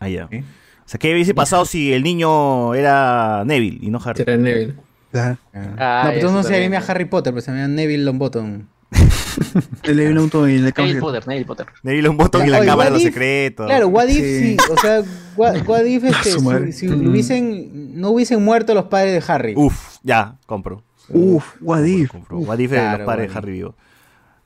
[0.00, 0.24] Ah, ya.
[0.26, 4.22] O sea, ¿qué hubiese pasado si el niño era Neville y no Harry?
[4.22, 4.74] Era Neville.
[5.22, 5.38] Claro.
[5.78, 8.66] Ah, no, pero tú no se llama Harry Potter, pero se llama Neville Longbottom.
[9.82, 11.00] El Evil Auto y le Neville.
[11.00, 11.66] Potter, Neville Potter.
[11.82, 13.66] Neville botón y la Oye, cámara de los secretos.
[13.66, 14.56] Claro, what if Sí.
[14.56, 15.02] si, o sea,
[15.36, 19.54] what, what if este, si, hubiesen, no hubiesen muerto los padres de Harry.
[19.56, 20.82] Uf, ya, compro.
[21.08, 22.10] Uf, what if.
[22.10, 22.38] compro.
[22.38, 23.74] What if de claro, los padres de Harry vivo.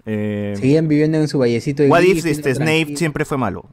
[0.06, 2.98] Eh, Seguían viviendo en su vallecito what if este, Snape tranquilo.
[2.98, 3.66] siempre fue malo?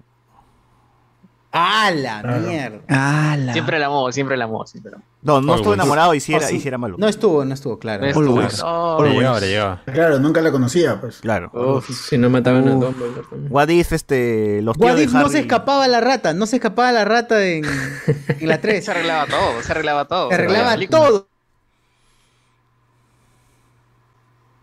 [1.51, 3.53] ¡Ah, la mierda!
[3.53, 5.05] Siempre la amó, siempre la amó, siempre la amó.
[5.27, 5.77] No, no estuvo Always.
[5.85, 6.55] enamorado y si Oh, era, sí.
[6.55, 6.95] y si era malo.
[6.97, 8.05] No estuvo, no estuvo, claro.
[8.05, 8.63] Always.
[8.63, 9.81] Le llegaba, le llegaba.
[9.85, 11.17] Claro, nunca la conocía, pues.
[11.19, 11.51] Claro.
[11.53, 13.51] Uf, Si no mataban a Dumbledore también.
[13.51, 15.23] What if este, los tíos What de if Harry...
[15.25, 17.65] no se escapaba la rata, no se escapaba la rata en,
[18.39, 18.85] en la 3.
[18.85, 20.29] se arreglaba todo, se arreglaba todo.
[20.29, 21.27] Se arreglaba todo.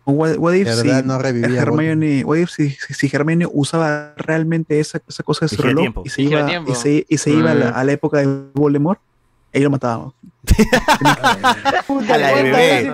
[0.07, 4.79] What, what if si no revivía Hermione, what if si, si, si Hermione usaba realmente
[4.79, 7.55] esa, esa cosa de su reloj y se iba, y se, y se iba a,
[7.55, 7.75] la, Mm.
[7.75, 9.01] a la época de Voldemort,
[9.55, 10.15] ahí lo matábamos.
[12.09, 12.91] A la de bebé.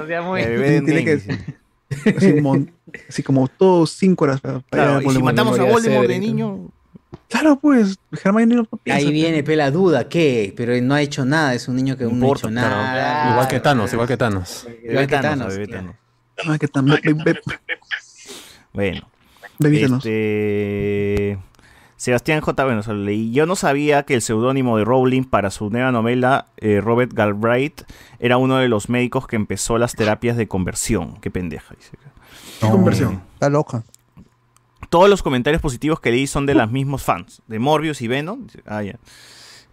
[2.16, 2.70] Así, un mon-
[3.08, 5.24] así como todos cinco horas para, para Claro, ir a y si Voldemort.
[5.36, 6.68] matamos a Voldemort de niño...
[7.28, 8.98] Claro, pues, Hermione no piensa.
[8.98, 10.52] Ahí viene pe, la duda, ¿qué?
[10.56, 12.68] Pero no ha hecho nada, es un niño que No aún no ha hecho claro.
[12.76, 13.30] nada.
[13.32, 14.66] Igual que Thanos, igual que Thanos.
[14.84, 15.68] Igual que Thanos, Thanos.
[15.68, 16.96] Thanos.
[16.96, 17.40] Ah, que be-
[18.72, 19.08] Bueno.
[19.60, 21.38] Este...
[22.00, 22.64] Sebastián J.
[22.64, 23.30] Bueno, se lo leí.
[23.30, 27.82] Yo no sabía que el seudónimo de Rowling para su nueva novela, eh, Robert Galbraith,
[28.18, 31.18] era uno de los médicos que empezó las terapias de conversión.
[31.20, 31.90] Qué pendeja, dice.
[32.58, 33.20] ¿Qué conversión?
[33.34, 33.84] Está loca.
[34.88, 38.46] Todos los comentarios positivos que leí son de los mismos fans, de Morbius y Venom.
[38.64, 38.94] Ah, ya.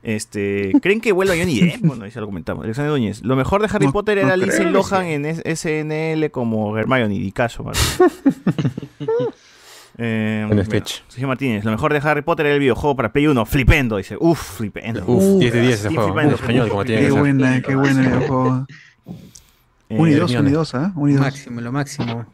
[0.04, 1.80] Este, ¿Creen que vuelva Johnny Depp?
[1.82, 2.66] Bueno, ahí se lo comentamos.
[2.66, 3.24] Alexander Núñez.
[3.24, 4.72] Lo mejor de Harry No- Potter no era Lindsay creo.
[4.74, 7.80] Lohan en S- SNL como Hermione y Caso, mano.
[10.00, 10.86] Eh, Buen bueno.
[11.08, 14.16] Sergio Martínez, lo mejor de Harry Potter era el videojuego para Play 1, Flipendo, dice,
[14.20, 15.04] uff, Flipendo.
[15.08, 16.10] Uf, 10 de 10 ese sí, juego.
[16.14, 17.20] Flipendo, En español, como tiene Qué que ser.
[17.20, 18.66] buena, qué buena el videojuego.
[19.90, 20.48] Eh, Un y dos, Hermione.
[20.48, 20.92] un y dos, ¿ah?
[20.96, 21.26] Un y Lo dos.
[21.28, 22.26] máximo, lo máximo.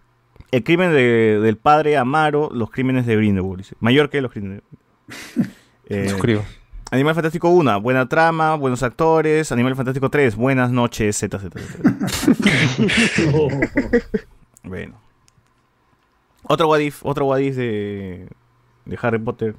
[0.52, 3.76] El crimen de- del padre Amaro, los crímenes de Grindelwald, dice.
[3.80, 4.62] Mayor que los crímenes
[5.88, 6.44] de Eh, Suscribo.
[6.92, 9.52] Animal Fantástico 1, buena trama, buenos actores.
[9.52, 11.90] Animal Fantástico 3, buenas noches, Z, Z, Z.
[14.64, 14.96] bueno.
[16.44, 18.28] Otro what if, otro what if de,
[18.86, 19.56] de Harry Potter.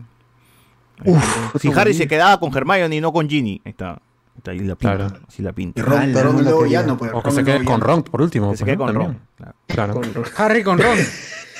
[1.05, 3.61] Uf, si Harry se quedaba con Hermione y no con Ginny.
[3.65, 3.91] Ahí está.
[3.93, 3.99] Ahí
[4.39, 4.97] está, ahí la pinta.
[4.97, 5.17] Claro.
[5.29, 5.81] Así la pinta.
[5.81, 6.81] Y Ron, Ron no lo nuevo quería.
[6.81, 7.11] villano, pues.
[7.13, 7.81] O que Ron se quede con.
[7.81, 8.51] Ron por último.
[8.53, 8.85] Que se quede ¿no?
[8.87, 9.19] con También.
[9.39, 9.55] Ron.
[9.67, 10.01] Claro.
[10.01, 10.23] Claro.
[10.37, 10.99] Harry con Ron.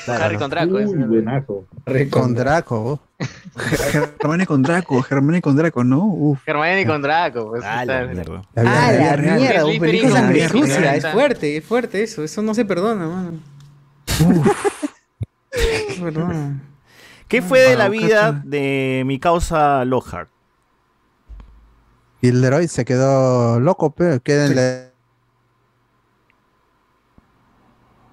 [0.07, 0.79] Harry con Draco.
[0.79, 0.97] ese.
[0.97, 1.65] buenazo.
[2.11, 3.01] Con Draco.
[4.21, 6.05] Hermione con Draco, Hermione con Draco, ¿no?
[6.07, 6.41] Uf.
[6.47, 7.51] Hermione con Draco.
[7.51, 8.43] Pues, Ah, la mierda.
[8.57, 12.53] Ah, la mierda, Es un con sangre sucia, es fuerte, es fuerte eso, eso no
[12.55, 13.31] se perdona, mano.
[13.31, 14.53] No se perdona.
[17.29, 20.29] ¿Qué fue de la vida qué- de mi causa Lockhart?
[22.21, 24.91] Y el Leroy se quedó loco, pero queda en la-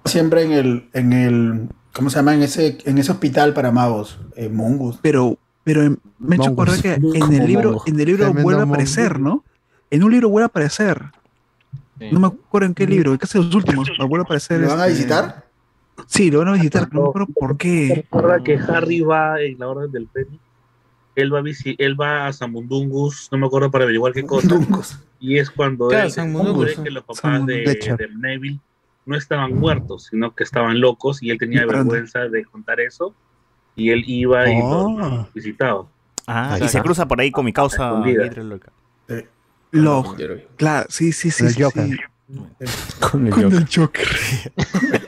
[0.04, 2.34] Siempre en el, en el, ¿cómo se llama?
[2.34, 4.98] En ese, en ese hospital para magos, eh, Mongus.
[5.00, 6.62] Pero, pero em, me he hecho Mongus.
[6.74, 9.44] acordar que en Como el libro, en el libro Tremendo vuelve a aparecer, ¿no?
[9.90, 11.00] En un libro vuelve a aparecer.
[12.00, 12.08] Sí.
[12.10, 14.60] No me acuerdo en qué libro, casi los últimos, pero vuelve a aparecer.
[14.60, 15.46] ¿Lo van a este- visitar?
[16.06, 17.92] Sí, lo van a visitar, pero no acuerdo por qué.
[17.96, 20.40] Recuerda que Harry va en la orden del Fénix.
[21.14, 24.48] Él va, a visi- él va a Samundungus, no me acuerdo para averiguar qué cosa.
[25.20, 27.54] Y es cuando Claro, él que los papás de,
[27.98, 28.60] de Neville
[29.04, 33.14] no estaban muertos, sino que estaban locos y él tenía vergüenza de contar eso.
[33.76, 34.96] Y él iba y Oh.
[34.98, 35.86] los visitaba.
[36.26, 37.90] Ah, y se cruza por ahí con mi causa.
[37.92, 38.74] Gabriel Lockhart.
[39.70, 40.16] Lo,
[40.56, 41.44] claro, sí, sí, sí.
[41.46, 41.86] El sí, Joker.
[41.86, 41.96] sí.
[43.00, 43.58] Con el Con Joker.
[43.58, 44.08] el Joker.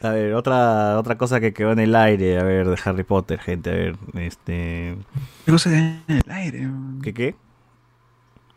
[0.00, 3.38] A ver, otra, otra cosa que quedó en el aire, a ver, de Harry Potter,
[3.40, 4.96] gente, a ver, este...
[5.44, 6.68] ¿Qué cosa en el aire?
[7.02, 7.34] ¿Qué qué?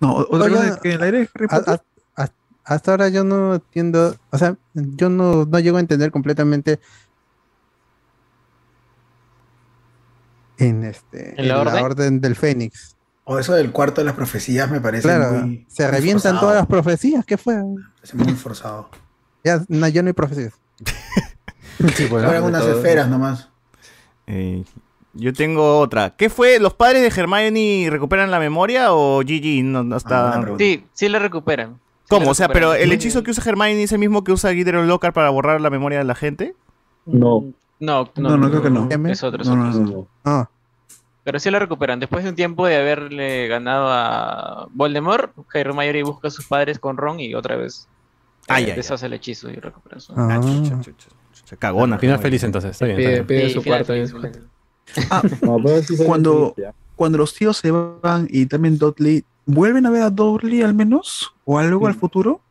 [0.02, 1.80] No, otra Oye, cosa que en el aire Harry Potter.
[2.16, 2.30] a- a-
[2.66, 6.80] hasta ahora yo no entiendo, o sea, yo no, no llego a entender completamente
[10.58, 12.20] en este ¿En la orden?
[12.22, 12.96] del Fénix.
[13.24, 15.66] O eso del cuarto de las profecías me parece Claro, muy.
[15.70, 16.40] se muy revientan forzado.
[16.42, 17.56] todas las profecías, ¿qué fue?
[18.04, 18.90] Es muy forzado.
[19.50, 20.54] Ya no, ya no hay profecías.
[22.12, 23.50] Eran unas esferas nomás.
[24.28, 24.64] Eh,
[25.14, 26.12] yo tengo otra.
[26.12, 26.60] ¿Qué fue?
[26.60, 30.42] ¿Los padres de Hermione recuperan la memoria o Gigi no, no está...?
[30.58, 31.76] Sí, sí la recuperan.
[31.76, 32.26] Sí ¿Cómo?
[32.26, 34.88] la O sea, pero el hechizo que usa Hermione es el mismo que usa Gideon
[34.88, 36.56] Lockhart para borrar la memoria de la gente.
[37.06, 37.46] No.
[37.80, 38.88] No, No, no, creo que no.
[39.10, 39.82] Es otro, es No, otro.
[39.82, 40.08] no, no.
[40.26, 40.50] Ah,
[41.24, 42.00] Pero sí la recuperan.
[42.00, 46.98] Después de un tiempo de haberle ganado a Voldemort, Hermione busca a sus padres con
[46.98, 47.88] Ron y otra vez
[48.50, 50.14] Ay, eh, ay, deshace el hechizo y recupera su...
[50.16, 50.42] Ah.
[51.46, 51.98] Se cagona.
[51.98, 52.98] Final feliz entonces, está bien.
[52.98, 53.28] Pide, está bien.
[53.28, 53.86] pide Sí, su cuarto.
[53.94, 55.08] feliz, en- final feliz.
[55.12, 56.56] Ah, No, pero sí fue cuando,
[56.96, 61.34] cuando los tíos se van y también Dudley, ¿vuelven a ver a Dudley al menos?
[61.46, 62.42] ¿O algo al futuro?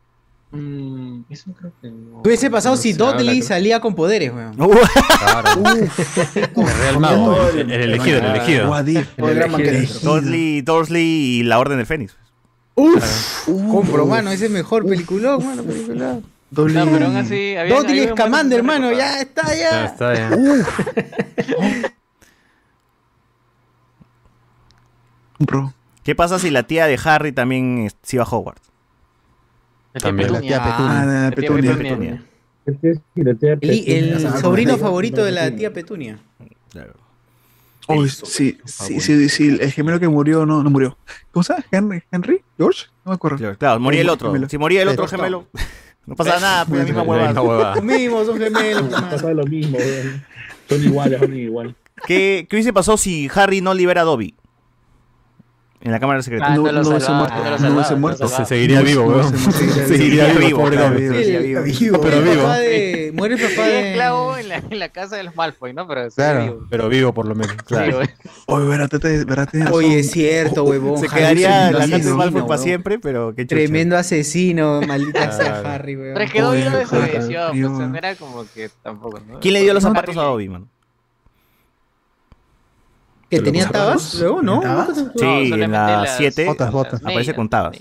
[0.51, 2.23] Mm, eso creo que no.
[2.23, 4.57] ¿Qué hubiese pasado si Dudley salía con poderes, weón?
[6.57, 8.79] Real Mago, el, el elegido, el elegido.
[8.79, 9.87] El.
[10.03, 12.17] Dudley, Dursley y la Orden del Fénix.
[12.81, 16.25] Uf, compro, mano, ese es mejor peliculón, mano, peliculón.
[16.51, 16.77] Dudley.
[16.77, 17.55] No, pero aún así.
[17.57, 19.85] es Commander, buenas hermano, ya está, Ya ya.
[19.87, 20.31] está, ya.
[25.37, 25.75] Compro.
[26.05, 28.71] ¿Qué pasa si la tía de Harry también se iba a Hogwarts?
[29.95, 30.29] La tía También.
[30.33, 30.57] Petunia.
[30.57, 31.01] La tía Petunia.
[31.01, 31.77] Ah, la tía Petunia.
[31.77, 32.23] Petunia.
[33.61, 36.19] El, el sobrino favorito de la tía Petunia.
[37.89, 40.99] Uy, sí, sí, sí, sí, el gemelo que murió no, no murió.
[41.31, 41.65] ¿Cómo se llama?
[41.71, 42.03] ¿Henry?
[42.13, 42.43] ¿Henry?
[42.59, 42.85] ¿George?
[43.05, 43.39] No me acuerdo.
[43.39, 44.29] Claro, Claro, moría el otro.
[44.29, 44.49] Gemelo.
[44.49, 45.47] Si moría el otro Pero- gemelo,
[46.07, 47.75] no pasa nada, pues la misma huevada.
[47.77, 49.79] Los mismos, son gemelos, pasa lo mismo.
[50.69, 51.75] Son iguales, son iguales.
[52.07, 54.35] ¿Qué, ¿Qué hubiese pasado si Harry no libera a Dobby?
[55.81, 56.47] En la cámara secreta.
[56.49, 57.35] Ah, No, no se muerto,
[57.71, 58.27] no se muerto.
[58.29, 59.33] Se seguiría vivo, weón.
[59.39, 61.15] Seguiría vivo, pobre vivo.
[62.03, 62.43] Pero el vivo.
[62.43, 63.13] papá de.
[63.15, 63.89] Muere el papá de.
[63.91, 65.87] esclavo en la, en casa de los Malfoy, ¿no?
[65.87, 66.67] Pero Claro.
[66.69, 67.53] Pero vivo por lo menos.
[67.53, 67.97] Sí, Claro.
[67.97, 68.09] güey.
[68.47, 68.67] Oye,
[69.73, 70.99] Oye, es cierto, huevón.
[70.99, 73.57] Se quedaría es un la casa de Malfoy para siempre, pero qué chucha.
[73.57, 75.61] Tremendo asesino, maldita sea.
[75.75, 76.15] Harry, weón.
[76.15, 79.39] Pero es que Dobby no Oye, desobedeció, pues era como que tampoco, ¿no?
[79.41, 80.69] ¿Quién le dio los zapatos a Dobby, man?
[83.31, 84.15] ¿Que tenía tabas?
[84.15, 84.61] Luego, ¿no?
[84.61, 84.97] ¿Tabas?
[84.97, 87.03] Sí, No, en la las- 7 Botas, botas.
[87.03, 87.77] las aparece con tabas.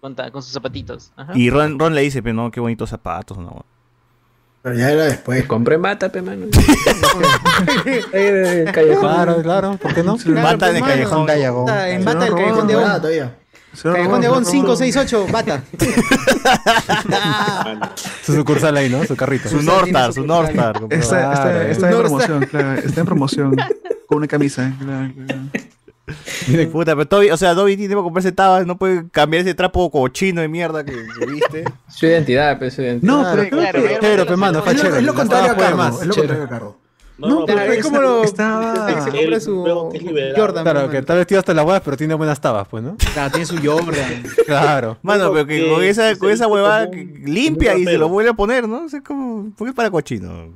[0.00, 1.12] Con, ta- con sus zapatitos.
[1.16, 1.32] Ajá.
[1.34, 3.38] Y Ron, Ron le dice, pero no, qué bonitos zapatos.
[3.38, 3.64] No.
[4.62, 5.44] Pero ya era después.
[5.46, 6.46] Compré mata, pe, mano.
[8.12, 9.00] Ahí en el callejón.
[9.00, 10.16] Claro, claro, ¿por qué no?
[10.16, 11.26] Claro, Bata en el callejón.
[11.26, 13.00] Bata, En lo del callejón de Agón.
[13.00, 13.36] todavía.
[13.82, 15.62] Callejón de lo 568, bata.
[18.22, 19.02] Su sucursal ahí, ¿no?
[19.04, 19.48] Su carrito.
[19.48, 20.76] Su Northstar, su Northstar.
[20.90, 21.60] Está, está, Claro.
[21.62, 22.72] está en promoción, claro.
[22.74, 23.56] Está en promoción.
[24.12, 24.70] Con una camisa.
[24.78, 26.70] claro, claro.
[26.70, 29.90] Puta, pero Toby, o sea, Dobby tiene que comprarse tabas, no puede cambiar ese trapo
[29.90, 31.64] cochino de mierda que, que viste.
[31.88, 33.10] Su identidad, pe, su identidad.
[33.10, 34.00] No, pero claro, que- claro.
[34.02, 34.98] Chévere, pe, mano, Es lo, chévere.
[34.98, 35.70] es lo contrario a pueden
[36.02, 36.74] Es lo contrario a Carlos.
[37.28, 38.24] No, pero Claro, es como lo.
[38.24, 40.34] estaba- se compra su es.
[40.36, 40.64] Jordan.
[40.64, 42.96] Claro, que está vestido hasta las huevas, pero tiene buenas tabas, pues, ¿no?
[43.12, 44.22] Claro, tiene su Jordan.
[44.46, 44.98] Claro.
[45.02, 46.88] Mano, pero que con esa, se con esa huevada
[47.24, 48.84] limpia y se lo vuelve a poner, ¿no?
[48.84, 50.52] O sea, como, porque es para cochino.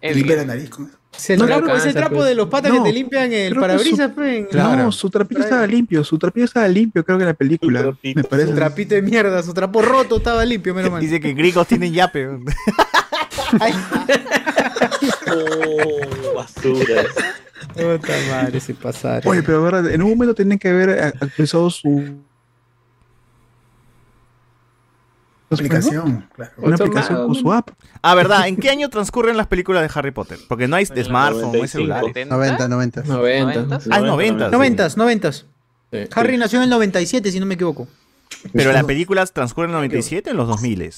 [0.00, 0.70] Es Limpia la nariz.
[1.16, 2.28] Es el No, trapo, no es el cansa, trapo pues.
[2.28, 4.84] de los patas No, que te limpian el parabrisas, su- pe, en- Claro.
[4.84, 6.04] No, su trapito estaba limpio.
[6.04, 7.80] Su trapito estaba limpio, creo que en la película.
[7.82, 8.20] Trapito.
[8.20, 8.48] Me parece.
[8.50, 11.00] Su trapito de mierda, su trapo roto estaba limpio, menos mal.
[11.00, 12.28] Dice que gringos tienen yape.
[15.32, 17.02] Oh, basura.
[17.74, 19.30] puta madre, se pasaron.
[19.30, 22.18] Oye, pero verdad, en un momento tienen que haber a- actualizado su.
[25.52, 26.52] Aplicación, claro.
[26.58, 27.70] Una aplicación con su app.
[28.02, 28.46] Ah, ¿verdad?
[28.46, 30.38] ¿En qué año transcurren las películas de Harry Potter?
[30.48, 31.72] Porque no hay el smartphone, no hay 95.
[31.72, 32.26] celulares.
[32.28, 33.02] 90, 90.
[33.02, 33.76] 90.
[33.90, 34.48] Ah, es 90.
[34.50, 35.46] Noventas, noventas.
[35.92, 35.98] Sí.
[36.14, 37.88] Harry nació en el 97, si no me equivoco.
[38.52, 40.92] Pero las películas transcurren en el 97 o en los 2000.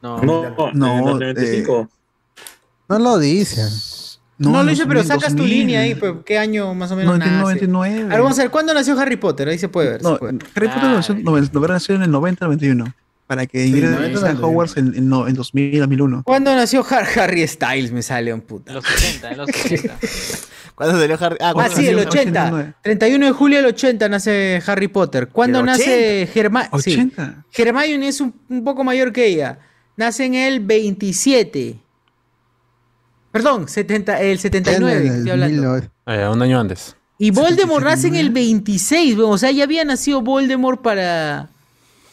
[0.00, 1.88] No, No, no, No, en el 95.
[2.92, 3.62] No lo dice.
[4.38, 5.58] No, lo hice, pero 2000, sacas tu 2000.
[5.58, 7.66] línea ahí, pues, ¿qué año más o menos 90, nace?
[7.68, 8.02] 99.
[8.02, 9.48] A ver, vamos a ver, ¿cuándo nació Harry Potter?
[9.48, 10.02] Ahí se puede ver.
[10.02, 10.42] se No, puede ver.
[10.56, 12.94] Harry Potter nació, no, no, nació en el 90-91.
[13.28, 16.22] Para que ingrese 90, a Hogwarts en, en, en 2000, 2001.
[16.24, 17.92] ¿Cuándo nació Har- Harry Styles?
[17.92, 18.72] Me sale un puta.
[18.72, 19.98] En los 80, en los 80.
[20.74, 21.36] ¿Cuándo salió Harry?
[21.40, 22.10] Ah, Ah, ¿cuándo sí, el nació?
[22.10, 22.40] 80.
[22.46, 22.74] 89.
[22.82, 25.28] 31 de julio del 80 nace Harry Potter.
[25.28, 26.68] ¿Cuándo ¿Del nace Hermione?
[26.72, 27.44] 80.
[27.56, 29.60] Hermione es un, un poco mayor que ella.
[29.96, 31.78] Nace en el 27.
[33.32, 35.62] Perdón, 70, el 79, En el estoy hablando.
[35.62, 35.90] 1900.
[36.06, 36.96] Eh, un año antes.
[37.18, 41.48] Y Voldemort nace en el 26, o sea, ya había nacido Voldemort para...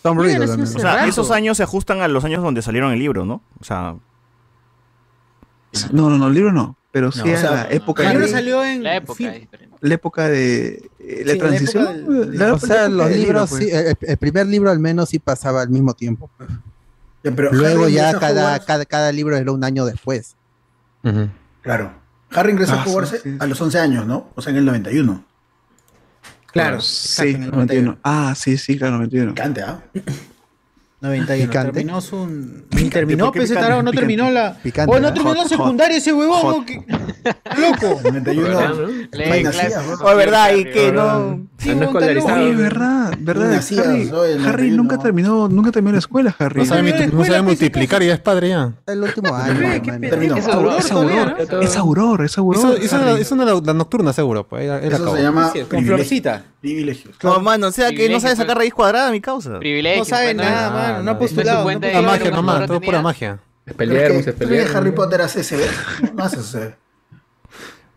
[0.02, 1.10] Tom Riddle O sea, rato.
[1.10, 3.42] esos años se ajustan a los años donde salieron el libro, ¿no?
[3.60, 3.96] O sea,
[5.92, 6.78] No, no, no, el libro no.
[6.92, 8.04] Pero sí No, o sea, la época.
[8.04, 8.82] el libro de- salió en.
[8.84, 9.48] La época fin-.
[9.82, 10.90] La época de.
[11.00, 11.84] eh, La Sí, la transición.
[11.84, 13.64] época del- la- o la sea, época los libros, pues.
[13.64, 16.30] sí, el, el primer libro al menos sí pasaba al mismo tiempo.
[17.24, 20.36] Ya, pero Luego ya cada, cada libro era un año después.
[21.62, 21.92] Claro.
[22.32, 23.38] Harry ingresa Ah, a Hogwarts sí, sí.
[23.40, 24.30] a los 11 años, ¿no?
[24.36, 25.24] O sea, en el 91.
[26.52, 27.98] Claro, Sí, exacto, en el 91.
[28.04, 29.34] Ah, sí, sí, claro, 91.
[29.34, 29.82] Picante, ¿ah?
[31.02, 31.50] 91.
[31.50, 31.72] Picante.
[31.72, 32.26] Terminó su.
[32.72, 33.66] Ni terminó, ¿por qué pues ese picante?
[33.68, 34.00] tarado, no Picante.
[34.08, 34.54] terminó la.
[34.62, 36.42] Picante, Oh, no terminó la Hot, secundaria ese huevón.
[36.42, 36.58] hot.
[36.58, 36.84] ¿o qué?
[37.58, 38.02] Loco.
[38.12, 38.44] 91.
[38.44, 38.72] ¿Verdad.
[40.02, 41.48] Oh, y Harry, que no.
[41.58, 42.32] Sí, Ah, no huevón.
[42.34, 43.50] Oye, verdad, verdad.
[43.50, 44.26] nacías, Harry, ¿no?
[44.26, 44.76] En el Harry 91.
[44.84, 46.60] nunca terminó, nunca terminó la escuela, Harry.
[46.62, 48.74] No sabe, no pues, multiplicar y ya es padre ya.
[48.88, 49.82] El último año.
[50.02, 50.36] Terminó.
[50.36, 52.78] Es Es auror es auror, es auror.
[53.22, 56.44] Hizo una- la nocturna seguro, pues Eso se llama con florcita.
[56.62, 57.16] Privilegios.
[57.24, 59.60] No, mano, o sea que no sabe sacar raíz cuadrada, mi causa.
[59.60, 60.00] Privilegio.
[60.00, 61.04] No sabe pues, nada, no, mano.
[61.04, 61.60] No ha postulado.
[61.60, 62.04] no Pura postulado.
[62.12, 63.40] magia no, nomás, no todo pura magia.
[63.66, 64.92] Es pelear, ¿Tú se crees que- tú crees que Harry.
[64.92, 65.62] Potter hace CB?
[66.16, 66.76] No hace CB.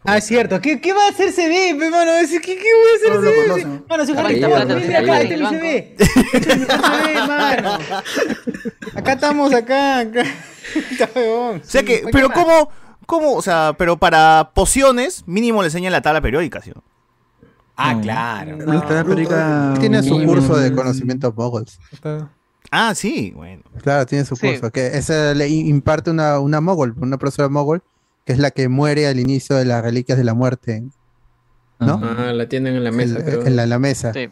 [0.04, 0.60] Ah, es cierto.
[0.60, 2.10] ¿Qué, qué va a hacer CB, pe, mano?
[2.12, 3.88] Es- ¿Qué, qué voy a hacer No CB?
[3.88, 4.76] Mano, soy Harry Potter.
[4.86, 5.96] Mira acá, este es mi CB.
[5.98, 7.78] Este es mi CB, mano.
[8.94, 10.22] Acá estamos, acá, acá.
[10.90, 11.08] Está.
[11.16, 12.70] O sea que, pero ¿cómo,
[13.06, 16.72] cómo, o sea, pero para pociones, mínimo le enseñan la tabla periódica, ¿sí?
[17.84, 18.58] Ah, claro.
[19.80, 21.78] Tiene su curso de conocimientos moguls.
[22.70, 23.62] Ah, sí, bueno.
[23.82, 24.46] Claro, tiene su Sí.
[24.48, 24.70] curso.
[24.70, 27.82] Que esa le imparte una, una mogul, una profesora mogul,
[28.24, 30.82] que es la que muere al inicio de las reliquias de la muerte.
[31.80, 32.00] ¿No?
[32.02, 33.46] Ah, la tienen en la mesa, en, creo.
[33.46, 34.12] en la, en la mesa.
[34.12, 34.30] Sí.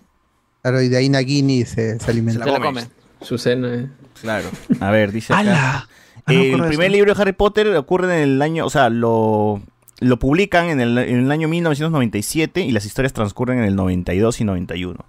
[0.62, 2.44] Claro, y de ahí Nagini se, se alimenta.
[2.44, 2.84] Se la come.
[3.20, 3.74] Su cena.
[3.74, 3.88] eh.
[4.20, 4.48] Claro.
[4.80, 5.40] A ver, dice acá.
[5.40, 5.88] ¡Hala!
[6.26, 6.96] Ah, no el primer eso.
[6.96, 9.60] libro de Harry Potter ocurre en el año, o sea, lo,
[10.00, 14.40] lo publican en el, en el año 1997 y las historias transcurren en el 92
[14.40, 15.04] y 91.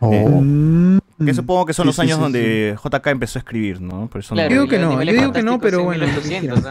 [0.00, 0.10] Oh.
[0.40, 0.98] Mm.
[1.24, 4.08] Que supongo que son Sí, los sí, años sí, donde JK empezó a escribir, ¿no?
[4.08, 6.64] Por eso no- Yo digo que no, yo digo que no, pero en bueno, 1800.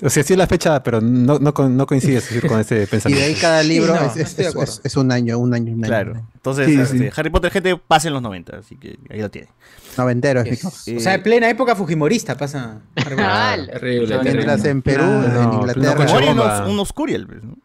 [0.00, 2.78] O sea, sí es la fecha, pero no, no, con- no coincide con ese Y
[2.80, 3.26] de pensamiento.
[3.26, 4.72] ahí cada libro no, es, no es- estoy de es- acuerdo.
[4.74, 5.86] es- es un año, un año y medio.
[5.88, 6.22] Claro.
[6.34, 7.10] Entonces, Sí, este, sí.
[7.16, 9.48] Harry Potter, gente, pasa en los 90, así que ahí lo tiene.
[9.96, 10.92] Noventero es cosa.
[10.96, 12.78] O sea, en plena época fujimorista pasa.
[13.18, 15.94] Ah, Terrible, Mientras en Perú, en Inglaterra.
[16.04, 16.58] no, Mori bomba.
[16.60, 17.56] unos, unos Curiel, pues, ¿no?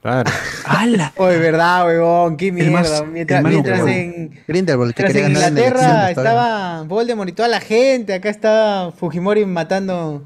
[0.00, 0.30] Claro.
[0.64, 1.12] ¡Hala!
[1.16, 3.02] Oye, verdad, huevón, qué más- mierda.
[3.04, 6.10] Mientras, mientras en, Grindelwald, que mientras quería en en Inglaterra todavía.
[6.10, 10.22] estaba Voldemort y toda la gente, acá está Fujimori matando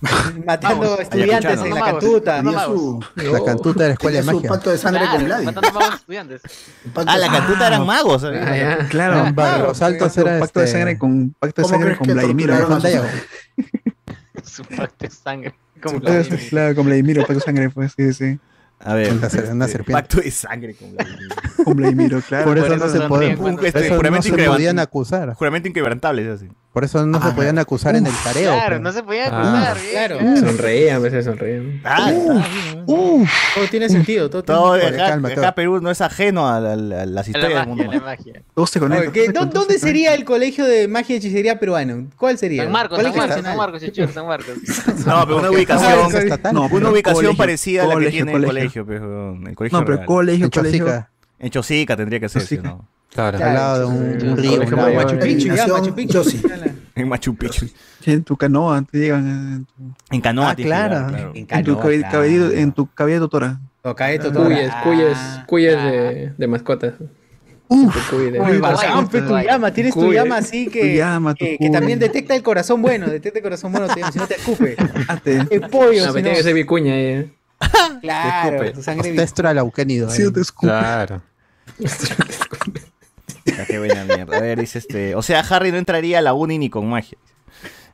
[0.46, 2.36] matando Vamos, estudiantes en la No, cantuta.
[2.42, 4.48] Tenía su, La cantuta de la escuela de magia.
[4.48, 5.44] pacto de sangre Claro, con Vladi.
[5.44, 6.42] matando más estudiantes.
[6.84, 8.24] Un pacto Ah, de la cantuta eran magos.
[8.24, 8.78] Ah.
[8.88, 11.96] Claro, En Barros Altos pacto, era pacto de este- sangre con pacto de ¿Cómo sangre
[11.96, 12.50] con Vladimir.
[14.44, 15.54] Su pacto de sangre.
[15.82, 18.38] De sangre, Claro, con Vladimir, pacto de sangre, pues sí, sí.
[18.80, 19.12] A ver.
[19.12, 19.92] Una este, serpiente.
[19.92, 21.28] Pacto de sangre con Vladimir.
[21.64, 22.44] Con Vladimir, claro.
[22.44, 23.32] Por eso no se podían,
[23.64, 25.34] este, eso no juramento podían acusar.
[25.34, 26.48] Juramento inquebrantable, es así.
[26.78, 28.52] Por eso no se Ah, podían acusar en el careo.
[28.52, 28.80] Claro, pues.
[28.82, 29.40] no se podía Ah.
[29.72, 29.78] acusar.
[29.80, 30.18] bien, Claro.
[30.46, 31.80] Sonreían, a veces sonreían.
[31.84, 32.12] Ah,
[32.86, 35.54] Todo tiene sentido, todo tiene todo Vale, acá, calma, acá todo.
[35.56, 37.92] Perú no es ajeno a, la- la- las La historias del mundo.
[37.92, 38.42] la magia.
[38.66, 39.10] Se conecta.
[39.10, 42.06] Oye, ¿qué- todo se ¿Dónde se sería el colegio de magia y hechicería peruano?
[42.16, 42.62] ¿Cuál sería?
[42.62, 43.56] San Marcos, San Marcos, San.
[43.56, 44.54] Marcos, Chichur, San Marcos.
[45.04, 45.90] No, pero una Ah, ubicación.
[46.52, 48.82] No, una pero ubicación colegio, parecida a la que colegio, tiene el colegio.
[48.82, 51.06] el colegio No, pero colegio, colegio.
[51.38, 52.86] En Chosica tendría que ser, ¿sí no?
[53.10, 53.38] Claro.
[53.42, 54.58] al lado de un, un río.
[54.76, 54.94] Mayor.
[54.94, 56.22] Machu Picchu, ya, Machu Picchu.
[56.24, 56.42] sí.
[56.94, 57.66] En Machu Picchu.
[58.04, 59.66] En tu canoa te llegan.
[60.10, 61.08] En Canoa Ah, claro.
[61.34, 63.60] En En tu, cabello- en tu cabello doctora.
[63.82, 64.44] Cuyes, Tora.
[64.82, 65.84] cuyes, Ah, cuyes ah.
[65.86, 66.94] de, de mascotas.
[67.70, 68.30] Uf, Uy,
[69.10, 70.40] tu llama, tienes tu llama eh.
[70.40, 73.72] así Tu que, llama, tu que, que también detecta el corazón bueno, detecta el corazón
[73.72, 74.74] bueno, te- si no te escupe.
[75.50, 77.00] El pollo, No, si pero tiene que no, ser vicuña ahí.
[77.04, 77.32] eh.
[78.00, 78.70] claro, escupe.
[78.72, 80.08] tu sangre Testro al auquénido.
[80.10, 80.32] Sí, ahí.
[80.32, 80.68] te escupo.
[80.68, 81.22] Claro.
[83.44, 84.36] Ya, qué buena mierda.
[84.36, 85.14] A ver, dice este.
[85.14, 87.16] O sea, Harry no entraría a la uni ni con magia.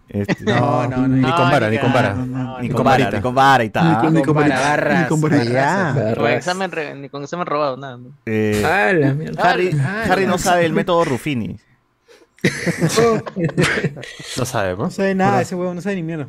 [0.09, 1.09] Este, No, no, no.
[1.09, 2.12] Ni con vara, ni con vara.
[2.15, 4.12] No, no, Ni Ni con vara, ni con vara y tal.
[4.12, 5.11] Ni con- varita, garras.
[5.11, 5.33] ni con.
[5.33, 5.93] Allá.
[5.94, 6.36] Con Barras.
[6.36, 7.97] examen, ni con examen robado, nada.
[7.97, 8.11] ¿no?
[8.27, 9.43] Eh, Ah, la mierda.
[9.51, 10.39] Harry, Ah, Harry no no.
[10.39, 11.57] sabe el método Ruffini.
[14.36, 14.78] No sabemos.
[14.85, 16.28] No sabe nada, ese huevo no sabe ni mierda.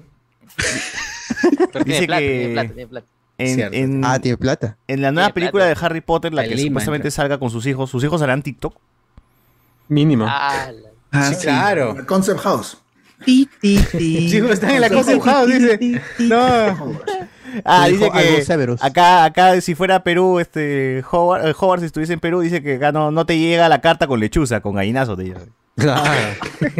[1.85, 3.07] Dice tiene plata, que- tiene plata, tiene plata.
[3.37, 4.77] En, en- Ah, tiene plata.
[4.87, 5.79] en la nueva película plata.
[5.79, 8.75] de Harry Potter, la que Lima, supuestamente salga con sus hijos, ¿sus hijos harán TikTok?
[9.87, 10.25] Mínimo.
[10.27, 11.41] Ah, la- Ah, Sí, sí.
[11.43, 11.93] claro.
[11.95, 12.77] La Concept House.
[13.23, 14.27] Ti, ti, ti.
[14.31, 16.01] Chicos, están en la cosa empujada, dice.
[16.19, 16.99] No.
[17.63, 18.83] Ah, dice que Severus.
[18.83, 22.75] acá, acá si fuera Perú, este Howard, eh, Howard, si estuviese en Perú, dice que
[22.75, 25.39] acá no, no te llega la carta con lechuza, con gallinazo te llega.
[25.75, 26.03] Claro.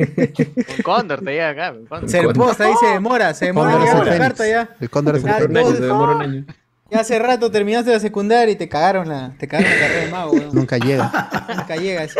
[0.78, 1.72] Un cóndor te llega acá.
[1.74, 2.10] un cóndor.
[2.10, 4.18] Se reposa, ahí se demora, se demora la Fénix.
[4.18, 4.70] carta ya.
[4.80, 5.32] El cóndor es el
[5.76, 6.46] se demora un año.
[6.90, 10.12] Ya hace rato terminaste la secundaria y te cagaron la, te cagaron la carrera de
[10.12, 10.50] mago, weón.
[10.54, 11.30] Nunca llega.
[11.58, 12.20] Nunca llega eso.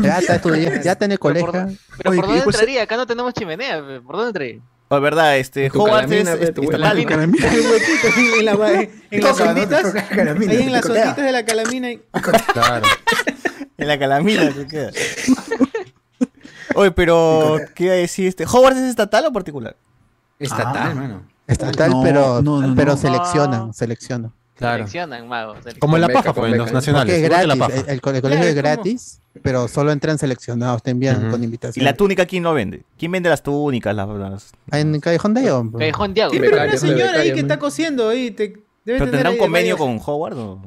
[0.00, 1.50] Ya está estudiando, ya está en el colegio.
[1.50, 2.82] Pero Oye, ¿por dónde pues- entraría?
[2.82, 3.82] Acá no tenemos chimenea.
[4.06, 4.60] ¿Por dónde entraría?
[4.90, 7.16] Oh, verdad, este, Hogwarts es, calamina, pe, es- tu está calamina.
[7.16, 7.24] mal.
[7.34, 8.08] El huequito
[8.38, 8.52] en, la,
[9.10, 9.44] en, las ¿no?
[9.50, 9.94] Onditas.
[9.94, 11.90] ahí en las onditas de la calamina.
[11.92, 12.00] y-
[12.52, 12.86] Claro.
[13.78, 14.90] En la calamina se queda.
[16.74, 18.44] Oye, pero, ¿qué iba a decir este?
[18.44, 19.76] ¿Hogwarts es estatal o particular?
[20.38, 20.94] Estatal, Ah.
[20.94, 21.22] mano.
[21.46, 22.96] Estatal, No, pero, no, no, pero no.
[22.98, 24.32] seleccionan, seleccionan.
[24.54, 24.76] Claro.
[24.78, 25.52] Seleccionan, mago.
[25.52, 25.78] seleccionan.
[25.80, 27.14] Como en la paja, pues, en los nacionales.
[27.14, 27.90] Porque es igual que la gratis, paja.
[27.90, 31.30] el, el co- el colegio es gratis, pero solo entran seleccionados, te envían Ujú.
[31.30, 31.84] con ¿Y invitación.
[31.84, 32.82] la túnica quién lo vende?
[32.98, 33.94] ¿Quién vende las túnicas?
[33.94, 35.70] Las, las- En Callejón de León.
[35.70, 35.80] pues.
[35.80, 36.32] Callejón Diago.
[36.32, 37.50] Sí, pero Becario, una señora ahí becario, que man.
[37.50, 38.30] está cosiendo ahí.
[38.32, 40.36] Te, debe ¿Pero tener tendrá un ahí convenio con Hogwarts?
[40.38, 40.60] o?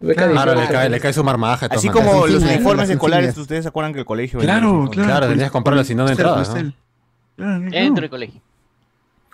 [0.00, 0.72] Claro, le 18.
[0.72, 1.66] cae, le cae su marmaja.
[1.68, 2.08] de Así maneras.
[2.12, 3.36] como los uniformes escolares.
[3.36, 5.08] ¿ustedes se acuerdan que el colegio Claro, claro.
[5.08, 6.72] Claro, tenías que comprarlo, si no, entrabas, por- ¿no?
[7.36, 7.60] Claro.
[7.70, 8.40] Dentro del colegio.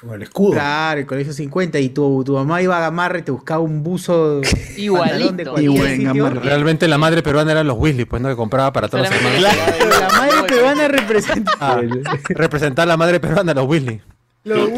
[0.01, 0.53] Como el escudo.
[0.53, 3.83] Claro, el colegio 50 y tu, tu mamá iba a Gamarra y te buscaba un
[3.83, 5.55] buzo de Igualito.
[5.55, 6.41] Gamarra.
[6.41, 9.41] Realmente la madre peruana eran los Weasley, pues no que compraba para todas las Solamente
[9.51, 9.57] semanas.
[9.57, 11.53] llegaba y- Pero la madre peruana representa.
[11.61, 11.81] Ah,
[12.31, 14.03] representar a la madre peruana a los Weasley.
[14.45, 14.69] Lo-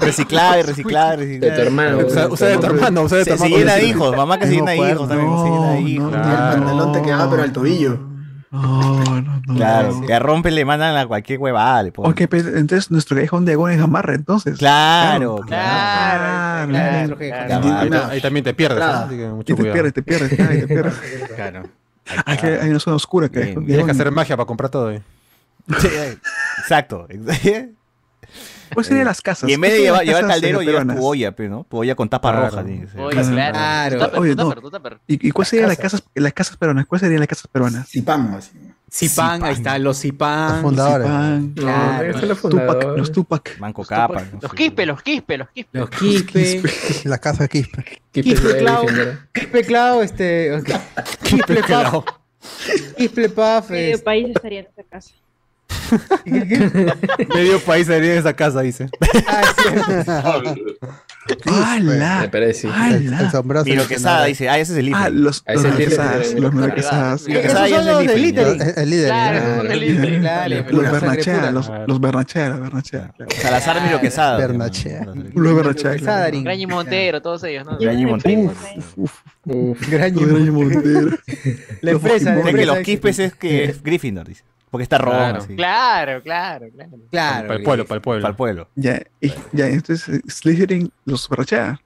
[0.00, 1.54] Reciclar, reciclar, De reciclar.
[1.56, 1.98] tu hermano.
[2.06, 3.58] Usa, usa de tu hermano, usa de tu Se, se hermano.
[3.58, 6.04] llena de hijos, mamá que se llena de hijos también, se llena de hijos.
[6.12, 6.52] no, Claro.
[6.54, 7.98] El pantalón te quedaba pero al tobillo.
[8.52, 9.54] No, no, no.
[9.56, 11.90] Claro, que a rompe le mandan a cualquier huevada.
[11.96, 14.56] Ok, pues, entonces nuestro callejón de Agón es Gamarra, entonces.
[14.58, 15.46] Claro, claro.
[15.46, 17.60] Claro, Claro, claro, claro.
[17.60, 17.78] claro.
[17.80, 18.84] Ahí, ta- ahí también te pierdes, ¿no?
[18.84, 19.06] Entrada.
[19.06, 19.72] Así que Y mucho te cuidado.
[19.74, 20.94] pierdes, te pierdes, te pierdes.
[21.34, 21.62] Claro.
[22.24, 24.90] Hay, una zona oscura que Tienes que hacer magia para comprar todo.
[24.92, 25.02] eh.
[25.80, 25.88] Sí,
[26.60, 27.08] Exacto.
[28.74, 29.48] Pues sería las casas.
[29.48, 31.64] Y en vez de ¿Qué llevar, llevar caldero, llevas tu olla, pe, ¿no?
[31.70, 32.46] Tu olla con tapa Claro.
[32.50, 32.64] roja.
[32.64, 33.00] ser.
[33.00, 33.96] Oye, Claro.
[33.98, 34.20] claro.
[34.20, 34.44] Oye, no.
[34.44, 34.98] tupper, tu tupper.
[35.06, 36.86] ¿Y, y cuáles serían las casas, las casas peruanas?
[36.86, 37.88] ¿Cuáles serían las casas peruanas?
[37.88, 38.50] Zipán, así.
[38.92, 40.52] Zipán, ahí está, los Zipán.
[40.52, 41.06] Los fundadores.
[41.06, 42.18] Zipán, Claro.
[42.18, 43.58] son los Tupac, los Tupac.
[43.58, 44.22] Manco capa.
[44.22, 44.56] no Los sé.
[44.56, 45.78] quispe, los quispe, los quispe.
[45.78, 46.62] Los Quispe.
[47.04, 47.84] La casa Quispe.
[48.12, 48.86] Quispe Quispe de Clau.
[49.32, 50.62] Quispe Clau, este.
[51.22, 52.04] Quispe Puff.
[52.96, 53.70] Quispe Puff.
[53.70, 55.10] Medio es- país estaría en esta casa.
[57.34, 58.88] Medio país sería en esa casa, dice.
[60.06, 60.42] Ah.
[61.46, 62.20] ¡Hala!
[62.22, 62.68] Me parece.
[62.68, 63.12] El,
[63.66, 63.86] el.
[63.86, 64.98] Quesada dice, ah, ese es el IFE.
[64.98, 66.72] Ah, los, los Quesadas, los.
[66.72, 67.26] Quesadas.
[67.26, 68.14] Es el los de.
[68.14, 68.74] El, líder.
[68.76, 68.90] El
[69.80, 70.72] líder.
[70.72, 71.68] Los Bernachea, los,
[72.00, 73.14] Bernachea, los Bernachea.
[73.40, 74.38] Salazar Miro Quesada.
[74.38, 75.06] Bernachea.
[75.34, 76.30] Los Bernachea.
[76.30, 77.78] Grañi Montero, todos ellos, ¿no?
[77.78, 78.52] Grañi Montero.
[78.96, 79.20] Uf.
[79.88, 81.10] Grañi Montero.
[81.80, 84.44] La empresa, que los quispes es que es Gryffindor, dice.
[84.76, 85.38] Porque está rojo, Claro.
[85.38, 85.56] así.
[85.56, 86.90] Claro, claro, claro.
[87.10, 87.46] Claro.
[87.46, 88.20] Para el pueblo, para el pueblo.
[88.20, 88.68] Para el pueblo.
[88.74, 91.80] Ya, y- ya, entonces Slytherin, los Bernachea.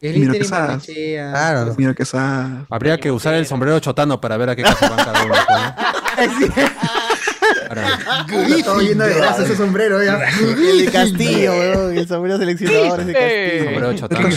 [0.00, 0.86] El Miro Quesadas.
[0.86, 1.74] Claro.
[1.76, 2.64] Mira Quesadas.
[2.70, 5.34] Habría que usar el sombrero chotano para ver a qué casa van cada uno.
[8.64, 10.20] todo lleno de grasa ese sombrero ya.
[10.38, 11.98] El de Castillo, weón.
[11.98, 13.64] El sombrero seleccionador es de Castillo.
[13.64, 14.28] Sombrero ¿A chotano.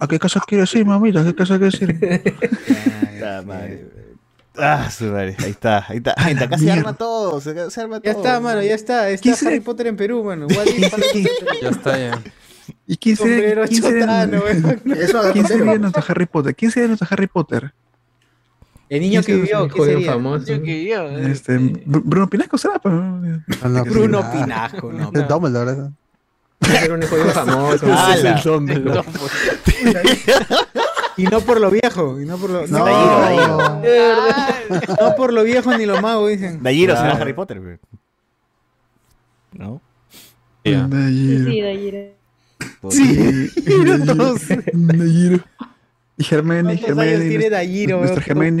[0.00, 1.20] ¿A qué casa quieres ir, mamita?
[1.20, 1.96] ¿A qué casa quieres ir?
[4.56, 5.36] Ah, su madre.
[5.40, 6.14] Ahí está, ahí está.
[6.16, 6.44] Ahí está.
[6.44, 7.40] Acá se arma todo.
[7.40, 8.04] Se, se arma todo.
[8.04, 9.10] Ya está, mano, ya está.
[9.10, 9.64] Está ¿Quién Harry será?
[9.64, 10.46] Potter en Perú, mano.
[10.48, 12.22] Ya está, ya.
[12.86, 14.30] ¿Y quién sería, quién sería-
[15.32, 16.54] quién sería nuestro Harry Potter?
[16.54, 17.72] ¿Quién sería nuestro Harry Potter?
[18.88, 20.12] El niño que vivió, ¿qué Hijo de un sería?
[20.12, 20.46] famoso.
[20.46, 21.08] Yo que yo.
[21.08, 21.32] eh.
[21.32, 22.94] Este, Br- Bruno Pinasco será, pues.
[22.94, 23.20] No,
[23.68, 25.10] no, Bruno ah, Pinajo, no.
[25.12, 25.90] Es Dumbledore.
[26.82, 27.86] Era un hijo de un famoso.
[27.92, 28.40] Ala.
[31.16, 32.66] Y no por lo viejo, y no por lo...
[32.66, 34.96] No, Dayiro, Dayiro.
[35.00, 36.62] no por lo viejo ni lo mago, dicen.
[36.62, 37.22] Dayiro será Claro.
[37.22, 37.80] Harry Potter, weón.
[39.52, 39.80] ¿No?
[40.64, 40.86] Ya.
[40.88, 41.50] Nayiro.
[41.50, 42.14] Sí, de ayer.
[42.90, 44.14] Sí, Nayiro.
[44.16, 44.42] todos.
[44.72, 45.38] Nayiro.
[46.16, 47.28] Y Hermione, ¿Cuántos años Hermione.
[47.28, 47.98] tiene Dayiro?
[47.98, 48.56] Nuestra weón?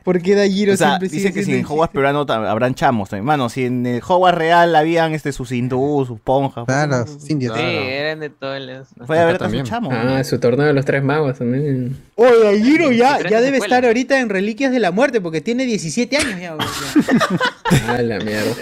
[0.00, 3.08] buscar ¿Por qué Dayiro O sea, siempre dice que si en Hogwarts peruano habrán chamos
[3.10, 3.24] también.
[3.26, 6.64] Mano, si en el Hogwarts real habían este, sus hindús, sus ponjas.
[6.66, 7.56] Claro, pues, indios.
[7.56, 8.88] Sí, eran de todos los.
[9.06, 9.64] Puede haber Acá hasta sus también.
[9.64, 9.94] chamos.
[9.94, 11.96] Ah, su torneo de los tres magos también.
[12.16, 16.16] Oye, Dayiro ya, ya debe estar ahorita en Reliquias de la Muerte porque tiene 17
[16.16, 16.56] años ya.
[16.56, 17.38] ya.
[17.88, 18.52] Ah, la mierda.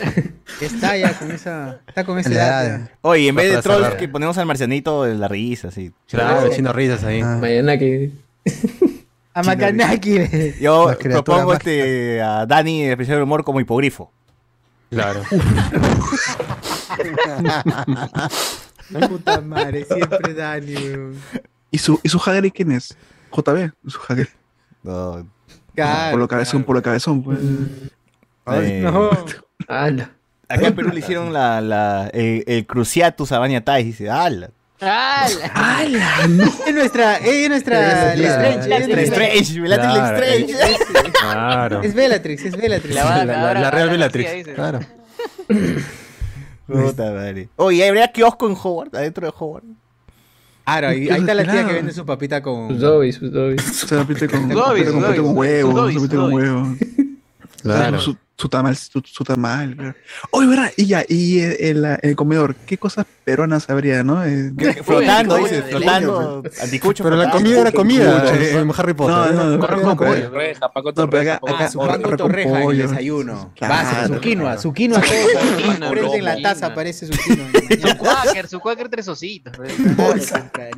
[0.60, 2.90] Está ya con esa, está con esa edad.
[3.00, 3.96] Oye, en vez de trolls cerrar.
[3.98, 5.92] que ponemos al marcianito de la risa, así.
[6.08, 7.20] Claro, chino risas ahí.
[7.22, 7.38] Ah.
[7.40, 8.10] Mañana que.
[9.34, 10.54] A Macanaki.
[10.60, 14.12] Yo propongo este, a Dani, el especial de humor, como hipogrifo.
[14.90, 15.22] Claro.
[19.08, 21.16] Puta madre, siempre Dani, weón.
[21.70, 22.96] ¿Y su, ¿Y su Hagrid quién es?
[23.30, 24.26] JB, su Hagrid.
[24.82, 25.26] No,
[25.74, 27.38] Claro, por lo cabezón, por lo cabezón, pues.
[28.52, 29.10] eh, No.
[29.68, 30.10] ¡Hala!
[30.48, 33.84] Acá en Perú le hicieron la, la, el, el Cruciatus a Baña Tais.
[33.84, 34.50] Dice, ¡ala!
[34.80, 36.22] ¡Hala!
[36.66, 41.12] Es nuestra, es nuestra Es la- Lestrange, la- es El nuestra- Strange, Bellatrix Claro, Lestrange.
[41.20, 41.82] Claro.
[41.82, 42.94] Es Bellatrix, es Bellatrix.
[42.94, 44.30] La, va- La- la- la Real Bellatrix.
[44.54, 44.80] Claro.
[46.66, 47.48] Puta madre.
[47.56, 48.94] Oye, ¿habría kiosco en Hogwarts?
[48.94, 49.66] Adentro de Hogwarts.
[50.64, 52.68] Claro, ahí, ahí está la tía que vende su papita con.
[52.68, 53.62] Sus dobis, sus dobis.
[53.62, 54.56] Se la pite con, con,
[55.36, 56.76] huevo, pite sus con huevo.
[57.62, 57.98] Claro.
[58.40, 59.96] Su, tamal, su, su tamal.
[60.30, 60.70] Oye, ¿verdad?
[60.76, 64.24] Y ya, y el, el- el comedor, ¿qué cosas peruanas habría, no?
[64.24, 64.52] Eh,
[64.84, 67.02] Flotando, dice, flotando, anticucho.
[67.02, 67.44] Pero la flotando.
[67.44, 69.34] comida era comida eh, en Harry Potter.
[69.34, 69.66] No, no, no.
[69.96, 73.52] Torreja, Paco Torreja, Su con torreja en el desayuno.
[73.56, 73.74] Claro.
[73.74, 75.02] Básico, su quinoa, su quinoa
[76.14, 77.48] en la taza aparece su quinoa.
[77.88, 79.52] Su quaker, su quaker tres ositos.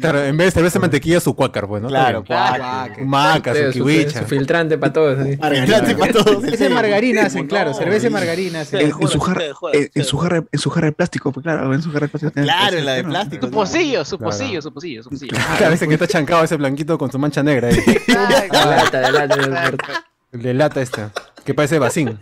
[0.00, 1.88] Claro, en vez de mantequilla, su cuácar, pues, ¿no?
[1.88, 4.20] Claro, Su maca, su kiwicha.
[4.20, 5.18] su filtrante para todos.
[5.26, 6.42] Filtrante para todos.
[6.42, 8.80] De margarina hacen, claro, cerveza de margarina hacen.
[8.80, 11.74] En, en su jarra, en, en su jarra, en su jarra de plástico, pues claro,
[11.74, 12.32] en su jarra de plástico.
[12.32, 13.46] Claro, en la de plástico.
[13.46, 15.36] Su pocillo, su pocillo, su pocillo, su pocillo.
[15.58, 17.76] Claro, ese que está chancado, ese blanquito con su mancha negra ahí.
[18.06, 18.14] De
[18.64, 20.04] lata, de lata.
[20.32, 21.12] De lata esta,
[21.44, 22.18] que parece bacín.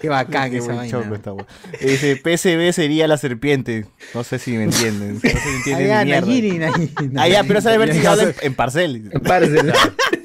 [0.00, 0.98] Qué bacán Qué esa buen vaina.
[1.02, 1.46] choco esta hue-
[1.78, 3.84] Dice, PCB sería la serpiente.
[4.14, 5.14] No sé si me entienden.
[5.16, 6.26] No sé si me entienden Allá, ni mierda.
[6.26, 8.06] Nayiri, Nayiri, Ah, ya, pero sabe ver si Nayiri.
[8.06, 9.12] habla en, en parcel.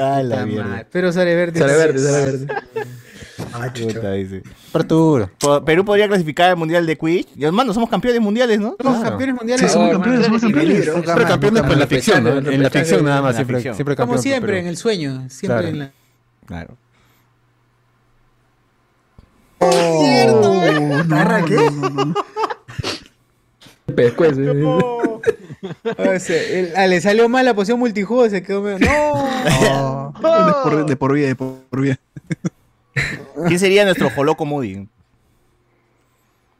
[0.00, 0.86] Ah, la mierda.
[0.90, 1.58] Pero sale verde.
[1.60, 2.46] Sale verde, sale verde.
[4.72, 5.30] Apertura.
[5.38, 7.28] Po- Perú podría clasificar al mundial de Quidditch.
[7.36, 8.76] Y hermano, somos campeones mundiales, ¿no?
[8.80, 9.66] Somos campeones mundiales.
[9.66, 10.84] Sí, somos Oh, campeones, somos campeones.
[10.84, 12.30] Siempre campeones por la ficción, ¿no?
[12.50, 15.26] En la ficción nada más, siempre, siempre Como siempre, en el sueño.
[15.30, 15.68] Siempre Claro.
[15.68, 15.90] en la.
[16.46, 16.76] Claro.
[19.60, 22.14] Oh, no, no.
[23.94, 25.07] Pescuezo.
[25.98, 28.78] O sea, el- ah, le salió mal la poción multijuego, se quedó medio.
[28.86, 30.12] ¡No!
[30.20, 31.98] De por, de por vida, de por vida.
[33.46, 34.88] ¿Quién sería nuestro Joloco Moody?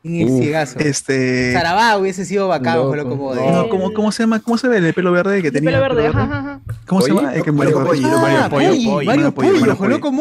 [0.02, 0.78] ¿Quién es ciegazo?
[0.78, 1.52] Este.
[1.52, 2.88] Sarabá hubiese sido bacán, Loco.
[2.88, 3.50] ojalá como de.
[3.50, 4.40] No, ¿cómo, ¿Cómo se llama?
[4.40, 5.70] ¿Cómo se ve el pelo verde que tenía?
[5.70, 6.60] Pelo verde, ajá, ajá.
[6.86, 7.34] ¿Cómo se llama?
[7.34, 8.08] El que Mario Mario Pollo.
[8.08, 10.12] Ah, Mario Pollo, Pollo, Pollo, Mario Pollo, Pollo, Mario Joloco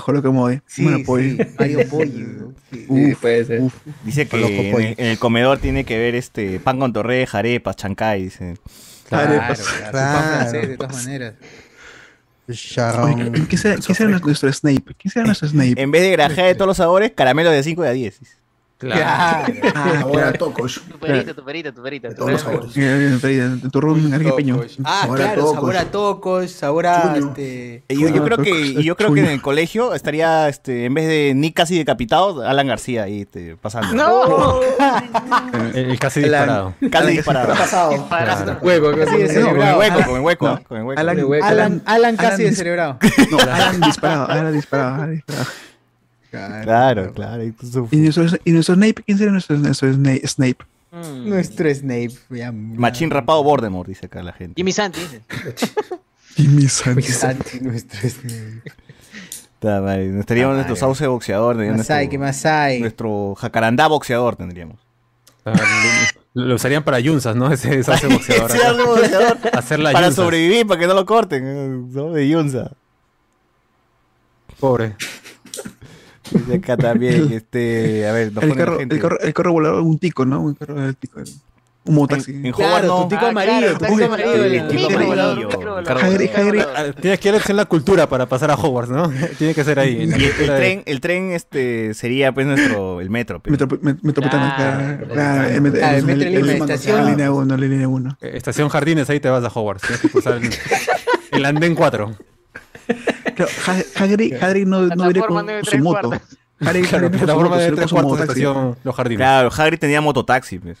[0.00, 0.02] Modi.
[0.02, 0.62] Ojo lo que mode.
[0.66, 1.28] Sí, Mario Pollo.
[1.36, 2.52] sí, Mario Pollo.
[2.72, 3.62] Sí, puede ser.
[4.04, 4.86] Dice que en, Pollo.
[4.88, 8.24] el- en el comedor tiene que ver este pan con torreja, arepas, chancay.
[8.24, 8.56] Dice.
[9.08, 9.60] Claro, Arepas.
[9.60, 9.82] claro.
[9.82, 10.36] Pan Claro.
[10.38, 11.34] francés, de todas maneras.
[12.52, 13.12] Charrón.
[13.14, 13.76] Oye, ¿Quién será,
[14.18, 14.94] nuestro Snape?
[14.98, 15.80] ¿Quién será nuestro Snape?
[15.80, 18.18] En vez de grajea de todos los sabores, caramelo de 5 y a 10.
[18.80, 19.02] Claro.
[19.04, 20.80] Ah, Ahora tocos.
[20.90, 22.08] Tu perita, tu perita, tu perita.
[22.08, 22.80] De tu todos los perita.
[22.80, 24.58] Eh, eh, turrón arequipeño.
[24.84, 25.54] Ah, claro, tocos.
[25.54, 27.84] sabor a tocos, sabor a este.
[27.88, 30.86] Y Yo, yo Ah, creo que, y yo creo que en el colegio estaría, este,
[30.86, 33.92] en vez de Nick casi decapitado, Alan García ahí este, pasando.
[33.94, 34.60] ¡No!
[35.74, 36.74] El, el casi disparado.
[36.90, 37.54] Casi disparado.
[37.54, 38.08] pasado?
[38.08, 38.58] Claro.
[38.62, 40.60] Hueco, Así de Con hueco, con el hueco, ¿ah?
[40.66, 41.00] con el hueco.
[41.00, 41.44] Alan, hueco.
[41.44, 42.98] Alan, Alan casi Alan descerebrado.
[43.30, 45.46] no, Alan disparado, Alan disparado, Alan disparado.
[46.30, 47.42] Claro, claro.
[47.44, 49.02] y su- ¿Y nuestro, y nuestro Snape?
[49.04, 50.26] ¿Quién será nuestro, nuestro Snape?
[50.26, 50.56] Snape?
[50.92, 51.28] Mm.
[51.28, 52.10] Nuestro Snape.
[52.30, 54.54] ya, Machín rapado Voldemort, dice acá la gente.
[54.56, 55.22] Jimmy Santi, dice.
[56.36, 57.04] Y mis santos.
[57.06, 58.62] Santi, nuestro Snape.
[59.54, 61.54] Está mal, Estaríamos nuestro sauce boxeador.
[61.56, 62.80] tendríamos Masai, ¿qué nuestro, más hay?
[62.80, 64.78] nuestro jacarandá boxeador tendríamos.
[65.44, 65.52] Ah,
[66.34, 67.52] Lo, lo usarían para yunzas, ¿no?
[67.52, 67.68] Ese
[68.08, 68.50] boxeador.
[68.50, 70.14] Sauce boxeador Hacer la para yunzas.
[70.24, 71.92] sobrevivir, para que no lo corten.
[71.92, 72.10] ¿no?
[72.12, 72.70] De Yunza.
[74.58, 74.96] Pobre.
[76.32, 78.94] Dice acá también, este, a ver, nos El carro, gente.
[78.94, 80.40] el, carro, el carro volador, un tico, ¿no?
[80.40, 81.20] Un carro del tico.
[81.86, 82.32] Un mototaxi.
[82.32, 83.02] En, en Hogwarts Claro, no.
[83.04, 84.44] tu tico Ah, amarillo, claro, tu tico amarillo.
[84.44, 84.60] el
[85.88, 89.10] Ah, Tienes que hacer la cultura para pasar a Hogwarts, ¿no?
[89.38, 90.02] Tiene que ser ahí.
[90.02, 93.40] en la el, tren, el tren este sería pues nuestro el metro.
[93.40, 93.52] pues.
[93.58, 94.54] Metro- met- Metropolitano.
[94.56, 95.82] Claro, claro, claro, el el el- Metro
[96.28, 96.96] el- Lima, el- estación.
[97.04, 98.18] La línea 1, la línea 1.
[98.20, 99.82] Eh, Estación Jardines, ahí te vas a Hogwarts.
[99.82, 100.50] Tienes que cruzar el,
[101.32, 102.14] el andén 4.
[103.46, 106.10] Claro, Ha- Hagrid, Hagrid no, no Plataforma con su moto.
[106.10, 106.20] Claro,
[106.60, 108.40] Hagrid la con su forma moto, de sino con tres su cuartos de mototaxi.
[108.42, 109.18] estación Los Jardines.
[109.18, 110.78] Claro, Hagrid tenía mototaxi, pues.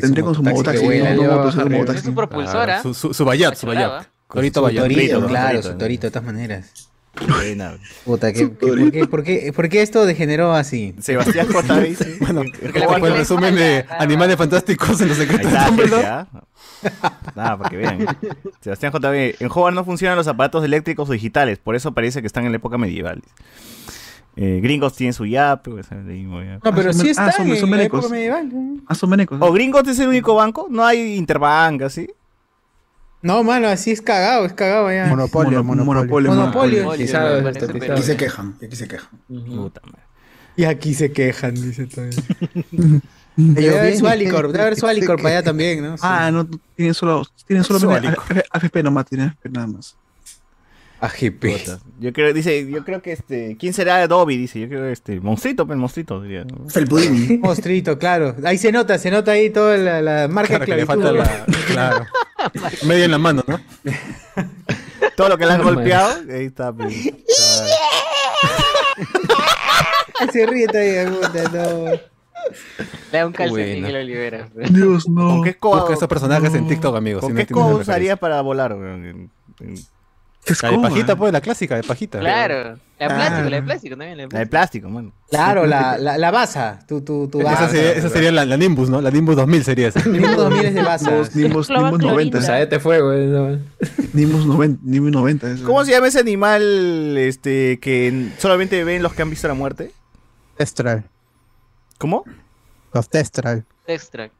[0.00, 2.82] Tendría su con su mototaxi no, no moto, su propulsora.
[2.82, 4.06] Su, su, su Bayat, su Bayat.
[4.32, 4.82] Torito Bayat.
[4.84, 6.88] torito, Torito, claro, su torito, de todas maneras.
[7.28, 7.78] Buena.
[8.04, 10.94] Puta, ¿qué, qué- por, qué, por, qué, por qué esto degeneró así?
[11.00, 11.74] Sebastián J.
[12.20, 12.42] Bueno,
[12.98, 16.26] fue el resumen es de Animales Fantásticos en los secretos de Dumbledore.
[17.34, 18.06] Nada, para que vean.
[18.60, 19.16] Sebastián J.
[19.16, 22.52] En Hogwarts no funcionan los aparatos eléctricos o digitales, por eso parece que están en
[22.52, 23.22] la época medieval.
[24.36, 25.64] Eh, gringos tienen su YAP.
[25.68, 25.86] pues.
[25.90, 28.50] No, pero Ah, sí ah, está son- en son la época medieval.
[28.86, 29.26] Ah, son.
[29.40, 30.66] ¿O gringos es el único banco?
[30.70, 32.06] ¿No hay Interbank así?
[33.22, 35.06] No, mano, así es cagado, es cagado ya.
[35.06, 36.32] Monopolio, Mono- monopolio.
[36.34, 36.94] Monopolio.
[36.94, 37.02] Y
[37.90, 39.08] aquí se quejan, y aquí se quejan.
[39.26, 40.02] Puta madre.
[40.54, 42.04] Y aquí se quejan, dice todo.
[43.36, 45.96] Debe haber su Alicor, debe haber su Alicor para allá también, ¿no?
[46.00, 47.64] Ah, no, tienen solo, tienen.
[47.70, 48.16] A-
[48.52, 49.96] AFP nomás, tienen AFP nada más.
[50.98, 51.44] AGP.
[52.00, 53.54] Yo creo, dice, yo creo que este.
[53.60, 54.38] ¿Quién será Dobby?
[54.38, 55.20] Dice, yo creo este.
[55.20, 56.44] Monstruito, pues, el monstruito, diría.
[56.44, 56.66] ¿no?
[56.70, 57.36] Felpudini.
[57.42, 58.34] Monstruito, claro.
[58.44, 61.18] Ahí se nota, se nota ahí toda la, la marca Claro, que de le esclavitud.
[61.18, 61.64] falta la.
[61.66, 62.06] Claro.
[62.86, 63.60] Medio en la mano, ¿no?
[65.16, 66.72] Todo lo que le han golpeado, ahí está.
[66.72, 66.94] pues.
[70.18, 72.15] Ay, se ríe todavía, puta, no.
[73.12, 73.88] Le da un calcetín Buena.
[73.88, 74.48] y lo libera.
[74.70, 75.28] Dios, no.
[75.28, 77.20] ¿Con qué escoba, Busca esos personajes en TikTok, amigos.
[77.22, 78.74] ¿con si no qué entienden escoba la usaría para volar?
[78.74, 79.30] weón?
[80.62, 82.20] La de pajita, pues, la clásica de pajita.
[82.20, 82.78] Claro.
[83.00, 83.16] La de Ah.
[83.16, 84.16] plástico, la de plástico también.
[84.16, 84.88] La de La de plástico.
[84.88, 85.12] mano.
[85.28, 86.78] Claro, la, la, la basa.
[86.86, 87.68] Tu, tu, tu Esa basa.
[87.68, 89.00] sería, esa sería la, la Nimbus, ¿no?
[89.00, 90.08] La Nimbus 2000 sería esa.
[90.08, 91.10] Nimbus 2000 es de basa.
[91.10, 92.30] Nimbus, Nimbus, Clova Nimbus 90.
[92.38, 92.46] clorina.
[92.46, 93.12] Saete fuego.
[93.12, 93.58] eso.
[94.12, 94.80] Nimbus 90.
[94.84, 95.64] Nimbus 90 eso.
[95.64, 99.90] ¿Cómo se llama ese animal este que solamente ven los que han visto la muerte?
[100.56, 101.04] Testral.
[101.98, 102.24] ¿Cómo?
[102.92, 103.08] Los.
[103.12, 104.30] Extra, extra.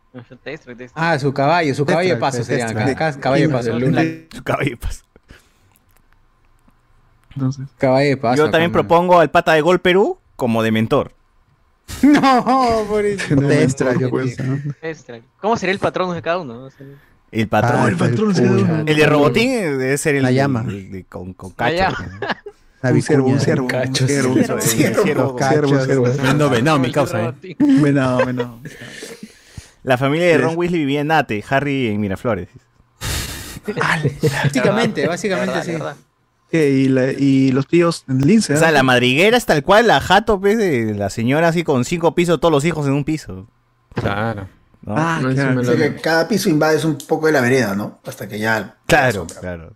[0.94, 2.66] Ah, su caballo, su caballo de paso sería.
[2.66, 3.72] Caballo de paso.
[4.32, 5.02] Su caballo de paso.
[7.34, 8.36] Entonces, Caballo de paso.
[8.44, 11.12] Yo también propongo al pata de Gol Perú como de mentor.
[12.02, 13.36] No, por eso.
[15.40, 16.68] ¿Cómo sería el patrón de cada uno?
[17.30, 17.80] El patrón.
[17.82, 18.32] Ah, el patrón
[18.84, 20.64] de Robotín debe ser el La llama.
[20.68, 21.76] el con, con La cacho.
[21.76, 22.18] llama.
[22.82, 23.64] La Un ciervo, un ciervo.
[23.66, 24.36] Un ciervo.
[24.36, 25.36] El Ciervo, ciervo.
[25.36, 25.84] cachos.
[25.86, 26.10] ciervo.
[26.10, 27.56] Tremendo venado, mi causa, ¿eh?
[27.58, 28.58] Venado, venado.
[29.82, 30.38] La familia de.
[30.38, 32.48] Ron Weasley vivía en Nate, Harry en Miraflores.
[33.66, 36.02] Básicamente, básicamente Verdad, sí.
[36.50, 36.70] ¿Qué?
[36.70, 38.54] Y, la- y los tíos en Lince.
[38.54, 41.84] O sea, la madriguera es tal cual la jato pues, de la señora así con
[41.84, 43.46] cinco pisos, todos los hijos en un piso.
[43.94, 44.48] Claro.
[44.82, 44.94] ¿no?
[44.96, 45.60] Ah, claro.
[45.60, 47.98] Así lo- que cada piso invades un poco de la vereda, ¿no?
[48.06, 48.76] Hasta que ya.
[48.86, 49.72] Claro, claro.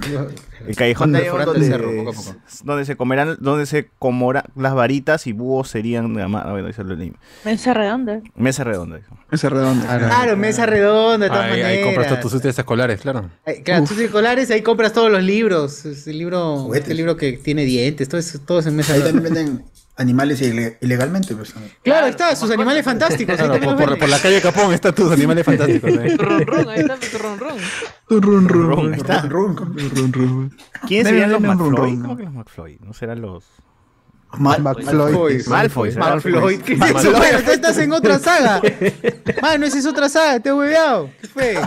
[0.66, 2.36] El callejón de donde, cerro, poco a poco.
[2.64, 6.94] donde se comerán, donde se comerán las varitas y búhos serían, ah, bueno, eso lo
[6.96, 7.12] leí.
[7.44, 8.20] Mesa redonda.
[8.34, 8.98] Mesa redonda.
[8.98, 9.08] eso.
[9.30, 9.86] Ese redondo.
[9.86, 13.30] Claro, mesa redonda, de todas Ahí, compras todos tus útiles escolares, claro.
[13.46, 15.84] Ahí, Claro, tus circulares, ahí compras todos los libros.
[15.86, 19.00] Es el libro, este libro que tiene dientes, todo eso, todo eso en mesa Ahí
[19.00, 19.22] redonda.
[19.22, 19.64] también venden
[20.00, 21.54] animales ile- ilegalmente, pues.
[21.84, 23.36] Claro, está, sus animales fantásticos.
[23.36, 25.90] Claro, por, la calle Capón están tus animales fantásticos.
[25.90, 26.16] ¿eh?
[26.16, 27.58] Tu ron ron, ahí está tu ron ron.
[28.08, 29.20] Run, run, Run, ahí está.
[29.22, 29.76] Run, run.
[29.94, 30.56] run, run.
[30.88, 31.90] ¿Quiénes Deme, serían los deme un McFloy?
[31.90, 32.78] ron, ¿Cómo que los McFloy?
[32.82, 33.44] ¿No serán los...?
[34.32, 35.46] Mal- McFloyd.
[35.48, 35.88] Malfoy.
[36.58, 37.00] ¿qué es Malfoy.
[37.02, 37.12] eso?
[37.18, 38.62] Bueno, tú estás en otra saga.
[39.42, 41.10] Mano, esa es otra saga, te he hueveado.
[41.20, 41.58] ¿Qué fue?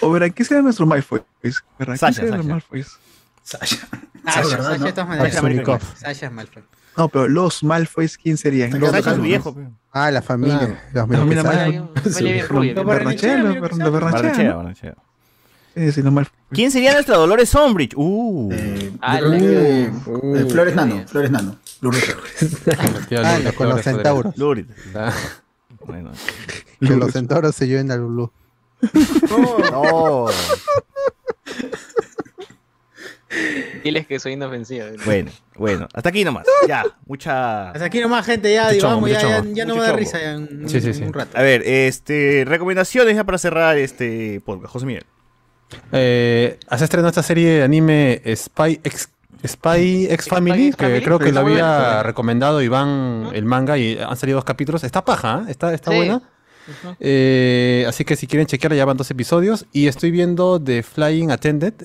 [0.00, 1.22] O verá, ¿qué será nuestro Malfoy?
[1.42, 2.42] ¿Qué Sasha, será Sasha.
[2.48, 2.84] Malfoy?
[3.42, 3.76] Sasha.
[4.24, 4.84] Sasha, ¿verdad, Sasha, no?
[4.86, 5.32] de todas maneras.
[5.32, 6.62] Sasha American Sasha es Malfoy.
[6.98, 8.70] No, pero los Malfoys, ¿quién serían?
[8.78, 9.28] Los Sasha es su Malfoy.
[9.28, 9.54] viejo.
[9.54, 9.68] pe.
[9.92, 10.60] Ah, la familia.
[10.92, 11.78] Los La familia Malfoy.
[11.78, 12.12] Malfoy.
[12.12, 12.74] Huele bien rubio.
[12.74, 14.56] Los Barnechea, los Bar- los Barnechea, Barnechea, ¿no?
[14.56, 14.94] Barnechea.
[15.76, 16.34] Sí, sí, los Malfoy.
[16.50, 17.94] ¿Quién sería nuestra Dolores Umbridge?
[17.96, 18.48] Uh.
[18.52, 21.56] Eh, Ah, creo la- que, eh, Flores Nano, Flores Nano.
[21.60, 22.16] Ah, Lourdes
[23.56, 24.36] con los centauros.
[24.36, 24.66] Lourdes.
[24.94, 25.12] Ah,
[25.86, 26.10] Bueno.
[26.80, 28.30] Que los centauros se lleven a Lulu.
[29.72, 30.26] No.
[33.84, 34.86] Diles que soy inofensiva.
[35.04, 35.88] Bueno, bueno.
[35.92, 36.46] Hasta aquí nomás.
[36.66, 37.70] Ya, mucha...
[37.70, 39.98] Hasta aquí nomás, gente, ya, Mucho digamos, chongo, ya, ya, no me da chongo.
[39.98, 41.02] risa ya un, Sí, sí, sí.
[41.02, 41.36] un rato.
[41.36, 42.44] A ver, este...
[42.46, 44.72] Recomendaciones ya para cerrar este podcast.
[44.72, 45.04] José Miguel.
[45.92, 49.10] Eh, se estrenó esta serie de anime Spy X,
[49.46, 51.02] Spy X Family, que Family.
[51.04, 54.82] creo que lo había recomendado Iván el manga y han salido dos capítulos.
[54.84, 55.50] Está paja, ¿eh?
[55.50, 55.96] está, está Sí.
[55.98, 56.22] buena.
[57.00, 59.66] Eh, así que si quieren chequearla ya van dos episodios.
[59.72, 61.82] Y estoy viendo The Flying Attendant.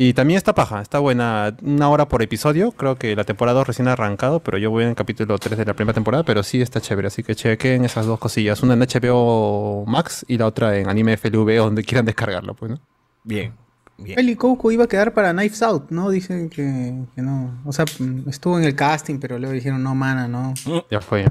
[0.00, 1.56] Y también está paja, está buena.
[1.60, 2.70] Una hora por episodio.
[2.70, 5.58] Creo que la temporada 2 recién ha arrancado, pero yo voy en el capítulo 3
[5.58, 6.22] de la primera temporada.
[6.22, 8.62] Pero sí está chévere, así que chequen esas dos cosillas.
[8.62, 12.80] Una en HBO Max y la otra en Anime FLV, donde quieran descargarlo, pues, ¿no?
[13.24, 13.52] Bien.
[13.96, 14.16] Bien.
[14.16, 16.10] Eli Coco iba a quedar para Knives Out, ¿no?
[16.10, 17.60] Dicen que, que no.
[17.64, 20.54] O sea, mm, estuvo en el casting, pero luego dijeron, no, mana, no.
[20.88, 21.26] Ya fue.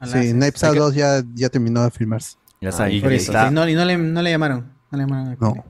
[0.00, 2.36] Ojalá Sí, Knives Out 2 ya, ya terminó de filmarse.
[2.60, 2.88] Ya está.
[2.88, 3.00] sí,
[3.52, 4.72] no, y no le, no le llamaron.
[4.90, 5.36] No le llamaron.
[5.38, 5.64] No.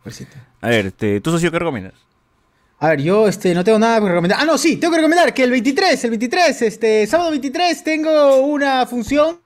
[0.00, 0.36] Pobrecito.
[0.66, 1.94] A ver, este, ¿tú socio qué recomiendas?
[2.80, 4.40] A ver, yo este, no tengo nada que recomendar.
[4.40, 8.40] Ah, no, sí, tengo que recomendar que el 23, el 23, este, sábado 23, tengo
[8.40, 9.38] una función.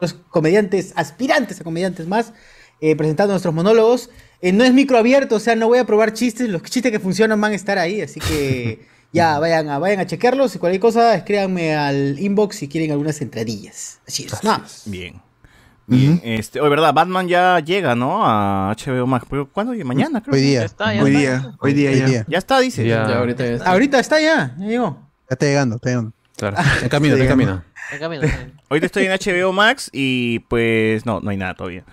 [0.00, 2.32] Los comediantes, aspirantes a comediantes más,
[2.80, 4.08] eh, presentando nuestros monólogos.
[4.40, 6.48] Eh, no es micro abierto, o sea, no voy a probar chistes.
[6.48, 10.06] Los chistes que funcionan van a estar ahí, así que ya vayan a, vayan a
[10.06, 10.54] chequearlos.
[10.54, 14.00] Y cualquier cosa, escríbanme al inbox si quieren algunas entradillas.
[14.08, 14.84] Así es, nada más.
[14.86, 15.20] Bien.
[15.90, 16.20] Bien.
[16.24, 16.94] Este, hoy, ¿verdad?
[16.94, 18.20] Batman ya llega, ¿no?
[18.24, 19.26] A HBO Max.
[19.28, 19.72] ¿Pero cuándo?
[19.84, 20.34] Mañana, creo.
[20.34, 20.64] Hoy Ya día.
[20.64, 21.18] está, ya Hoy está.
[21.20, 22.06] día, hoy día Hoy ya.
[22.06, 22.24] día.
[22.28, 22.86] Ya está, dice.
[22.86, 23.70] Ya, Ya, ahorita ya está.
[23.70, 24.98] Ahorita está ya, ya llegó.
[25.28, 26.12] Ya está llegando, está llegando.
[26.36, 26.56] Claro.
[26.82, 27.62] En camino, en camino.
[28.08, 31.84] Mira, está Ahorita estoy en HBO Max y pues no, no hay nada todavía.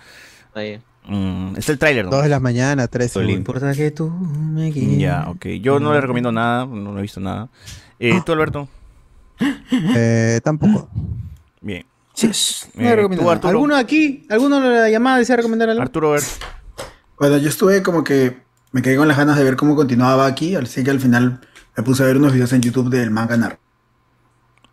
[0.54, 0.80] ahí.
[1.06, 2.10] Mm, está el tráiler, ¿no?
[2.12, 4.98] 2 de la mañana, 3 No importa que tú me quieras.
[4.98, 5.46] Ya, ok.
[5.60, 7.48] Yo no le recomiendo nada, no he visto nada.
[7.98, 8.68] Eh, ¿Tú, Alberto?
[9.96, 10.88] Eh, tampoco.
[11.60, 11.84] Bien.
[12.26, 12.26] Sí,
[12.74, 13.48] no Eh, recomiendo nada.
[13.48, 14.26] ¿Alguno aquí?
[14.28, 15.82] ¿Alguno de la llamada desea recomendar algo?
[15.82, 16.22] Arturo, a ver.
[17.18, 18.38] Bueno, yo estuve como que
[18.72, 21.40] me quedé con las ganas de ver cómo continuaba aquí, así que al final
[21.76, 23.58] me puse a ver unos videos en YouTube del manga Nar.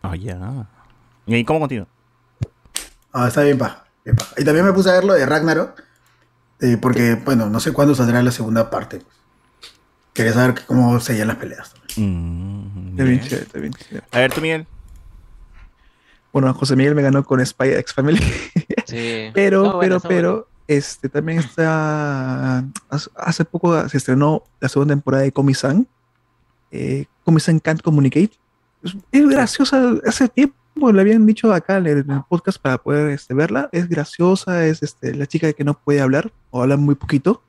[0.02, 0.68] Ah, ya.
[1.28, 1.88] ¿Y cómo continúa?
[3.14, 4.34] Ah, está bien paja, bien paja.
[4.38, 5.82] Y también me puse a ver lo de Ragnarok,
[6.62, 9.02] eh, porque, bueno, no sé cuándo saldrá la segunda parte.
[10.14, 11.74] quería saber cómo seguían las peleas.
[11.98, 14.06] Mm, Está bien chévere, está bien chévere.
[14.12, 14.66] A ver, tú, Miguel.
[16.36, 18.20] Bueno, José Miguel me ganó con Spy X Family.
[18.86, 19.32] Sí.
[19.34, 22.66] Pero, Está buena, pero, pero, este también está.
[23.16, 25.88] Hace, poco se estrenó la segunda temporada de Komi-san.
[26.72, 28.32] Eh, Komi-san Can't Communicate.
[28.84, 29.94] Es, es graciosa.
[30.06, 33.70] Hace tiempo le habían dicho acá en el, en el podcast para poder este, verla.
[33.72, 37.42] Es graciosa, es este, la chica que no puede hablar o habla muy poquito.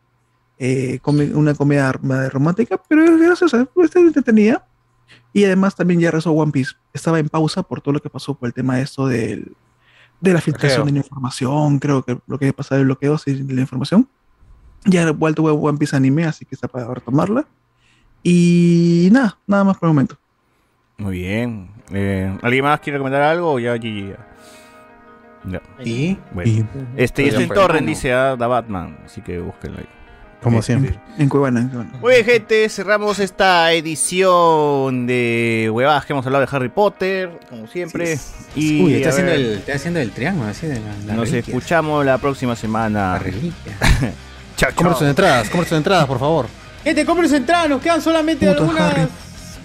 [0.60, 4.64] Eh, come- una comedia rom- romántica, pero es graciosa, está entretenida.
[5.32, 6.72] Y además también ya rezó One Piece.
[6.92, 9.52] Estaba en pausa por todo lo que pasó por el tema de esto del,
[10.20, 10.94] de la filtración Bloqueo.
[10.94, 11.78] de la información.
[11.78, 14.08] Creo que lo que pasa el bloqueo sí, de la información.
[14.84, 17.46] Ya ha vuelto One Piece anime, así que está para retomarla.
[18.22, 20.16] Y nada, nada más por el momento.
[20.98, 21.70] Muy bien.
[21.90, 24.16] Eh, ¿Alguien más quiere comentar algo o ya GG?
[25.48, 25.62] Ya.
[25.84, 26.18] ¿Y?
[26.32, 26.50] Bueno.
[26.50, 26.64] Y-
[26.96, 27.88] Este, y Oigan, está en Torrent, ¿cómo?
[27.88, 28.98] dice a Da Batman.
[29.04, 29.88] Así que búsquenlo ahí.
[30.46, 30.96] Como siempre.
[31.18, 31.90] En Cuevana, en Cuevana.
[32.00, 37.66] Muy bien, gente, cerramos esta edición de huevadas que hemos hablado de Harry Potter, como
[37.66, 38.16] siempre.
[38.54, 41.30] Y Uy, está haciendo, ver, el, está haciendo el triángulo, así de la, la nos
[41.30, 41.52] reliquia.
[41.54, 43.18] escuchamos la próxima La semana.
[43.18, 43.76] reliquia.
[44.56, 46.46] Chao, sus entradas, compren sus entradas, por favor.
[46.84, 49.08] Gente, compren su entrada, nos quedan solamente Puta, algunas Harry.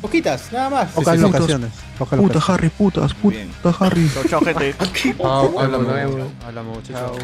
[0.02, 0.90] poquitas, nada más.
[0.92, 1.32] Pocas sí, sí.
[1.32, 1.70] locaciones.
[2.00, 2.50] Puta locaciones.
[2.50, 4.10] Harry, putas, puta Harry.
[4.14, 4.76] Chao, chao, gente.
[5.24, 7.16] Hablamos, hablamos, chao.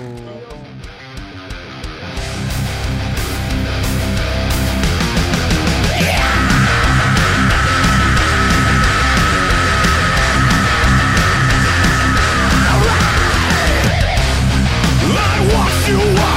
[15.88, 16.37] you are